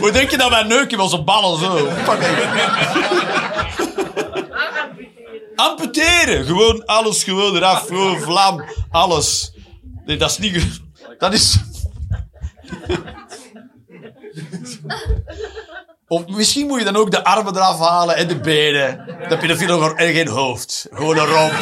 Hoe 0.00 0.10
denk 0.10 0.30
je 0.30 0.36
dat 0.36 0.50
wij 0.50 0.62
neuken 0.62 0.96
met 0.96 1.00
onze 1.00 1.22
ballen 1.22 1.58
zo? 1.58 1.88
Amputeren. 5.56 6.44
Gewoon 6.44 6.84
alles 6.84 7.24
gewoon 7.24 7.56
eraf. 7.56 7.86
Gewoon 7.86 8.20
vlam. 8.20 8.64
Alles. 8.90 9.52
Nee, 10.04 10.16
dat 10.16 10.30
is 10.30 10.38
niet... 10.38 10.80
Dat 11.18 11.32
is... 11.32 11.56
Of 16.12 16.26
misschien 16.26 16.66
moet 16.66 16.78
je 16.78 16.84
dan 16.84 16.96
ook 16.96 17.10
de 17.10 17.24
armen 17.24 17.56
eraf 17.56 17.78
halen 17.78 18.16
en 18.16 18.28
de 18.28 18.40
benen. 18.40 18.96
Dan 19.06 19.28
heb 19.28 19.42
je 19.42 19.48
er 19.48 19.56
veel 19.56 19.78
nog 19.78 19.92
en 19.92 20.12
geen 20.12 20.28
hoofd. 20.28 20.86
Gewoon 20.90 21.18
een 21.18 21.26
romp. 21.26 21.52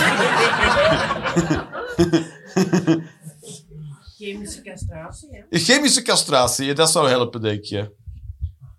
Chemische 4.18 4.62
castratie, 4.62 5.28
hè? 5.50 5.58
Chemische 5.58 6.02
castratie, 6.02 6.72
dat 6.72 6.90
zou 6.90 7.08
helpen, 7.08 7.40
denk 7.40 7.64
je. 7.64 7.92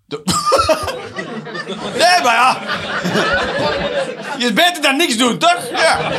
De- 0.06 0.22
nee, 2.02 2.22
maar 2.22 2.34
ja. 2.34 2.60
Je 4.38 4.44
is 4.44 4.52
beter 4.52 4.82
dan 4.82 4.96
niks 4.96 5.16
doen, 5.16 5.38
toch? 5.38 5.70
Ja. 5.70 6.10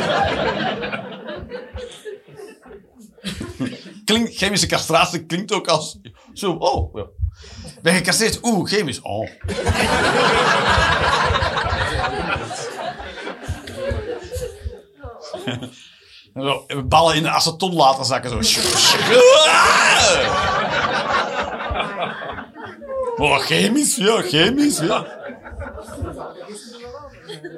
Klinkt, 4.04 4.36
chemische 4.36 4.66
castratie 4.66 5.26
klinkt 5.26 5.52
ook 5.52 5.68
als... 5.68 5.98
Zo, 6.32 6.52
oh. 6.52 6.94
Ja. 6.94 7.06
Ben 7.84 7.92
je 7.92 7.98
gecastreerd? 7.98 8.38
Oeh, 8.42 8.68
chemisch. 8.68 9.00
Oh. 9.02 9.28
Zo, 16.34 16.66
ballen 16.86 17.16
in 17.16 17.22
de 17.22 17.28
aceton 17.28 17.74
laten 17.74 18.04
zakken. 18.04 18.44
Zo. 18.44 18.60
Oh, 23.16 23.38
chemisch, 23.38 23.96
ja, 23.96 24.22
chemisch, 24.22 24.78
ja. 24.78 25.06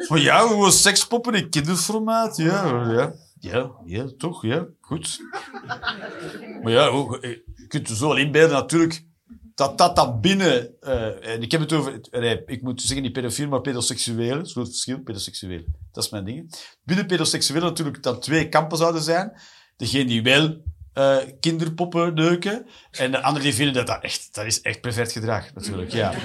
Oh 0.08 0.18
ja, 0.18 0.38
gewoon 0.38 0.72
sekspoppen 0.72 1.34
in 1.34 1.50
kinderformaat, 1.50 2.36
ja, 2.36 2.90
ja. 2.92 3.12
Ja, 3.38 3.70
ja, 3.84 4.04
toch, 4.18 4.42
ja, 4.42 4.66
goed. 4.80 5.18
Maar 6.62 6.72
ja, 6.72 6.84
je 6.84 7.66
kunt 7.68 7.88
je 7.88 7.96
zo 7.96 8.08
wel 8.08 8.16
inbeelden 8.16 8.56
natuurlijk 8.56 9.04
dat 9.56 9.78
dat 9.78 9.96
dan 9.96 10.20
binnen... 10.20 10.80
eh, 10.80 11.32
en 11.34 11.42
ik 11.42 11.52
heb 11.52 11.60
het 11.60 11.72
over... 11.72 12.00
nee, 12.10 12.42
ik 12.46 12.62
moet 12.62 12.80
zeggen 12.80 13.02
niet 13.02 13.12
pedofiel, 13.12 13.48
maar 13.48 13.60
pedoseksueel. 13.60 14.36
Dat 14.36 14.46
is 14.46 14.52
groot 14.52 14.66
verschil, 14.66 15.00
pedoseksueel. 15.00 15.64
Dat 15.92 16.04
is 16.04 16.10
mijn 16.10 16.24
ding. 16.24 16.54
Binnen 16.84 17.06
pedoseksueel 17.06 17.62
natuurlijk 17.62 18.02
dat 18.02 18.22
twee 18.22 18.48
kampen 18.48 18.78
zouden 18.78 19.02
zijn. 19.02 19.40
Degene 19.76 20.04
die 20.04 20.22
wel 20.22 20.56
eh, 20.92 21.16
kinderpoppen 21.40 22.14
neuken. 22.14 22.66
En 22.90 23.10
de 23.10 23.22
anderen 23.22 23.42
die 23.42 23.54
vinden 23.54 23.74
dat 23.74 23.86
dat 23.86 24.02
echt... 24.02 24.34
Dat 24.34 24.44
is 24.44 24.60
echt 24.60 24.80
pervert 24.80 25.12
gedrag, 25.12 25.54
natuurlijk, 25.54 25.92
ja. 25.92 26.12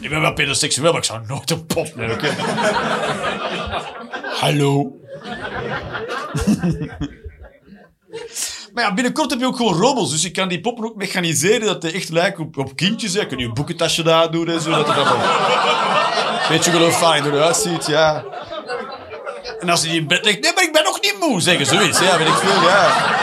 Ik 0.00 0.08
ben 0.08 0.20
wel 0.20 0.32
pedoseksueel, 0.32 0.90
maar 0.90 1.00
ik 1.00 1.06
zou 1.06 1.26
nooit 1.26 1.50
een 1.50 1.66
pop 1.66 1.94
neuken. 1.94 2.34
Hallo. 4.40 5.00
Maar 8.74 8.84
ja, 8.84 8.94
binnenkort 8.94 9.30
heb 9.30 9.40
je 9.40 9.46
ook 9.46 9.56
gewoon 9.56 9.74
robots, 9.74 10.10
dus 10.10 10.22
je 10.22 10.30
kan 10.30 10.48
die 10.48 10.60
poppen 10.60 10.84
ook 10.84 10.96
mechaniseren 10.96 11.66
dat 11.66 11.82
die 11.82 11.92
echt 11.92 12.08
lijken 12.08 12.44
op, 12.44 12.56
op 12.56 12.76
kindjes. 12.76 13.14
Hè. 13.14 13.26
Kun 13.26 13.38
je 13.38 13.44
een 13.44 13.54
boekentasje 13.54 14.02
daar 14.02 14.30
doen 14.30 14.48
en 14.48 14.60
zo, 14.60 14.70
dat 14.70 14.86
het 14.86 14.96
allemaal 14.96 15.16
een 15.16 16.48
beetje 16.48 16.70
geloofwaardig 16.70 17.32
eruit 17.32 17.56
ziet, 17.56 17.86
ja. 17.86 18.24
En 19.60 19.68
als 19.68 19.80
hij 19.80 19.90
die 19.90 20.00
in 20.00 20.06
bed 20.06 20.24
ligt, 20.24 20.40
nee, 20.40 20.52
maar 20.54 20.64
ik 20.64 20.72
ben 20.72 20.84
nog 20.84 21.00
niet 21.00 21.16
moe, 21.20 21.40
zeggen 21.40 21.66
zoiets. 21.66 21.98
Ja, 21.98 22.18
weet 22.18 22.28
ik 22.28 22.34
veel, 22.34 22.62
ja. 22.62 23.14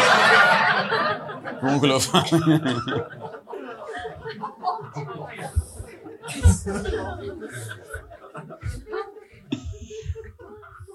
Ongelooflijk. 1.61 2.29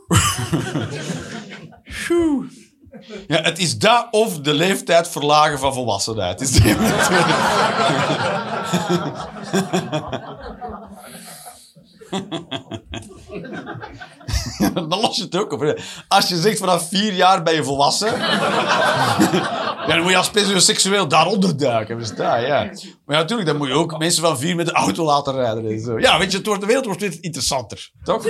Phew. 1.84 2.67
Ja, 3.26 3.40
het 3.42 3.58
is 3.58 3.78
dat 3.78 4.08
of 4.10 4.40
de 4.40 4.54
leeftijd 4.54 5.08
verlagen 5.08 5.58
van 5.58 5.74
volwassenheid. 5.74 6.40
Is 6.40 6.50
die 6.50 6.76
Dan 14.74 14.88
los 14.88 15.16
je 15.16 15.22
het 15.22 15.36
ook 15.36 15.52
op. 15.52 15.80
Als 16.08 16.28
je 16.28 16.36
zegt 16.36 16.58
vanaf 16.58 16.88
vier 16.88 17.12
jaar 17.12 17.42
ben 17.42 17.54
je 17.54 17.64
volwassen, 17.64 18.18
dan 19.86 20.02
moet 20.02 20.10
je 20.10 20.16
als 20.16 20.64
seksueel 20.64 21.08
daaronder 21.08 21.56
duiken. 21.56 21.98
Verstaan, 21.98 22.40
ja. 22.40 22.64
Maar 22.64 23.16
ja, 23.16 23.22
natuurlijk, 23.22 23.48
dan 23.48 23.56
moet 23.56 23.68
je 23.68 23.74
ook 23.74 23.98
mensen 23.98 24.22
van 24.22 24.38
vier 24.38 24.56
met 24.56 24.66
de 24.66 24.72
auto 24.72 25.04
laten 25.04 25.34
rijden. 25.34 25.70
En 25.70 25.80
zo. 25.80 25.98
Ja, 25.98 26.18
weet 26.18 26.30
je, 26.30 26.36
het 26.36 26.46
wordt, 26.46 26.60
de 26.60 26.66
wereld 26.66 26.86
wordt 26.86 27.00
weer 27.00 27.18
interessanter. 27.20 27.90
Toch? 28.04 28.26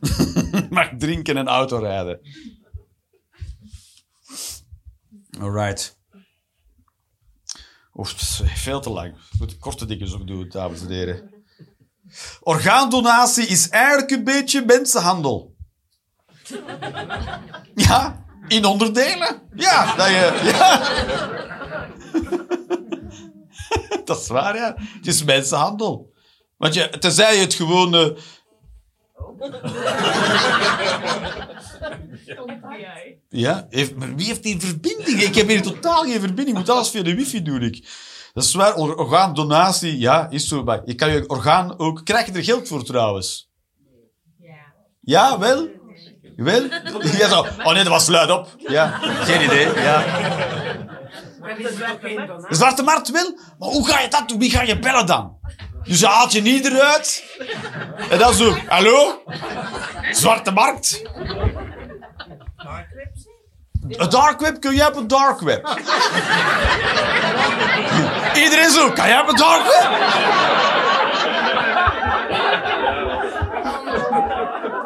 Mag 0.70 0.88
drinken 0.98 1.36
en 1.36 1.48
auto 1.48 1.78
rijden. 1.78 2.20
Alright. 5.40 5.96
Is 7.94 8.42
veel 8.44 8.80
te 8.80 8.90
lang. 8.90 9.14
Ik 9.32 9.38
moet 9.38 9.58
korte 9.58 9.86
dingen 9.86 10.12
ook 10.14 10.26
doen, 10.26 10.48
dames 10.48 10.80
en 10.80 10.88
heren. 10.88 11.34
Orgaandonatie 12.40 13.46
is 13.46 13.68
eigenlijk 13.68 14.10
een 14.10 14.24
beetje 14.24 14.64
mensenhandel. 14.64 15.56
Ja, 17.74 18.24
in 18.48 18.64
onderdelen. 18.64 19.42
Ja, 19.54 19.96
dat 19.96 20.06
je... 20.06 20.40
Ja. 20.42 20.78
Dat 24.04 24.20
is 24.20 24.28
waar, 24.28 24.56
ja. 24.56 24.74
Het 24.76 25.06
is 25.06 25.24
mensenhandel. 25.24 26.12
Want 26.56 26.74
je, 26.74 26.98
tenzij 26.98 27.34
je 27.34 27.40
het 27.40 27.54
gewoon... 27.54 28.16
eh, 31.80 33.12
Ja, 33.28 33.66
heeft, 33.70 33.96
maar 33.96 34.14
wie 34.14 34.26
heeft 34.26 34.42
die 34.42 34.60
verbinding? 34.60 35.22
Ik 35.22 35.34
heb 35.34 35.48
hier 35.48 35.62
totaal 35.62 36.02
geen 36.02 36.20
verbinding. 36.20 36.48
Ik 36.48 36.54
moet 36.54 36.70
alles 36.70 36.88
via 36.90 37.02
de 37.02 37.14
wifi 37.14 37.42
doen. 37.42 37.62
Ik. 37.62 37.88
Dat 38.34 38.44
is 38.44 38.54
waar. 38.54 38.74
Or- 38.74 38.96
Orgaandonatie, 38.96 39.98
ja, 39.98 40.26
is 40.30 40.48
zo. 40.48 40.62
Maar 40.64 40.80
je 40.84 40.94
kan 40.94 41.12
je 41.12 41.28
orgaan 41.28 41.78
ook... 41.78 42.04
Krijg 42.04 42.26
je 42.26 42.32
er 42.32 42.44
geld 42.44 42.68
voor 42.68 42.84
trouwens? 42.84 43.50
Ja. 44.38 44.54
Ja, 45.00 45.38
wel? 45.38 45.68
Wel? 46.36 46.62
Ja, 47.18 47.28
zo. 47.28 47.40
Oh 47.40 47.72
nee, 47.72 47.82
dat 47.82 47.86
was 47.92 48.08
luid 48.08 48.30
op. 48.30 48.56
Ja, 48.68 48.98
geen 49.02 49.42
idee. 49.42 49.66
Ja. 49.74 50.04
De 52.48 52.54
zwarte 52.54 52.82
markt 52.82 53.10
wel? 53.10 53.38
Maar 53.58 53.68
hoe 53.68 53.86
ga 53.88 54.00
je 54.00 54.08
dat 54.08 54.28
doen? 54.28 54.38
Wie 54.38 54.50
ga 54.50 54.62
je 54.62 54.78
bellen 54.78 55.06
dan? 55.06 55.36
Dus 55.82 56.00
je 56.00 56.06
haalt 56.06 56.32
je 56.32 56.40
niet 56.42 56.64
eruit. 56.66 57.24
En 58.10 58.18
dan 58.18 58.34
zo, 58.34 58.56
hallo? 58.66 59.22
Zwarte 60.10 60.50
markt? 60.50 61.02
Een 63.88 64.10
dark 64.10 64.40
web? 64.40 64.60
Kun 64.60 64.74
jij 64.74 64.86
op 64.86 64.96
een 64.96 65.06
dark 65.08 65.40
web? 65.40 65.78
Iedereen 68.34 68.70
zo, 68.70 68.90
kan 68.92 69.08
jij 69.08 69.20
op 69.20 69.28
een 69.28 69.36
dark 69.36 69.62
web? 69.62 69.88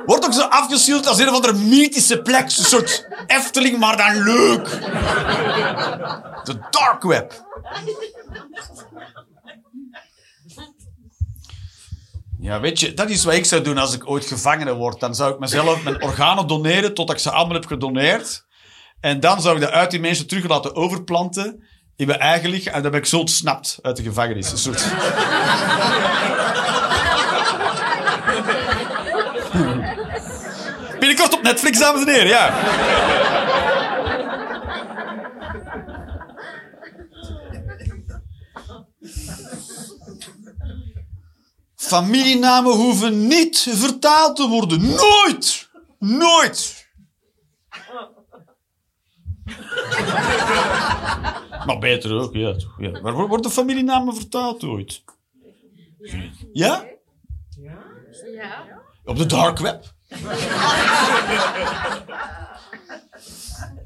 Wordt 0.07 0.25
ook 0.25 0.33
zo 0.33 0.43
afgeschilderd 0.43 1.07
als 1.07 1.19
een 1.19 1.29
of 1.29 1.35
andere 1.35 1.53
mythische 1.53 2.23
plek. 2.23 2.43
Een 2.43 2.51
soort 2.51 3.07
Efteling, 3.27 3.79
maar 3.79 3.97
dan 3.97 4.23
leuk. 4.23 4.69
De 6.45 6.59
dark 6.71 7.03
web. 7.03 7.45
Ja, 12.43 12.61
weet 12.61 12.81
je, 12.81 12.95
dat 12.95 13.11
is 13.11 13.25
wat 13.25 13.35
ik 13.35 13.45
zou 13.45 13.63
doen 13.63 13.79
als 13.79 13.95
ik 13.95 14.11
ooit 14.11 14.27
gevangene 14.27 14.75
word. 14.75 15.01
Dan 15.01 15.15
zou 15.15 15.33
ik 15.33 15.39
mezelf 15.39 15.83
mijn 15.83 16.03
organen 16.03 16.47
doneren 16.47 16.95
totdat 16.95 17.17
ik 17.17 17.23
ze 17.23 17.31
allemaal 17.31 17.55
heb 17.55 17.67
gedoneerd. 17.67 18.45
En 19.01 19.21
dan 19.21 19.41
zou 19.41 19.55
ik 19.55 19.61
dat 19.61 19.71
uit 19.71 19.91
die 19.91 20.01
mensen 20.01 20.27
terug 20.27 20.49
laten 20.49 20.77
overplanten 20.77 21.65
in 21.97 22.07
mijn 22.07 22.19
eigen 22.19 22.51
lichaam. 22.51 22.75
En 22.75 22.83
dan 22.83 22.91
ben 22.91 23.01
ik 23.01 23.07
zo 23.07 23.19
ontsnapt 23.19 23.79
uit 23.83 23.97
de 23.97 24.03
gevangenis. 24.03 24.53
Een 24.53 24.59
soort... 24.59 24.85
Binnenkort 30.99 31.35
op 31.35 31.43
Netflix, 31.43 31.79
dames 31.79 32.01
en 32.01 32.09
heren, 32.09 32.29
ja. 32.29 32.53
Familienamen 41.83 42.73
hoeven 42.73 43.27
niet 43.27 43.67
vertaald 43.71 44.37
te 44.37 44.49
worden. 44.49 44.81
Nooit! 44.81 45.71
Nooit! 45.99 46.87
Maar 51.67 51.79
beter 51.81 52.13
ook, 52.15 52.35
ja. 52.35 52.53
toch, 52.57 52.75
ja. 52.81 53.01
Maar 53.01 53.13
wo- 53.13 53.27
worden 53.29 53.51
familienamen 53.51 54.15
vertaald 54.15 54.65
ooit? 54.65 55.03
Ja? 56.53 56.85
Ja. 57.63 58.81
Op 59.05 59.17
de 59.17 59.27
dark 59.27 59.59
web? 59.59 59.95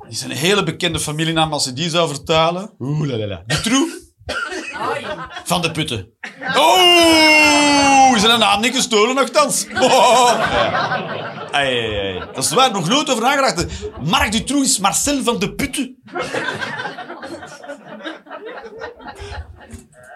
Die 0.03 0.09
is 0.09 0.23
een 0.23 0.31
hele 0.31 0.63
bekende 0.63 1.01
familienaam 1.01 1.53
als 1.53 1.65
je 1.65 1.73
die 1.73 1.91
zou 1.91 2.09
vertalen. 2.09 2.71
Oeh, 2.79 3.07
la, 3.09 3.17
la, 3.17 3.27
la. 3.27 3.43
Dutroux? 3.47 3.93
Van 5.45 5.63
de 5.63 5.71
putten. 5.71 6.11
Oh, 6.57 8.13
is 8.17 8.23
een 8.23 8.39
naam 8.39 8.61
niet 8.61 8.75
gestolen 8.75 9.15
nogthans? 9.15 9.67
Oh. 9.81 10.41
Ai, 11.51 11.79
ai, 11.79 11.99
ai. 11.99 12.19
Dat 12.35 12.45
is 12.45 12.51
waar, 12.51 12.73
nog 12.73 12.89
nooit 12.89 13.11
over 13.11 13.23
nagedacht. 13.23 13.67
Marc 14.05 14.33
Dutroux 14.33 14.65
is 14.67 14.79
Marcel 14.79 15.23
van 15.23 15.39
de 15.39 15.55
Putten. 15.55 16.03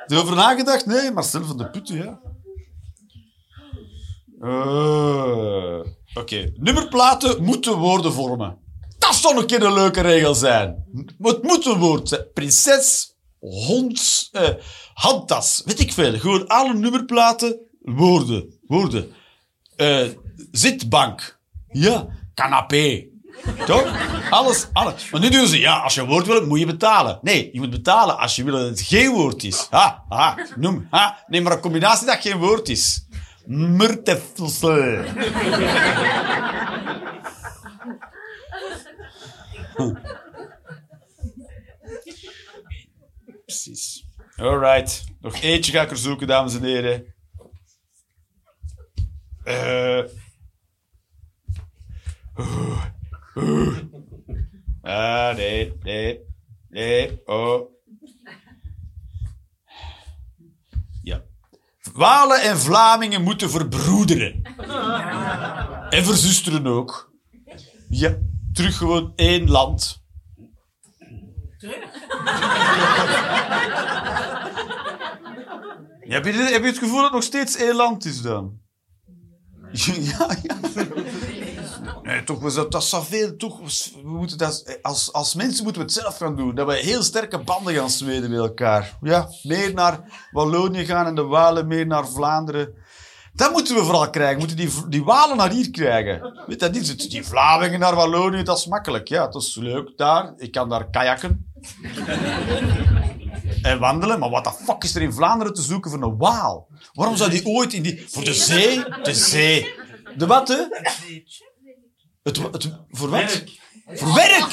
Erover 0.06 0.36
nagedacht? 0.36 0.86
Nee, 0.86 1.10
Marcel 1.10 1.44
van 1.44 1.56
de 1.56 1.70
Putten, 1.70 1.96
ja. 1.96 2.20
Eh, 4.40 5.80
Oké, 6.14 6.52
nummerplaten 6.56 7.42
moeten 7.42 7.76
woorden 7.76 8.12
vormen. 8.12 8.58
Dat 8.98 9.14
zou 9.14 9.38
een 9.38 9.46
keer 9.46 9.62
een 9.62 9.72
leuke 9.72 10.00
regel 10.00 10.34
zijn. 10.34 10.84
Het 11.18 11.42
moet 11.42 11.66
een 11.66 11.78
woord 11.78 12.08
zijn. 12.08 12.26
Prinses, 12.34 13.09
hond, 13.40 14.28
eh, 14.32 14.48
handtas, 14.94 15.62
weet 15.64 15.80
ik 15.80 15.92
veel. 15.92 16.18
Gewoon 16.18 16.46
alle 16.46 16.74
nummerplaten, 16.74 17.58
woorden. 17.82 18.58
Woorden. 18.66 19.12
Eh, 19.76 20.06
zitbank. 20.50 21.38
Ja, 21.68 22.06
canapé. 22.34 23.08
Toch? 23.66 23.92
Alles, 24.30 24.66
alles. 24.72 25.10
Maar 25.10 25.20
nu 25.20 25.28
doen 25.28 25.46
ze, 25.46 25.58
ja, 25.58 25.78
als 25.78 25.94
je 25.94 26.00
een 26.00 26.06
woord 26.06 26.26
wil, 26.26 26.46
moet 26.46 26.58
je 26.58 26.66
betalen. 26.66 27.18
Nee, 27.22 27.48
je 27.52 27.60
moet 27.60 27.70
betalen 27.70 28.18
als 28.18 28.36
je 28.36 28.44
wil 28.44 28.52
dat 28.52 28.68
het 28.68 28.80
geen 28.80 29.10
woord 29.10 29.44
is. 29.44 29.66
Ha, 29.70 30.04
ha, 30.08 30.46
noem, 30.56 30.86
ha. 30.90 31.24
Nee, 31.26 31.40
maar 31.40 31.52
een 31.52 31.60
combinatie 31.60 32.06
dat 32.06 32.20
geen 32.20 32.38
woord 32.38 32.68
is. 32.68 33.06
Murtefsel. 33.46 35.04
Precies. 43.62 44.04
Alright. 44.36 45.04
Nog 45.20 45.40
eentje 45.40 45.72
ga 45.72 45.82
ik 45.82 45.90
er 45.90 45.96
zoeken, 45.96 46.26
dames 46.26 46.54
en 46.54 46.62
heren. 46.62 47.14
Eh. 49.44 50.04
Oeh. 52.36 53.78
Ah, 54.82 55.36
nee, 55.36 55.72
nee. 55.82 56.20
Nee, 56.68 57.20
oh. 57.24 57.70
Ja. 61.02 61.22
Walen 61.92 62.42
en 62.42 62.58
Vlamingen 62.58 63.22
moeten 63.22 63.50
verbroederen. 63.50 64.42
En 65.90 66.04
verzusteren 66.04 66.66
ook. 66.66 67.12
Ja, 67.88 68.18
terug 68.52 68.76
gewoon 68.76 69.12
één 69.16 69.50
land. 69.50 70.02
Ja, 76.10 76.16
heb, 76.16 76.24
je, 76.24 76.32
dit- 76.32 76.50
heb 76.52 76.62
je 76.62 76.68
het 76.68 76.78
gevoel 76.78 76.94
dat 76.96 77.04
het 77.04 77.12
nog 77.12 77.22
steeds 77.22 77.56
één 77.56 77.74
land 77.76 78.04
is 78.04 78.22
dan? 78.22 78.58
Ja, 80.18 80.28
ja. 80.42 80.56
Nee, 82.02 82.24
toch, 82.24 82.50
zou- 82.52 82.68
dat 82.68 82.84
zou 82.84 83.04
veel... 83.04 83.36
Toch, 83.36 83.58
we 84.02 84.08
moeten 84.08 84.38
dat, 84.38 84.78
als, 84.82 85.12
als 85.12 85.34
mensen 85.34 85.64
moeten 85.64 85.82
we 85.82 85.88
het 85.88 85.96
zelf 85.98 86.16
gaan 86.16 86.36
doen. 86.36 86.54
Dat 86.54 86.66
we 86.66 86.76
heel 86.76 87.02
sterke 87.02 87.38
banden 87.38 87.74
gaan 87.74 87.90
smeden 87.90 88.30
met 88.30 88.38
elkaar. 88.38 88.96
Ja, 89.00 89.28
meer 89.42 89.74
naar 89.74 90.28
Wallonië 90.30 90.84
gaan 90.84 91.06
en 91.06 91.14
de 91.14 91.22
Walen 91.22 91.66
meer 91.66 91.86
naar 91.86 92.08
Vlaanderen. 92.08 92.74
Dat 93.32 93.52
moeten 93.52 93.74
we 93.74 93.82
vooral 93.84 94.10
krijgen. 94.10 94.34
We 94.34 94.38
moeten 94.38 94.56
die, 94.56 94.88
die 94.88 95.04
Walen 95.04 95.36
naar 95.36 95.50
hier 95.50 95.70
krijgen. 95.70 96.42
Weet 96.46 96.60
dat 96.60 96.72
niet? 96.72 97.10
Die 97.10 97.24
Vlamingen 97.24 97.80
naar 97.80 97.94
Wallonië, 97.94 98.42
dat 98.42 98.58
is 98.58 98.66
makkelijk. 98.66 99.08
Ja, 99.08 99.28
dat 99.28 99.42
is 99.42 99.54
leuk 99.54 99.92
daar. 99.96 100.32
Ik 100.36 100.52
kan 100.52 100.68
daar 100.68 100.90
kajakken. 100.90 101.52
En 103.62 103.78
wandelen. 103.78 104.18
Maar 104.18 104.30
wat 104.30 104.44
de 104.44 104.52
fuck 104.64 104.84
is 104.84 104.94
er 104.94 105.02
in 105.02 105.12
Vlaanderen 105.12 105.54
te 105.54 105.62
zoeken 105.62 105.90
voor 105.90 106.02
een 106.02 106.16
waal? 106.16 106.68
Waarom 106.92 107.16
zou 107.16 107.30
die 107.30 107.46
ooit 107.46 107.72
in 107.72 107.82
die... 107.82 108.04
Voor 108.08 108.24
de 108.24 108.34
zee? 108.34 108.84
De 109.02 109.14
zee. 109.14 109.74
De 110.16 110.26
wat, 110.26 110.48
hè? 110.48 110.56
Het, 112.22 112.36
het, 112.52 112.78
voor 112.90 113.08
wat? 113.08 113.44
Voor 113.86 114.14
werk! 114.14 114.52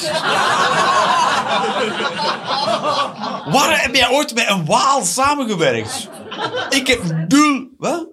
Waar 3.52 3.82
heb 3.82 3.94
jij 3.94 4.10
ooit 4.10 4.34
met 4.34 4.48
een 4.48 4.66
waal 4.66 5.04
samengewerkt? 5.04 6.08
Ik 6.68 6.86
heb 6.86 7.02
nul... 7.28 7.68
Wat? 7.76 8.08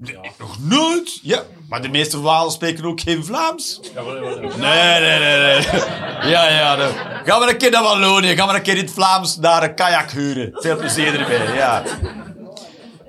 Nee, 0.00 0.32
nog 0.38 0.56
nooit? 0.60 1.18
Ja, 1.22 1.42
maar 1.68 1.82
de 1.82 1.88
meeste 1.88 2.20
walen 2.20 2.52
spreken 2.52 2.84
ook 2.84 3.00
geen 3.00 3.24
Vlaams. 3.24 3.80
Nee, 4.58 5.00
nee, 5.00 5.18
nee, 5.18 5.38
nee. 5.38 6.30
Ja, 6.30 6.48
ja. 6.48 6.76
dan 6.76 6.90
Gaan 7.24 7.40
we 7.40 7.48
een 7.48 7.56
keer 7.56 7.70
naar 7.70 7.82
Wallonië. 7.82 8.36
Gaan 8.36 8.48
we 8.48 8.54
een 8.54 8.62
keer 8.62 8.76
in 8.76 8.84
het 8.84 8.92
Vlaams 8.92 9.36
naar 9.36 9.62
een 9.62 9.74
kajak 9.74 10.10
huren. 10.10 10.50
Veel 10.52 10.76
plezier 10.76 11.20
ermee, 11.20 11.56
ja. 11.56 11.82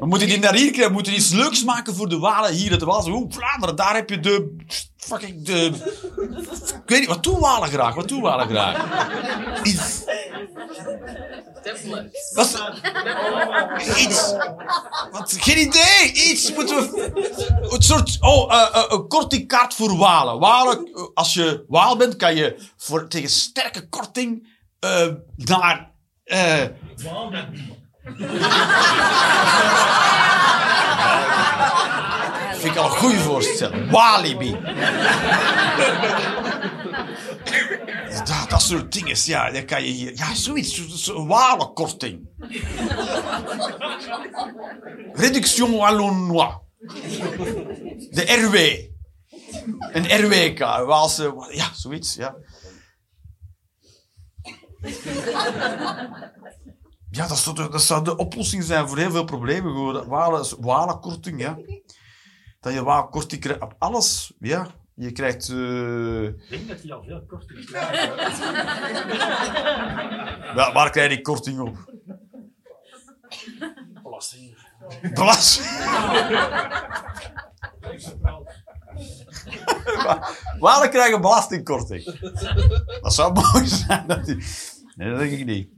We 0.02 0.07
moeten 0.07 0.28
die 0.28 0.40
naar 0.40 0.56
hier 0.56 0.72
krijgen. 0.72 0.94
Moeten 0.94 1.14
iets 1.14 1.30
leuks 1.30 1.64
maken 1.64 1.95
voor 1.95 2.10
de 2.10 2.19
Walen 2.19 2.53
hier. 2.53 2.69
Dat 2.69 2.82
was 2.82 3.07
Oeh, 3.07 3.32
Vlaanderen, 3.34 3.76
daar 3.76 3.95
heb 3.95 4.10
je 4.10 4.19
de... 4.19 4.56
Fucking 4.98 5.45
de... 5.45 5.65
Ik 6.84 6.90
weet 6.90 6.99
niet, 6.99 7.07
wat 7.07 7.23
doen 7.23 7.40
Walen 7.40 7.69
graag? 7.69 7.95
Wat 7.95 8.07
doen 8.07 8.22
Walen 8.22 8.49
graag? 8.49 8.86
Iets... 9.64 10.03
Wat? 12.34 12.73
Iets... 13.98 14.34
Wat? 15.11 15.36
Geen 15.40 15.60
idee! 15.60 16.14
Iets 16.14 16.53
moeten 16.53 16.76
we... 16.76 17.11
Het 17.69 17.84
soort... 17.84 18.18
Oh, 18.19 18.53
eh, 18.53 18.76
eh, 18.76 18.84
een 18.88 19.07
kortingkaart 19.07 19.73
voor 19.73 19.98
Walen. 19.98 20.40
Walen, 20.40 20.90
eh, 20.94 21.03
als 21.14 21.34
je 21.34 21.65
Waal 21.68 21.98
bent, 21.98 22.15
kan 22.15 22.36
je 22.36 22.69
voor, 22.78 23.07
tegen 23.07 23.30
sterke 23.30 23.90
korting 23.90 24.48
eh, 24.80 25.07
naar... 25.36 25.91
eh, 26.23 26.64
Vind 32.53 32.73
ik 32.76 32.78
al 32.78 32.86
een 32.86 32.91
goede 32.98 33.18
voorstel. 33.19 33.72
Walibi. 33.90 34.57
Dat, 38.26 38.45
dat 38.49 38.61
soort 38.61 38.94
dingen, 38.94 39.15
ja, 39.23 39.52
dan 39.52 39.65
kan 39.65 39.84
je 39.84 39.91
hier... 39.91 40.11
Ja, 40.15 40.34
zoiets, 40.36 40.76
zo- 40.76 40.95
zo- 40.95 41.26
walenkorting. 41.28 42.30
Réduction 45.14 45.72
Wallonois. 45.78 46.53
De 48.10 48.23
RW. 48.23 48.56
Een 49.95 50.26
RWK, 50.26 50.60
Waalse... 50.60 51.48
Ja, 51.52 51.69
zoiets, 51.73 52.15
ja. 52.15 52.36
Ja, 57.11 57.27
dat 57.27 57.38
zou, 57.38 57.55
de, 57.55 57.69
dat 57.69 57.81
zou 57.81 58.03
de 58.03 58.15
oplossing 58.15 58.63
zijn 58.63 58.88
voor 58.88 58.97
heel 58.97 59.11
veel 59.11 59.23
problemen. 59.23 59.71
Gewoon. 59.71 60.07
Walen, 60.07 60.45
walenkorting, 60.59 61.39
ja. 61.41 61.57
Dat 62.59 62.73
je 62.73 62.83
walenkorting 62.83 63.41
krijgt 63.41 63.61
op 63.61 63.75
alles. 63.77 64.33
Ja, 64.39 64.67
je 64.95 65.11
krijgt... 65.11 65.49
eh, 65.49 66.23
Ik 66.23 66.49
denk 66.49 66.67
dat 66.67 66.81
hij 66.81 66.93
al 66.93 67.03
veel 67.03 67.23
korting 67.27 67.65
krijgt. 67.69 68.39
Waar, 70.55 70.73
waar 70.73 70.89
krijg 70.89 71.11
je 71.11 71.21
korting 71.21 71.59
op? 71.59 71.77
Belasting. 74.03 74.57
Belasting. 75.13 75.67
Walen 80.59 80.89
krijgen 80.89 81.21
belastingkorting. 81.21 82.03
Dat 83.01 83.13
zou 83.13 83.33
mooi 83.33 83.67
zijn. 83.67 84.07
Dat 84.07 84.25
die... 84.25 84.43
Nee, 84.95 85.09
dat 85.09 85.19
denk 85.19 85.31
ik 85.31 85.45
niet. 85.45 85.69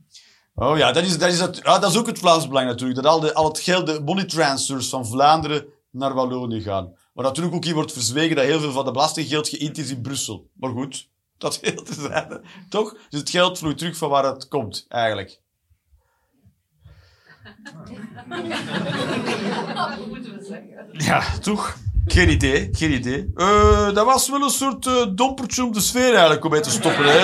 Oh 0.55 0.77
ja, 0.77 0.91
dat 0.91 1.03
is, 1.03 1.17
dat 1.17 1.31
is, 1.31 1.39
het, 1.39 1.63
ah, 1.63 1.81
dat 1.81 1.91
is 1.91 1.97
ook 1.97 2.07
het 2.07 2.19
Vlaams 2.19 2.47
Belang 2.47 2.67
natuurlijk. 2.67 3.01
Dat 3.01 3.11
al, 3.11 3.19
de, 3.19 3.33
al 3.33 3.47
het 3.47 3.59
geld, 3.59 3.85
de 3.85 4.01
money 4.05 4.25
transfers 4.25 4.89
van 4.89 5.07
Vlaanderen 5.07 5.65
naar 5.91 6.13
Wallonië 6.13 6.61
gaan. 6.61 6.93
Maar 7.13 7.25
natuurlijk 7.25 7.55
ook 7.55 7.63
hier 7.63 7.73
wordt 7.73 7.93
verzwegen 7.93 8.35
dat 8.35 8.45
heel 8.45 8.59
veel 8.59 8.71
van 8.71 8.85
de 8.85 8.91
belastinggeld 8.91 9.49
geïnd 9.49 9.77
is 9.77 9.89
in 9.89 10.01
Brussel. 10.01 10.49
Maar 10.53 10.71
goed, 10.71 11.09
dat 11.37 11.59
heel 11.61 11.83
te 11.83 11.93
zijn. 11.93 12.41
Toch? 12.69 12.93
Dus 13.09 13.19
het 13.19 13.29
geld 13.29 13.57
vloeit 13.57 13.77
terug 13.77 13.97
van 13.97 14.09
waar 14.09 14.25
het 14.25 14.47
komt, 14.47 14.85
eigenlijk. 14.89 15.41
Ja, 20.91 21.23
toch? 21.39 21.77
Geen 22.05 22.29
idee, 22.29 22.69
geen 22.71 22.91
idee. 22.91 23.31
Eh, 23.35 23.93
dat 23.93 24.05
was 24.05 24.29
wel 24.29 24.41
een 24.41 24.49
soort 24.49 24.85
eh, 24.85 25.07
dompertje 25.15 25.63
om 25.63 25.71
de 25.71 25.79
sfeer 25.79 26.11
eigenlijk 26.11 26.43
om 26.43 26.51
mee 26.51 26.61
te 26.61 26.69
stoppen. 26.69 27.05
Hè? 27.05 27.21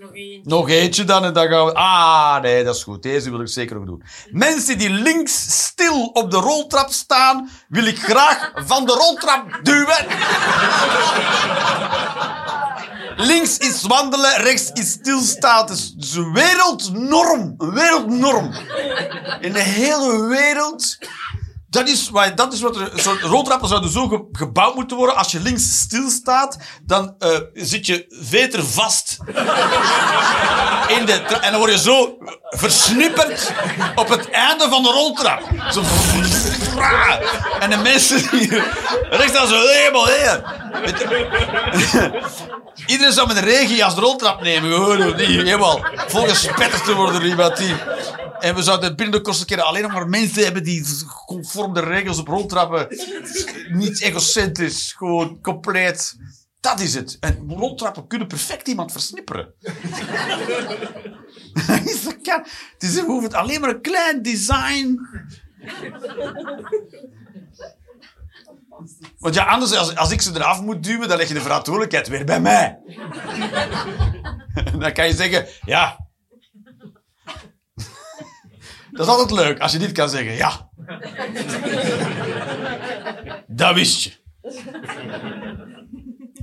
Nog 0.00 0.14
één. 0.14 0.40
Nog 0.44 0.68
eentje 0.68 1.04
dan 1.04 1.24
en 1.24 1.32
dan 1.32 1.48
gaan 1.48 1.66
we... 1.66 1.74
Ah, 1.74 2.40
nee, 2.40 2.64
dat 2.64 2.74
is 2.74 2.82
goed. 2.82 3.02
Deze 3.02 3.30
wil 3.30 3.40
ik 3.40 3.48
zeker 3.48 3.76
nog 3.76 3.84
doen. 3.84 4.02
Mensen 4.30 4.78
die 4.78 4.90
links 4.90 5.64
stil 5.64 6.06
op 6.06 6.30
de 6.30 6.36
roltrap 6.36 6.90
staan, 6.90 7.50
wil 7.68 7.84
ik 7.84 7.98
graag 7.98 8.52
van 8.54 8.86
de 8.86 8.92
roltrap 8.92 9.60
duwen. 9.62 10.06
Links 13.16 13.58
is 13.58 13.82
wandelen, 13.82 14.42
rechts 14.42 14.70
is 14.72 14.90
stilstaan. 14.90 15.66
Het 15.66 15.94
is 15.98 16.14
een 16.14 16.32
wereldnorm. 16.32 17.54
Een 17.58 17.72
wereldnorm. 17.72 18.52
In 19.40 19.52
de 19.52 19.62
hele 19.62 20.26
wereld... 20.26 20.98
Dat 21.70 21.88
is, 21.88 22.10
dat 22.34 22.52
is 22.52 22.60
wat 22.60 22.76
er... 22.76 22.90
Roltrappen 23.20 23.68
zouden 23.68 23.90
zo 23.90 24.08
ge- 24.08 24.28
gebouwd 24.32 24.74
moeten 24.74 24.96
worden. 24.96 25.16
Als 25.16 25.32
je 25.32 25.40
links 25.40 25.78
stilstaat, 25.78 26.56
dan 26.82 27.14
eh, 27.18 27.30
zit 27.54 27.86
je 27.86 28.06
veter 28.22 28.64
vast 28.64 29.16
in 30.88 31.04
de 31.06 31.12
en 31.40 31.50
dan 31.50 31.60
word 31.60 31.72
je 31.72 31.78
zo 31.78 32.16
versnipperd 32.42 33.52
op 33.94 34.08
het 34.08 34.30
einde 34.30 34.68
van 34.68 34.82
de 34.82 34.88
roltrap. 34.88 35.42
Zo. 35.72 35.82
En 37.60 37.70
de 37.70 37.76
mensen 37.76 38.30
die 38.30 38.62
rechts 39.10 39.32
dan 39.32 39.46
zo 39.48 39.60
helemaal 39.66 40.06
heen. 40.06 40.42
Iedereen 42.86 43.12
zou 43.12 43.26
met 43.26 43.36
een 43.36 43.44
regenjas 43.44 43.94
de 43.94 44.00
roltrap 44.00 44.42
nemen. 44.42 44.72
Gewoon 44.72 45.16
niet 45.16 45.26
helemaal 45.26 45.84
te 46.84 46.94
worden 46.94 47.22
iemand 47.22 47.56
die... 47.56 47.74
En 48.38 48.54
we 48.54 48.62
zouden 48.62 48.96
binnen 48.96 49.14
de 49.16 49.20
kortste 49.22 49.44
keren 49.44 49.64
alleen 49.64 49.82
nog 49.82 49.92
maar 49.92 50.08
mensen 50.08 50.44
hebben 50.44 50.62
die 50.64 51.04
conform 51.58 51.74
de 51.74 51.90
regels 51.94 52.18
op 52.18 52.28
roltrappen. 52.28 52.86
Niet 53.68 54.00
egocentrisch, 54.00 54.92
gewoon 54.92 55.40
compleet. 55.40 56.16
Dat 56.60 56.80
is 56.80 56.94
het. 56.94 57.16
En 57.20 57.44
roltrappen 57.48 58.06
kunnen 58.06 58.28
perfect 58.28 58.68
iemand 58.68 58.92
versnipperen. 58.92 59.52
Het 61.68 62.82
is 62.82 62.94
het 62.94 63.34
alleen 63.34 63.60
maar 63.60 63.70
een 63.70 63.80
klein 63.80 64.22
design. 64.22 64.98
Want 69.18 69.34
ja, 69.34 69.44
anders, 69.44 69.72
als, 69.72 69.96
als 69.96 70.10
ik 70.10 70.20
ze 70.20 70.30
eraf 70.34 70.62
moet 70.62 70.82
duwen, 70.82 71.08
dan 71.08 71.16
leg 71.16 71.28
je 71.28 71.34
de 71.34 71.40
verantwoordelijkheid 71.40 72.08
weer 72.08 72.24
bij 72.24 72.40
mij. 72.40 72.78
dan 74.78 74.92
kan 74.92 75.06
je 75.06 75.14
zeggen, 75.14 75.46
ja. 75.64 76.07
Dat 78.98 79.06
is 79.06 79.12
altijd 79.12 79.30
leuk, 79.30 79.58
als 79.58 79.72
je 79.72 79.78
dit 79.78 79.92
kan 79.92 80.08
zeggen, 80.08 80.32
ja. 80.32 80.68
dat 83.46 83.74
wist 83.74 84.02
je. 84.02 84.12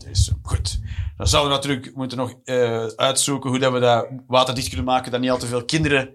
Dus, 0.06 0.32
goed. 0.41 0.80
Dan 1.18 1.27
zouden 1.27 1.52
we 1.52 1.57
natuurlijk 1.57 1.95
moeten 1.95 2.18
nog 2.18 2.34
eh, 2.44 2.86
uitzoeken 2.86 3.49
hoe 3.49 3.60
dat 3.60 3.72
we 3.72 3.80
dat 3.80 4.07
waterdicht 4.27 4.68
kunnen 4.68 4.86
maken, 4.86 5.11
dat 5.11 5.22
niet 5.22 5.30
al 5.30 5.38
te 5.38 5.48
veel 5.48 5.65
kinderen 5.65 6.10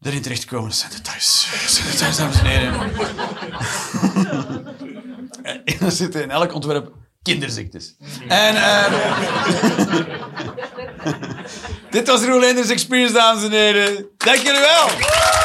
erin 0.00 0.22
terechtkomen. 0.22 0.68
Dat 0.68 0.78
zijn 0.78 0.92
details. 0.92 1.48
Dat 1.88 1.98
zijn 1.98 2.16
dames 2.16 2.38
en 2.38 2.46
heren. 2.46 2.92
En 5.64 5.80
er 5.80 5.92
zitten 5.92 6.22
in 6.22 6.30
elk 6.30 6.54
ontwerp 6.54 6.92
kinderziektes. 7.22 7.96
En 8.28 8.56
ehm 8.56 8.92
dit 11.92 12.08
was 12.08 12.24
Roelenders 12.24 12.70
Experience, 12.70 13.12
dames 13.12 13.44
en 13.44 13.52
heren. 13.52 14.06
Dank 14.16 14.36
jullie 14.36 14.60
wel. 14.60 15.41